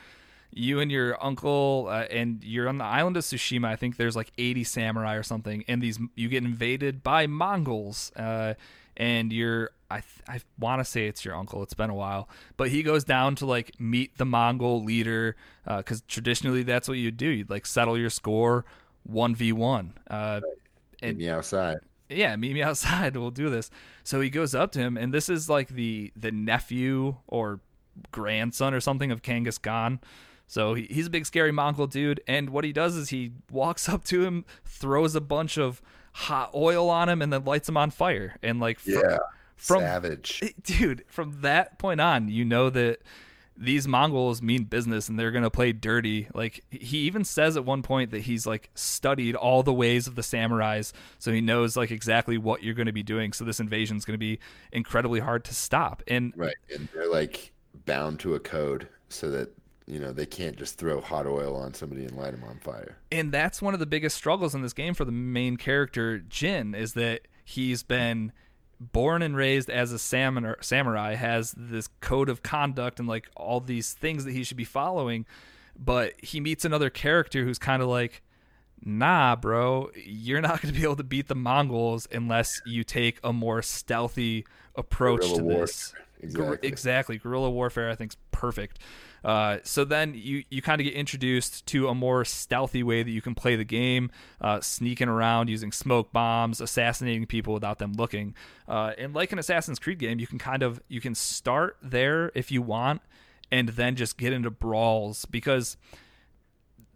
you 0.53 0.79
and 0.79 0.91
your 0.91 1.21
uncle, 1.23 1.87
uh, 1.89 2.03
and 2.09 2.43
you're 2.43 2.67
on 2.67 2.77
the 2.77 2.85
island 2.85 3.17
of 3.17 3.23
Tsushima. 3.23 3.65
I 3.65 3.75
think 3.75 3.97
there's 3.97 4.15
like 4.15 4.31
80 4.37 4.63
samurai 4.65 5.15
or 5.15 5.23
something, 5.23 5.63
and 5.67 5.81
these 5.81 5.99
you 6.15 6.29
get 6.29 6.43
invaded 6.43 7.03
by 7.03 7.27
Mongols. 7.27 8.11
Uh, 8.15 8.53
and 8.97 9.31
you're 9.33 9.71
I 9.89 10.01
th- 10.01 10.21
I 10.27 10.41
want 10.59 10.79
to 10.79 10.85
say 10.85 11.07
it's 11.07 11.25
your 11.25 11.35
uncle. 11.35 11.63
It's 11.63 11.73
been 11.73 11.89
a 11.89 11.95
while, 11.95 12.29
but 12.57 12.69
he 12.69 12.83
goes 12.83 13.03
down 13.03 13.35
to 13.35 13.45
like 13.45 13.79
meet 13.79 14.17
the 14.17 14.25
Mongol 14.25 14.83
leader 14.83 15.35
because 15.65 16.01
traditionally 16.07 16.63
that's 16.63 16.87
what 16.87 16.97
you 16.97 17.11
do. 17.11 17.27
You'd 17.27 17.49
like 17.49 17.65
settle 17.65 17.97
your 17.97 18.09
score 18.09 18.65
one 19.03 19.35
v 19.35 19.51
one. 19.51 19.93
Uh, 20.09 20.41
Meet 21.01 21.17
me 21.17 21.29
outside. 21.29 21.77
yeah, 22.09 22.35
meet 22.35 22.53
me 22.53 22.61
outside. 22.61 23.15
We'll 23.17 23.31
do 23.31 23.49
this. 23.49 23.71
So 24.03 24.21
he 24.21 24.29
goes 24.29 24.53
up 24.55 24.71
to 24.73 24.79
him, 24.79 24.97
and 24.97 25.13
this 25.13 25.29
is 25.29 25.49
like 25.49 25.69
the 25.69 26.11
the 26.15 26.31
nephew 26.31 27.15
or 27.27 27.59
grandson 28.11 28.73
or 28.73 28.79
something 28.79 29.11
of 29.11 29.21
Genghis 29.21 29.57
Khan. 29.57 29.99
So 30.47 30.73
he, 30.73 30.83
he's 30.83 31.07
a 31.07 31.09
big 31.09 31.25
scary 31.25 31.51
Mongol 31.51 31.87
dude, 31.87 32.21
and 32.27 32.49
what 32.49 32.63
he 32.63 32.73
does 32.73 32.95
is 32.95 33.09
he 33.09 33.31
walks 33.49 33.87
up 33.93 34.03
to 34.05 34.23
him, 34.23 34.45
throws 34.65 35.15
a 35.15 35.21
bunch 35.21 35.57
of 35.57 35.81
hot 36.13 36.51
oil 36.53 36.89
on 36.89 37.09
him, 37.09 37.21
and 37.21 37.31
then 37.31 37.43
lights 37.45 37.69
him 37.69 37.77
on 37.77 37.89
fire. 37.89 38.37
And 38.43 38.59
like, 38.59 38.79
fr- 38.79 38.91
Yeah. 38.91 39.17
from 39.55 39.79
Savage. 39.81 40.43
dude, 40.63 41.03
from 41.07 41.41
that 41.41 41.79
point 41.79 42.01
on, 42.01 42.27
you 42.27 42.43
know 42.45 42.69
that 42.69 42.99
these 43.57 43.87
Mongols 43.87 44.41
mean 44.41 44.63
business 44.63 45.09
and 45.09 45.19
they're 45.19 45.31
gonna 45.31 45.49
play 45.49 45.71
dirty. 45.71 46.27
Like 46.33 46.63
he 46.69 46.99
even 46.99 47.23
says 47.23 47.57
at 47.57 47.65
one 47.65 47.83
point 47.83 48.11
that 48.11 48.21
he's 48.21 48.45
like 48.47 48.69
studied 48.75 49.35
all 49.35 49.61
the 49.63 49.73
ways 49.73 50.07
of 50.07 50.15
the 50.15 50.21
samurais, 50.21 50.93
so 51.19 51.31
he 51.31 51.41
knows 51.41 51.75
like 51.77 51.91
exactly 51.91 52.37
what 52.37 52.63
you're 52.63 52.73
gonna 52.73 52.93
be 52.93 53.03
doing. 53.03 53.33
So 53.33 53.43
this 53.45 53.59
invasion 53.59 53.97
is 53.97 54.05
gonna 54.05 54.17
be 54.17 54.39
incredibly 54.71 55.19
hard 55.19 55.43
to 55.45 55.53
stop. 55.53 56.01
And 56.07 56.33
Right. 56.35 56.55
And 56.73 56.87
they're 56.93 57.11
like 57.11 57.51
bound 57.85 58.19
to 58.21 58.35
a 58.35 58.39
code 58.39 58.87
so 59.09 59.29
that, 59.31 59.49
you 59.85 59.99
know, 59.99 60.11
they 60.11 60.25
can't 60.25 60.57
just 60.57 60.77
throw 60.77 61.01
hot 61.01 61.27
oil 61.27 61.55
on 61.55 61.73
somebody 61.73 62.05
and 62.05 62.15
light 62.17 62.31
them 62.31 62.43
on 62.43 62.59
fire. 62.59 62.97
and 63.11 63.31
that's 63.31 63.61
one 63.61 63.73
of 63.73 63.79
the 63.79 63.85
biggest 63.85 64.15
struggles 64.15 64.55
in 64.55 64.61
this 64.61 64.73
game 64.73 64.93
for 64.93 65.05
the 65.05 65.11
main 65.11 65.57
character 65.57 66.19
Jin 66.19 66.73
is 66.73 66.93
that 66.93 67.27
he's 67.43 67.83
been 67.83 68.31
born 68.81 69.21
and 69.21 69.35
raised 69.35 69.69
as 69.69 69.91
a 69.91 69.99
samurai, 69.99 70.55
samurai 70.61 71.15
has 71.15 71.53
this 71.55 71.87
code 71.99 72.29
of 72.29 72.41
conduct 72.41 72.99
and 72.99 73.07
like 73.07 73.29
all 73.35 73.59
these 73.59 73.93
things 73.93 74.25
that 74.25 74.31
he 74.31 74.43
should 74.43 74.57
be 74.57 74.63
following 74.63 75.25
but 75.77 76.13
he 76.21 76.39
meets 76.39 76.65
another 76.65 76.89
character 76.89 77.43
who's 77.43 77.59
kind 77.59 77.81
of 77.81 77.87
like 77.87 78.23
nah 78.83 79.35
bro 79.35 79.89
you're 80.03 80.41
not 80.41 80.61
going 80.61 80.73
to 80.73 80.79
be 80.79 80.83
able 80.83 80.95
to 80.95 81.03
beat 81.03 81.27
the 81.27 81.35
mongols 81.35 82.07
unless 82.11 82.59
you 82.65 82.83
take 82.83 83.19
a 83.23 83.31
more 83.31 83.61
stealthy 83.61 84.45
approach 84.75 85.21
Guerrilla 85.21 85.37
to 85.37 85.59
this 85.59 85.93
Exactly. 86.23 86.67
exactly. 86.67 87.17
Guerrilla 87.17 87.49
warfare, 87.49 87.89
I 87.89 87.95
think, 87.95 88.11
is 88.11 88.17
perfect. 88.31 88.79
Uh, 89.23 89.57
so 89.63 89.85
then 89.85 90.13
you, 90.15 90.43
you 90.49 90.61
kind 90.61 90.81
of 90.81 90.85
get 90.85 90.93
introduced 90.95 91.65
to 91.67 91.87
a 91.87 91.93
more 91.95 92.25
stealthy 92.25 92.81
way 92.81 93.03
that 93.03 93.11
you 93.11 93.21
can 93.21 93.35
play 93.35 93.55
the 93.55 93.63
game, 93.63 94.09
uh, 94.41 94.59
sneaking 94.61 95.07
around 95.07 95.47
using 95.49 95.71
smoke 95.71 96.11
bombs, 96.11 96.59
assassinating 96.59 97.25
people 97.27 97.53
without 97.53 97.77
them 97.77 97.93
looking. 97.93 98.33
Uh, 98.67 98.93
and 98.97 99.13
like 99.13 99.31
an 99.31 99.37
Assassin's 99.39 99.77
Creed 99.79 99.99
game, 99.99 100.19
you 100.19 100.25
can 100.27 100.39
kind 100.39 100.63
of 100.63 100.81
you 100.87 100.99
can 101.01 101.13
start 101.13 101.77
there 101.83 102.31
if 102.33 102.51
you 102.51 102.61
want, 102.61 103.01
and 103.51 103.69
then 103.69 103.95
just 103.95 104.17
get 104.17 104.33
into 104.33 104.49
brawls 104.49 105.25
because 105.25 105.77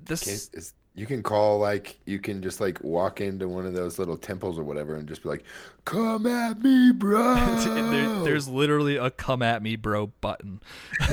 this 0.03 0.23
Can't- 0.23 0.49
it's- 0.53 0.73
you 0.95 1.05
can 1.05 1.21
call 1.21 1.59
like 1.59 1.99
you 2.05 2.19
can 2.19 2.41
just 2.41 2.61
like 2.61 2.81
walk 2.81 3.19
into 3.19 3.47
one 3.49 3.65
of 3.65 3.73
those 3.73 3.99
little 3.99 4.15
temples 4.15 4.57
or 4.57 4.63
whatever 4.63 4.95
and 4.95 5.07
just 5.07 5.23
be 5.23 5.29
like, 5.29 5.43
"Come 5.83 6.25
at 6.25 6.63
me, 6.63 6.91
bro." 6.93 7.35
there, 7.65 8.23
there's 8.23 8.47
literally 8.47 8.95
a 8.95 9.11
come 9.11 9.41
at 9.41 9.61
me 9.61 9.75
bro 9.75 10.07
button 10.21 10.61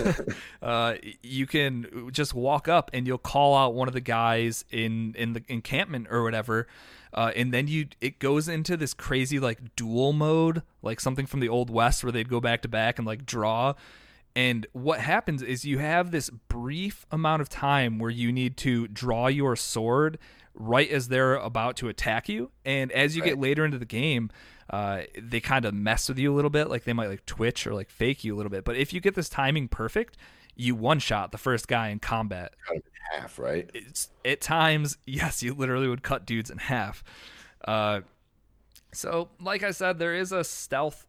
uh, 0.62 0.94
you 1.22 1.46
can 1.46 2.10
just 2.12 2.34
walk 2.34 2.68
up 2.68 2.90
and 2.92 3.06
you'll 3.06 3.18
call 3.18 3.56
out 3.56 3.74
one 3.74 3.88
of 3.88 3.94
the 3.94 4.00
guys 4.00 4.64
in 4.70 5.14
in 5.16 5.32
the 5.32 5.42
encampment 5.48 6.06
or 6.10 6.22
whatever 6.22 6.66
uh, 7.14 7.32
and 7.34 7.52
then 7.52 7.66
you 7.68 7.86
it 8.00 8.18
goes 8.18 8.48
into 8.48 8.76
this 8.76 8.94
crazy 8.94 9.38
like 9.38 9.74
duel 9.76 10.12
mode 10.12 10.62
like 10.82 11.00
something 11.00 11.26
from 11.26 11.40
the 11.40 11.48
old 11.48 11.70
west 11.70 12.04
where 12.04 12.12
they'd 12.12 12.28
go 12.28 12.40
back 12.40 12.62
to 12.62 12.68
back 12.68 12.98
and 12.98 13.06
like 13.06 13.26
draw 13.26 13.74
and 14.34 14.66
what 14.72 15.00
happens 15.00 15.42
is 15.42 15.64
you 15.64 15.78
have 15.78 16.10
this 16.10 16.30
brief 16.48 17.06
amount 17.10 17.42
of 17.42 17.48
time 17.48 17.98
where 17.98 18.10
you 18.10 18.32
need 18.32 18.56
to 18.58 18.88
draw 18.88 19.26
your 19.26 19.56
sword 19.56 20.18
right 20.54 20.90
as 20.90 21.08
they're 21.08 21.34
about 21.34 21.76
to 21.76 21.88
attack 21.88 22.28
you. 22.28 22.50
And 22.64 22.90
as 22.92 23.16
you 23.16 23.22
get 23.22 23.38
later 23.38 23.64
into 23.64 23.78
the 23.78 23.84
game, 23.84 24.30
uh, 24.70 25.02
they 25.20 25.40
kind 25.40 25.64
of 25.64 25.74
mess 25.74 26.08
with 26.08 26.18
you 26.18 26.32
a 26.32 26.34
little 26.34 26.50
bit. 26.50 26.68
Like 26.68 26.84
they 26.84 26.92
might 26.92 27.08
like 27.08 27.26
twitch 27.26 27.66
or 27.66 27.74
like 27.74 27.90
fake 27.90 28.24
you 28.24 28.34
a 28.34 28.36
little 28.36 28.50
bit. 28.50 28.64
But 28.64 28.76
if 28.76 28.92
you 28.92 29.00
get 29.00 29.14
this 29.14 29.28
timing 29.28 29.68
perfect, 29.68 30.16
you 30.56 30.74
one 30.74 30.98
shot 30.98 31.32
the 31.32 31.38
first 31.38 31.68
guy 31.68 31.88
in 31.88 31.98
combat. 31.98 32.54
Cut 32.66 32.76
in 32.76 32.82
half, 33.10 33.38
right? 33.38 33.70
It's, 33.74 34.08
at 34.24 34.40
times, 34.40 34.96
yes, 35.06 35.42
you 35.42 35.54
literally 35.54 35.88
would 35.88 36.02
cut 36.02 36.26
dudes 36.26 36.50
in 36.50 36.58
half. 36.58 37.04
Uh, 37.66 38.00
so, 38.94 39.30
like 39.40 39.62
I 39.62 39.70
said, 39.70 39.98
there 39.98 40.14
is 40.14 40.32
a 40.32 40.44
stealth 40.44 41.06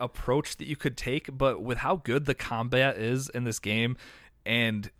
approach 0.00 0.56
that 0.56 0.66
you 0.66 0.76
could 0.76 0.96
take, 0.96 1.36
but 1.36 1.62
with 1.62 1.78
how 1.78 1.96
good 1.96 2.26
the 2.26 2.34
combat 2.34 2.96
is 2.96 3.28
in 3.30 3.44
this 3.44 3.58
game 3.58 3.96
and 4.44 4.90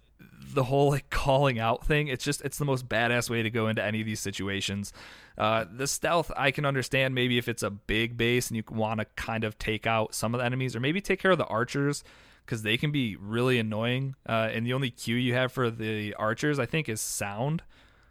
the 0.53 0.65
whole 0.65 0.91
like 0.91 1.11
calling 1.11 1.59
out 1.59 1.87
thing, 1.87 2.09
it's 2.09 2.25
just 2.25 2.41
it's 2.43 2.59
the 2.59 2.65
most 2.65 2.89
badass 2.89 3.29
way 3.29 3.43
to 3.43 3.51
go 3.51 3.69
into 3.69 3.83
any 3.83 4.01
of 4.01 4.07
these 4.07 4.21
situations. 4.21 4.93
Uh, 5.37 5.65
the 5.71 5.87
stealth 5.87 6.31
I 6.37 6.51
can 6.51 6.65
understand 6.65 7.15
maybe 7.15 7.39
if 7.39 7.49
it's 7.49 7.63
a 7.63 7.71
big 7.71 8.17
base 8.17 8.49
and 8.49 8.57
you 8.57 8.63
want 8.71 9.01
to 9.01 9.07
kind 9.17 9.45
of 9.45 9.59
take 9.59 9.87
out 9.87 10.15
some 10.15 10.35
of 10.35 10.39
the 10.39 10.45
enemies 10.45 10.77
or 10.77 10.81
maybe 10.81 11.01
take 11.01 11.21
care 11.21 11.33
of 11.33 11.39
the 11.39 11.47
archers 11.47 12.05
because 12.45 12.63
they 12.63 12.77
can 12.77 12.93
be 12.93 13.17
really 13.17 13.59
annoying. 13.59 14.15
Uh, 14.29 14.51
and 14.53 14.67
the 14.67 14.73
only 14.73 14.91
cue 14.91 15.17
you 15.17 15.35
have 15.35 15.51
for 15.51 15.71
the 15.71 16.15
archers 16.15 16.59
I 16.59 16.67
think 16.67 16.89
is 16.89 17.01
sound, 17.01 17.63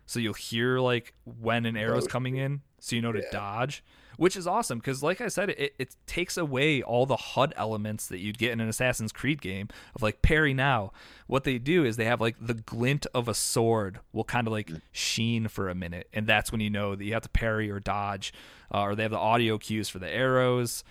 so 0.05 0.19
you'll 0.19 0.33
hear 0.33 0.79
like 0.79 1.13
when 1.23 1.65
an 1.65 1.77
arrow's 1.77 2.07
coming 2.07 2.35
in, 2.35 2.61
so 2.79 2.95
you 2.95 3.01
know 3.01 3.11
to 3.11 3.23
dodge 3.31 3.83
which 4.17 4.35
is 4.35 4.45
awesome 4.47 4.79
because 4.79 5.01
like 5.01 5.21
i 5.21 5.27
said 5.27 5.49
it, 5.51 5.73
it 5.77 5.95
takes 6.05 6.37
away 6.37 6.81
all 6.81 7.05
the 7.05 7.15
hud 7.15 7.53
elements 7.57 8.07
that 8.07 8.19
you'd 8.19 8.37
get 8.37 8.51
in 8.51 8.59
an 8.59 8.69
assassin's 8.69 9.11
creed 9.11 9.41
game 9.41 9.67
of 9.95 10.01
like 10.01 10.21
parry 10.21 10.53
now. 10.53 10.91
What 11.27 11.43
they 11.43 11.57
do 11.57 11.83
is 11.83 11.97
they 11.97 12.05
have 12.05 12.21
like 12.21 12.35
the 12.39 12.53
glint 12.53 13.07
of 13.13 13.27
a 13.27 13.33
sword 13.33 13.99
will 14.11 14.23
kind 14.23 14.47
of 14.47 14.53
like 14.53 14.71
sheen 14.91 15.47
for 15.47 15.69
a 15.69 15.75
minute 15.75 16.07
and 16.13 16.27
that's 16.27 16.51
when 16.51 16.61
you 16.61 16.69
know 16.69 16.95
that 16.95 17.03
you 17.03 17.13
have 17.13 17.23
to 17.23 17.29
parry 17.29 17.71
or 17.71 17.79
dodge 17.79 18.33
uh, 18.73 18.81
or 18.81 18.95
they 18.95 19.03
have 19.03 19.11
the 19.11 19.17
audio 19.17 19.57
cues 19.57 19.89
for 19.89 19.99
the 19.99 20.09
arrows. 20.09 20.83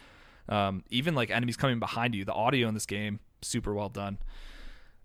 Um, 0.48 0.84
even 0.90 1.14
like 1.14 1.30
enemies 1.30 1.56
coming 1.56 1.78
behind 1.78 2.14
you 2.14 2.24
the 2.24 2.32
audio 2.32 2.68
in 2.68 2.74
this 2.74 2.86
game 2.86 3.20
super 3.42 3.72
well 3.72 3.88
done. 3.88 4.18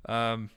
Um, 0.07 0.49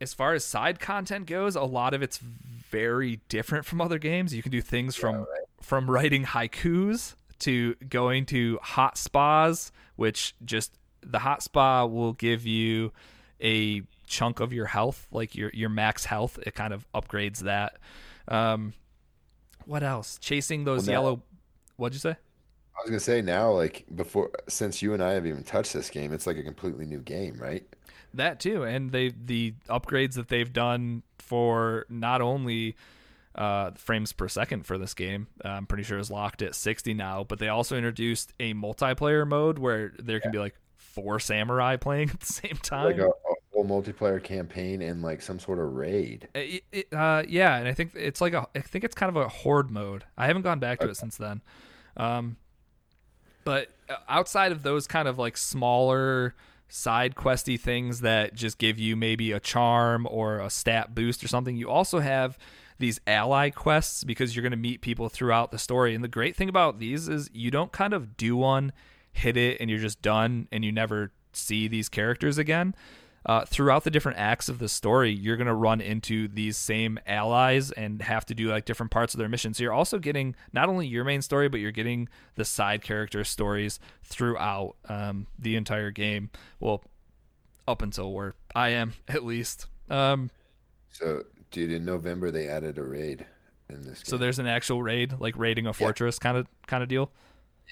as 0.00 0.12
far 0.14 0.34
as 0.34 0.44
side 0.44 0.80
content 0.80 1.26
goes, 1.26 1.54
a 1.54 1.62
lot 1.62 1.94
of 1.94 2.02
it's 2.02 2.18
very 2.18 3.20
different 3.28 3.64
from 3.64 3.80
other 3.80 3.98
games. 3.98 4.34
You 4.34 4.42
can 4.42 4.50
do 4.52 4.60
things 4.60 4.96
from 4.96 5.26
from 5.62 5.90
writing 5.90 6.24
haikus 6.24 7.14
to 7.40 7.74
going 7.88 8.26
to 8.26 8.58
hot 8.62 8.98
spas, 8.98 9.72
which 9.96 10.34
just 10.44 10.76
the 11.02 11.20
hot 11.20 11.42
spa 11.42 11.84
will 11.86 12.12
give 12.12 12.46
you 12.46 12.92
a 13.42 13.82
chunk 14.06 14.40
of 14.40 14.52
your 14.52 14.66
health, 14.66 15.08
like 15.10 15.34
your 15.34 15.50
your 15.54 15.68
max 15.70 16.04
health. 16.04 16.38
It 16.46 16.54
kind 16.54 16.74
of 16.74 16.86
upgrades 16.92 17.40
that. 17.40 17.78
Um, 18.28 18.74
what 19.64 19.82
else? 19.82 20.18
Chasing 20.20 20.64
those 20.64 20.86
Well, 20.86 20.86
now- 20.86 20.92
yellow. 20.92 21.22
What'd 21.76 21.94
you 21.94 22.00
say? 22.00 22.10
I 22.74 22.80
was 22.82 22.90
gonna 22.90 23.00
say 23.00 23.20
now, 23.22 23.50
like 23.52 23.84
before, 23.94 24.30
since 24.48 24.80
you 24.82 24.94
and 24.94 25.02
I 25.02 25.12
have 25.12 25.26
even 25.26 25.42
touched 25.44 25.72
this 25.72 25.90
game, 25.90 26.12
it's 26.12 26.26
like 26.26 26.36
a 26.38 26.42
completely 26.42 26.86
new 26.86 27.00
game, 27.00 27.36
right? 27.38 27.64
That 28.14 28.40
too, 28.40 28.62
and 28.64 28.92
they 28.92 29.10
the 29.10 29.54
upgrades 29.68 30.14
that 30.14 30.28
they've 30.28 30.52
done 30.52 31.02
for 31.18 31.86
not 31.88 32.20
only 32.20 32.76
uh, 33.34 33.70
frames 33.76 34.12
per 34.12 34.28
second 34.28 34.66
for 34.66 34.76
this 34.78 34.94
game, 34.94 35.26
I'm 35.44 35.66
pretty 35.66 35.84
sure 35.84 35.98
is 35.98 36.10
locked 36.10 36.42
at 36.42 36.54
60 36.54 36.94
now, 36.94 37.24
but 37.24 37.38
they 37.38 37.48
also 37.48 37.76
introduced 37.76 38.32
a 38.40 38.54
multiplayer 38.54 39.26
mode 39.26 39.58
where 39.58 39.92
there 39.98 40.20
can 40.20 40.30
be 40.32 40.38
like 40.38 40.54
four 40.76 41.18
samurai 41.18 41.76
playing 41.80 42.10
at 42.10 42.20
the 42.20 42.26
same 42.26 42.56
time. 42.62 42.84
Like 42.86 42.98
a, 42.98 43.06
a 43.08 43.34
whole 43.52 43.64
multiplayer 43.64 44.22
campaign 44.22 44.82
and 44.82 45.00
like 45.02 45.22
some 45.22 45.38
sort 45.38 45.58
of 45.58 45.72
raid. 45.72 46.28
It- 46.34 46.64
it- 46.72 46.92
uh, 46.92 47.22
yeah, 47.26 47.56
and 47.56 47.66
I 47.68 47.72
think 47.72 47.92
it's 47.94 48.20
like 48.20 48.34
a, 48.34 48.46
I 48.54 48.60
think 48.60 48.84
it's 48.84 48.94
kind 48.94 49.08
of 49.08 49.16
a 49.16 49.28
horde 49.28 49.70
mode. 49.70 50.04
I 50.18 50.26
haven't 50.26 50.42
gone 50.42 50.58
back 50.58 50.80
to 50.80 50.88
it 50.90 50.96
since 50.96 51.16
then. 51.16 51.40
Um, 51.96 52.36
but 53.44 53.68
uh, 53.88 53.96
outside 54.08 54.52
of 54.52 54.62
those 54.62 54.86
kind 54.86 55.08
of 55.08 55.18
like 55.18 55.36
smaller 55.36 56.34
side 56.68 57.14
questy 57.14 57.58
things 57.60 58.00
that 58.00 58.34
just 58.34 58.56
give 58.58 58.78
you 58.78 58.96
maybe 58.96 59.32
a 59.32 59.40
charm 59.40 60.06
or 60.10 60.38
a 60.38 60.48
stat 60.48 60.94
boost 60.94 61.22
or 61.24 61.28
something, 61.28 61.56
you 61.56 61.68
also 61.68 61.98
have 62.00 62.38
these 62.82 63.00
ally 63.06 63.48
quests 63.48 64.04
because 64.04 64.36
you're 64.36 64.42
going 64.42 64.50
to 64.50 64.56
meet 64.56 64.82
people 64.82 65.08
throughout 65.08 65.50
the 65.50 65.58
story. 65.58 65.94
And 65.94 66.04
the 66.04 66.08
great 66.08 66.36
thing 66.36 66.48
about 66.48 66.78
these 66.78 67.08
is 67.08 67.30
you 67.32 67.50
don't 67.50 67.72
kind 67.72 67.94
of 67.94 68.16
do 68.16 68.36
one, 68.36 68.72
hit 69.12 69.36
it, 69.36 69.58
and 69.60 69.70
you're 69.70 69.78
just 69.78 70.02
done, 70.02 70.48
and 70.52 70.64
you 70.64 70.72
never 70.72 71.12
see 71.32 71.66
these 71.68 71.88
characters 71.88 72.36
again 72.36 72.74
uh, 73.24 73.44
throughout 73.44 73.84
the 73.84 73.90
different 73.90 74.18
acts 74.18 74.48
of 74.48 74.58
the 74.58 74.68
story, 74.68 75.12
you're 75.12 75.36
going 75.36 75.46
to 75.46 75.54
run 75.54 75.80
into 75.80 76.28
these 76.28 76.56
same 76.56 76.98
allies 77.06 77.70
and 77.70 78.02
have 78.02 78.26
to 78.26 78.34
do 78.34 78.48
like 78.48 78.64
different 78.64 78.90
parts 78.90 79.14
of 79.14 79.18
their 79.18 79.28
mission. 79.28 79.54
So 79.54 79.62
you're 79.62 79.72
also 79.72 79.98
getting 79.98 80.34
not 80.52 80.68
only 80.68 80.86
your 80.86 81.04
main 81.04 81.22
story, 81.22 81.48
but 81.48 81.60
you're 81.60 81.70
getting 81.70 82.08
the 82.34 82.44
side 82.44 82.82
character 82.82 83.22
stories 83.24 83.78
throughout 84.02 84.76
um, 84.88 85.26
the 85.38 85.56
entire 85.56 85.90
game. 85.90 86.30
Well, 86.58 86.82
up 87.68 87.82
until 87.82 88.12
where 88.12 88.34
I 88.54 88.70
am, 88.70 88.94
at 89.08 89.24
least. 89.24 89.66
Um, 89.88 90.30
So, 90.90 91.22
dude, 91.52 91.70
in 91.70 91.84
November 91.84 92.30
they 92.30 92.48
added 92.48 92.78
a 92.78 92.82
raid 92.82 93.24
in 93.68 93.82
this 93.82 93.98
game. 93.98 94.04
so 94.04 94.16
there's 94.16 94.38
an 94.38 94.46
actual 94.46 94.82
raid, 94.82 95.14
like 95.20 95.38
raiding 95.38 95.66
a 95.66 95.72
fortress 95.72 96.18
kind 96.18 96.36
of 96.36 96.46
kind 96.66 96.82
of 96.82 96.88
deal. 96.88 97.10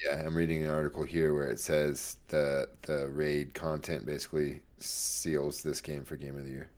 Yeah, 0.04 0.22
I'm 0.24 0.36
reading 0.36 0.62
an 0.62 0.70
article 0.70 1.02
here 1.02 1.34
where 1.34 1.48
it 1.48 1.58
says 1.58 2.16
the 2.28 2.68
the 2.82 3.08
raid 3.08 3.54
content 3.54 4.06
basically 4.06 4.60
seals 4.78 5.62
this 5.62 5.80
game 5.80 6.04
for 6.04 6.16
game 6.16 6.36
of 6.36 6.44
the 6.44 6.50
year. 6.50 6.70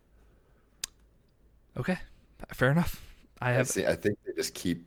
Okay, 1.76 1.98
fair 2.52 2.70
enough. 2.70 3.00
I 3.40 3.50
I, 3.50 3.52
have 3.52 3.68
see, 3.68 3.86
I 3.86 3.94
think 3.94 4.18
they 4.24 4.32
just 4.34 4.54
keep 4.54 4.86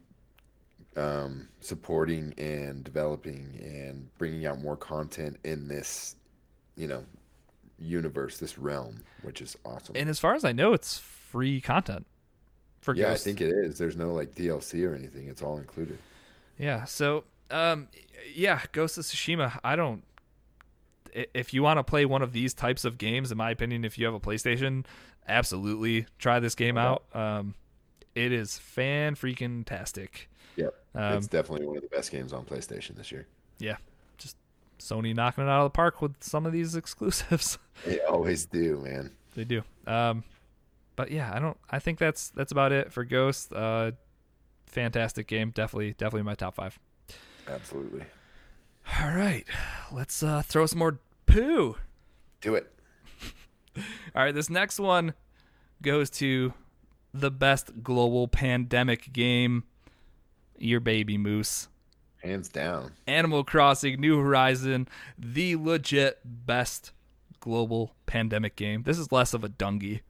um, 0.96 1.48
supporting 1.60 2.34
and 2.38 2.84
developing 2.84 3.60
and 3.62 4.10
bringing 4.18 4.46
out 4.46 4.60
more 4.60 4.78
content 4.78 5.38
in 5.44 5.68
this, 5.68 6.16
you 6.78 6.88
know, 6.88 7.04
universe, 7.78 8.38
this 8.38 8.58
realm, 8.58 9.04
which 9.24 9.42
is 9.42 9.58
awesome. 9.66 9.96
and 9.98 10.10
as 10.10 10.20
far 10.20 10.36
as 10.36 10.46
I 10.46 10.52
know, 10.52 10.74
it's 10.74 11.00
free 11.36 11.60
content 11.60 12.06
for 12.80 12.96
yeah, 12.96 13.10
Ghost. 13.10 13.24
I 13.24 13.24
think 13.26 13.42
it 13.42 13.50
is. 13.50 13.78
There's 13.78 13.98
no 13.98 14.14
like 14.14 14.34
DLC 14.36 14.90
or 14.90 14.96
anything. 14.96 15.28
It's 15.28 15.42
all 15.42 15.58
included. 15.58 15.98
Yeah. 16.58 16.86
So, 16.86 17.26
um, 17.52 17.90
yeah, 18.34 18.62
Ghost 18.72 18.98
of 18.98 19.04
Tsushima. 19.04 19.60
I 19.66 19.76
don't. 19.76 20.02
If 21.34 21.54
you 21.54 21.62
want 21.62 21.78
to 21.80 21.84
play 21.84 22.06
one 22.06 22.22
of 22.22 22.32
these 22.32 22.54
types 22.54 22.86
of 22.86 22.98
games, 22.98 23.34
in 23.34 23.38
my 23.38 23.50
opinion, 23.52 23.84
if 23.84 23.98
you 23.98 24.06
have 24.06 24.14
a 24.14 24.20
PlayStation, 24.20 24.86
absolutely 25.28 26.06
try 26.20 26.40
this 26.40 26.56
game 26.56 26.78
out. 26.78 27.04
Um, 27.14 27.54
it 28.16 28.32
is 28.32 28.58
fan 28.58 29.16
freaking 29.16 29.66
tastic. 29.66 30.30
Yep, 30.56 30.74
Um, 30.94 31.18
it's 31.18 31.28
definitely 31.28 31.68
one 31.68 31.76
of 31.76 31.84
the 31.84 31.90
best 31.90 32.12
games 32.12 32.32
on 32.32 32.46
PlayStation 32.46 32.96
this 32.96 33.12
year. 33.12 33.28
yeah, 33.60 33.76
just 34.18 34.38
Sony 34.80 35.14
knocking 35.14 35.44
it 35.44 35.50
out 35.50 35.66
of 35.66 35.72
the 35.72 35.76
park 35.76 36.02
with 36.02 36.16
some 36.22 36.46
of 36.46 36.54
these 36.54 36.76
exclusives. 36.82 37.58
They 37.86 38.00
always 38.02 38.46
do, 38.46 38.78
man. 38.80 39.12
they 39.36 39.44
do. 39.44 39.64
Um, 39.86 40.24
but 40.96 41.12
yeah, 41.12 41.32
I 41.34 41.40
don't. 41.40 41.58
I 41.70 41.80
think 41.80 42.00
that's 42.00 42.30
that's 42.30 42.52
about 42.52 42.72
it 42.72 42.92
for 42.92 43.04
Ghost. 43.04 43.54
Uh, 43.54 43.92
fantastic 44.66 45.28
game. 45.28 45.52
Definitely, 45.52 45.92
definitely 45.94 46.24
my 46.24 46.36
top 46.36 46.56
five. 46.56 46.80
Absolutely. 47.48 48.04
All 49.02 49.12
right, 49.12 49.46
let's 49.92 50.22
uh, 50.22 50.42
throw 50.44 50.66
some 50.66 50.80
more 50.80 51.00
poo. 51.26 51.76
Do 52.42 52.56
it. 52.56 52.72
All 54.16 54.24
right, 54.24 54.34
this 54.34 54.50
next 54.50 54.80
one 54.80 55.14
goes 55.82 56.10
to 56.12 56.54
the 57.14 57.32
best 57.32 57.84
global 57.84 58.28
pandemic 58.28 59.12
game, 59.12 59.64
your 60.58 60.80
baby 60.80 61.18
moose. 61.18 61.68
Hands 62.22 62.48
down. 62.50 62.92
Animal 63.08 63.44
Crossing 63.44 64.00
New 64.00 64.20
Horizon, 64.20 64.88
the 65.18 65.56
legit 65.56 66.20
best 66.26 66.92
global 67.40 67.96
pandemic 68.06 68.56
game. 68.56 68.84
This 68.84 68.98
is 68.98 69.12
less 69.12 69.34
of 69.34 69.44
a 69.44 69.50
dungy. 69.50 70.02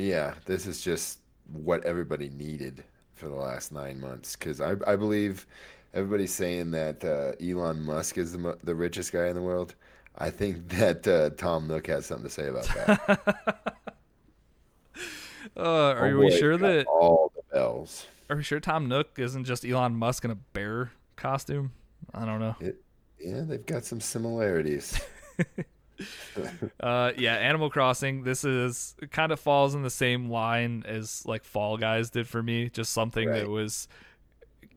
Yeah, 0.00 0.34
this 0.46 0.66
is 0.66 0.80
just 0.80 1.18
what 1.52 1.84
everybody 1.84 2.30
needed 2.30 2.84
for 3.14 3.28
the 3.28 3.34
last 3.34 3.72
nine 3.72 4.00
months. 4.00 4.34
Because 4.36 4.60
I, 4.60 4.74
I 4.86 4.96
believe 4.96 5.46
everybody's 5.92 6.32
saying 6.32 6.70
that 6.70 7.04
uh, 7.04 7.32
Elon 7.44 7.82
Musk 7.84 8.16
is 8.18 8.32
the, 8.32 8.38
mo- 8.38 8.58
the 8.64 8.74
richest 8.74 9.12
guy 9.12 9.26
in 9.28 9.34
the 9.34 9.42
world. 9.42 9.74
I 10.16 10.30
think 10.30 10.68
that 10.78 11.06
uh, 11.06 11.30
Tom 11.36 11.66
Nook 11.68 11.86
has 11.88 12.06
something 12.06 12.26
to 12.28 12.30
say 12.30 12.48
about 12.48 12.64
that. 12.64 13.76
Uh, 15.56 15.62
are 15.96 16.06
Oh 16.06 16.18
we 16.18 16.28
boy, 16.28 16.36
sure 16.36 16.56
that 16.56 16.86
all 16.86 17.32
the 17.34 17.42
bells? 17.54 18.06
are 18.28 18.36
we 18.36 18.42
sure 18.42 18.60
Tom 18.60 18.88
Nook 18.88 19.18
isn't 19.18 19.44
just 19.44 19.64
Elon 19.64 19.94
Musk 19.96 20.24
in 20.24 20.30
a 20.30 20.34
bear 20.34 20.92
costume? 21.16 21.72
I 22.14 22.24
don't 22.24 22.38
know. 22.40 22.54
It, 22.60 22.80
yeah, 23.18 23.40
they've 23.42 23.64
got 23.66 23.84
some 23.84 24.00
similarities. 24.00 24.98
Uh, 26.80 27.12
yeah, 27.18 27.34
Animal 27.34 27.68
Crossing. 27.70 28.22
This 28.24 28.42
is 28.44 28.94
kind 29.10 29.32
of 29.32 29.38
falls 29.40 29.74
in 29.74 29.82
the 29.82 29.90
same 29.90 30.30
line 30.30 30.82
as 30.86 31.24
like 31.26 31.44
Fall 31.44 31.76
Guys 31.76 32.08
did 32.10 32.26
for 32.26 32.42
me. 32.42 32.70
Just 32.70 32.92
something 32.92 33.28
Right. 33.28 33.40
that 33.40 33.48
was 33.48 33.86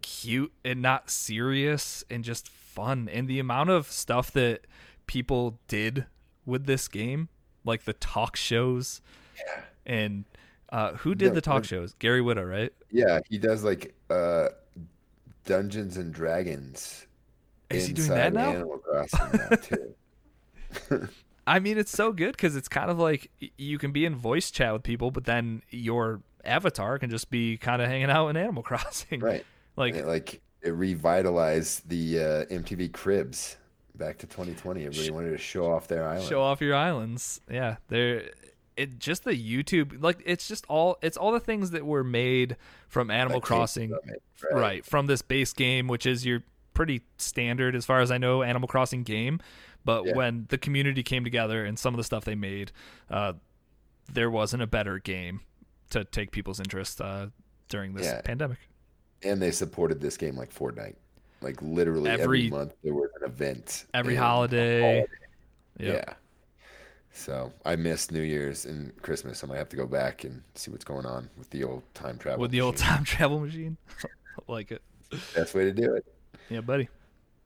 cute 0.02 0.52
and 0.66 0.82
not 0.82 1.10
serious 1.10 2.04
and 2.10 2.24
just 2.24 2.50
fun. 2.50 3.08
And 3.12 3.28
the 3.28 3.40
amount 3.40 3.70
of 3.70 3.90
stuff 3.90 4.32
that 4.32 4.62
people 5.08 5.60
did 5.68 6.06
with 6.46 6.66
this 6.66 6.88
game, 6.90 7.30
like 7.64 7.84
the 7.86 7.94
talk 7.94 8.36
shows, 8.36 9.02
and 9.86 10.26
uh, 10.72 10.94
who 10.94 11.16
did 11.16 11.28
Yeah, 11.28 11.32
the 11.34 11.42
talk 11.42 11.64
shows? 11.64 11.94
Gary 12.00 12.22
Whitta, 12.22 12.50
right? 12.50 12.74
yeah, 12.92 13.20
he 13.30 13.38
does 13.38 13.64
like 13.64 13.94
uh, 14.10 14.50
Dungeons 15.46 15.96
and 15.98 16.14
Dragons. 16.14 17.08
Is 17.70 17.88
he 17.88 17.94
doing 17.94 18.10
that 18.10 18.34
now? 18.34 18.52
Animal 18.52 18.78
Crossing 18.80 19.40
now 19.40 19.50
too. 19.56 19.96
I 21.48 21.60
mean, 21.60 21.78
it's 21.78 21.92
so 21.92 22.14
good 22.14 22.32
because 22.32 22.56
it's 22.56 22.70
kind 22.70 22.90
of 22.90 23.00
like 23.00 23.30
you 23.58 23.78
can 23.78 23.92
be 23.92 24.06
in 24.06 24.16
voice 24.16 24.50
chat 24.50 24.72
with 24.74 24.84
people, 24.84 25.12
but 25.12 25.26
then 25.26 25.62
your 25.70 26.22
avatar 26.46 26.98
can 27.00 27.10
just 27.10 27.30
be 27.30 27.58
kind 27.58 27.82
of 27.82 27.90
hanging 27.90 28.10
out 28.10 28.30
in 28.30 28.38
Animal 28.38 28.64
Crossing. 28.64 29.20
right. 29.20 29.46
Like, 29.76 29.96
it, 29.96 30.06
like 30.06 30.42
it 30.62 30.72
revitalized 30.72 31.90
the 31.90 32.20
uh, 32.20 32.46
MTV 32.46 32.94
Cribs 32.94 33.58
back 33.96 34.18
to 34.20 34.28
2020. 34.28 34.86
Everybody 34.86 35.12
wanted 35.12 35.32
to 35.32 35.38
show 35.38 35.72
off 35.72 35.88
their 35.88 36.08
island. 36.08 36.28
show 36.28 36.42
off 36.42 36.62
your 36.62 36.76
islands. 36.76 37.42
Yeah, 37.50 37.78
they're 37.90 38.24
it 38.76 39.00
just 39.00 39.24
the 39.24 39.32
YouTube 39.32 40.02
like 40.02 40.22
it's 40.26 40.48
just 40.48 40.66
all 40.68 40.98
it's 41.02 41.18
all 41.18 41.32
the 41.32 41.40
things 41.40 41.72
that 41.72 41.86
were 41.86 42.04
made 42.04 42.58
from 42.88 43.12
Animal 43.12 43.40
That 43.40 43.46
Crossing, 43.46 43.92
it, 43.92 44.22
right. 44.52 44.86
From 44.86 45.08
this 45.08 45.22
base 45.22 45.54
game, 45.54 45.88
which 45.88 46.06
is 46.06 46.26
your 46.26 46.44
pretty 46.74 47.02
standard 47.18 47.76
as 47.76 47.86
far 47.86 48.02
as 48.02 48.12
I 48.12 48.18
know 48.18 48.44
Animal 48.44 48.68
Crossing 48.68 49.04
game. 49.04 49.40
But 49.86 50.06
Yeah. 50.06 50.16
when 50.16 50.46
the 50.50 50.58
community 50.58 51.04
came 51.04 51.24
together 51.24 51.66
and 51.66 51.78
some 51.78 51.94
of 51.94 51.98
the 51.98 52.04
stuff 52.04 52.24
they 52.26 52.36
made, 52.36 52.72
uh, 53.10 53.34
there 54.12 54.30
wasn't 54.30 54.64
a 54.64 54.68
better 54.68 55.00
game 55.00 55.42
to 55.90 56.04
take 56.06 56.32
people's 56.32 56.60
interest 56.60 57.02
uh, 57.02 57.28
during 57.70 57.94
this 57.94 58.06
Yeah. 58.06 58.22
pandemic. 58.22 58.58
And 59.24 59.42
they 59.42 59.52
supported 59.52 60.02
this 60.02 60.18
game 60.18 60.36
like 60.38 60.54
Fortnite. 60.54 60.96
Like 61.42 61.62
literally 61.62 62.10
every, 62.10 62.24
Every- 62.46 62.50
month 62.50 62.74
there 62.84 62.94
was 62.94 63.10
an 63.22 63.26
event. 63.30 63.86
Every 63.94 64.16
and- 64.16 64.24
holiday. 64.24 65.06
Yeah. 65.78 66.14
So 67.12 67.52
I 67.64 67.76
missed 67.76 68.12
New 68.12 68.22
Year's 68.22 68.66
and 68.66 68.96
Christmas. 69.02 69.44
I 69.44 69.48
might 69.48 69.58
have 69.58 69.70
to 69.70 69.76
go 69.76 69.86
back 69.86 70.24
and 70.24 70.42
see 70.56 70.72
what's 70.72 70.84
going 70.86 71.06
on 71.06 71.30
with 71.38 71.50
the 71.52 71.64
old 71.64 71.84
time 71.94 72.18
travel. 72.18 72.40
With 72.42 72.52
the 72.52 72.62
old 72.62 72.78
time 72.78 73.04
travel 73.06 73.40
machine. 73.40 73.78
like 74.48 74.72
it. 74.72 74.82
Best 75.36 75.54
way 75.54 75.66
to 75.66 75.72
do 75.72 75.94
it. 75.94 76.06
Yeah, 76.50 76.62
buddy. 76.62 76.90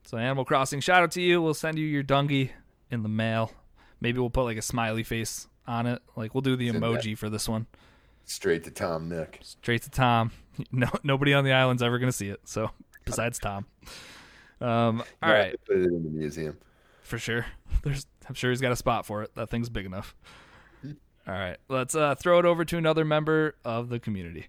So 0.08 0.18
Animal 0.18 0.46
Crossing, 0.46 0.80
shout 0.80 1.04
out 1.04 1.12
to 1.12 1.22
you. 1.22 1.42
We'll 1.42 1.54
send 1.54 1.78
you 1.78 1.86
your 1.86 2.02
dungy 2.02 2.52
in 2.90 3.04
the 3.04 3.10
mail. 3.10 3.52
Maybe 4.00 4.20
we'll 4.20 4.30
put 4.30 4.44
like 4.44 4.56
a 4.56 4.62
smiley 4.62 5.04
face 5.04 5.50
on 5.68 5.86
it. 5.86 6.02
Like 6.16 6.34
we'll 6.34 6.40
do 6.44 6.56
the 6.56 6.70
emoji 6.70 7.18
for 7.18 7.30
this 7.30 7.50
one. 7.50 7.68
Straight 8.24 8.64
to 8.64 8.72
Tom 8.72 9.10
Nick. 9.10 9.42
Straight 9.44 9.82
to 9.82 9.90
Tom. 9.90 10.32
No, 10.72 10.88
nobody 11.04 11.36
on 11.36 11.44
the 11.44 11.52
island's 11.52 11.84
ever 11.84 12.00
gonna 12.00 12.12
see 12.14 12.30
it. 12.30 12.40
So 12.46 12.72
besides 13.06 13.38
Tom. 13.38 13.68
Um, 14.62 15.04
all 15.22 15.32
right, 15.32 15.56
Put 15.68 15.78
it 15.78 15.84
in 15.84 16.04
the 16.04 16.10
museum. 16.10 16.58
for 17.04 17.20
sure. 17.20 17.46
There's, 17.84 18.08
I'm 18.28 18.34
sure 18.34 18.50
he's 18.50 18.62
got 18.62 18.72
a 18.72 18.76
spot 18.76 19.06
for 19.06 19.22
it. 19.22 19.36
That 19.36 19.52
thing's 19.52 19.70
big 19.70 19.86
enough. 19.86 20.16
All 20.84 21.34
right, 21.34 21.58
let's 21.68 21.94
uh, 21.94 22.16
throw 22.16 22.40
it 22.40 22.46
over 22.46 22.66
to 22.66 22.78
another 22.78 23.04
member 23.06 23.56
of 23.66 23.90
the 23.90 24.00
community. 24.00 24.48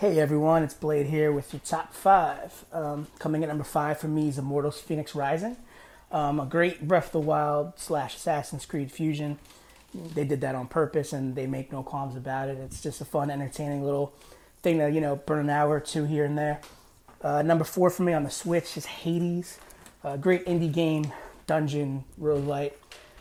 Hey 0.00 0.18
everyone, 0.18 0.62
it's 0.62 0.72
Blade 0.72 1.08
here 1.08 1.30
with 1.30 1.52
your 1.52 1.60
top 1.60 1.92
five. 1.92 2.64
Um, 2.72 3.08
coming 3.18 3.42
at 3.42 3.50
number 3.50 3.64
five 3.64 3.98
for 3.98 4.08
me 4.08 4.28
is 4.28 4.38
Immortals 4.38 4.80
Phoenix 4.80 5.14
Rising. 5.14 5.58
Um, 6.10 6.40
a 6.40 6.46
great 6.46 6.88
Breath 6.88 7.08
of 7.08 7.12
the 7.12 7.20
Wild 7.20 7.74
slash 7.76 8.16
Assassin's 8.16 8.64
Creed 8.64 8.90
fusion. 8.90 9.38
They 9.94 10.24
did 10.24 10.40
that 10.40 10.54
on 10.54 10.68
purpose, 10.68 11.12
and 11.12 11.36
they 11.36 11.46
make 11.46 11.70
no 11.70 11.82
qualms 11.82 12.16
about 12.16 12.48
it. 12.48 12.56
It's 12.56 12.82
just 12.82 13.02
a 13.02 13.04
fun, 13.04 13.30
entertaining 13.30 13.84
little 13.84 14.14
thing 14.62 14.78
to 14.78 14.88
you 14.88 15.02
know 15.02 15.16
burn 15.16 15.40
an 15.40 15.50
hour 15.50 15.74
or 15.74 15.80
two 15.80 16.06
here 16.06 16.24
and 16.24 16.38
there. 16.38 16.62
Uh, 17.20 17.42
number 17.42 17.64
four 17.64 17.90
for 17.90 18.02
me 18.02 18.14
on 18.14 18.24
the 18.24 18.30
Switch 18.30 18.78
is 18.78 18.86
Hades. 18.86 19.58
A 20.02 20.16
great 20.16 20.46
indie 20.46 20.72
game, 20.72 21.12
dungeon 21.46 22.04
roguelite. 22.18 22.72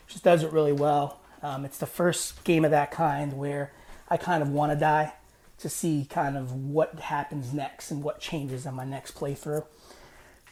Just 0.08 0.24
does 0.24 0.46
it 0.46 0.54
really 0.54 0.72
well. 0.72 1.20
Um, 1.44 1.66
it's 1.66 1.78
the 1.78 1.86
first 1.86 2.46
game 2.46 2.64
of 2.64 2.72
that 2.72 2.90
kind 2.90 3.38
where 3.38 3.74
I 4.10 4.16
kind 4.16 4.42
of 4.42 4.48
want 4.48 4.72
to 4.72 4.80
die 4.80 5.12
to 5.60 5.70
see 5.70 6.08
kind 6.10 6.38
of 6.38 6.54
what 6.54 7.00
happens 7.00 7.54
next 7.54 7.92
and 7.92 8.04
what 8.04 8.20
changes 8.20 8.66
on 8.66 8.76
my 8.76 8.86
next 8.86 9.16
playthrough. 9.16 9.66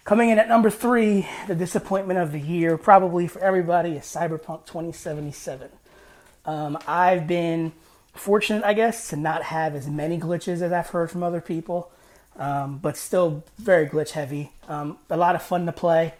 Coming 0.03 0.29
in 0.29 0.39
at 0.39 0.47
number 0.47 0.69
three, 0.69 1.27
the 1.47 1.55
disappointment 1.55 2.19
of 2.19 2.31
the 2.31 2.39
year, 2.39 2.77
probably 2.77 3.27
for 3.27 3.39
everybody, 3.39 3.91
is 3.91 4.03
Cyberpunk 4.03 4.65
2077. 4.65 5.69
Um, 6.45 6.77
I've 6.87 7.27
been 7.27 7.73
fortunate, 8.13 8.63
I 8.63 8.73
guess, 8.73 9.09
to 9.09 9.17
not 9.17 9.43
have 9.43 9.75
as 9.75 9.87
many 9.87 10.17
glitches 10.17 10.61
as 10.61 10.71
I've 10.71 10.87
heard 10.87 11.11
from 11.11 11.23
other 11.23 11.41
people, 11.41 11.91
um, 12.37 12.77
but 12.77 12.95
still 12.95 13.43
very 13.57 13.87
glitch 13.87 14.11
heavy. 14.11 14.51
Um, 14.69 14.97
a 15.09 15.17
lot 15.17 15.35
of 15.35 15.43
fun 15.43 15.65
to 15.65 15.73
play. 15.73 16.13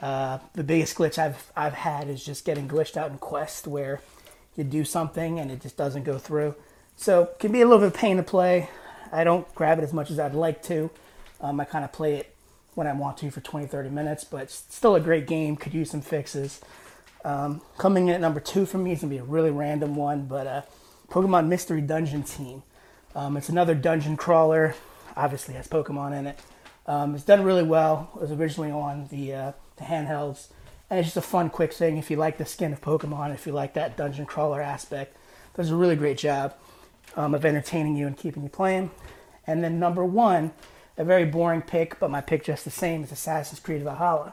Uh, 0.00 0.38
the 0.54 0.64
biggest 0.64 0.96
glitch 0.96 1.18
I've 1.18 1.50
I've 1.56 1.74
had 1.74 2.08
is 2.08 2.24
just 2.24 2.44
getting 2.44 2.68
glitched 2.68 2.96
out 2.96 3.10
in 3.10 3.18
Quest, 3.18 3.66
where 3.66 4.00
you 4.56 4.64
do 4.64 4.84
something 4.84 5.38
and 5.38 5.50
it 5.50 5.60
just 5.60 5.76
doesn't 5.76 6.04
go 6.04 6.18
through. 6.18 6.54
So 6.96 7.30
can 7.38 7.52
be 7.52 7.60
a 7.60 7.66
little 7.66 7.80
bit 7.80 7.88
of 7.88 7.94
pain 7.94 8.16
to 8.16 8.22
play. 8.22 8.70
I 9.12 9.22
don't 9.22 9.52
grab 9.54 9.78
it 9.78 9.82
as 9.82 9.92
much 9.92 10.10
as 10.10 10.18
I'd 10.18 10.34
like 10.34 10.62
to. 10.64 10.90
Um, 11.40 11.60
I 11.60 11.64
kind 11.64 11.84
of 11.84 11.92
play 11.92 12.14
it 12.16 12.34
when 12.74 12.86
I 12.86 12.92
want 12.92 13.18
to 13.18 13.30
for 13.30 13.40
20, 13.40 13.66
30 13.66 13.90
minutes, 13.90 14.24
but 14.24 14.50
still 14.50 14.96
a 14.96 15.00
great 15.00 15.26
game. 15.26 15.56
Could 15.56 15.74
use 15.74 15.90
some 15.90 16.00
fixes. 16.00 16.60
Um, 17.24 17.60
coming 17.76 18.08
in 18.08 18.14
at 18.14 18.20
number 18.20 18.40
two 18.40 18.66
for 18.66 18.78
me 18.78 18.92
is 18.92 19.00
gonna 19.00 19.10
be 19.10 19.18
a 19.18 19.24
really 19.24 19.50
random 19.50 19.94
one, 19.94 20.26
but 20.26 20.46
uh, 20.46 20.62
Pokemon 21.10 21.48
Mystery 21.48 21.80
Dungeon 21.80 22.22
Team. 22.22 22.62
Um, 23.14 23.36
it's 23.36 23.48
another 23.48 23.74
dungeon 23.74 24.16
crawler. 24.16 24.74
Obviously 25.16 25.54
has 25.54 25.68
Pokemon 25.68 26.18
in 26.18 26.26
it. 26.28 26.38
Um, 26.86 27.14
it's 27.14 27.24
done 27.24 27.42
really 27.42 27.62
well. 27.62 28.10
It 28.14 28.20
was 28.22 28.32
originally 28.32 28.70
on 28.70 29.08
the, 29.08 29.34
uh, 29.34 29.52
the 29.76 29.84
handhelds, 29.84 30.48
and 30.88 30.98
it's 31.00 31.08
just 31.08 31.16
a 31.16 31.22
fun, 31.22 31.50
quick 31.50 31.72
thing. 31.72 31.96
If 31.96 32.10
you 32.10 32.16
like 32.16 32.38
the 32.38 32.46
skin 32.46 32.72
of 32.72 32.80
Pokemon, 32.80 33.34
if 33.34 33.46
you 33.46 33.52
like 33.52 33.74
that 33.74 33.96
dungeon 33.96 34.26
crawler 34.26 34.62
aspect, 34.62 35.16
does 35.56 35.70
a 35.70 35.76
really 35.76 35.96
great 35.96 36.18
job 36.18 36.54
um, 37.16 37.34
of 37.34 37.44
entertaining 37.44 37.96
you 37.96 38.06
and 38.06 38.16
keeping 38.16 38.42
you 38.42 38.48
playing. 38.48 38.90
And 39.46 39.64
then 39.64 39.78
number 39.78 40.04
one 40.04 40.52
a 40.98 41.04
very 41.04 41.24
boring 41.24 41.62
pick, 41.62 41.98
but 41.98 42.10
my 42.10 42.20
pick 42.20 42.44
just 42.44 42.64
the 42.64 42.70
same 42.70 43.04
is 43.04 43.12
Assassin's 43.12 43.60
Creed 43.60 43.82
Valhalla. 43.82 44.32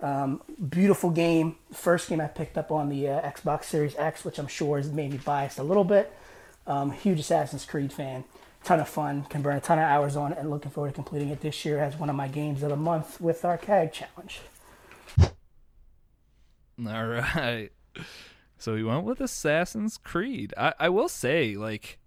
Um, 0.00 0.42
beautiful 0.68 1.10
game. 1.10 1.56
First 1.72 2.08
game 2.08 2.20
I 2.20 2.26
picked 2.26 2.58
up 2.58 2.70
on 2.70 2.88
the 2.90 3.08
uh, 3.08 3.22
Xbox 3.22 3.64
Series 3.64 3.96
X, 3.96 4.24
which 4.24 4.38
I'm 4.38 4.46
sure 4.46 4.76
has 4.76 4.90
made 4.92 5.12
me 5.12 5.18
biased 5.18 5.58
a 5.58 5.62
little 5.62 5.84
bit. 5.84 6.12
Um, 6.66 6.90
huge 6.90 7.20
Assassin's 7.20 7.64
Creed 7.64 7.92
fan. 7.92 8.24
Ton 8.64 8.80
of 8.80 8.88
fun. 8.88 9.24
Can 9.24 9.40
burn 9.40 9.56
a 9.56 9.60
ton 9.60 9.78
of 9.78 9.84
hours 9.84 10.16
on 10.16 10.32
it, 10.32 10.38
and 10.38 10.50
looking 10.50 10.70
forward 10.70 10.90
to 10.90 10.94
completing 10.94 11.28
it 11.30 11.40
this 11.40 11.64
year 11.64 11.78
as 11.78 11.96
one 11.96 12.10
of 12.10 12.16
my 12.16 12.28
games 12.28 12.62
of 12.62 12.70
the 12.70 12.76
month 12.76 13.20
with 13.20 13.44
our 13.44 13.56
CAG 13.56 13.92
challenge. 13.92 14.40
All 16.86 17.06
right. 17.06 17.70
So 18.58 18.74
we 18.74 18.82
went 18.82 19.04
with 19.04 19.20
Assassin's 19.20 19.96
Creed. 19.96 20.52
I, 20.56 20.74
I 20.80 20.88
will 20.88 21.08
say, 21.08 21.56
like, 21.56 21.98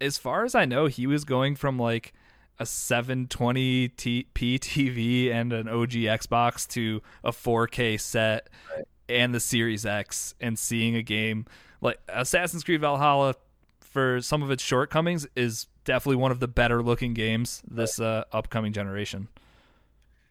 as 0.00 0.18
far 0.18 0.44
as 0.44 0.54
I 0.54 0.64
know, 0.64 0.86
he 0.86 1.06
was 1.06 1.24
going 1.24 1.56
from 1.56 1.78
like 1.78 2.12
a 2.58 2.64
720p 2.64 4.26
TV 4.34 5.32
and 5.32 5.52
an 5.52 5.68
OG 5.68 5.92
Xbox 5.92 6.68
to 6.68 7.00
a 7.24 7.30
4K 7.30 7.98
set 7.98 8.48
right. 8.76 8.84
and 9.08 9.34
the 9.34 9.40
Series 9.40 9.86
X 9.86 10.34
and 10.40 10.58
seeing 10.58 10.94
a 10.94 11.02
game 11.02 11.46
like 11.80 11.98
Assassin's 12.08 12.62
Creed 12.62 12.80
Valhalla 12.80 13.34
for 13.80 14.20
some 14.20 14.42
of 14.42 14.50
its 14.50 14.62
shortcomings 14.62 15.26
is 15.34 15.66
definitely 15.84 16.16
one 16.16 16.30
of 16.30 16.38
the 16.38 16.48
better 16.48 16.82
looking 16.82 17.14
games 17.14 17.62
this 17.68 17.98
uh, 17.98 18.24
upcoming 18.32 18.72
generation. 18.72 19.28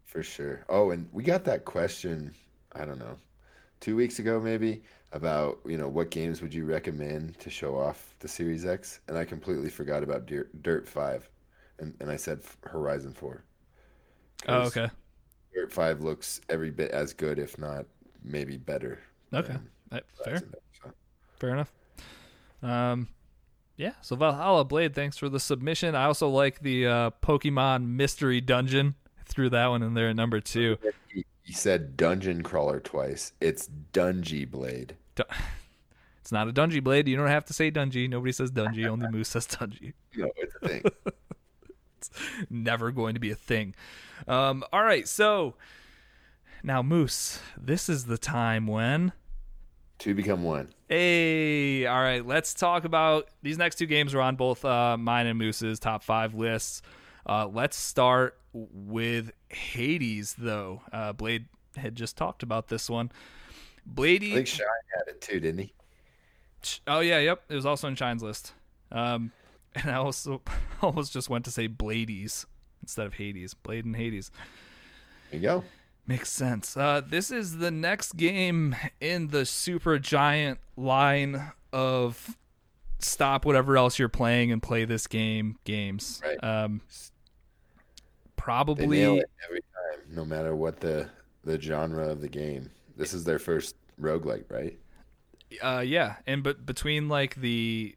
For 0.05 0.23
sure. 0.23 0.65
Oh, 0.69 0.91
and 0.91 1.09
we 1.11 1.23
got 1.23 1.43
that 1.45 1.65
question, 1.65 2.33
I 2.73 2.85
don't 2.85 2.99
know, 2.99 3.17
2 3.81 3.95
weeks 3.95 4.19
ago 4.19 4.39
maybe 4.39 4.83
about, 5.11 5.60
you 5.65 5.77
know, 5.77 5.88
what 5.88 6.11
games 6.11 6.41
would 6.41 6.53
you 6.53 6.65
recommend 6.65 7.40
to 7.40 7.49
show 7.49 7.77
off 7.77 8.14
the 8.19 8.27
Series 8.27 8.65
X? 8.65 8.99
And 9.07 9.18
I 9.18 9.26
completely 9.26 9.69
forgot 9.69 10.03
about 10.03 10.30
Dirt 10.61 10.88
5 10.88 11.30
and, 11.80 11.95
and 11.99 12.11
I 12.11 12.15
said 12.15 12.41
Horizon 12.64 13.14
Four. 13.14 13.44
Oh, 14.48 14.61
okay. 14.64 14.90
Dirt 15.53 15.72
Five 15.72 16.02
looks 16.02 16.41
every 16.49 16.72
bit 16.72 16.91
as 16.91 17.14
good, 17.14 17.40
if 17.40 17.57
not 17.57 17.86
maybe 18.23 18.57
better. 18.57 18.99
Okay, 19.34 19.57
fair. 20.23 20.41
so. 20.81 20.91
Fair 21.38 21.49
enough. 21.49 21.72
Um, 22.61 23.07
yeah. 23.77 23.94
So 24.02 24.15
Valhalla 24.15 24.65
Blade, 24.65 24.94
thanks 24.94 25.18
for 25.18 25.30
the 25.30 25.40
submission. 25.40 25.95
I 25.95 26.06
also 26.06 26.30
like 26.30 26.61
the 26.61 26.88
uh, 26.88 27.10
Pokemon 27.22 27.88
Mystery 27.88 28.41
Dungeon. 28.41 28.95
threw 29.26 29.49
that 29.49 29.68
one 29.68 29.84
in 29.84 29.94
there 29.94 30.10
at 30.10 30.15
number 30.15 30.40
two. 30.40 30.77
He 31.44 31.53
said 31.53 31.98
dungeon 31.98 32.44
crawler 32.44 32.80
twice. 32.80 33.34
It's 33.41 33.69
Dungy 33.94 34.49
Blade. 34.49 34.95
It's 36.21 36.33
not 36.33 36.47
a 36.47 36.53
Dungy 36.53 36.83
Blade. 36.83 37.07
You 37.07 37.15
don't 37.15 37.25
have 37.25 37.45
to 37.45 37.53
say 37.53 37.71
Dungy. 37.71 38.07
Nobody 38.07 38.31
says 38.31 38.51
Dungy. 38.51 38.85
Only 38.85 39.07
Moose 39.11 39.29
says 39.29 39.47
Dungy. 39.47 39.93
No, 40.15 40.29
it's 40.35 40.53
a 40.61 40.67
thing. 40.67 40.83
it's 41.97 42.11
never 42.51 42.91
going 42.91 43.15
to 43.15 43.19
be 43.19 43.31
a 43.31 43.35
thing. 43.35 43.73
Um, 44.27 44.63
all 44.71 44.83
right, 44.83 45.07
so 45.07 45.55
now 46.61 46.83
Moose, 46.83 47.39
this 47.59 47.89
is 47.89 48.05
the 48.05 48.19
time 48.19 48.67
when 48.67 49.13
two 49.97 50.13
become 50.13 50.43
one. 50.43 50.69
Hey, 50.87 51.87
all 51.87 51.99
right, 51.99 52.23
let's 52.23 52.53
talk 52.53 52.83
about 52.83 53.29
these 53.41 53.57
next 53.57 53.79
two 53.79 53.87
games 53.87 54.13
are 54.13 54.21
on 54.21 54.35
both 54.35 54.63
uh, 54.63 54.97
mine 54.97 55.25
and 55.25 55.39
Moose's 55.39 55.79
top 55.79 56.03
five 56.03 56.35
lists. 56.35 56.83
Uh, 57.25 57.47
let's 57.51 57.75
start 57.75 58.37
with 58.53 59.31
Hades, 59.49 60.35
though. 60.37 60.81
Uh, 60.93 61.13
Blade 61.13 61.47
had 61.75 61.95
just 61.95 62.17
talked 62.17 62.43
about 62.43 62.67
this 62.67 62.87
one. 62.87 63.11
Bladey. 63.88 64.31
I 64.31 64.35
think 64.35 64.47
Shine 64.47 64.68
had 64.95 65.07
it 65.07 65.22
too, 65.22 65.39
didn't 65.39 65.60
he? 65.60 65.73
Oh 66.88 66.99
yeah, 66.99 67.19
yep. 67.19 67.43
It 67.49 67.56
was 67.56 67.65
also 67.65 67.88
in 67.88 67.95
Shine's 67.95 68.23
list. 68.23 68.53
Um, 68.91 69.31
and 69.76 69.89
I 69.89 69.95
also 69.95 70.41
almost 70.81 71.14
just 71.14 71.30
went 71.30 71.45
to 71.45 71.51
say 71.51 71.68
Blades 71.68 72.45
instead 72.81 73.06
of 73.06 73.15
Hades. 73.15 73.53
Blade 73.53 73.85
and 73.85 73.95
Hades. 73.95 74.31
There 75.31 75.39
you 75.39 75.47
go. 75.47 75.64
Makes 76.07 76.31
sense. 76.31 76.76
Uh, 76.76 77.01
this 77.06 77.30
is 77.30 77.57
the 77.57 77.69
next 77.69 78.14
game 78.14 78.76
in 78.99 79.27
the 79.27 79.45
super 79.45 79.99
giant 79.99 80.60
line 80.76 81.51
of 81.72 82.35
stop 82.97 83.45
whatever 83.45 83.77
else 83.77 83.99
you're 83.99 84.10
playing 84.10 84.51
and 84.51 84.61
play 84.61 84.85
this 84.85 85.06
game 85.06 85.57
games. 85.65 86.19
Right. 86.26 86.43
Um, 86.43 86.81
probably 88.35 89.03
every 89.03 89.61
time, 89.61 90.15
no 90.15 90.26
matter 90.26 90.56
what 90.56 90.80
the 90.80 91.10
the 91.43 91.61
genre 91.61 92.10
of 92.10 92.22
the 92.22 92.27
game. 92.27 92.72
This 92.99 93.13
is 93.13 93.23
their 93.23 93.39
first 93.39 93.77
roguelike, 93.99 94.51
right? 94.51 94.77
Uh, 95.63 95.80
yeah, 95.80 96.17
and 96.27 96.43
but 96.43 96.65
between 96.65 97.07
like 97.07 97.35
the 97.35 97.95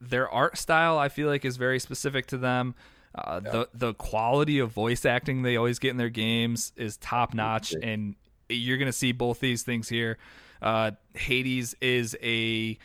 their 0.00 0.30
art 0.30 0.56
style 0.56 0.98
I 0.98 1.08
feel 1.08 1.28
like 1.28 1.44
is 1.44 1.56
very 1.56 1.80
specific 1.80 2.26
to 2.28 2.38
them. 2.38 2.76
Uh, 3.12 3.40
yeah. 3.44 3.50
The 3.50 3.68
the 3.74 3.94
quality 3.94 4.60
of 4.60 4.70
voice 4.70 5.04
acting 5.04 5.42
they 5.42 5.56
always 5.56 5.80
get 5.80 5.90
in 5.90 5.96
their 5.96 6.10
games 6.10 6.72
is 6.76 6.96
top 6.96 7.34
notch, 7.34 7.74
and 7.82 8.14
you're 8.48 8.78
gonna 8.78 8.92
see 8.92 9.10
both 9.10 9.40
these 9.40 9.64
things 9.64 9.88
here. 9.88 10.16
Uh, 10.62 10.92
Hades 11.14 11.74
is 11.80 12.16
a 12.22 12.78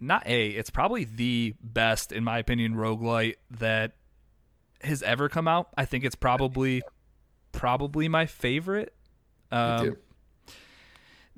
not 0.00 0.26
a 0.26 0.48
it's 0.48 0.70
probably 0.70 1.04
the 1.04 1.54
best 1.62 2.10
in 2.10 2.24
my 2.24 2.38
opinion 2.38 2.74
roguelite 2.74 3.36
that 3.52 3.92
has 4.80 5.04
ever 5.04 5.28
come 5.28 5.46
out. 5.46 5.68
I 5.78 5.84
think 5.84 6.04
it's 6.04 6.16
probably 6.16 6.82
probably 7.52 8.08
my 8.08 8.26
favorite. 8.26 8.92
Um, 9.52 9.96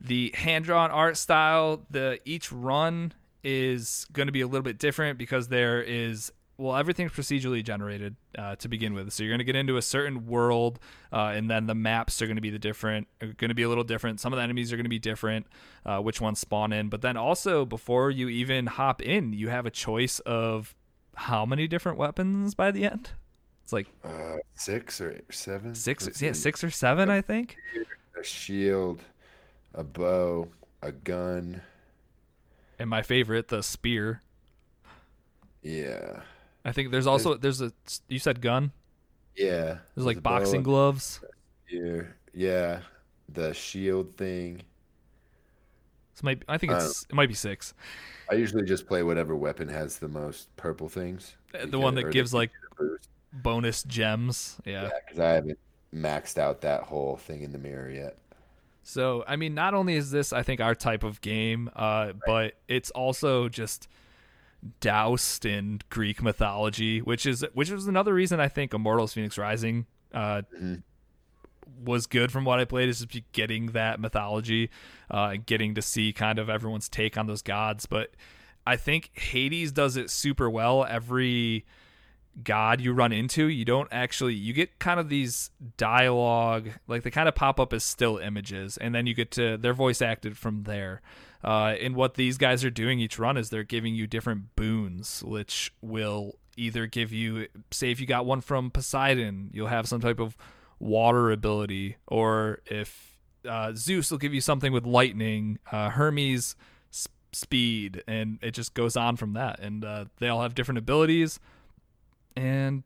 the 0.00 0.32
hand 0.34 0.64
drawn 0.64 0.90
art 0.90 1.16
style, 1.16 1.84
the 1.90 2.20
each 2.24 2.52
run 2.52 3.12
is 3.44 4.06
going 4.12 4.26
to 4.26 4.32
be 4.32 4.40
a 4.40 4.46
little 4.46 4.62
bit 4.62 4.78
different 4.78 5.18
because 5.18 5.48
there 5.48 5.82
is 5.82 6.32
well 6.56 6.76
everything's 6.76 7.12
procedurally 7.12 7.62
generated 7.62 8.16
uh, 8.36 8.56
to 8.56 8.68
begin 8.68 8.92
with. 8.94 9.12
So 9.12 9.22
you're 9.22 9.30
going 9.30 9.38
to 9.38 9.44
get 9.44 9.54
into 9.56 9.76
a 9.76 9.82
certain 9.82 10.26
world 10.26 10.80
uh, 11.12 11.32
and 11.34 11.48
then 11.50 11.66
the 11.66 11.74
maps 11.74 12.20
are 12.20 12.26
going 12.26 12.36
to 12.36 12.42
be 12.42 12.50
the 12.50 12.58
different 12.58 13.06
are 13.22 13.28
going 13.28 13.48
to 13.48 13.54
be 13.54 13.62
a 13.62 13.68
little 13.68 13.84
different. 13.84 14.20
Some 14.20 14.32
of 14.32 14.38
the 14.38 14.42
enemies 14.42 14.72
are 14.72 14.76
going 14.76 14.84
to 14.84 14.90
be 14.90 14.98
different 14.98 15.46
uh, 15.86 15.98
which 16.00 16.20
ones 16.20 16.40
spawn 16.40 16.72
in. 16.72 16.88
But 16.88 17.02
then 17.02 17.16
also 17.16 17.64
before 17.64 18.10
you 18.10 18.28
even 18.28 18.66
hop 18.66 19.00
in 19.02 19.32
you 19.32 19.48
have 19.48 19.66
a 19.66 19.70
choice 19.70 20.18
of 20.20 20.74
how 21.14 21.46
many 21.46 21.66
different 21.68 21.98
weapons 21.98 22.54
by 22.54 22.70
the 22.70 22.84
end? 22.84 23.10
It's 23.62 23.72
like 23.72 23.86
uh, 24.04 24.36
six 24.54 25.00
or 25.00 25.20
seven? 25.30 25.74
Six 25.74 26.06
Let's 26.06 26.22
yeah 26.22 26.32
see. 26.32 26.40
six 26.40 26.64
or 26.64 26.70
seven 26.70 27.08
i 27.10 27.20
think. 27.20 27.56
A 28.18 28.24
shield 28.24 29.02
a 29.74 29.84
bow 29.84 30.48
a 30.82 30.92
gun 30.92 31.62
and 32.78 32.88
my 32.88 33.02
favorite, 33.02 33.48
the 33.48 33.62
spear. 33.62 34.22
Yeah. 35.62 36.20
I 36.64 36.72
think 36.72 36.92
there's 36.92 37.06
also 37.06 37.34
there's, 37.34 37.60
a 37.60 37.72
you 38.08 38.18
said 38.18 38.40
gun. 38.40 38.72
Yeah. 39.36 39.50
There's, 39.50 39.78
there's 39.96 40.06
like 40.06 40.22
boxing 40.22 40.62
gloves. 40.62 41.20
Yeah. 41.68 42.02
Yeah. 42.32 42.80
the 43.28 43.52
shield 43.52 44.14
thing. 44.16 44.62
So 46.14 46.22
might 46.24 46.42
I 46.48 46.58
think 46.58 46.72
it's 46.72 47.04
it 47.08 47.14
might 47.14 47.28
be 47.28 47.34
six. 47.34 47.74
I 48.30 48.34
usually 48.34 48.64
just 48.64 48.86
play 48.86 49.02
whatever 49.02 49.36
weapon 49.36 49.68
has 49.68 49.98
the 49.98 50.08
most 50.08 50.54
purple 50.56 50.88
things. 50.88 51.36
The 51.64 51.78
one 51.78 51.94
that 51.94 52.10
gives 52.10 52.34
like 52.34 52.50
bonus 53.32 53.82
gems. 53.84 54.56
Yeah. 54.64 54.84
Yeah, 54.84 54.90
because 55.04 55.20
I 55.20 55.30
haven't 55.30 55.58
maxed 55.94 56.38
out 56.38 56.60
that 56.62 56.82
whole 56.82 57.16
thing 57.16 57.42
in 57.42 57.52
the 57.52 57.58
mirror 57.58 57.90
yet. 57.90 58.16
So 58.88 59.22
I 59.28 59.36
mean, 59.36 59.54
not 59.54 59.74
only 59.74 59.96
is 59.96 60.10
this 60.10 60.32
I 60.32 60.42
think 60.42 60.60
our 60.62 60.74
type 60.74 61.04
of 61.04 61.20
game, 61.20 61.68
uh, 61.76 62.12
but 62.26 62.54
it's 62.68 62.90
also 62.92 63.48
just 63.50 63.86
doused 64.80 65.44
in 65.44 65.80
Greek 65.90 66.22
mythology, 66.22 67.00
which 67.02 67.26
is 67.26 67.44
which 67.52 67.70
was 67.70 67.86
another 67.86 68.14
reason 68.14 68.40
I 68.40 68.48
think 68.48 68.72
Immortals 68.72 69.12
Phoenix 69.12 69.36
Rising 69.36 69.84
uh, 70.14 70.40
Mhm. 70.58 70.82
was 71.84 72.06
good 72.06 72.32
from 72.32 72.46
what 72.46 72.58
I 72.60 72.64
played 72.64 72.88
is 72.88 73.04
just 73.04 73.32
getting 73.32 73.66
that 73.72 74.00
mythology, 74.00 74.70
uh, 75.10 75.32
and 75.34 75.44
getting 75.44 75.74
to 75.74 75.82
see 75.82 76.14
kind 76.14 76.38
of 76.38 76.48
everyone's 76.48 76.88
take 76.88 77.18
on 77.18 77.26
those 77.26 77.42
gods. 77.42 77.84
But 77.84 78.12
I 78.66 78.76
think 78.76 79.10
Hades 79.18 79.70
does 79.70 79.98
it 79.98 80.08
super 80.10 80.48
well. 80.48 80.86
Every 80.86 81.66
god 82.44 82.80
you 82.80 82.92
run 82.92 83.12
into, 83.12 83.48
you 83.48 83.64
don't 83.64 83.88
actually 83.90 84.34
you 84.34 84.52
get 84.52 84.78
kind 84.78 85.00
of 85.00 85.08
these 85.08 85.50
dialogue, 85.76 86.68
like 86.86 87.02
they 87.02 87.10
kind 87.10 87.28
of 87.28 87.34
pop 87.34 87.58
up 87.58 87.72
as 87.72 87.84
still 87.84 88.18
images, 88.18 88.76
and 88.76 88.94
then 88.94 89.06
you 89.06 89.14
get 89.14 89.30
to 89.32 89.56
they're 89.56 89.74
voice 89.74 90.00
acted 90.02 90.36
from 90.36 90.64
there. 90.64 91.00
Uh, 91.42 91.76
and 91.80 91.94
what 91.94 92.14
these 92.14 92.36
guys 92.36 92.64
are 92.64 92.70
doing 92.70 92.98
each 92.98 93.18
run 93.18 93.36
is 93.36 93.50
they're 93.50 93.62
giving 93.62 93.94
you 93.94 94.06
different 94.06 94.56
boons, 94.56 95.22
which 95.24 95.72
will 95.80 96.36
either 96.56 96.86
give 96.86 97.12
you, 97.12 97.46
say, 97.70 97.92
if 97.92 98.00
you 98.00 98.06
got 98.06 98.26
one 98.26 98.40
from 98.40 98.70
Poseidon, 98.70 99.48
you'll 99.52 99.68
have 99.68 99.86
some 99.86 100.00
type 100.00 100.18
of 100.18 100.36
water 100.80 101.30
ability, 101.30 101.96
or 102.08 102.60
if 102.66 103.16
uh, 103.48 103.72
Zeus 103.74 104.10
will 104.10 104.18
give 104.18 104.34
you 104.34 104.40
something 104.40 104.72
with 104.72 104.84
lightning, 104.84 105.60
uh, 105.70 105.90
Hermes 105.90 106.56
s- 106.92 107.06
speed, 107.32 108.02
and 108.08 108.38
it 108.42 108.50
just 108.50 108.74
goes 108.74 108.96
on 108.96 109.16
from 109.16 109.34
that. 109.34 109.60
And 109.60 109.84
uh, 109.84 110.06
they 110.18 110.28
all 110.28 110.42
have 110.42 110.56
different 110.56 110.78
abilities, 110.78 111.38
and 112.38 112.82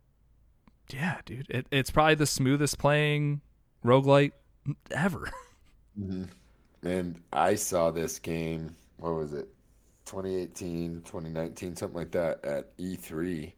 yeah, 0.92 1.18
dude, 1.24 1.46
it, 1.50 1.66
it's 1.70 1.90
probably 1.90 2.14
the 2.14 2.26
smoothest 2.26 2.78
playing 2.78 3.40
roguelite 3.84 4.32
ever. 4.90 5.30
Mm-hmm. 6.00 6.88
And 6.88 7.20
I 7.34 7.54
saw 7.54 7.90
this 7.90 8.18
game, 8.18 8.74
what 8.96 9.12
was 9.12 9.34
it, 9.34 9.46
2018, 10.06 11.02
2019, 11.04 11.76
something 11.76 11.94
like 11.94 12.12
that, 12.12 12.42
at 12.46 12.74
E3 12.78 13.52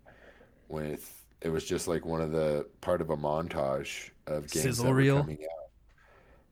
with 0.68 1.22
it 1.40 1.48
was 1.48 1.64
just 1.64 1.86
like 1.86 2.04
one 2.04 2.20
of 2.20 2.32
the 2.32 2.66
part 2.80 3.00
of 3.00 3.10
a 3.10 3.16
montage 3.16 4.10
of 4.26 4.50
games 4.50 4.64
Sizzle 4.64 4.86
that 4.86 4.90
were 4.90 4.96
reel? 4.96 5.20
coming 5.20 5.38
out. 5.44 5.63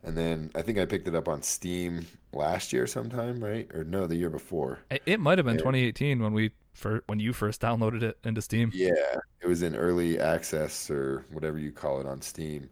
And 0.04 0.16
then 0.16 0.50
I 0.54 0.62
think 0.62 0.78
I 0.78 0.86
picked 0.86 1.06
it 1.08 1.14
up 1.14 1.28
on 1.28 1.42
Steam 1.42 2.06
last 2.32 2.72
year 2.72 2.86
sometime, 2.86 3.42
right? 3.42 3.70
Or 3.74 3.84
no, 3.84 4.06
the 4.06 4.16
year 4.16 4.30
before. 4.30 4.80
It, 4.90 5.02
it 5.06 5.20
might 5.20 5.38
have 5.38 5.46
been 5.46 5.56
Yeah. 5.56 5.58
2018 5.58 6.20
when 6.22 6.32
we 6.32 6.50
fir- 6.74 7.02
when 7.06 7.20
you 7.20 7.32
first 7.32 7.60
downloaded 7.60 8.02
it 8.02 8.18
into 8.24 8.42
Steam. 8.42 8.74
Yeah, 8.74 9.16
it 9.40 9.46
was 9.46 9.62
in 9.62 9.76
early 9.76 10.18
access 10.18 10.90
or 10.90 11.24
whatever 11.30 11.58
you 11.58 11.72
call 11.72 12.00
it 12.00 12.06
on 12.06 12.20
Steam. 12.22 12.70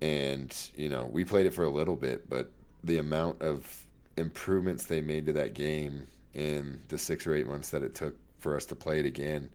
And, 0.00 0.54
you 0.76 0.88
know, 0.88 1.06
we 1.12 1.24
played 1.24 1.46
it 1.46 1.54
for 1.54 1.64
a 1.64 1.70
little 1.70 1.96
bit, 1.96 2.28
but 2.28 2.52
the 2.84 2.98
amount 2.98 3.42
of 3.42 3.86
improvements 4.16 4.86
they 4.86 5.00
made 5.00 5.26
to 5.26 5.32
that 5.34 5.54
game 5.54 6.06
in 6.34 6.80
the 6.88 6.98
six 6.98 7.26
or 7.26 7.34
eight 7.34 7.46
months 7.46 7.70
that 7.70 7.82
it 7.82 7.94
took 7.94 8.16
for 8.40 8.56
us 8.56 8.66
to 8.66 8.76
play 8.76 9.00
it 9.00 9.06
again, 9.06 9.50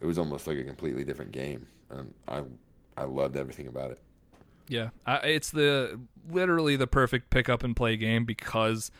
it 0.00 0.06
was 0.06 0.18
almost 0.18 0.46
like 0.46 0.58
a 0.58 0.64
completely 0.64 1.04
different 1.04 1.32
game. 1.32 1.66
And 1.90 2.14
I 2.28 2.44
I 2.96 3.04
loved 3.04 3.36
everything 3.36 3.68
about 3.68 3.90
it. 3.92 4.00
Yeah, 4.68 4.90
I, 5.06 5.16
it's 5.18 5.50
the 5.50 6.00
literally 6.30 6.76
the 6.76 6.86
perfect 6.86 7.30
pick 7.30 7.48
up 7.48 7.62
and 7.62 7.74
play 7.76 7.96
game 7.96 8.24
because 8.24 8.90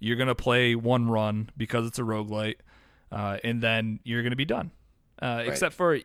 you're 0.00 0.16
gonna 0.16 0.34
play 0.34 0.74
one 0.74 1.08
run 1.08 1.50
because 1.56 1.86
it's 1.86 1.98
a 1.98 2.02
roguelite, 2.02 2.56
uh, 3.10 3.38
and 3.44 3.62
then 3.62 4.00
you're 4.04 4.22
gonna 4.22 4.36
be 4.36 4.44
done. 4.44 4.70
Uh, 5.20 5.42
Except 5.46 5.74
for 5.74 6.00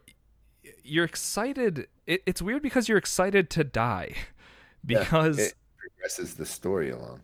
you're 0.83 1.05
excited. 1.05 1.87
It, 2.05 2.21
it's 2.25 2.41
weird 2.41 2.61
because 2.61 2.87
you're 2.89 2.97
excited 2.97 3.49
to 3.51 3.63
die 3.63 4.13
Yeah, 4.87 4.99
because 4.99 5.39
it 5.39 5.53
progresses 5.77 6.35
the 6.35 6.45
story 6.45 6.89
along. 6.89 7.21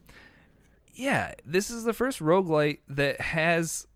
yeah, 0.94 1.34
this 1.46 1.70
is 1.70 1.84
the 1.84 1.94
first 1.94 2.20
roguelite 2.20 2.80
that 2.88 3.22
has 3.22 3.88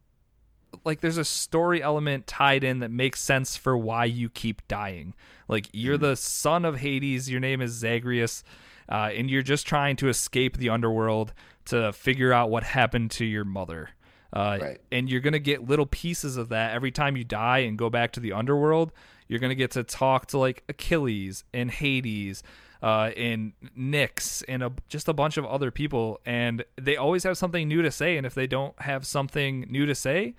like 0.83 1.01
there's 1.01 1.17
a 1.17 1.25
story 1.25 1.81
element 1.81 2.27
tied 2.27 2.63
in 2.63 2.79
that 2.79 2.91
makes 2.91 3.21
sense 3.21 3.55
for 3.55 3.77
why 3.77 4.05
you 4.05 4.29
keep 4.29 4.67
dying. 4.67 5.13
Like 5.47 5.69
you're 5.73 5.97
the 5.97 6.15
son 6.15 6.65
of 6.65 6.77
Hades, 6.77 7.29
your 7.29 7.39
name 7.39 7.61
is 7.61 7.71
Zagreus, 7.71 8.43
uh, 8.89 9.11
and 9.13 9.29
you're 9.29 9.41
just 9.43 9.65
trying 9.67 9.95
to 9.97 10.09
escape 10.09 10.57
the 10.57 10.69
underworld 10.69 11.33
to 11.65 11.91
figure 11.93 12.33
out 12.33 12.49
what 12.49 12.63
happened 12.63 13.11
to 13.11 13.25
your 13.25 13.45
mother. 13.45 13.89
Uh, 14.33 14.57
Right. 14.61 14.81
And 14.91 15.09
you're 15.09 15.21
gonna 15.21 15.39
get 15.39 15.67
little 15.67 15.85
pieces 15.85 16.37
of 16.37 16.49
that 16.49 16.73
every 16.73 16.91
time 16.91 17.15
you 17.15 17.23
die 17.23 17.59
and 17.59 17.77
go 17.77 17.89
back 17.89 18.11
to 18.13 18.19
the 18.19 18.33
underworld. 18.33 18.91
You're 19.27 19.39
gonna 19.39 19.55
get 19.55 19.71
to 19.71 19.83
talk 19.83 20.27
to 20.27 20.37
like 20.37 20.63
Achilles 20.69 21.43
and 21.53 21.71
Hades, 21.71 22.43
uh, 22.81 23.11
and 23.17 23.53
Nyx 23.77 24.43
and 24.47 24.63
a, 24.63 24.71
just 24.87 25.07
a 25.07 25.13
bunch 25.13 25.37
of 25.37 25.45
other 25.45 25.71
people, 25.71 26.19
and 26.25 26.63
they 26.75 26.95
always 26.95 27.23
have 27.23 27.37
something 27.37 27.67
new 27.67 27.81
to 27.81 27.91
say. 27.91 28.17
And 28.17 28.25
if 28.25 28.33
they 28.35 28.47
don't 28.47 28.79
have 28.81 29.05
something 29.05 29.65
new 29.69 29.85
to 29.85 29.95
say, 29.95 30.35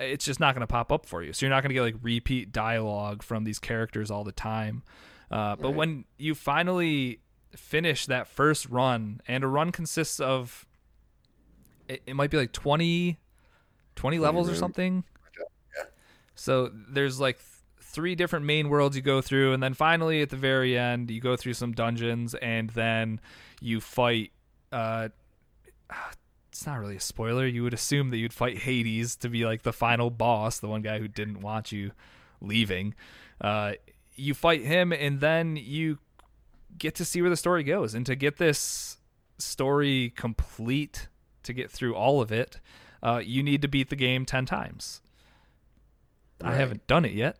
it's 0.00 0.24
just 0.24 0.40
not 0.40 0.54
going 0.54 0.62
to 0.62 0.66
pop 0.66 0.90
up 0.90 1.06
for 1.06 1.22
you. 1.22 1.32
So 1.32 1.46
you're 1.46 1.54
not 1.54 1.62
going 1.62 1.70
to 1.70 1.74
get 1.74 1.82
like 1.82 1.96
repeat 2.02 2.52
dialogue 2.52 3.22
from 3.22 3.44
these 3.44 3.58
characters 3.58 4.10
all 4.10 4.24
the 4.24 4.32
time. 4.32 4.82
Uh, 5.30 5.56
but 5.56 5.72
when 5.72 6.04
you 6.18 6.34
finally 6.34 7.20
finish 7.56 8.06
that 8.06 8.26
first 8.26 8.68
run, 8.68 9.20
and 9.28 9.44
a 9.44 9.46
run 9.46 9.70
consists 9.72 10.18
of 10.18 10.66
it, 11.88 12.02
it 12.06 12.14
might 12.14 12.30
be 12.30 12.36
like 12.36 12.52
20, 12.52 13.18
20 13.96 14.18
levels 14.18 14.48
or 14.48 14.54
something. 14.54 15.04
So 16.34 16.70
there's 16.88 17.20
like 17.20 17.36
th- 17.36 17.46
three 17.80 18.14
different 18.14 18.46
main 18.46 18.68
worlds 18.70 18.96
you 18.96 19.02
go 19.02 19.20
through, 19.20 19.52
and 19.52 19.62
then 19.62 19.74
finally 19.74 20.22
at 20.22 20.30
the 20.30 20.36
very 20.36 20.78
end, 20.78 21.10
you 21.10 21.20
go 21.20 21.36
through 21.36 21.54
some 21.54 21.72
dungeons, 21.72 22.34
and 22.34 22.70
then 22.70 23.20
you 23.60 23.80
fight. 23.80 24.32
Uh, 24.72 25.08
it's 26.50 26.66
not 26.66 26.80
really 26.80 26.96
a 26.96 27.00
spoiler. 27.00 27.46
You 27.46 27.62
would 27.62 27.74
assume 27.74 28.10
that 28.10 28.16
you'd 28.16 28.32
fight 28.32 28.58
Hades 28.58 29.14
to 29.16 29.28
be 29.28 29.44
like 29.44 29.62
the 29.62 29.72
final 29.72 30.10
boss, 30.10 30.58
the 30.58 30.66
one 30.66 30.82
guy 30.82 30.98
who 30.98 31.06
didn't 31.06 31.40
want 31.40 31.70
you 31.70 31.92
leaving. 32.40 32.94
Uh, 33.40 33.74
you 34.16 34.34
fight 34.34 34.62
him, 34.62 34.92
and 34.92 35.20
then 35.20 35.56
you 35.56 35.98
get 36.76 36.96
to 36.96 37.04
see 37.04 37.22
where 37.22 37.30
the 37.30 37.36
story 37.36 37.62
goes. 37.62 37.94
And 37.94 38.04
to 38.06 38.16
get 38.16 38.38
this 38.38 38.98
story 39.38 40.12
complete, 40.16 41.08
to 41.44 41.52
get 41.52 41.70
through 41.70 41.94
all 41.94 42.20
of 42.20 42.32
it, 42.32 42.58
uh, 43.00 43.22
you 43.24 43.44
need 43.44 43.62
to 43.62 43.68
beat 43.68 43.88
the 43.88 43.96
game 43.96 44.26
10 44.26 44.44
times. 44.44 45.00
I 46.42 46.54
haven't 46.54 46.86
done 46.86 47.04
it 47.04 47.12
yet. 47.12 47.38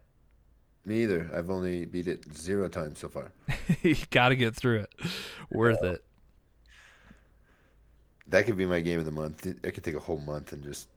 Me 0.84 1.02
either. 1.02 1.30
I've 1.34 1.50
only 1.50 1.84
beat 1.84 2.06
it 2.06 2.24
zero 2.36 2.68
times 2.68 3.00
so 3.00 3.08
far. 3.08 3.32
you 3.82 3.96
got 4.10 4.28
to 4.28 4.36
get 4.36 4.54
through 4.54 4.80
it. 4.80 4.94
Worth 5.50 5.82
it. 5.82 6.04
That 8.30 8.46
could 8.46 8.56
be 8.56 8.66
my 8.66 8.80
game 8.80 8.98
of 8.98 9.04
the 9.04 9.10
month. 9.10 9.46
I 9.64 9.70
could 9.70 9.84
take 9.84 9.94
a 9.94 10.00
whole 10.00 10.18
month 10.18 10.52
and 10.52 10.62
just 10.62 10.88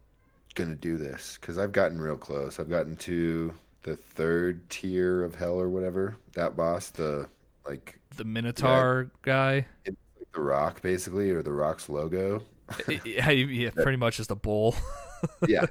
gonna 0.56 0.76
do 0.76 0.98
this 0.98 1.38
because 1.40 1.58
I've 1.58 1.72
gotten 1.72 2.00
real 2.00 2.18
close. 2.18 2.60
I've 2.60 2.70
gotten 2.70 2.96
to 2.98 3.54
the 3.84 3.96
third 3.96 4.70
tier 4.70 5.24
of 5.24 5.36
hell 5.36 5.60
or 5.60 5.70
whatever. 5.70 6.18
That 6.34 6.56
boss, 6.56 6.90
the 6.90 7.28
like 7.68 8.00
The 8.16 8.24
Minotaur 8.24 9.10
guy. 9.22 9.66
the 9.86 10.42
rock 10.42 10.82
basically, 10.82 11.32
or 11.32 11.42
the 11.42 11.52
rock's 11.52 11.90
logo. 11.90 12.44
yeah, 13.06 13.30
yeah, 13.30 13.70
pretty 13.76 13.98
much 13.98 14.18
just 14.18 14.32
a 14.32 14.36
bull. 14.36 14.76
yeah, 15.48 15.66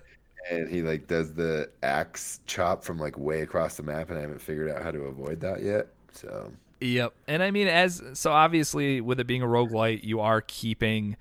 and 0.50 0.68
he 0.68 0.82
like 0.82 1.06
does 1.06 1.32
the 1.34 1.70
axe 1.82 2.40
chop 2.46 2.84
from 2.84 2.98
like 2.98 3.18
way 3.18 3.42
across 3.42 3.76
the 3.76 3.82
map, 3.82 4.10
and 4.10 4.18
I 4.18 4.22
haven't 4.22 4.40
figured 4.40 4.70
out 4.70 4.82
how 4.82 4.90
to 4.90 5.02
avoid 5.04 5.40
that 5.40 5.62
yet. 5.62 5.88
So 6.12 6.52
Yep. 6.82 7.14
And 7.28 7.42
I 7.42 7.50
mean 7.50 7.68
as 7.68 8.02
so 8.14 8.32
obviously 8.32 9.00
with 9.00 9.20
it 9.20 9.26
being 9.26 9.42
a 9.42 9.46
roguelite, 9.46 10.02
you 10.02 10.20
are 10.20 10.40
keeping 10.40 11.16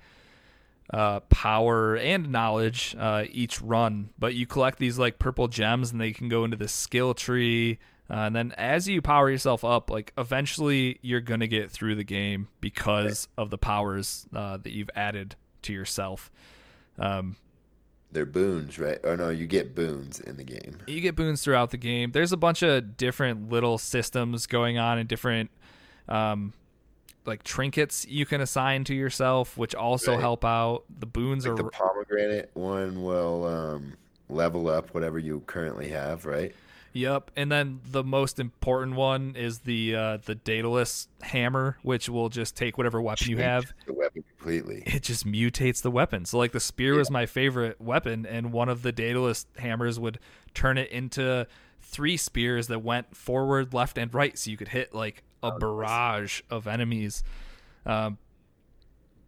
uh 0.90 1.20
power 1.20 1.96
and 1.96 2.30
knowledge 2.30 2.94
uh 2.98 3.24
each 3.30 3.60
run, 3.62 4.10
but 4.18 4.34
you 4.34 4.46
collect 4.46 4.78
these 4.78 4.98
like 4.98 5.18
purple 5.18 5.48
gems 5.48 5.90
and 5.92 6.00
they 6.00 6.12
can 6.12 6.28
go 6.28 6.44
into 6.44 6.56
the 6.56 6.68
skill 6.68 7.14
tree. 7.14 7.78
Uh, 8.10 8.26
and 8.26 8.36
then 8.36 8.52
as 8.58 8.88
you 8.88 9.00
power 9.00 9.30
yourself 9.30 9.64
up, 9.64 9.88
like 9.88 10.12
eventually 10.18 10.98
you're 11.00 11.20
going 11.20 11.40
to 11.40 11.48
get 11.48 11.70
through 11.70 11.94
the 11.94 12.04
game 12.04 12.48
because 12.60 13.26
of 13.38 13.48
the 13.48 13.56
powers 13.56 14.26
uh, 14.34 14.58
that 14.58 14.72
you've 14.72 14.90
added 14.94 15.34
to 15.62 15.72
yourself. 15.72 16.30
Um, 16.98 17.36
they're 18.10 18.26
boons, 18.26 18.78
right? 18.78 18.98
Or 19.02 19.16
no, 19.16 19.30
you 19.30 19.46
get 19.46 19.74
boons 19.74 20.20
in 20.20 20.36
the 20.36 20.44
game. 20.44 20.76
you 20.86 21.00
get 21.00 21.16
boons 21.16 21.42
throughout 21.42 21.70
the 21.70 21.78
game. 21.78 22.10
There's 22.12 22.32
a 22.32 22.36
bunch 22.36 22.62
of 22.62 22.98
different 22.98 23.48
little 23.50 23.78
systems 23.78 24.46
going 24.46 24.76
on 24.76 24.98
and 24.98 25.08
different 25.08 25.50
um 26.08 26.52
like 27.24 27.42
trinkets 27.44 28.06
you 28.06 28.26
can 28.26 28.40
assign 28.40 28.84
to 28.84 28.94
yourself 28.94 29.56
which 29.56 29.74
also 29.74 30.12
Right. 30.12 30.20
help 30.20 30.44
out. 30.44 30.84
The 30.98 31.06
boons 31.06 31.44
Like 31.46 31.52
are 31.54 31.62
the 31.62 31.70
pomegranate 31.70 32.50
one 32.54 33.02
will 33.02 33.44
um, 33.46 33.94
level 34.28 34.68
up 34.68 34.92
whatever 34.94 35.18
you 35.18 35.40
currently 35.46 35.88
have, 35.90 36.24
right? 36.26 36.54
Yep, 36.94 37.30
and 37.36 37.50
then 37.50 37.80
the 37.90 38.04
most 38.04 38.38
important 38.38 38.96
one 38.96 39.34
is 39.34 39.60
the 39.60 39.96
uh, 39.96 40.18
the 40.26 40.34
Daedalus 40.34 41.08
hammer, 41.22 41.78
which 41.82 42.10
will 42.10 42.28
just 42.28 42.54
take 42.54 42.76
whatever 42.76 43.00
weapon 43.00 43.28
you 43.30 43.38
have. 43.38 43.72
the 43.86 43.94
weapon 43.94 44.22
completely. 44.36 44.82
It 44.84 45.02
just 45.02 45.24
mutates 45.26 45.80
the 45.80 45.90
weapon. 45.90 46.26
So 46.26 46.36
like 46.36 46.52
the 46.52 46.60
spear 46.60 46.94
was 46.94 47.10
my 47.10 47.24
favorite 47.24 47.80
weapon, 47.80 48.26
and 48.26 48.52
one 48.52 48.68
of 48.68 48.82
the 48.82 48.92
Daedalus 48.92 49.46
hammers 49.56 49.98
would 49.98 50.18
turn 50.52 50.76
it 50.76 50.90
into 50.90 51.46
three 51.80 52.18
spears 52.18 52.66
that 52.66 52.82
went 52.82 53.16
forward, 53.16 53.72
left, 53.72 53.96
and 53.96 54.12
right, 54.12 54.38
so 54.38 54.50
you 54.50 54.58
could 54.58 54.68
hit 54.68 54.94
like 54.94 55.22
a 55.42 55.52
barrage 55.58 56.40
of 56.50 56.66
enemies. 56.66 57.22
Um, 57.86 58.18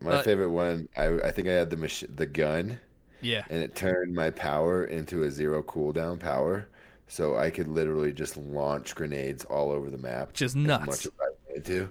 My 0.01 0.23
favorite 0.23 0.51
one, 0.51 0.89
I, 0.97 1.07
I 1.07 1.31
think 1.31 1.49
I 1.49 1.53
had 1.53 1.71
the 1.71 1.77
mach- 1.77 2.15
the 2.15 2.27
gun, 2.27 2.79
yeah, 3.21 3.45
and 3.49 3.63
it 3.63 3.75
turned 3.75 4.15
my 4.15 4.31
power 4.31 4.85
into 4.85 5.23
a 5.23 5.31
zero 5.31 5.63
cooldown 5.63 6.21
power, 6.21 6.69
so 7.09 7.37
I 7.37 7.51
could 7.51 7.69
literally 7.69 8.13
just 8.13 8.37
launch 8.37 8.95
grenades 8.95 9.45
all 9.47 9.71
over 9.73 9.91
the 9.91 9.99
map, 9.99 10.33
as 10.43 10.55
nuts. 10.55 10.87
much 10.87 11.07
as 11.07 11.13
I 11.21 11.31
wanted 11.49 11.65
to. 11.67 11.91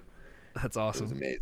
that's 0.54 0.76
It 0.76 0.80
awesome. 0.80 1.04
was 1.06 1.12
amazing. 1.12 1.40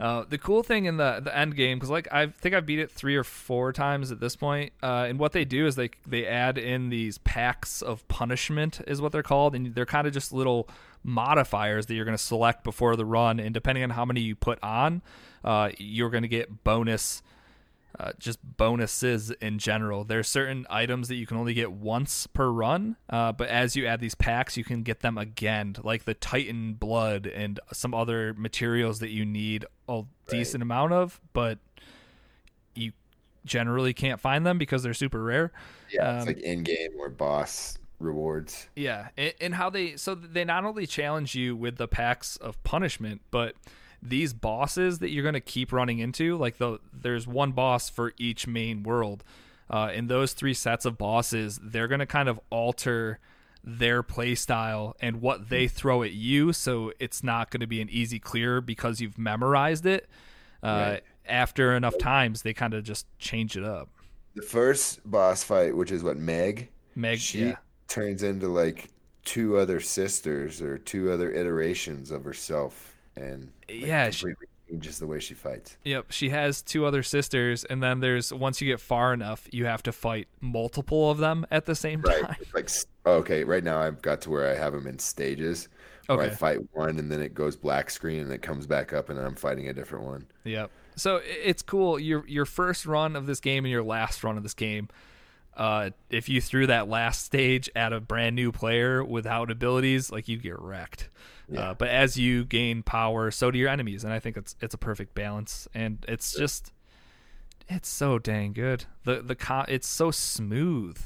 Uh, 0.00 0.24
the 0.28 0.38
cool 0.38 0.62
thing 0.62 0.84
in 0.84 0.96
the 0.96 1.20
the 1.20 1.36
end 1.36 1.56
game, 1.56 1.76
because 1.76 1.90
like 1.90 2.06
I 2.12 2.26
think 2.28 2.54
I 2.54 2.60
beat 2.60 2.78
it 2.78 2.90
three 2.90 3.16
or 3.16 3.24
four 3.24 3.72
times 3.72 4.12
at 4.12 4.20
this 4.20 4.36
point, 4.36 4.72
uh, 4.82 5.06
and 5.08 5.18
what 5.18 5.32
they 5.32 5.44
do 5.44 5.66
is 5.66 5.74
they 5.76 5.90
they 6.06 6.24
add 6.26 6.56
in 6.56 6.88
these 6.88 7.18
packs 7.18 7.82
of 7.82 8.06
punishment, 8.08 8.80
is 8.86 9.00
what 9.00 9.10
they're 9.12 9.24
called, 9.24 9.56
and 9.56 9.74
they're 9.74 9.86
kind 9.86 10.06
of 10.06 10.12
just 10.12 10.32
little 10.32 10.68
modifiers 11.02 11.86
that 11.86 11.94
you're 11.94 12.04
going 12.04 12.16
to 12.16 12.22
select 12.22 12.64
before 12.64 12.96
the 12.96 13.04
run, 13.04 13.40
and 13.40 13.54
depending 13.54 13.84
on 13.84 13.90
how 13.90 14.04
many 14.04 14.20
you 14.20 14.34
put 14.34 14.58
on, 14.62 15.02
uh, 15.44 15.70
you're 15.78 16.10
going 16.10 16.22
to 16.22 16.28
get 16.28 16.64
bonus. 16.64 17.22
Uh, 17.98 18.12
just 18.18 18.38
bonuses 18.56 19.30
in 19.40 19.58
general. 19.58 20.04
There 20.04 20.20
are 20.20 20.22
certain 20.22 20.66
items 20.70 21.08
that 21.08 21.16
you 21.16 21.26
can 21.26 21.36
only 21.36 21.54
get 21.54 21.72
once 21.72 22.28
per 22.28 22.48
run, 22.48 22.96
uh, 23.10 23.32
but 23.32 23.48
as 23.48 23.74
you 23.74 23.86
add 23.86 23.98
these 23.98 24.14
packs, 24.14 24.56
you 24.56 24.62
can 24.62 24.82
get 24.82 25.00
them 25.00 25.18
again, 25.18 25.74
like 25.82 26.04
the 26.04 26.14
Titan 26.14 26.74
blood 26.74 27.26
and 27.26 27.58
some 27.72 27.94
other 27.94 28.34
materials 28.34 29.00
that 29.00 29.08
you 29.08 29.24
need 29.24 29.64
a 29.88 30.02
decent 30.28 30.62
amount 30.62 30.92
of, 30.92 31.18
but 31.32 31.58
you 32.74 32.92
generally 33.44 33.94
can't 33.94 34.20
find 34.20 34.46
them 34.46 34.58
because 34.58 34.82
they're 34.84 34.94
super 34.94 35.22
rare. 35.22 35.50
Yeah, 35.90 36.08
Um, 36.08 36.16
it's 36.18 36.26
like 36.26 36.40
in 36.40 36.62
game 36.62 36.90
or 37.00 37.08
boss 37.08 37.78
rewards. 37.98 38.68
Yeah, 38.76 39.08
and, 39.16 39.34
and 39.40 39.54
how 39.54 39.70
they 39.70 39.96
so 39.96 40.14
they 40.14 40.44
not 40.44 40.64
only 40.64 40.86
challenge 40.86 41.34
you 41.34 41.56
with 41.56 41.76
the 41.76 41.88
packs 41.88 42.36
of 42.36 42.62
punishment, 42.64 43.22
but 43.30 43.54
these 44.02 44.32
bosses 44.32 45.00
that 45.00 45.10
you're 45.10 45.24
going 45.24 45.34
to 45.34 45.40
keep 45.40 45.72
running 45.72 45.98
into, 45.98 46.36
like 46.36 46.58
the 46.58 46.78
there's 46.92 47.26
one 47.26 47.52
boss 47.52 47.88
for 47.88 48.12
each 48.18 48.46
main 48.46 48.82
world. 48.82 49.24
Uh, 49.70 49.90
and 49.92 50.08
those 50.08 50.32
three 50.32 50.54
sets 50.54 50.86
of 50.86 50.96
bosses, 50.96 51.60
they're 51.62 51.88
going 51.88 51.98
to 51.98 52.06
kind 52.06 52.28
of 52.28 52.40
alter 52.48 53.18
their 53.62 54.02
play 54.02 54.34
style 54.34 54.96
and 55.00 55.20
what 55.20 55.50
they 55.50 55.68
throw 55.68 56.02
at 56.02 56.12
you, 56.12 56.54
so 56.54 56.90
it's 56.98 57.22
not 57.22 57.50
going 57.50 57.60
to 57.60 57.66
be 57.66 57.82
an 57.82 57.88
easy 57.90 58.18
clear 58.18 58.62
because 58.62 59.00
you've 59.00 59.18
memorized 59.18 59.84
it. 59.84 60.08
Uh, 60.62 60.66
Right. 60.66 61.02
After 61.26 61.76
enough 61.76 61.98
times, 61.98 62.40
they 62.40 62.54
kind 62.54 62.72
of 62.72 62.82
just 62.82 63.06
change 63.18 63.58
it 63.58 63.64
up. 63.64 63.90
The 64.34 64.40
first 64.40 65.00
boss 65.04 65.44
fight, 65.44 65.76
which 65.76 65.92
is 65.92 66.02
what 66.02 66.16
Meg, 66.16 66.70
Meg, 66.94 67.18
she 67.18 67.40
yeah, 67.40 67.56
turns 67.88 68.22
into 68.22 68.48
like 68.48 68.88
two 69.24 69.56
other 69.56 69.80
sisters 69.80 70.62
or 70.62 70.78
two 70.78 71.10
other 71.10 71.30
iterations 71.32 72.10
of 72.10 72.24
herself, 72.24 72.94
and 73.16 73.50
like, 73.68 73.80
Yeah, 73.86 74.10
she- 74.10 74.26
changes 74.70 74.98
the 74.98 75.06
way 75.06 75.18
she 75.18 75.32
fights. 75.32 75.78
Yep, 75.84 76.06
she 76.10 76.28
has 76.28 76.60
two 76.60 76.84
other 76.84 77.02
sisters, 77.02 77.64
and 77.64 77.82
then 77.82 78.00
there's 78.00 78.32
once 78.34 78.60
you 78.60 78.68
get 78.70 78.80
far 78.80 79.14
enough, 79.14 79.48
you 79.50 79.64
have 79.64 79.82
to 79.84 79.92
fight 79.92 80.28
multiple 80.42 81.10
of 81.10 81.16
them 81.18 81.46
at 81.50 81.64
the 81.64 81.74
same 81.74 82.02
Right. 82.02 82.22
time. 82.22 82.36
It's 82.40 82.54
like 82.54 82.70
okay, 83.06 83.44
right 83.44 83.64
now 83.64 83.80
I've 83.80 84.02
got 84.02 84.20
to 84.22 84.30
where 84.30 84.50
I 84.50 84.54
have 84.54 84.74
them 84.74 84.86
in 84.86 84.98
stages. 84.98 85.68
Where 86.06 86.20
I 86.22 86.30
fight 86.30 86.60
one 86.72 86.98
and 86.98 87.12
then 87.12 87.20
it 87.20 87.34
goes 87.34 87.54
black 87.54 87.90
screen 87.90 88.20
and 88.20 88.32
it 88.32 88.40
comes 88.40 88.66
back 88.66 88.94
up 88.94 89.10
and 89.10 89.18
then 89.18 89.26
I'm 89.26 89.34
fighting 89.34 89.68
a 89.68 89.74
different 89.74 90.06
one. 90.06 90.26
Yep. 90.44 90.70
So 90.96 91.20
it's 91.22 91.60
cool. 91.60 91.98
Your 91.98 92.26
your 92.26 92.46
first 92.46 92.86
run 92.86 93.14
of 93.14 93.26
this 93.26 93.40
game 93.40 93.66
and 93.66 93.70
your 93.72 93.82
last 93.82 94.24
run 94.24 94.38
of 94.38 94.42
this 94.42 94.54
game. 94.54 94.88
Uh, 95.58 95.90
if 96.08 96.28
you 96.28 96.40
threw 96.40 96.66
that 96.68 96.88
last 96.88 97.24
stage 97.24 97.68
at 97.74 97.92
a 97.92 98.00
brand 98.00 98.36
new 98.36 98.52
player 98.52 99.04
without 99.04 99.50
abilities, 99.50 100.10
like 100.10 100.28
you 100.28 100.38
get 100.38 100.58
wrecked. 100.60 101.10
Uh, 101.54 101.74
but 101.74 101.88
as 101.88 102.16
you 102.16 102.44
gain 102.44 102.82
power, 102.82 103.30
so 103.30 103.50
do 103.50 103.58
your 103.58 103.68
enemies, 103.68 104.04
and 104.04 104.12
I 104.12 104.20
think 104.20 104.36
it's 104.36 104.54
it's 104.60 104.74
a 104.74 104.78
perfect 104.78 105.14
balance, 105.14 105.66
and 105.74 106.04
it's 106.06 106.32
just 106.36 106.72
it's 107.68 107.88
so 107.88 108.18
dang 108.18 108.52
good. 108.52 108.84
The 109.04 109.20
the 109.22 109.34
co- 109.34 109.64
it's 109.66 109.88
so 109.88 110.10
smooth. 110.10 110.98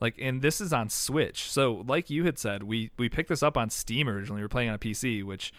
Like 0.00 0.16
and 0.20 0.42
this 0.42 0.60
is 0.60 0.72
on 0.72 0.88
Switch. 0.88 1.50
So 1.50 1.84
like 1.86 2.10
you 2.10 2.24
had 2.24 2.38
said, 2.38 2.64
we 2.64 2.90
we 2.98 3.08
picked 3.08 3.28
this 3.28 3.42
up 3.42 3.56
on 3.56 3.70
Steam 3.70 4.08
originally. 4.08 4.40
We 4.40 4.44
were 4.44 4.48
playing 4.48 4.70
on 4.70 4.74
a 4.74 4.78
PC, 4.78 5.22
which 5.22 5.52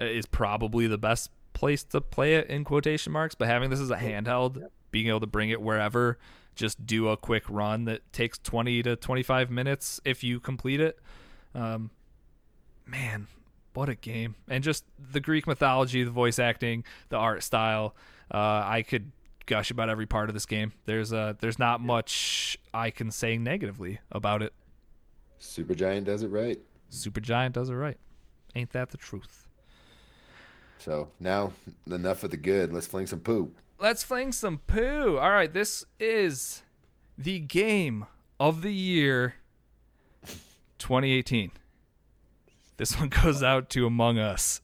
uh, 0.00 0.04
is 0.04 0.24
probably 0.26 0.86
the 0.86 0.96
best 0.98 1.30
place 1.52 1.82
to 1.82 2.00
play 2.00 2.36
it 2.36 2.48
in 2.48 2.64
quotation 2.64 3.12
marks, 3.12 3.34
but 3.34 3.48
having 3.48 3.70
this 3.70 3.80
as 3.80 3.90
a 3.90 3.96
handheld, 3.96 4.68
being 4.96 5.08
able 5.08 5.20
to 5.20 5.26
bring 5.26 5.50
it 5.50 5.60
wherever, 5.60 6.16
just 6.54 6.86
do 6.86 7.08
a 7.08 7.18
quick 7.18 7.44
run 7.50 7.84
that 7.84 8.00
takes 8.14 8.38
20 8.38 8.82
to 8.82 8.96
25 8.96 9.50
minutes 9.50 10.00
if 10.06 10.24
you 10.24 10.40
complete 10.40 10.80
it. 10.80 10.98
Um 11.54 11.90
man, 12.86 13.26
what 13.74 13.90
a 13.90 13.94
game. 13.94 14.36
And 14.48 14.64
just 14.64 14.86
the 15.12 15.20
Greek 15.20 15.46
mythology, 15.46 16.02
the 16.02 16.10
voice 16.10 16.38
acting, 16.38 16.82
the 17.10 17.16
art 17.16 17.42
style. 17.42 17.94
Uh, 18.32 18.62
I 18.64 18.84
could 18.88 19.12
gush 19.44 19.70
about 19.70 19.90
every 19.90 20.06
part 20.06 20.30
of 20.30 20.34
this 20.34 20.46
game. 20.46 20.72
There's 20.86 21.12
uh 21.12 21.34
there's 21.40 21.58
not 21.58 21.82
much 21.82 22.56
I 22.72 22.88
can 22.88 23.10
say 23.10 23.36
negatively 23.36 23.98
about 24.10 24.42
it. 24.42 24.54
Super 25.38 25.74
Giant 25.74 26.06
does 26.06 26.22
it 26.22 26.28
right. 26.28 26.58
Super 26.88 27.20
Giant 27.20 27.54
does 27.54 27.68
it 27.68 27.74
right. 27.74 27.98
Ain't 28.54 28.70
that 28.70 28.92
the 28.92 28.96
truth? 28.96 29.46
So 30.78 31.10
now 31.20 31.52
enough 31.86 32.24
of 32.24 32.30
the 32.30 32.38
good. 32.38 32.72
Let's 32.72 32.86
fling 32.86 33.06
some 33.06 33.20
poo. 33.20 33.52
Let's 33.78 34.02
fling 34.02 34.32
some 34.32 34.58
poo. 34.66 35.18
All 35.18 35.30
right, 35.30 35.52
this 35.52 35.84
is 36.00 36.62
the 37.18 37.38
game 37.40 38.06
of 38.40 38.62
the 38.62 38.72
year 38.72 39.34
2018. 40.78 41.50
This 42.76 42.98
one 42.98 43.08
goes 43.08 43.42
out 43.42 43.70
to 43.70 43.86
Among 43.86 44.18
Us. 44.18 44.60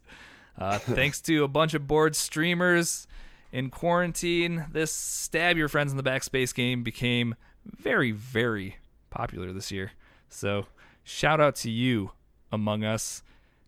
Uh, 0.59 0.79
thanks 0.79 1.21
to 1.23 1.45
a 1.45 1.49
bunch 1.49 1.75
of 1.75 1.87
bored 1.87 2.15
streamers 2.15 3.07
in 3.53 3.69
quarantine, 3.69 4.65
this 4.73 4.93
stab 4.93 5.59
your 5.59 5.69
friends 5.69 5.93
in 5.93 5.99
the 5.99 6.03
backspace 6.03 6.55
game 6.55 6.83
became 6.83 7.35
very, 7.67 8.11
very 8.11 8.77
popular 9.11 9.53
this 9.53 9.71
year. 9.71 9.93
So, 10.31 10.67
shout 11.05 11.39
out 11.39 11.55
to 11.57 11.71
you, 11.71 12.13
Among 12.51 12.83
Us, 12.83 13.23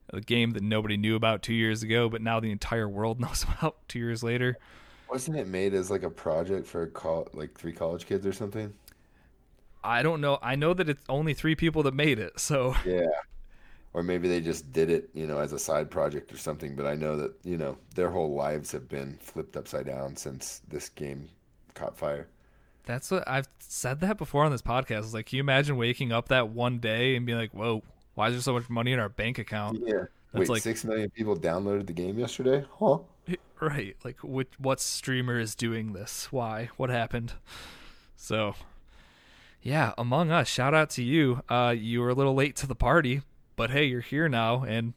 a 0.08 0.22
game 0.22 0.52
that 0.52 0.62
nobody 0.62 0.96
knew 0.96 1.14
about 1.16 1.42
two 1.42 1.52
years 1.52 1.82
ago, 1.82 2.08
but 2.08 2.22
now 2.22 2.40
the 2.40 2.50
entire 2.50 2.88
world 2.88 3.20
knows 3.20 3.44
about 3.44 3.76
two 3.88 3.98
years 3.98 4.22
later. 4.22 4.56
Wasn't 5.14 5.36
it 5.36 5.46
made 5.46 5.74
as 5.74 5.92
like 5.92 6.02
a 6.02 6.10
project 6.10 6.66
for 6.66 6.88
col- 6.88 7.28
like 7.34 7.56
three 7.56 7.72
college 7.72 8.04
kids 8.04 8.26
or 8.26 8.32
something? 8.32 8.74
I 9.84 10.02
don't 10.02 10.20
know. 10.20 10.40
I 10.42 10.56
know 10.56 10.74
that 10.74 10.88
it's 10.88 11.04
only 11.08 11.34
three 11.34 11.54
people 11.54 11.84
that 11.84 11.94
made 11.94 12.18
it. 12.18 12.40
So 12.40 12.74
Yeah. 12.84 13.06
Or 13.92 14.02
maybe 14.02 14.26
they 14.26 14.40
just 14.40 14.72
did 14.72 14.90
it, 14.90 15.10
you 15.14 15.28
know, 15.28 15.38
as 15.38 15.52
a 15.52 15.58
side 15.60 15.88
project 15.88 16.32
or 16.32 16.36
something. 16.36 16.74
But 16.74 16.86
I 16.86 16.96
know 16.96 17.16
that, 17.16 17.32
you 17.44 17.56
know, 17.56 17.78
their 17.94 18.10
whole 18.10 18.34
lives 18.34 18.72
have 18.72 18.88
been 18.88 19.16
flipped 19.20 19.56
upside 19.56 19.86
down 19.86 20.16
since 20.16 20.62
this 20.66 20.88
game 20.88 21.28
caught 21.74 21.96
fire. 21.96 22.26
that's 22.84 23.08
what 23.12 23.22
I've 23.28 23.46
said 23.60 24.00
that 24.00 24.18
before 24.18 24.44
on 24.44 24.50
this 24.50 24.62
podcast. 24.62 25.04
It's 25.04 25.14
like, 25.14 25.26
can 25.26 25.36
you 25.36 25.42
imagine 25.44 25.76
waking 25.76 26.10
up 26.10 26.26
that 26.30 26.48
one 26.48 26.80
day 26.80 27.14
and 27.14 27.24
being 27.24 27.38
like, 27.38 27.52
"Whoa, 27.52 27.84
why 28.14 28.26
is 28.28 28.34
there 28.34 28.42
so 28.42 28.52
much 28.52 28.68
money 28.68 28.90
in 28.92 28.98
our 28.98 29.08
bank 29.08 29.38
account?" 29.38 29.78
Yeah. 29.86 30.06
That's 30.32 30.48
Wait, 30.48 30.54
like- 30.54 30.62
six 30.62 30.84
million 30.84 31.08
people 31.10 31.36
downloaded 31.36 31.86
the 31.86 31.92
game 31.92 32.18
yesterday? 32.18 32.64
Huh? 32.80 32.98
Right. 33.60 33.96
Like, 34.04 34.18
what 34.18 34.48
what 34.58 34.80
streamer 34.80 35.38
is 35.38 35.54
doing 35.54 35.92
this? 35.92 36.28
Why? 36.30 36.68
What 36.76 36.90
happened? 36.90 37.32
So, 38.16 38.56
yeah, 39.62 39.94
Among 39.96 40.30
Us. 40.30 40.48
Shout 40.48 40.74
out 40.74 40.90
to 40.90 41.02
you. 41.02 41.42
Uh, 41.48 41.74
you 41.76 42.00
were 42.00 42.10
a 42.10 42.14
little 42.14 42.34
late 42.34 42.56
to 42.56 42.66
the 42.66 42.74
party, 42.74 43.22
but 43.56 43.70
hey, 43.70 43.84
you're 43.84 44.00
here 44.02 44.28
now, 44.28 44.64
and 44.64 44.92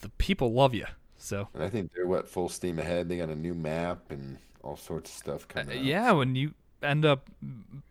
the 0.00 0.08
people 0.08 0.52
love 0.52 0.74
you. 0.74 0.86
So, 1.16 1.48
And 1.54 1.62
I 1.62 1.68
think 1.68 1.92
they're 1.94 2.06
what 2.06 2.28
full 2.28 2.48
steam 2.48 2.80
ahead. 2.80 3.08
They 3.08 3.18
got 3.18 3.28
a 3.28 3.36
new 3.36 3.54
map 3.54 4.10
and 4.10 4.38
all 4.64 4.76
sorts 4.76 5.10
of 5.10 5.16
stuff 5.16 5.46
coming. 5.46 5.78
out. 5.78 5.84
yeah, 5.84 6.10
when 6.12 6.34
you 6.34 6.54
end 6.82 7.04
up 7.04 7.28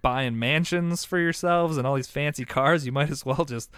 buying 0.02 0.38
mansions 0.38 1.06
for 1.06 1.18
yourselves 1.20 1.78
and 1.78 1.88
all 1.88 1.96
these 1.96 2.08
fancy 2.08 2.44
cars, 2.44 2.86
you 2.86 2.92
might 2.92 3.10
as 3.10 3.26
well 3.26 3.46
just 3.46 3.72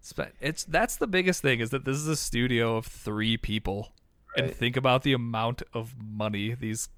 spend. 0.00 0.32
It's 0.40 0.64
that's 0.64 0.96
the 0.96 1.06
biggest 1.06 1.42
thing 1.42 1.60
is 1.60 1.70
that 1.70 1.84
this 1.84 1.96
is 1.96 2.08
a 2.08 2.16
studio 2.16 2.76
of 2.76 2.86
three 2.86 3.36
people, 3.36 3.92
and 4.36 4.54
think 4.54 4.76
about 4.76 5.02
the 5.02 5.12
amount 5.12 5.62
of 5.72 5.94
money 6.02 6.54
these. 6.54 6.88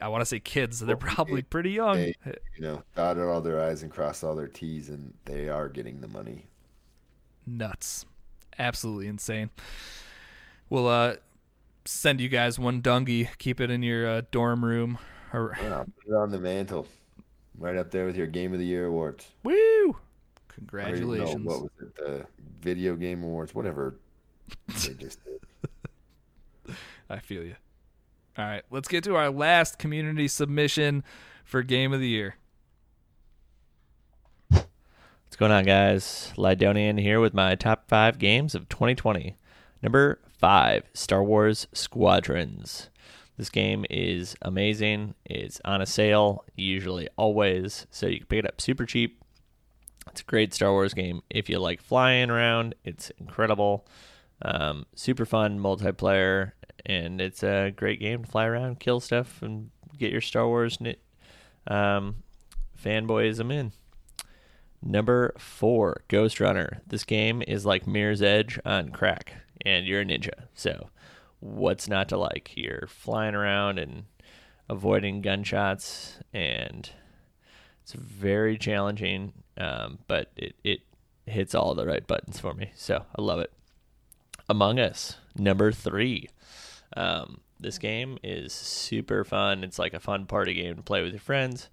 I 0.00 0.08
want 0.08 0.22
to 0.22 0.26
say 0.26 0.40
kids. 0.40 0.80
They're 0.80 0.96
probably 0.96 1.42
pretty 1.42 1.70
young. 1.72 1.96
They, 1.96 2.14
you 2.56 2.62
know, 2.62 2.82
dotted 2.94 3.24
all 3.24 3.40
their 3.40 3.60
I's 3.60 3.82
and 3.82 3.90
crossed 3.90 4.22
all 4.24 4.34
their 4.34 4.48
T's, 4.48 4.88
and 4.88 5.14
they 5.24 5.48
are 5.48 5.68
getting 5.68 6.00
the 6.00 6.08
money. 6.08 6.46
Nuts, 7.46 8.06
absolutely 8.58 9.08
insane. 9.08 9.50
We'll 10.70 10.88
uh 10.88 11.16
send 11.84 12.20
you 12.20 12.28
guys 12.28 12.58
one 12.58 12.80
dungy. 12.80 13.28
Keep 13.38 13.60
it 13.60 13.70
in 13.70 13.82
your 13.82 14.08
uh, 14.08 14.22
dorm 14.30 14.64
room. 14.64 14.98
Or 15.32 15.56
Yeah, 15.60 15.84
put 15.84 16.12
it 16.12 16.14
on 16.14 16.30
the 16.30 16.38
mantle, 16.38 16.86
right 17.58 17.76
up 17.76 17.90
there 17.90 18.06
with 18.06 18.16
your 18.16 18.26
Game 18.26 18.52
of 18.52 18.58
the 18.58 18.66
Year 18.66 18.86
awards. 18.86 19.26
woo, 19.42 19.96
Congratulations. 20.48 21.44
What 21.44 21.62
was 21.62 21.70
it? 21.80 21.96
The 21.96 22.26
Video 22.60 22.94
Game 22.96 23.22
Awards, 23.22 23.54
whatever. 23.54 23.96
they 24.68 24.94
just 24.94 25.24
did. 25.24 25.40
I 27.12 27.18
feel 27.18 27.42
you. 27.42 27.56
All 28.38 28.46
right, 28.46 28.62
let's 28.70 28.88
get 28.88 29.04
to 29.04 29.16
our 29.16 29.30
last 29.30 29.78
community 29.78 30.26
submission 30.28 31.04
for 31.44 31.62
game 31.62 31.92
of 31.92 32.00
the 32.00 32.08
year. 32.08 32.36
What's 34.48 35.36
going 35.36 35.52
on, 35.52 35.64
guys? 35.64 36.32
Lydonian 36.36 36.98
here 36.98 37.20
with 37.20 37.34
my 37.34 37.54
top 37.54 37.86
five 37.86 38.18
games 38.18 38.54
of 38.54 38.66
2020. 38.70 39.36
Number 39.82 40.20
five, 40.38 40.84
Star 40.94 41.22
Wars 41.22 41.66
Squadrons. 41.74 42.88
This 43.36 43.50
game 43.50 43.84
is 43.90 44.34
amazing. 44.40 45.14
It's 45.26 45.60
on 45.66 45.82
a 45.82 45.86
sale, 45.86 46.46
usually 46.56 47.08
always, 47.16 47.86
so 47.90 48.06
you 48.06 48.18
can 48.18 48.26
pick 48.26 48.38
it 48.38 48.46
up 48.46 48.58
super 48.58 48.86
cheap. 48.86 49.22
It's 50.08 50.22
a 50.22 50.24
great 50.24 50.54
Star 50.54 50.70
Wars 50.70 50.94
game. 50.94 51.22
If 51.28 51.50
you 51.50 51.58
like 51.58 51.82
flying 51.82 52.30
around, 52.30 52.74
it's 52.84 53.10
incredible. 53.18 53.86
Um, 54.42 54.86
super 54.94 55.24
fun 55.24 55.58
multiplayer, 55.58 56.52
and 56.84 57.20
it's 57.20 57.42
a 57.42 57.72
great 57.74 58.00
game 58.00 58.24
to 58.24 58.30
fly 58.30 58.46
around, 58.46 58.80
kill 58.80 59.00
stuff, 59.00 59.42
and 59.42 59.70
get 59.98 60.12
your 60.12 60.20
Star 60.20 60.46
Wars 60.46 60.80
knit, 60.80 61.00
um, 61.66 62.16
fanboyism 62.82 63.52
in. 63.52 63.72
Number 64.82 65.32
four, 65.38 66.02
Ghost 66.08 66.40
Runner. 66.40 66.82
This 66.86 67.04
game 67.04 67.42
is 67.46 67.64
like 67.64 67.86
Mirror's 67.86 68.20
Edge 68.20 68.58
on 68.64 68.88
crack, 68.88 69.34
and 69.64 69.86
you're 69.86 70.00
a 70.00 70.04
ninja. 70.04 70.46
So, 70.54 70.88
what's 71.38 71.88
not 71.88 72.08
to 72.08 72.16
like? 72.16 72.52
You're 72.56 72.88
flying 72.88 73.36
around 73.36 73.78
and 73.78 74.04
avoiding 74.68 75.20
gunshots, 75.20 76.18
and 76.34 76.90
it's 77.84 77.92
very 77.92 78.58
challenging, 78.58 79.32
um, 79.56 80.00
but 80.08 80.32
it, 80.36 80.56
it 80.64 80.80
hits 81.26 81.54
all 81.54 81.76
the 81.76 81.86
right 81.86 82.04
buttons 82.04 82.40
for 82.40 82.52
me. 82.52 82.72
So, 82.74 83.04
I 83.16 83.22
love 83.22 83.38
it. 83.38 83.52
Among 84.48 84.80
Us, 84.80 85.16
number 85.36 85.70
three. 85.70 86.28
Um, 86.96 87.40
this 87.60 87.78
game 87.78 88.18
is 88.22 88.52
super 88.52 89.24
fun. 89.24 89.64
It's 89.64 89.78
like 89.78 89.94
a 89.94 90.00
fun 90.00 90.26
party 90.26 90.54
game 90.54 90.76
to 90.76 90.82
play 90.82 91.02
with 91.02 91.12
your 91.12 91.20
friends. 91.20 91.68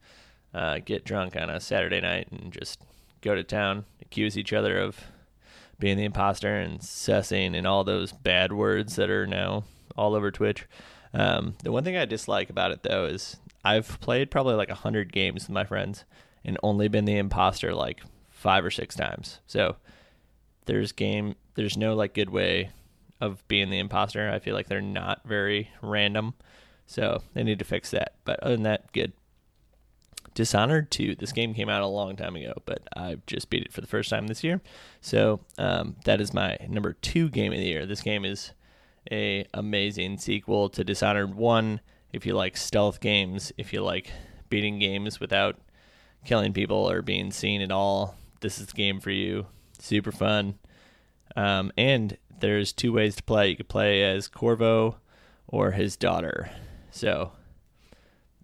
Uh, 0.54 0.80
get 0.84 1.06
drunk 1.06 1.36
on 1.36 1.50
a 1.50 1.60
Saturday 1.60 2.02
night 2.02 2.28
and 2.32 2.52
just 2.52 2.80
go 3.22 3.36
to 3.36 3.44
town, 3.44 3.86
accuse 4.02 4.38
each 4.38 4.54
other 4.54 4.80
of 4.80 5.00
being 5.80 5.98
the 5.98 6.06
imposter 6.06 6.56
and 6.56 6.80
sussing 6.80 7.56
and 7.56 7.66
all 7.66 7.84
those 7.84 8.12
bad 8.12 8.52
words 8.52 8.96
that 8.96 9.10
are 9.10 9.28
now 9.28 9.64
all 9.96 10.16
over 10.16 10.32
Twitch. 10.32 10.66
Um, 11.14 11.56
the 11.64 11.72
one 11.72 11.84
thing 11.84 11.98
I 11.98 12.06
dislike 12.06 12.50
about 12.50 12.72
it 12.72 12.84
though 12.84 13.06
is 13.06 13.38
I've 13.64 14.00
played 14.00 14.32
probably 14.32 14.56
like 14.56 14.70
hundred 14.70 15.12
games 15.12 15.44
with 15.44 15.54
my 15.54 15.64
friends 15.64 16.06
and 16.46 16.58
only 16.62 16.88
been 16.88 17.06
the 17.06 17.18
imposter 17.18 17.74
like 17.74 18.02
five 18.30 18.64
or 18.64 18.72
six 18.72 18.96
times. 18.96 19.40
So 19.48 19.78
there's 20.66 20.92
game 20.92 21.36
there's 21.56 21.78
no 21.78 21.96
like 21.96 22.14
good 22.14 22.30
way 22.30 22.70
of 23.22 23.46
being 23.48 23.70
the 23.70 23.80
imposter. 23.80 24.30
I 24.30 24.40
feel 24.40 24.56
like 24.56 24.68
they're 24.68 24.82
not 24.82 25.22
very 25.26 25.70
random. 25.82 26.34
So 26.86 27.22
they 27.34 27.44
need 27.44 27.60
to 27.60 27.66
fix 27.66 27.92
that. 27.92 28.16
But 28.26 28.40
other 28.42 28.56
than 28.56 28.64
that, 28.64 28.92
good. 28.94 29.14
Dishonored 30.36 30.90
2. 30.92 31.16
This 31.16 31.32
game 31.32 31.54
came 31.54 31.70
out 31.70 31.82
a 31.82 31.88
long 31.88 32.16
time 32.16 32.36
ago, 32.36 32.54
but 32.66 32.88
I've 32.96 33.26
just 33.26 33.50
beat 33.50 33.64
it 33.64 33.74
for 33.74 33.82
the 33.82 33.88
first 33.88 34.10
time 34.10 34.28
this 34.28 34.44
year. 34.44 34.62
So 35.02 35.42
um, 35.58 35.98
that 36.06 36.22
is 36.22 36.34
my 36.34 36.58
number 36.68 36.94
two 36.94 37.30
game 37.30 37.52
of 37.52 37.58
the 37.58 37.66
year. 37.66 37.86
This 37.86 38.02
game 38.02 38.24
is 38.24 38.54
a 39.12 39.46
amazing 39.54 40.18
sequel 40.18 40.70
to 40.70 40.84
Dishonored 40.84 41.36
1. 41.36 41.82
If 42.14 42.26
you 42.26 42.36
like 42.36 42.58
stealth 42.58 43.00
games, 43.00 43.52
if 43.58 43.74
you 43.74 43.82
like 43.82 44.12
beating 44.50 44.80
games 44.80 45.20
without 45.20 45.60
killing 46.26 46.54
people 46.54 46.90
or 46.90 47.02
being 47.02 47.32
seen 47.32 47.62
at 47.62 47.72
all, 47.72 48.16
this 48.42 48.60
is 48.60 48.68
the 48.68 48.74
game 48.74 49.00
for 49.00 49.12
you. 49.12 49.46
Super 49.80 50.12
fun. 50.12 50.56
Um, 51.36 51.72
and 51.78 52.18
there's 52.40 52.74
two 52.74 52.94
ways 52.94 53.16
to 53.18 53.24
play. 53.24 53.50
You 53.50 53.58
could 53.58 53.70
play 53.70 54.04
as 54.04 54.28
Corvo 54.28 54.98
or 55.48 55.72
his 55.72 55.96
daughter. 55.96 56.50
So 56.92 57.32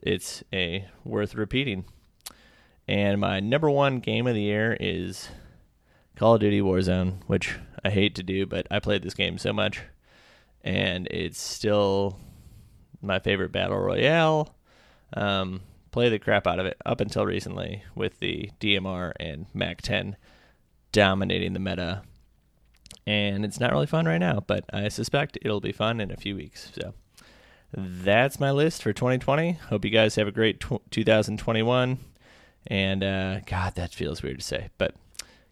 it's 0.01 0.43
a 0.53 0.87
worth 1.03 1.35
repeating. 1.35 1.85
And 2.87 3.19
my 3.19 3.39
number 3.39 3.69
one 3.69 3.99
game 3.99 4.27
of 4.27 4.35
the 4.35 4.41
year 4.41 4.77
is 4.79 5.29
Call 6.15 6.35
of 6.35 6.41
Duty 6.41 6.61
Warzone, 6.61 7.21
which 7.27 7.55
I 7.83 7.89
hate 7.89 8.15
to 8.15 8.23
do, 8.23 8.45
but 8.45 8.67
I 8.69 8.79
played 8.79 9.03
this 9.03 9.13
game 9.13 9.37
so 9.37 9.51
much, 9.51 9.81
and 10.63 11.07
it's 11.07 11.39
still 11.39 12.19
my 13.01 13.19
favorite 13.19 13.51
battle 13.51 13.77
royale. 13.77 14.55
Um, 15.13 15.61
play 15.91 16.09
the 16.09 16.19
crap 16.19 16.45
out 16.45 16.59
of 16.59 16.65
it 16.65 16.77
up 16.85 17.01
until 17.01 17.25
recently 17.25 17.83
with 17.95 18.19
the 18.19 18.51
DMR 18.59 19.13
and 19.19 19.45
Mac 19.53 19.81
10 19.81 20.15
dominating 20.91 21.53
the 21.53 21.59
meta. 21.59 22.03
And 23.07 23.45
it's 23.45 23.59
not 23.59 23.71
really 23.71 23.85
fun 23.85 24.05
right 24.05 24.17
now, 24.17 24.43
but 24.45 24.65
I 24.73 24.87
suspect 24.87 25.37
it'll 25.41 25.61
be 25.61 25.71
fun 25.71 26.01
in 26.01 26.11
a 26.11 26.17
few 26.17 26.35
weeks. 26.35 26.71
So 26.79 26.93
that's 27.71 28.39
my 28.39 28.51
list 28.51 28.81
for 28.81 28.93
2020. 28.93 29.53
Hope 29.53 29.85
you 29.85 29.91
guys 29.91 30.15
have 30.15 30.27
a 30.27 30.31
great 30.31 30.59
tw- 30.59 30.81
2021. 30.91 31.99
And 32.67 33.03
uh, 33.03 33.41
God, 33.41 33.75
that 33.75 33.93
feels 33.93 34.23
weird 34.23 34.39
to 34.39 34.45
say, 34.45 34.69
but 34.77 34.95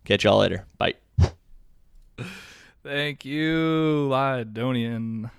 catch 0.03 0.23
y'all 0.23 0.39
later. 0.39 0.65
Bye. 0.77 0.95
Thank 2.83 3.23
you, 3.23 4.07
Lydonian. 4.09 5.29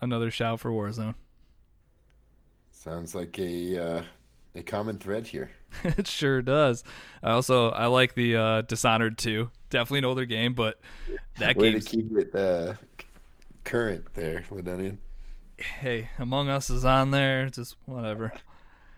Another 0.00 0.30
shout 0.30 0.60
for 0.60 0.70
Warzone. 0.70 1.14
Sounds 2.70 3.14
like 3.14 3.38
a 3.38 3.78
uh, 3.98 4.02
a 4.54 4.62
common 4.62 4.98
thread 4.98 5.26
here. 5.26 5.50
it 5.84 6.06
sure 6.06 6.42
does. 6.42 6.84
I 7.22 7.32
also 7.32 7.70
I 7.70 7.86
like 7.86 8.14
the 8.14 8.36
uh, 8.36 8.62
Dishonored 8.62 9.18
2. 9.18 9.50
Definitely 9.70 9.98
an 10.00 10.04
older 10.06 10.24
game, 10.24 10.54
but 10.54 10.80
that 11.38 11.58
game. 11.58 11.78
to 11.78 11.86
keep 11.86 12.16
it 12.16 12.34
uh, 12.34 12.74
current 13.64 14.04
there, 14.14 14.44
Ladonian. 14.50 14.98
Hey, 15.58 16.10
Among 16.18 16.48
Us 16.48 16.70
is 16.70 16.84
on 16.84 17.10
there. 17.10 17.48
Just 17.50 17.76
whatever. 17.84 18.32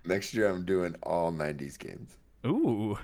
Next 0.05 0.33
year, 0.35 0.49
I'm 0.49 0.65
doing 0.65 0.97
all 1.03 1.33
'90s 1.33 1.79
games. 1.79 2.17
Ooh, 2.47 2.99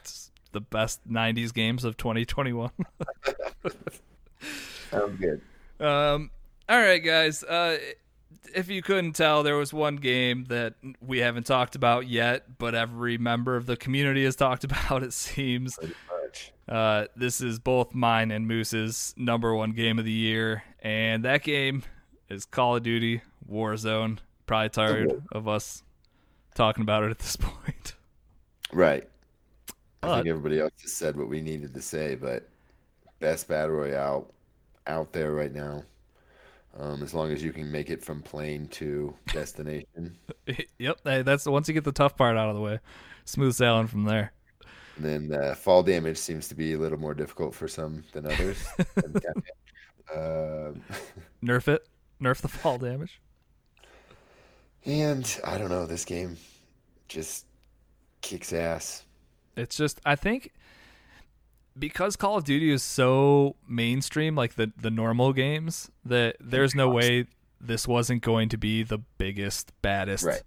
it's 0.00 0.30
the 0.52 0.60
best 0.60 1.06
'90s 1.08 1.54
games 1.54 1.84
of 1.84 1.96
2021. 1.96 2.70
Sounds 4.90 5.20
good. 5.20 5.40
Um, 5.80 6.30
all 6.68 6.78
right, 6.78 6.98
guys. 6.98 7.44
Uh, 7.44 7.78
if 8.54 8.68
you 8.68 8.82
couldn't 8.82 9.12
tell, 9.12 9.42
there 9.42 9.56
was 9.56 9.72
one 9.72 9.96
game 9.96 10.46
that 10.48 10.74
we 11.00 11.18
haven't 11.18 11.46
talked 11.46 11.74
about 11.74 12.08
yet, 12.08 12.58
but 12.58 12.74
every 12.74 13.18
member 13.18 13.56
of 13.56 13.66
the 13.66 13.76
community 13.76 14.24
has 14.24 14.36
talked 14.36 14.64
about. 14.64 15.02
It 15.02 15.12
seems. 15.12 15.78
Much. 15.80 16.52
Uh, 16.68 17.06
this 17.16 17.40
is 17.40 17.58
both 17.58 17.94
mine 17.94 18.30
and 18.30 18.46
Moose's 18.46 19.14
number 19.16 19.54
one 19.54 19.72
game 19.72 19.98
of 19.98 20.04
the 20.04 20.12
year, 20.12 20.62
and 20.80 21.24
that 21.24 21.42
game 21.42 21.82
is 22.28 22.44
Call 22.44 22.76
of 22.76 22.82
Duty 22.82 23.22
Warzone. 23.50 24.18
Probably 24.46 24.68
tired 24.68 25.22
of 25.32 25.48
us 25.48 25.82
talking 26.54 26.82
about 26.82 27.04
it 27.04 27.10
at 27.10 27.18
this 27.18 27.36
point. 27.36 27.94
Right. 28.72 29.08
I 30.02 30.16
think 30.16 30.28
everybody 30.28 30.60
else 30.60 30.72
just 30.80 30.96
said 30.96 31.16
what 31.16 31.28
we 31.28 31.40
needed 31.40 31.74
to 31.74 31.82
say, 31.82 32.14
but 32.14 32.48
best 33.18 33.48
battle 33.48 33.74
royale 33.76 34.32
out 34.86 35.12
there 35.12 35.32
right 35.32 35.52
now. 35.52 35.82
Um, 36.76 37.02
as 37.02 37.12
long 37.14 37.32
as 37.32 37.42
you 37.42 37.52
can 37.52 37.70
make 37.72 37.90
it 37.90 38.04
from 38.04 38.22
plane 38.22 38.68
to 38.68 39.14
destination, 39.32 40.16
yep, 40.78 41.00
that's 41.02 41.46
once 41.46 41.66
you 41.66 41.74
get 41.74 41.84
the 41.84 41.92
tough 41.92 42.16
part 42.16 42.36
out 42.36 42.48
of 42.50 42.54
the 42.54 42.60
way, 42.60 42.78
smooth 43.24 43.54
sailing 43.54 43.86
from 43.88 44.04
there. 44.04 44.32
and 44.96 45.04
then 45.30 45.40
uh, 45.42 45.54
fall 45.54 45.82
damage 45.82 46.18
seems 46.18 46.46
to 46.48 46.54
be 46.54 46.74
a 46.74 46.78
little 46.78 46.98
more 46.98 47.14
difficult 47.14 47.54
for 47.54 47.66
some 47.68 48.04
than 48.12 48.26
others. 48.26 48.64
um, 50.14 50.82
Nerf 51.42 51.68
it, 51.68 51.88
nerf 52.20 52.40
the 52.40 52.48
fall 52.48 52.78
damage. 52.78 53.20
and 54.84 55.40
I 55.44 55.58
don't 55.58 55.70
know, 55.70 55.86
this 55.86 56.04
game 56.04 56.36
just 57.08 57.44
kicks 58.20 58.52
ass. 58.52 59.04
It's 59.56 59.76
just 59.76 60.00
I 60.04 60.14
think 60.16 60.52
because 61.78 62.16
Call 62.16 62.36
of 62.38 62.44
Duty 62.44 62.70
is 62.70 62.82
so 62.82 63.56
mainstream, 63.68 64.34
like 64.34 64.54
the 64.54 64.72
the 64.80 64.90
normal 64.90 65.32
games, 65.32 65.90
that 66.04 66.36
there's 66.40 66.74
no 66.74 66.88
way 66.88 67.26
this 67.60 67.86
wasn't 67.88 68.22
going 68.22 68.48
to 68.50 68.56
be 68.56 68.82
the 68.82 68.98
biggest, 69.18 69.72
baddest, 69.82 70.24
Right. 70.24 70.42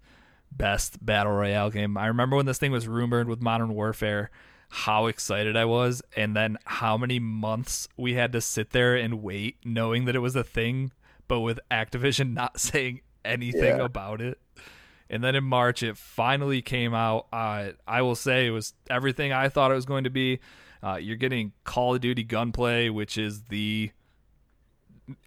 best 0.52 1.03
battle 1.06 1.34
royale 1.34 1.70
game. 1.70 1.98
I 1.98 2.08
remember 2.08 2.36
when 2.38 2.45
this 2.45 2.58
thing 2.58 2.72
was 2.72 2.88
rumored 2.88 3.28
with 3.28 3.41
Modern 3.41 3.74
Warfare, 3.74 4.30
how 4.70 5.08
excited 5.08 5.58
I 5.58 5.66
was, 5.66 6.02
and 6.16 6.36
then 6.36 6.58
how 6.66 6.98
many 6.98 7.20
months 7.20 7.88
we 7.98 8.14
had 8.14 8.32
to 8.34 8.41
sit 8.41 8.70
there 8.72 8.95
and 8.95 9.22
wait, 9.22 9.58
knowing 9.66 10.06
that 10.06 10.16
it 10.16 10.20
was 10.20 10.36
a 10.38 10.44
thing, 10.44 10.91
but 11.28 11.41
with 11.41 11.60
Activision 11.70 12.34
not 12.36 12.60
saying 12.60 13.02
anything 13.26 13.78
Yeah. 13.78 13.84
about 13.86 14.22
it. 14.22 14.40
And 15.10 15.22
then 15.22 15.36
in 15.36 15.44
March, 15.44 15.84
it 15.84 15.98
finally 15.98 16.62
came 16.62 16.94
out. 16.94 17.28
Uh, 17.34 17.72
I 17.86 18.02
will 18.02 18.16
say 18.16 18.48
it 18.48 18.52
was 18.52 18.74
everything 18.90 19.34
I 19.34 19.49
thought 19.49 19.70
it 19.70 19.76
was 19.76 19.86
going 19.86 20.06
to 20.06 20.10
be. 20.10 20.40
Uh, 20.84 20.95
you're 20.95 21.16
getting 21.16 21.53
Call 21.64 21.95
of 21.95 22.02
Duty 22.02 22.24
gunplay, 22.24 22.90
which 22.90 23.18
is 23.18 23.44
the, 23.44 23.91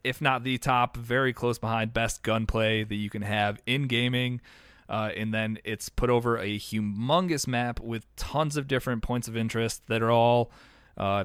if 0.02 0.20
not 0.20 0.42
the 0.44 0.58
top, 0.58 0.96
very 0.96 1.32
close 1.32 1.58
behind 1.58 1.92
best 1.92 2.22
gunplay 2.22 2.84
that 2.84 2.96
you 2.96 3.10
can 3.10 3.22
have 3.22 3.60
in 3.66 3.86
gaming. 3.86 4.40
Uh, 4.88 5.10
and 5.16 5.32
then 5.32 5.58
it's 5.64 5.88
put 5.88 6.10
over 6.10 6.36
a 6.38 6.58
humongous 6.58 7.46
map 7.46 7.80
with 7.80 8.04
tons 8.16 8.56
of 8.56 8.66
different 8.68 9.02
points 9.02 9.28
of 9.28 9.36
interest 9.36 9.86
that 9.86 10.02
are 10.02 10.10
all. 10.10 10.50
Uh, 10.96 11.24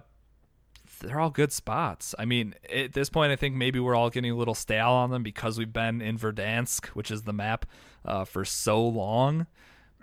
they're 1.02 1.20
all 1.20 1.30
good 1.30 1.52
spots. 1.54 2.14
I 2.20 2.26
mean, 2.26 2.56
at 2.74 2.94
this 2.94 3.10
point, 3.10 3.32
I 3.32 3.36
think 3.36 3.56
maybe 3.56 3.80
we're 3.80 3.96
all 3.96 4.10
getting 4.10 4.32
a 4.32 4.36
little 4.36 4.56
stale 4.56 4.90
on 4.90 5.12
them 5.12 5.24
because 5.24 5.58
we've 5.58 5.72
been 5.72 6.02
in 6.02 6.18
Verdansk, 6.18 6.88
which 6.88 7.10
is 7.10 7.24
the 7.24 7.32
map, 7.32 7.66
uh, 8.04 8.26
for 8.26 8.44
so 8.44 8.86
long. 8.86 9.48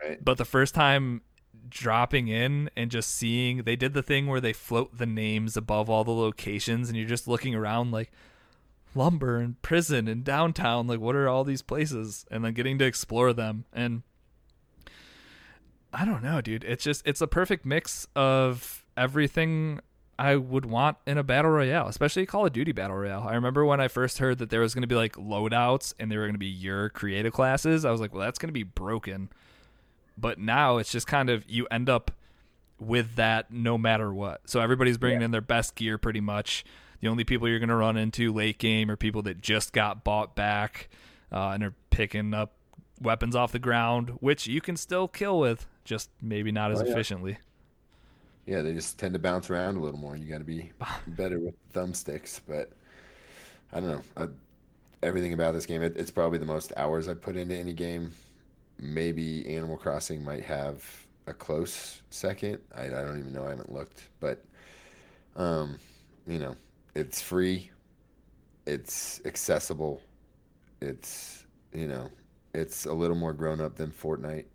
Right. 0.03 0.23
But 0.25 0.39
the 0.39 0.45
first 0.45 0.75
time 0.75 1.23
dropping 1.69 2.29
in 2.29 2.71
and 2.77 2.91
just 2.91 3.11
seeing, 3.15 3.63
they 3.65 3.77
did 3.77 3.95
the 3.95 4.03
thing 4.03 4.27
where 4.27 4.41
they 4.41 4.53
float 4.53 4.97
the 4.97 5.07
names 5.07 5.57
above 5.57 5.91
all 5.91 6.05
the 6.05 6.11
locations, 6.11 6.89
and 6.89 6.97
you're 6.97 7.09
just 7.09 7.29
looking 7.29 7.55
around 7.55 7.91
like 7.91 8.11
lumber 8.95 9.39
and 9.39 9.61
prison 9.63 10.09
and 10.09 10.25
downtown. 10.25 10.87
Like, 10.87 11.01
what 11.01 11.15
are 11.15 11.29
all 11.29 11.45
these 11.45 11.63
places? 11.63 12.25
And 12.31 12.45
then 12.45 12.55
getting 12.55 12.79
to 12.79 12.85
explore 12.85 13.33
them. 13.33 13.65
And 13.73 14.03
I 15.93 16.05
don't 16.05 16.23
know, 16.23 16.41
dude. 16.41 16.65
It's 16.65 16.85
just, 16.85 17.07
it's 17.07 17.21
a 17.21 17.27
perfect 17.27 17.65
mix 17.65 18.07
of 18.17 18.85
everything 18.97 19.81
I 20.19 20.37
would 20.37 20.65
want 20.65 20.97
in 21.07 21.19
a 21.19 21.23
battle 21.23 21.51
royale, 21.51 21.89
especially 21.89 22.25
Call 22.25 22.47
of 22.47 22.53
Duty 22.53 22.73
battle 22.73 22.97
royale. 22.97 23.29
I 23.29 23.35
remember 23.35 23.67
when 23.67 23.81
I 23.81 23.89
first 23.89 24.19
heard 24.19 24.39
that 24.39 24.49
there 24.49 24.61
was 24.61 24.75
going 24.75 24.83
to 24.83 24.89
be 24.89 24.95
like 24.95 25.13
loadouts 25.17 25.93
and 26.01 26.11
they 26.11 26.17
were 26.17 26.25
going 26.25 26.35
to 26.35 26.39
be 26.39 26.47
your 26.47 26.89
creative 26.89 27.35
classes. 27.35 27.85
I 27.85 27.91
was 27.91 28.01
like, 28.01 28.15
well, 28.15 28.23
that's 28.23 28.39
going 28.39 28.49
to 28.49 28.55
be 28.55 28.63
broken. 28.63 29.29
But 30.19 30.39
now 30.39 30.79
it's 30.79 30.91
just 30.91 31.07
kind 31.07 31.29
of 31.31 31.45
you 31.49 31.67
end 31.71 31.89
up 31.89 32.11
with 32.79 33.17
that 33.17 33.51
no 33.51 33.79
matter 33.79 34.13
what. 34.13 34.49
So 34.49 34.61
everybody's 34.61 34.99
bringing 34.99 35.23
in 35.23 35.31
their 35.31 35.41
best 35.41 35.75
gear 35.75 35.99
pretty 35.99 36.21
much. 36.21 36.65
The 37.01 37.09
only 37.09 37.25
people 37.25 37.49
you're 37.49 37.59
going 37.59 37.69
to 37.69 37.75
run 37.77 37.97
into 37.97 38.33
late 38.33 38.59
game 38.59 38.91
are 38.91 38.97
people 38.97 39.23
that 39.23 39.41
just 39.41 39.73
got 39.73 40.03
bought 40.05 40.35
back 40.35 40.89
uh, 41.31 41.51
and 41.51 41.63
are 41.63 41.75
picking 41.91 42.33
up 42.35 42.53
weapons 43.01 43.37
off 43.37 43.53
the 43.53 43.59
ground, 43.59 44.11
which 44.21 44.47
you 44.47 44.61
can 44.63 44.77
still 44.77 45.07
kill 45.07 45.39
with, 45.39 45.67
just 45.85 46.09
maybe 46.23 46.51
not 46.51 46.73
as 46.73 46.81
Oh, 46.81 46.85
yeah. 46.87 46.93
efficiently. 46.93 47.39
Yeah, 48.47 48.63
they 48.63 48.73
just 48.73 48.99
tend 48.99 49.13
to 49.13 49.19
bounce 49.19 49.51
around 49.51 49.77
a 49.77 49.81
little 49.81 49.99
more. 49.99 50.17
You 50.17 50.25
got 50.31 50.39
to 50.39 50.45
be 50.45 50.73
better 51.09 51.39
with 51.39 51.55
thumbsticks, 51.75 52.41
but 52.49 52.71
I 53.73 53.81
don't 53.81 53.91
know. 53.91 54.03
I, 54.17 54.29
everything 55.03 55.33
about 55.35 55.53
this 55.53 55.67
game, 55.67 55.83
it, 55.83 55.97
it's 55.97 56.11
probably 56.11 56.39
the 56.39 56.47
most 56.47 56.73
hours 56.77 57.09
I've 57.09 57.21
put 57.21 57.37
into 57.37 57.55
any 57.55 57.73
game. 57.73 58.13
Maybe 58.79 59.47
Animal 59.55 59.77
Crossing 59.77 60.25
might 60.25 60.45
have 60.45 60.85
a 61.27 61.33
close 61.35 62.03
second. 62.11 62.59
I, 62.75 62.85
I 62.87 62.89
don't 62.89 63.19
even 63.19 63.33
know. 63.33 63.47
I 63.47 63.51
haven't 63.51 63.73
looked, 63.73 64.09
but 64.21 64.45
um, 65.37 65.79
you 66.27 66.39
know, 66.39 66.57
it's 66.95 67.21
free. 67.21 67.71
It's 68.67 69.21
accessible. 69.25 70.03
It's 70.81 71.45
you 71.73 71.89
know, 71.89 72.11
it's 72.55 72.87
a 72.87 72.93
little 72.93 73.17
more 73.17 73.33
grown 73.33 73.61
up 73.61 73.77
than 73.77 73.91
Fortnite. 73.93 74.47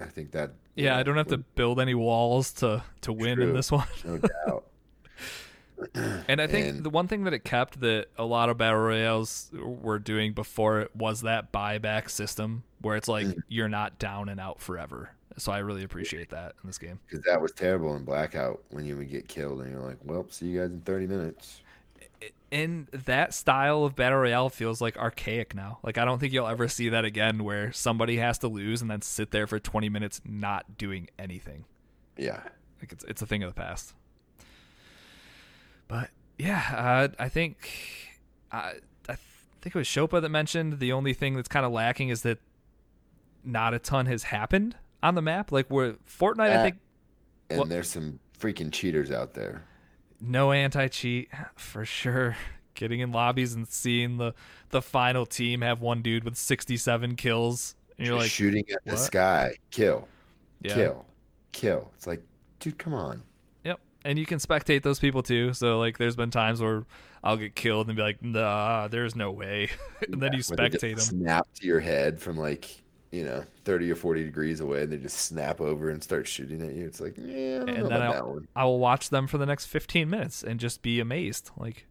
I 0.00 0.06
think 0.06 0.32
that 0.32 0.52
you 0.76 0.84
Yeah, 0.84 0.90
know, 0.90 0.98
I 0.98 1.02
don't 1.02 1.16
have 1.16 1.28
to 1.28 1.38
build 1.38 1.80
any 1.80 1.94
walls 1.94 2.52
to 2.54 2.82
to 3.02 3.12
win 3.12 3.40
in 3.42 3.52
this 3.52 3.70
one. 3.72 3.86
no 4.04 4.18
doubt. 4.18 4.64
And 6.28 6.40
I 6.40 6.46
think 6.46 6.66
And- 6.68 6.84
the 6.84 6.90
one 6.90 7.08
thing 7.08 7.24
that 7.24 7.32
it 7.32 7.44
kept 7.44 7.80
that 7.80 8.06
a 8.16 8.24
lot 8.24 8.48
of 8.48 8.58
battle 8.58 8.80
royales 8.80 9.50
were 9.52 9.98
doing 9.98 10.32
before 10.32 10.80
it 10.80 10.94
was 10.94 11.22
that 11.22 11.52
buyback 11.52 12.10
system 12.10 12.64
where 12.80 12.96
it's 12.96 13.08
like 13.08 13.26
mm. 13.26 13.36
you're 13.48 13.68
not 13.68 13.98
down 13.98 14.28
and 14.28 14.40
out 14.40 14.60
forever. 14.60 15.10
So 15.38 15.52
I 15.52 15.58
really 15.58 15.82
appreciate 15.82 16.30
that 16.30 16.54
in 16.62 16.66
this 16.68 16.78
game. 16.78 17.00
Because 17.06 17.24
that 17.24 17.40
was 17.40 17.52
terrible 17.52 17.94
in 17.96 18.04
Blackout 18.04 18.62
when 18.70 18.84
you 18.84 18.96
would 18.96 19.10
get 19.10 19.28
killed 19.28 19.60
and 19.60 19.70
you're 19.70 19.80
like, 19.80 19.98
well, 20.04 20.26
see 20.28 20.46
you 20.46 20.60
guys 20.60 20.70
in 20.70 20.80
30 20.80 21.06
minutes. 21.06 21.60
And 22.50 22.86
that 22.88 23.32
style 23.32 23.84
of 23.84 23.96
battle 23.96 24.18
royale 24.18 24.50
feels 24.50 24.80
like 24.80 24.96
archaic 24.98 25.54
now. 25.54 25.78
Like 25.82 25.96
I 25.96 26.04
don't 26.04 26.18
think 26.18 26.32
you'll 26.32 26.46
ever 26.46 26.68
see 26.68 26.90
that 26.90 27.04
again 27.04 27.44
where 27.44 27.72
somebody 27.72 28.18
has 28.18 28.38
to 28.38 28.48
lose 28.48 28.82
and 28.82 28.90
then 28.90 29.00
sit 29.00 29.30
there 29.30 29.46
for 29.46 29.58
20 29.58 29.88
minutes 29.88 30.20
not 30.24 30.76
doing 30.76 31.08
anything. 31.18 31.64
Yeah. 32.16 32.42
Like 32.80 32.92
it's 32.92 33.04
it's 33.04 33.22
a 33.22 33.26
thing 33.26 33.42
of 33.42 33.54
the 33.54 33.58
past. 33.58 33.94
But 35.92 36.08
yeah, 36.38 36.62
uh, 36.74 37.08
I 37.22 37.28
think 37.28 37.68
I 38.50 38.76
I 39.08 39.16
think 39.60 39.74
it 39.76 39.78
was 39.78 39.86
Shopa 39.86 40.22
that 40.22 40.28
mentioned 40.30 40.78
the 40.78 40.90
only 40.92 41.12
thing 41.12 41.36
that's 41.36 41.48
kind 41.48 41.66
of 41.66 41.72
lacking 41.72 42.08
is 42.08 42.22
that 42.22 42.38
not 43.44 43.74
a 43.74 43.78
ton 43.78 44.06
has 44.06 44.22
happened 44.24 44.74
on 45.02 45.14
the 45.16 45.20
map. 45.22 45.52
Like 45.52 45.68
where 45.68 45.92
Fortnite, 46.08 46.40
I 46.50 46.54
Uh, 46.54 46.62
think 46.62 46.76
And 47.50 47.58
Well- 47.58 47.68
there's 47.68 47.90
some 47.90 48.20
freaking 48.40 48.72
cheaters 48.72 49.10
out 49.10 49.34
there. 49.34 49.64
no 50.18 50.50
anti 50.52 50.88
cheat 50.88 51.28
for 51.56 51.84
sure. 51.84 52.36
Getting 52.74 53.00
in 53.00 53.12
lobbies 53.12 53.52
and 53.52 53.68
seeing 53.68 54.16
the 54.16 54.32
the 54.70 54.80
final 54.80 55.26
team 55.26 55.60
have 55.60 55.82
one 55.82 56.00
dude 56.00 56.24
with 56.24 56.38
67 56.38 57.16
kills, 57.16 57.74
and 57.98 58.06
you're 58.06 58.16
Just 58.16 58.24
like, 58.24 58.30
shooting 58.30 58.64
at 58.72 58.82
the 58.86 58.96
sky. 58.96 59.56
Kill. 59.70 60.08
Yeah. 60.62 60.74
Kill. 60.74 61.06
Kill. 61.52 61.92
It's 61.96 62.06
like, 62.06 62.22
dude, 62.60 62.78
come 62.78 62.94
on. 62.94 63.24
And 64.04 64.18
you 64.18 64.26
can 64.26 64.38
spectate 64.38 64.82
those 64.82 64.98
people 64.98 65.22
too. 65.22 65.52
So 65.52 65.78
like 65.78 65.98
there's 65.98 66.16
been 66.16 66.30
times 66.30 66.60
where 66.60 66.84
I'll 67.22 67.36
get 67.36 67.54
killed 67.54 67.88
and 67.88 67.96
be 67.96 68.02
like, 68.02 68.22
nah, 68.22 68.88
there's 68.88 69.14
no 69.14 69.30
way. 69.30 69.70
and 70.10 70.20
then 70.20 70.32
you 70.32 70.42
they 70.42 70.56
spectate 70.56 70.96
them. 70.96 70.98
Snap 70.98 71.46
to 71.54 71.66
your 71.66 71.80
head 71.80 72.20
from 72.20 72.36
like, 72.36 72.82
you 73.10 73.24
know, 73.24 73.44
30 73.64 73.92
or 73.92 73.94
40 73.94 74.24
degrees 74.24 74.60
away 74.60 74.82
and 74.82 74.92
they 74.92 74.96
just 74.96 75.18
snap 75.18 75.60
over 75.60 75.90
and 75.90 76.02
start 76.02 76.26
shooting 76.26 76.62
at 76.62 76.74
you. 76.74 76.84
It's 76.84 77.00
like, 77.00 77.14
yeah, 77.16 77.64
I 77.66 77.70
And 77.70 77.88
then 77.88 78.24
one. 78.24 78.48
I 78.56 78.64
will 78.64 78.78
watch 78.80 79.10
them 79.10 79.26
for 79.26 79.38
the 79.38 79.46
next 79.46 79.66
15 79.66 80.10
minutes 80.10 80.42
and 80.42 80.58
just 80.58 80.82
be 80.82 80.98
amazed. 80.98 81.50
Like 81.56 81.86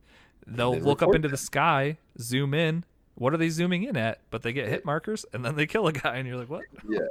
they'll 0.45 0.73
then 0.73 0.83
look 0.83 1.01
up 1.01 1.15
into 1.15 1.29
the 1.29 1.37
sky, 1.37 1.97
zoom 2.19 2.53
in. 2.53 2.83
What 3.15 3.33
are 3.33 3.37
they 3.37 3.49
zooming 3.49 3.83
in 3.83 3.95
at? 3.95 4.19
But 4.31 4.41
they 4.41 4.51
get 4.51 4.67
hit 4.67 4.83
markers 4.83 5.25
and 5.31 5.45
then 5.45 5.55
they 5.55 5.65
kill 5.67 5.87
a 5.87 5.93
guy 5.93 6.17
and 6.17 6.27
you're 6.27 6.37
like, 6.37 6.49
what? 6.49 6.63
Yeah. 6.89 6.99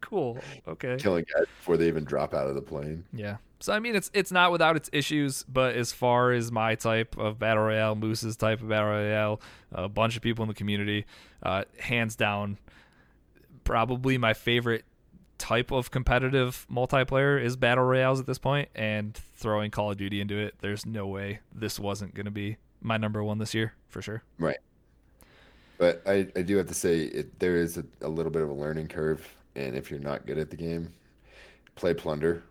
Cool. 0.00 0.38
Okay. 0.66 0.96
Killing 0.98 1.26
guys 1.34 1.44
before 1.58 1.76
they 1.76 1.86
even 1.86 2.04
drop 2.04 2.32
out 2.32 2.48
of 2.48 2.54
the 2.54 2.62
plane. 2.62 3.04
Yeah. 3.12 3.36
So 3.60 3.74
I 3.74 3.78
mean, 3.78 3.94
it's 3.94 4.10
it's 4.14 4.32
not 4.32 4.52
without 4.52 4.76
its 4.76 4.88
issues, 4.92 5.44
but 5.44 5.76
as 5.76 5.92
far 5.92 6.32
as 6.32 6.50
my 6.50 6.74
type 6.74 7.16
of 7.18 7.38
battle 7.38 7.64
royale, 7.64 7.94
Moose's 7.94 8.36
type 8.36 8.62
of 8.62 8.68
battle 8.68 8.88
royale, 8.88 9.40
a 9.70 9.88
bunch 9.88 10.16
of 10.16 10.22
people 10.22 10.42
in 10.42 10.48
the 10.48 10.54
community, 10.54 11.04
uh, 11.42 11.64
hands 11.78 12.16
down, 12.16 12.56
probably 13.64 14.16
my 14.16 14.32
favorite 14.32 14.84
type 15.36 15.70
of 15.70 15.90
competitive 15.90 16.66
multiplayer 16.70 17.42
is 17.42 17.56
battle 17.56 17.84
royales 17.84 18.18
at 18.18 18.26
this 18.26 18.38
point, 18.38 18.68
and 18.74 19.14
throwing 19.36 19.70
Call 19.70 19.90
of 19.90 19.98
Duty 19.98 20.20
into 20.20 20.38
it, 20.38 20.54
there's 20.60 20.84
no 20.86 21.06
way 21.06 21.40
this 21.54 21.78
wasn't 21.78 22.14
going 22.14 22.26
to 22.26 22.30
be 22.30 22.56
my 22.80 22.96
number 22.96 23.22
one 23.22 23.38
this 23.38 23.54
year 23.54 23.74
for 23.88 24.00
sure. 24.00 24.22
Right. 24.38 24.58
But 25.78 26.02
I, 26.06 26.28
I 26.36 26.42
do 26.42 26.56
have 26.56 26.66
to 26.68 26.74
say 26.74 27.04
it 27.04 27.38
there 27.38 27.56
is 27.56 27.78
a, 27.78 27.84
a 28.02 28.08
little 28.08 28.32
bit 28.32 28.42
of 28.42 28.50
a 28.50 28.54
learning 28.54 28.88
curve, 28.88 29.26
and 29.54 29.76
if 29.76 29.90
you're 29.90 30.00
not 30.00 30.26
good 30.26 30.38
at 30.38 30.50
the 30.50 30.56
game, 30.56 30.92
play 31.74 31.94
Plunder, 31.94 32.42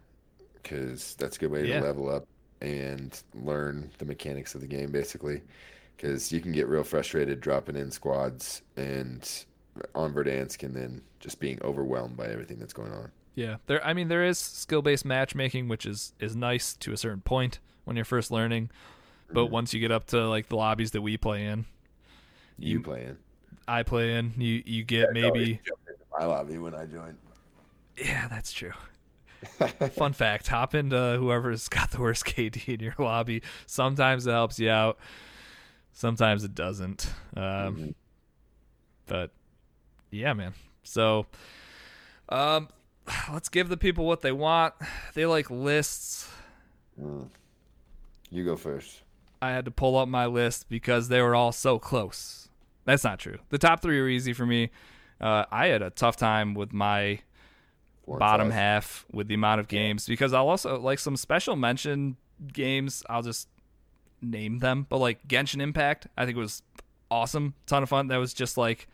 because 0.70 1.16
that's 1.16 1.38
a 1.38 1.40
good 1.40 1.52
way 1.52 1.68
Yeah. 1.68 1.80
to 1.80 1.86
level 1.86 2.10
up 2.10 2.28
and 2.62 3.22
learn 3.34 3.90
the 3.98 4.06
mechanics 4.06 4.56
of 4.56 4.62
the 4.62 4.68
game, 4.68 4.91
basically. 4.91 5.41
Because 5.96 6.32
you 6.32 6.40
can 6.40 6.52
get 6.52 6.68
real 6.68 6.84
frustrated 6.84 7.41
dropping 7.41 7.76
in 7.76 7.91
squads 7.91 8.62
and 8.78 9.46
on 9.96 10.14
Verdansk, 10.14 10.64
and 10.64 10.76
then 10.76 11.02
just 11.20 11.40
being 11.40 11.60
overwhelmed 11.62 12.16
by 12.18 12.28
everything 12.28 12.60
that's 12.60 12.74
going 12.74 12.91
on. 12.91 13.12
Yeah, 13.36 13.58
there. 13.68 13.86
I 13.86 13.94
mean, 13.94 14.08
there 14.08 14.24
is 14.24 14.38
skill-based 14.38 15.06
matchmaking, 15.06 15.68
which 15.68 15.86
is 15.86 16.14
is 16.20 16.36
nice 16.36 16.74
to 16.78 16.94
a 16.94 16.98
certain 16.98 17.22
point 17.22 17.60
when 17.86 17.96
you're 17.96 18.06
first 18.06 18.32
learning, 18.32 18.70
but 19.32 19.46
mm-hmm. 19.46 19.54
once 19.54 19.74
you 19.74 19.80
get 19.80 19.91
up 19.91 20.08
to 20.08 20.28
like 20.28 20.50
the 20.50 20.56
lobbies 20.56 20.91
that 20.91 21.02
we 21.02 21.18
play 21.18 21.46
in, 21.46 21.66
You, 22.58 22.78
You- 22.78 22.82
playing? 22.84 23.18
I 23.68 23.84
play 23.84 24.16
in, 24.16 24.34
you 24.38 24.64
you 24.66 24.84
get 24.84 25.10
always 25.10 25.22
maybe. 25.24 25.62
my 26.18 26.26
lobby 26.26 26.58
when 26.58 26.74
I 26.74 26.86
join. 26.86 27.18
Yeah, 27.98 28.28
that's 28.28 28.52
true. 28.52 28.74
Fun 29.94 30.14
fact: 30.14 30.48
hop 30.48 30.76
into 30.76 31.18
whoever's 31.20 31.68
got 31.70 31.91
the 31.91 31.99
worst 32.02 32.26
KD 32.26 32.74
in 32.76 32.80
your 32.80 32.95
lobby. 32.98 33.41
Sometimes 33.66 34.28
it 34.28 34.32
helps 34.32 34.60
you 34.60 34.70
out. 34.70 34.98
Sometimes 35.94 36.44
it 36.44 36.56
doesn't. 36.56 37.11
Um, 37.36 37.44
Mhm. 37.44 37.94
But 39.07 39.32
yeah, 40.11 40.34
man. 40.34 40.53
So, 40.84 41.26
um, 42.30 42.70
let's 43.32 43.49
give 43.49 43.70
the 43.70 43.78
people 43.78 44.06
what 44.06 44.22
they 44.22 44.32
want. 44.32 44.74
They 45.14 45.26
like 45.26 45.49
lists. 45.49 46.30
Mm. 47.02 47.30
You 48.30 48.45
go 48.45 48.56
first. 48.56 49.02
I 49.41 49.52
had 49.52 49.66
to 49.66 49.72
pull 49.72 49.98
up 49.98 50.07
my 50.10 50.26
list 50.26 50.70
because 50.70 51.07
they 51.07 51.22
were 51.22 51.34
all 51.34 51.52
so 51.52 51.80
close. 51.80 52.49
That's 52.86 53.03
not 53.03 53.20
true. 53.20 53.38
The 53.49 53.57
top 53.57 53.82
three 53.82 53.99
were 54.02 54.10
easy 54.10 54.34
for 54.34 54.45
me. 54.45 54.70
Uh, 55.22 55.45
I 55.52 55.68
had 55.68 55.82
a 55.82 55.90
tough 55.90 56.18
time 56.18 56.53
with 56.53 56.74
my 56.74 57.20
bottom 58.18 58.48
five. 58.48 58.56
half 58.56 59.06
with 59.11 59.27
the 59.27 59.36
amount 59.36 59.60
of 59.60 59.68
games 59.68 60.06
because 60.07 60.34
I'll 60.34 60.49
also 60.49 60.80
like 60.80 60.99
some 60.99 61.15
special 61.15 61.56
mention 61.56 62.18
games. 62.52 63.03
I'll 63.10 63.22
just 63.22 63.48
name 64.22 64.60
them, 64.60 64.88
but 64.90 64.98
like 64.98 65.27
Genshin 65.27 65.61
Impact, 65.61 66.07
I 66.18 66.26
think 66.26 66.38
was 66.38 66.64
awesome, 67.11 67.53
ton 67.65 67.84
of 67.84 67.90
fun. 67.90 68.07
That 68.07 68.18
was 68.18 68.34
just 68.34 68.57
like 68.57 68.88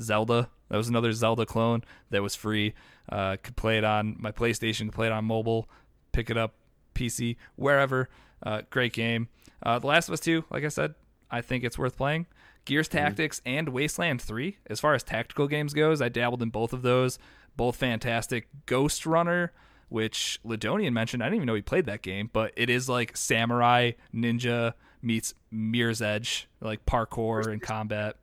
Zelda. 0.00 0.48
That 0.68 0.76
was 0.76 0.88
another 0.88 1.12
Zelda 1.12 1.44
clone 1.44 1.84
that 2.10 2.22
was 2.22 2.34
free. 2.34 2.74
Uh, 3.08 3.36
could 3.42 3.56
play 3.56 3.78
it 3.78 3.84
on 3.84 4.16
my 4.18 4.32
PlayStation, 4.32 4.86
could 4.86 4.94
play 4.94 5.06
it 5.06 5.12
on 5.12 5.24
mobile, 5.24 5.68
pick 6.12 6.30
it 6.30 6.36
up 6.36 6.54
PC, 6.94 7.36
wherever. 7.56 8.08
Uh, 8.42 8.62
great 8.70 8.92
game. 8.92 9.28
Uh, 9.62 9.78
the 9.78 9.86
Last 9.86 10.08
of 10.08 10.14
Us 10.14 10.20
2, 10.20 10.44
like 10.50 10.64
I 10.64 10.68
said, 10.68 10.94
I 11.30 11.40
think 11.40 11.64
it's 11.64 11.78
worth 11.78 11.96
playing. 11.96 12.26
Gears 12.64 12.88
Tactics 12.88 13.40
and 13.44 13.68
Wasteland 13.70 14.22
3. 14.22 14.56
As 14.68 14.80
far 14.80 14.94
as 14.94 15.02
tactical 15.02 15.48
games 15.48 15.74
goes, 15.74 16.00
I 16.00 16.08
dabbled 16.08 16.42
in 16.42 16.50
both 16.50 16.72
of 16.72 16.82
those. 16.82 17.18
Both 17.56 17.76
fantastic. 17.76 18.48
Ghost 18.66 19.06
Runner, 19.06 19.52
which 19.88 20.40
Ladonian 20.44 20.92
mentioned, 20.92 21.22
I 21.22 21.26
didn't 21.26 21.36
even 21.36 21.46
know 21.46 21.54
he 21.54 21.62
played 21.62 21.86
that 21.86 22.02
game, 22.02 22.30
but 22.32 22.52
it 22.56 22.70
is 22.70 22.88
like 22.88 23.16
samurai 23.16 23.92
ninja 24.14 24.74
meets 25.02 25.34
Mirror's 25.50 26.00
Edge, 26.00 26.48
like 26.60 26.86
parkour 26.86 27.46
and 27.46 27.60
combat. 27.60 28.16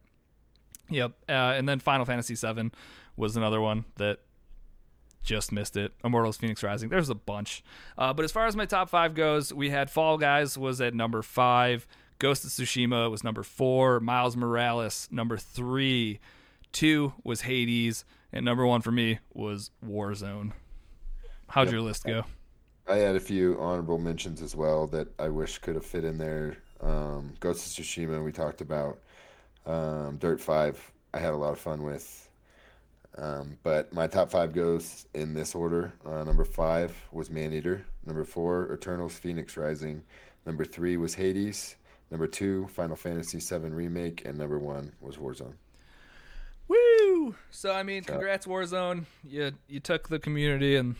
Yep. 0.90 1.12
Uh, 1.28 1.32
and 1.32 1.70
then 1.70 1.80
Final 1.80 2.06
Fantasy 2.06 2.36
VII 2.36 2.72
was 3.16 3.36
another 3.36 3.62
one 3.62 3.86
that 3.98 4.20
just 5.24 5.52
missed 5.52 5.78
it. 5.78 5.94
Immortals 6.04 6.38
Phoenix 6.38 6.64
Rising. 6.64 6.90
There's 6.90 7.10
a 7.10 7.16
bunch. 7.16 7.64
Uh, 7.98 8.14
but 8.14 8.26
as 8.26 8.32
far 8.32 8.48
as 8.48 8.56
my 8.56 8.66
top 8.66 8.90
five 8.90 9.14
goes, 9.14 9.54
we 9.54 9.70
had 9.70 9.90
Fall 9.90 10.18
Guys 10.18 10.58
was 10.58 10.82
at 10.82 10.94
number 10.94 11.22
five. 11.22 11.86
Ghost 12.18 12.44
of 12.44 12.50
Tsushima 12.50 13.10
was 13.10 13.24
number 13.24 13.44
four. 13.44 14.00
Miles 14.00 14.36
Morales, 14.36 15.08
number 15.12 15.38
three. 15.38 16.20
Two 16.72 17.14
was 17.24 17.42
Hades. 17.42 18.06
And 18.32 18.46
number 18.46 18.66
one 18.66 18.82
for 18.82 18.92
me 18.92 19.20
was 19.34 19.72
Warzone. 19.86 20.52
How'd 21.48 21.68
Yep. 21.68 21.72
your 21.74 21.82
list 21.82 22.04
go? 22.06 22.24
I 22.88 22.98
had 22.98 23.16
a 23.16 23.20
few 23.20 23.60
honorable 23.60 23.98
mentions 24.00 24.42
as 24.42 24.56
well 24.56 24.88
that 24.88 25.08
I 25.20 25.30
wish 25.30 25.60
could 25.60 25.76
have 25.76 25.86
fit 25.86 26.04
in 26.04 26.18
there. 26.18 26.58
Um, 26.82 27.34
Ghost 27.40 27.78
of 27.78 27.84
Tsushima, 27.86 28.24
we 28.24 28.32
talked 28.32 28.62
about. 28.62 29.00
Um, 29.66 30.18
Dirt 30.18 30.40
5, 30.42 30.92
I 31.14 31.20
had 31.20 31.34
a 31.34 31.38
lot 31.38 31.52
of 31.54 31.60
fun 31.60 31.84
with. 31.84 32.30
Um, 33.18 33.58
but 33.64 33.92
my 33.94 34.08
top 34.08 34.32
five 34.32 34.54
goes 34.54 35.08
in 35.14 35.34
this 35.34 35.54
order. 35.56 35.94
Uh, 36.06 36.24
number 36.24 36.46
five 36.46 36.96
was 37.12 37.30
Maneater. 37.30 37.86
Number 38.06 38.24
four, 38.24 38.72
Eternals 38.74 39.18
Phoenix 39.18 39.58
Rising. 39.58 40.04
Number 40.46 40.64
three 40.64 40.96
was 40.98 41.16
Hades. 41.16 41.76
Number 42.12 42.28
two, 42.28 42.68
Final 42.68 42.96
Fantasy 42.96 43.40
VII 43.40 43.70
Remake. 43.70 44.24
And 44.26 44.38
number 44.38 44.58
one 44.58 44.94
was 45.02 45.18
Warzone. 45.18 45.56
Woo! 47.20 47.36
So 47.52 47.72
I 47.74 47.84
mean, 47.84 48.04
So- 48.04 48.14
congrats 48.14 48.46
Warzone. 48.46 49.06
You 49.28 49.52
you 49.68 49.80
took 49.80 50.10
the 50.10 50.20
community 50.20 50.76
and 50.76 50.96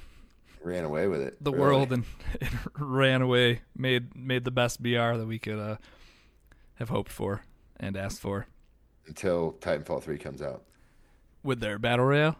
Ran 0.62 0.84
away 0.84 1.08
with 1.08 1.22
it. 1.22 1.42
the 1.42 1.52
really. 1.52 1.62
world 1.64 1.92
and, 1.94 2.04
and 2.42 2.60
ran 2.78 3.22
away. 3.22 3.62
Made 3.78 4.16
made 4.16 4.44
the 4.44 4.52
best 4.52 4.82
BR 4.84 5.16
that 5.18 5.26
we 5.28 5.40
could 5.40 5.58
uh, 5.60 5.78
have 6.76 6.90
hoped 6.90 7.12
for 7.12 7.44
and 7.80 7.96
asked 7.96 8.20
for 8.20 8.46
Until 9.08 9.54
Titanfall 9.62 10.04
3 10.04 10.18
comes 10.18 10.42
out. 10.42 10.64
with 11.44 11.62
their 11.62 11.80
battle 11.80 12.06
royale. 12.06 12.36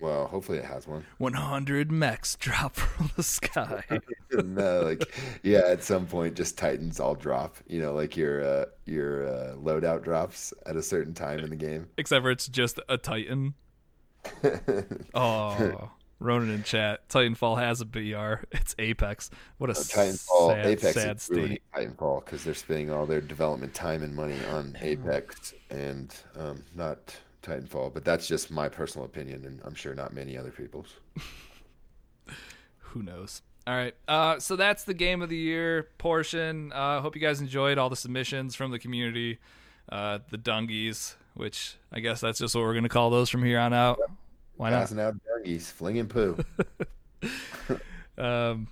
Well, 0.00 0.26
hopefully 0.26 0.58
it 0.58 0.64
has 0.64 0.86
one. 0.86 1.06
100 1.18 1.90
mechs 1.90 2.36
drop 2.40 2.76
from 2.76 3.10
the 3.16 3.22
sky. 3.22 3.82
no, 4.32 4.82
like 4.82 5.14
yeah, 5.42 5.62
at 5.66 5.82
some 5.82 6.06
point 6.06 6.36
just 6.36 6.58
Titans 6.58 7.00
all 7.00 7.14
drop. 7.14 7.56
You 7.66 7.80
know, 7.80 7.94
like 7.94 8.16
your 8.16 8.44
uh 8.44 8.64
your 8.84 9.26
uh 9.26 9.54
loadout 9.56 10.04
drops 10.04 10.52
at 10.66 10.76
a 10.76 10.82
certain 10.82 11.14
time 11.14 11.40
in 11.40 11.50
the 11.50 11.56
game. 11.56 11.88
Except 11.96 12.22
for 12.22 12.30
it's 12.30 12.48
just 12.48 12.80
a 12.88 12.98
Titan. 12.98 13.54
Oh, 15.14 15.90
Ronan 16.18 16.50
in 16.50 16.62
chat. 16.62 17.08
Titanfall 17.08 17.58
has 17.58 17.80
a 17.80 17.84
BR. 17.84 18.44
It's 18.50 18.74
Apex. 18.78 19.30
What 19.58 19.70
a 19.70 19.74
Titanfall 19.74 20.50
sad, 20.50 20.66
Apex 20.66 20.94
sad 20.94 21.16
is 21.16 21.22
state. 21.22 21.62
Titanfall 21.74 22.24
because 22.24 22.42
they're 22.44 22.54
spending 22.54 22.90
all 22.90 23.06
their 23.06 23.20
development 23.20 23.74
time 23.74 24.02
and 24.02 24.14
money 24.14 24.38
on 24.52 24.76
Apex 24.80 25.54
and 25.70 26.14
um 26.36 26.64
not 26.74 27.16
Titanfall. 27.46 27.94
But 27.94 28.04
that's 28.04 28.26
just 28.26 28.50
my 28.50 28.68
personal 28.68 29.04
opinion 29.04 29.44
and 29.44 29.60
I'm 29.64 29.74
sure 29.74 29.94
not 29.94 30.12
many 30.12 30.36
other 30.36 30.50
people's. 30.50 30.94
Who 32.78 33.02
knows? 33.02 33.42
All 33.66 33.74
right. 33.74 33.94
Uh, 34.06 34.38
so 34.38 34.56
that's 34.56 34.84
the 34.84 34.94
game 34.94 35.22
of 35.22 35.28
the 35.28 35.36
year 35.36 35.88
portion. 35.98 36.72
I 36.72 36.96
uh, 36.96 37.00
hope 37.00 37.14
you 37.16 37.20
guys 37.20 37.40
enjoyed 37.40 37.78
all 37.78 37.90
the 37.90 37.96
submissions 37.96 38.54
from 38.54 38.70
the 38.70 38.78
community, 38.78 39.38
uh, 39.90 40.20
the 40.30 40.38
Dungies, 40.38 41.14
which 41.34 41.76
I 41.92 42.00
guess 42.00 42.20
that's 42.20 42.38
just 42.38 42.54
what 42.54 42.62
we're 42.62 42.74
going 42.74 42.84
to 42.84 42.88
call 42.88 43.10
those 43.10 43.28
from 43.28 43.42
here 43.42 43.58
on 43.58 43.72
out. 43.72 43.98
Why 44.56 44.70
not? 44.70 44.80
Passing 44.80 45.00
out 45.00 45.16
doggies, 45.24 45.70
flinging 45.70 46.06
poo. 46.06 46.38
um, 48.18 48.68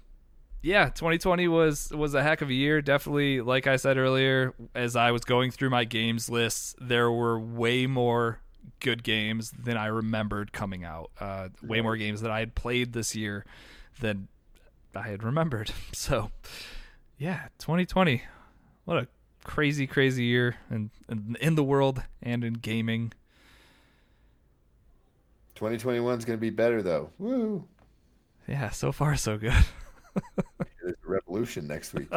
yeah, 0.63 0.87
2020 0.87 1.49
was 1.49 1.91
was 1.91 2.15
a 2.15 2.23
heck 2.23 2.41
of 2.41 2.49
a 2.49 2.55
year. 2.55 2.81
Definitely, 2.81 3.41
like 3.41 3.67
I 3.67 3.77
said 3.77 3.99
earlier, 3.99 4.55
as 4.75 4.97
I 4.97 5.11
was 5.11 5.23
going 5.23 5.51
through 5.51 5.71
my 5.71 5.85
games 5.85 6.31
lists, 6.31 6.75
there 6.81 7.11
were 7.11 7.39
way 7.39 7.87
more 7.87 8.41
good 8.81 9.03
games 9.03 9.51
than 9.51 9.77
I 9.77 9.87
remembered 9.87 10.53
coming 10.53 10.85
out. 10.85 11.11
Uh, 11.19 11.49
way 11.63 11.81
more 11.81 11.97
games 11.97 12.21
that 12.23 12.31
I 12.31 12.41
had 12.41 12.55
played 12.55 12.93
this 12.93 13.15
year 13.15 13.45
than 14.01 14.29
I 14.95 15.09
had 15.09 15.23
remembered. 15.23 15.71
So, 15.93 16.31
yeah, 17.19 17.49
2020, 17.59 18.23
what 18.85 18.99
a 18.99 19.09
crazy, 19.45 19.87
crazy 19.87 20.25
year 20.25 20.57
in, 20.71 20.91
in, 21.09 21.37
in 21.41 21.55
the 21.55 21.65
world 21.65 22.03
and 22.23 22.45
in 22.45 22.55
gaming. 22.55 23.13
2021 25.55 26.19
is 26.19 26.25
going 26.25 26.37
to 26.37 26.41
be 26.41 26.51
better 26.51 26.83
though. 26.83 27.11
Woo! 27.19 27.65
Yeah, 28.49 28.71
so 28.71 28.93
far 28.93 29.17
so 29.17 29.39
good. 29.39 29.53
There's 30.83 30.95
a 31.07 31.09
revolution 31.11 31.67
next 31.67 31.95
week. 31.95 32.09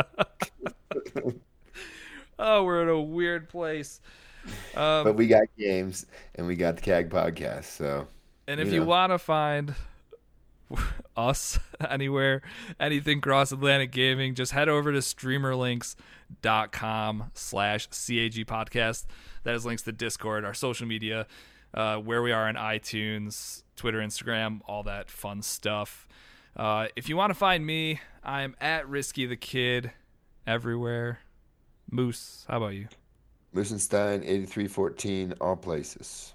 oh, 2.39 2.63
we're 2.63 2.83
in 2.83 2.89
a 2.89 2.99
weird 2.99 3.47
place. 3.47 4.01
Um, 4.75 5.03
but 5.03 5.15
we 5.15 5.27
got 5.27 5.43
games 5.57 6.05
and 6.35 6.47
we 6.47 6.55
got 6.55 6.75
the 6.75 6.81
CAG 6.81 7.09
podcast. 7.09 7.65
So, 7.65 8.07
and 8.47 8.59
if 8.59 8.67
you 8.67 8.81
you, 8.81 8.85
want 8.85 9.11
to 9.11 9.17
find 9.17 9.73
us 11.15 11.59
anywhere, 11.89 12.41
anything 12.79 13.21
cross 13.21 13.51
Atlantic 13.51 13.91
Gaming, 13.91 14.35
just 14.35 14.51
head 14.51 14.69
over 14.69 14.91
to 14.91 14.99
streamerlinks.com 14.99 17.31
slash 17.33 17.87
CAG 17.87 18.45
podcast. 18.45 19.05
That 19.43 19.55
is 19.55 19.65
links 19.65 19.81
to 19.83 19.91
Discord, 19.91 20.45
our 20.45 20.53
social 20.53 20.87
media, 20.87 21.27
uh, 21.73 21.97
where 21.97 22.21
we 22.21 22.31
are 22.31 22.47
on 22.47 22.55
iTunes, 22.55 23.63
Twitter, 23.75 23.99
Instagram, 23.99 24.61
all 24.65 24.83
that 24.83 25.09
fun 25.09 25.41
stuff. 25.41 26.07
Uh, 26.55 26.87
if 26.95 27.09
you 27.09 27.15
want 27.15 27.29
to 27.29 27.35
find 27.35 27.65
me, 27.65 28.01
I'm 28.23 28.55
at 28.59 28.87
Risky 28.87 29.25
the 29.25 29.37
Kid 29.37 29.91
everywhere. 30.45 31.19
Moose, 31.89 32.45
how 32.47 32.57
about 32.57 32.73
you? 32.73 32.87
Moosenstein 33.53 34.23
8314, 34.23 35.33
all 35.41 35.55
places. 35.55 36.33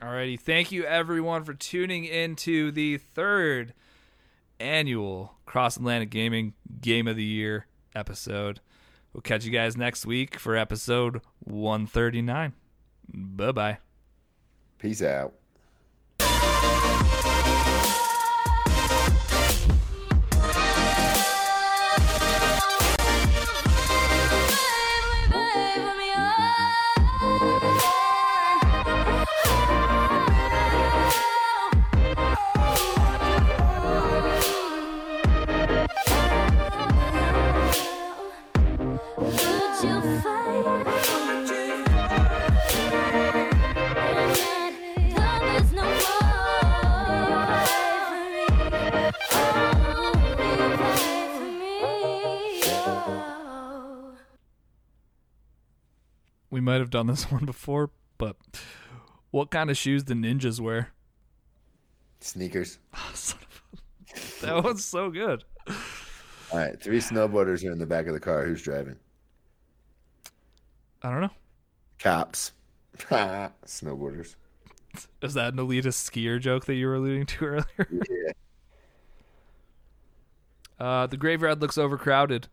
Alrighty, 0.00 0.38
thank 0.38 0.72
you 0.72 0.84
everyone 0.84 1.44
for 1.44 1.54
tuning 1.54 2.04
in 2.04 2.34
to 2.36 2.72
the 2.72 2.98
third 2.98 3.72
annual 4.58 5.34
Cross 5.46 5.76
Atlantic 5.76 6.10
Gaming 6.10 6.54
Game 6.80 7.06
of 7.06 7.16
the 7.16 7.24
Year 7.24 7.66
episode. 7.94 8.60
We'll 9.12 9.20
catch 9.20 9.44
you 9.44 9.50
guys 9.50 9.76
next 9.76 10.06
week 10.06 10.38
for 10.38 10.56
episode 10.56 11.20
139. 11.40 12.52
Bye 13.14 13.52
bye. 13.52 13.78
Peace 14.78 15.02
out. 15.02 15.34
Might 56.62 56.80
have 56.80 56.90
done 56.90 57.06
this 57.06 57.24
one 57.30 57.44
before, 57.44 57.90
but 58.18 58.36
what 59.30 59.50
kind 59.50 59.70
of 59.70 59.76
shoes 59.76 60.02
do 60.04 60.14
ninjas 60.14 60.60
wear? 60.60 60.92
Sneakers. 62.20 62.78
Son 63.14 63.38
of 63.40 63.78
a- 64.40 64.40
that 64.46 64.64
one's 64.64 64.84
so 64.84 65.10
good. 65.10 65.44
All 65.68 66.58
right, 66.58 66.80
three 66.80 66.98
snowboarders 66.98 67.64
are 67.66 67.72
in 67.72 67.78
the 67.78 67.86
back 67.86 68.06
of 68.06 68.12
the 68.14 68.20
car. 68.20 68.44
Who's 68.44 68.62
driving? 68.62 68.96
I 71.02 71.10
don't 71.10 71.20
know. 71.22 71.30
Cops. 71.98 72.52
Snowboarders. 72.98 74.34
Is 75.22 75.34
that 75.34 75.54
an 75.54 75.58
elitist 75.58 76.08
skier 76.10 76.38
joke 76.38 76.66
that 76.66 76.74
you 76.74 76.86
were 76.86 76.94
alluding 76.96 77.24
to 77.26 77.44
earlier? 77.46 77.64
Yeah. 77.90 78.32
Uh, 80.78 81.06
the 81.06 81.16
graveyard 81.16 81.60
looks 81.62 81.78
overcrowded. 81.78 82.48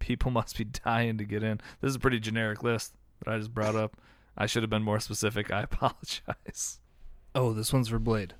People 0.00 0.30
must 0.30 0.56
be 0.58 0.64
dying 0.64 1.18
to 1.18 1.24
get 1.24 1.42
in. 1.42 1.60
This 1.80 1.90
is 1.90 1.96
a 1.96 2.00
pretty 2.00 2.18
generic 2.18 2.62
list 2.62 2.94
that 3.24 3.32
I 3.32 3.38
just 3.38 3.54
brought 3.54 3.76
up. 3.76 3.96
I 4.36 4.46
should 4.46 4.62
have 4.62 4.70
been 4.70 4.82
more 4.82 5.00
specific. 5.00 5.50
I 5.50 5.62
apologize. 5.70 6.80
Oh, 7.34 7.52
this 7.52 7.72
one's 7.72 7.88
for 7.88 7.98
Blade. 7.98 8.34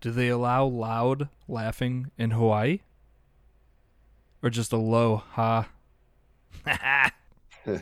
Do 0.00 0.10
they 0.10 0.28
allow 0.28 0.64
loud 0.64 1.28
laughing 1.48 2.10
in 2.18 2.32
Hawaii? 2.32 2.80
Or 4.42 4.50
just 4.50 4.72
a 4.72 4.76
low 4.76 5.22
ha? 5.30 5.68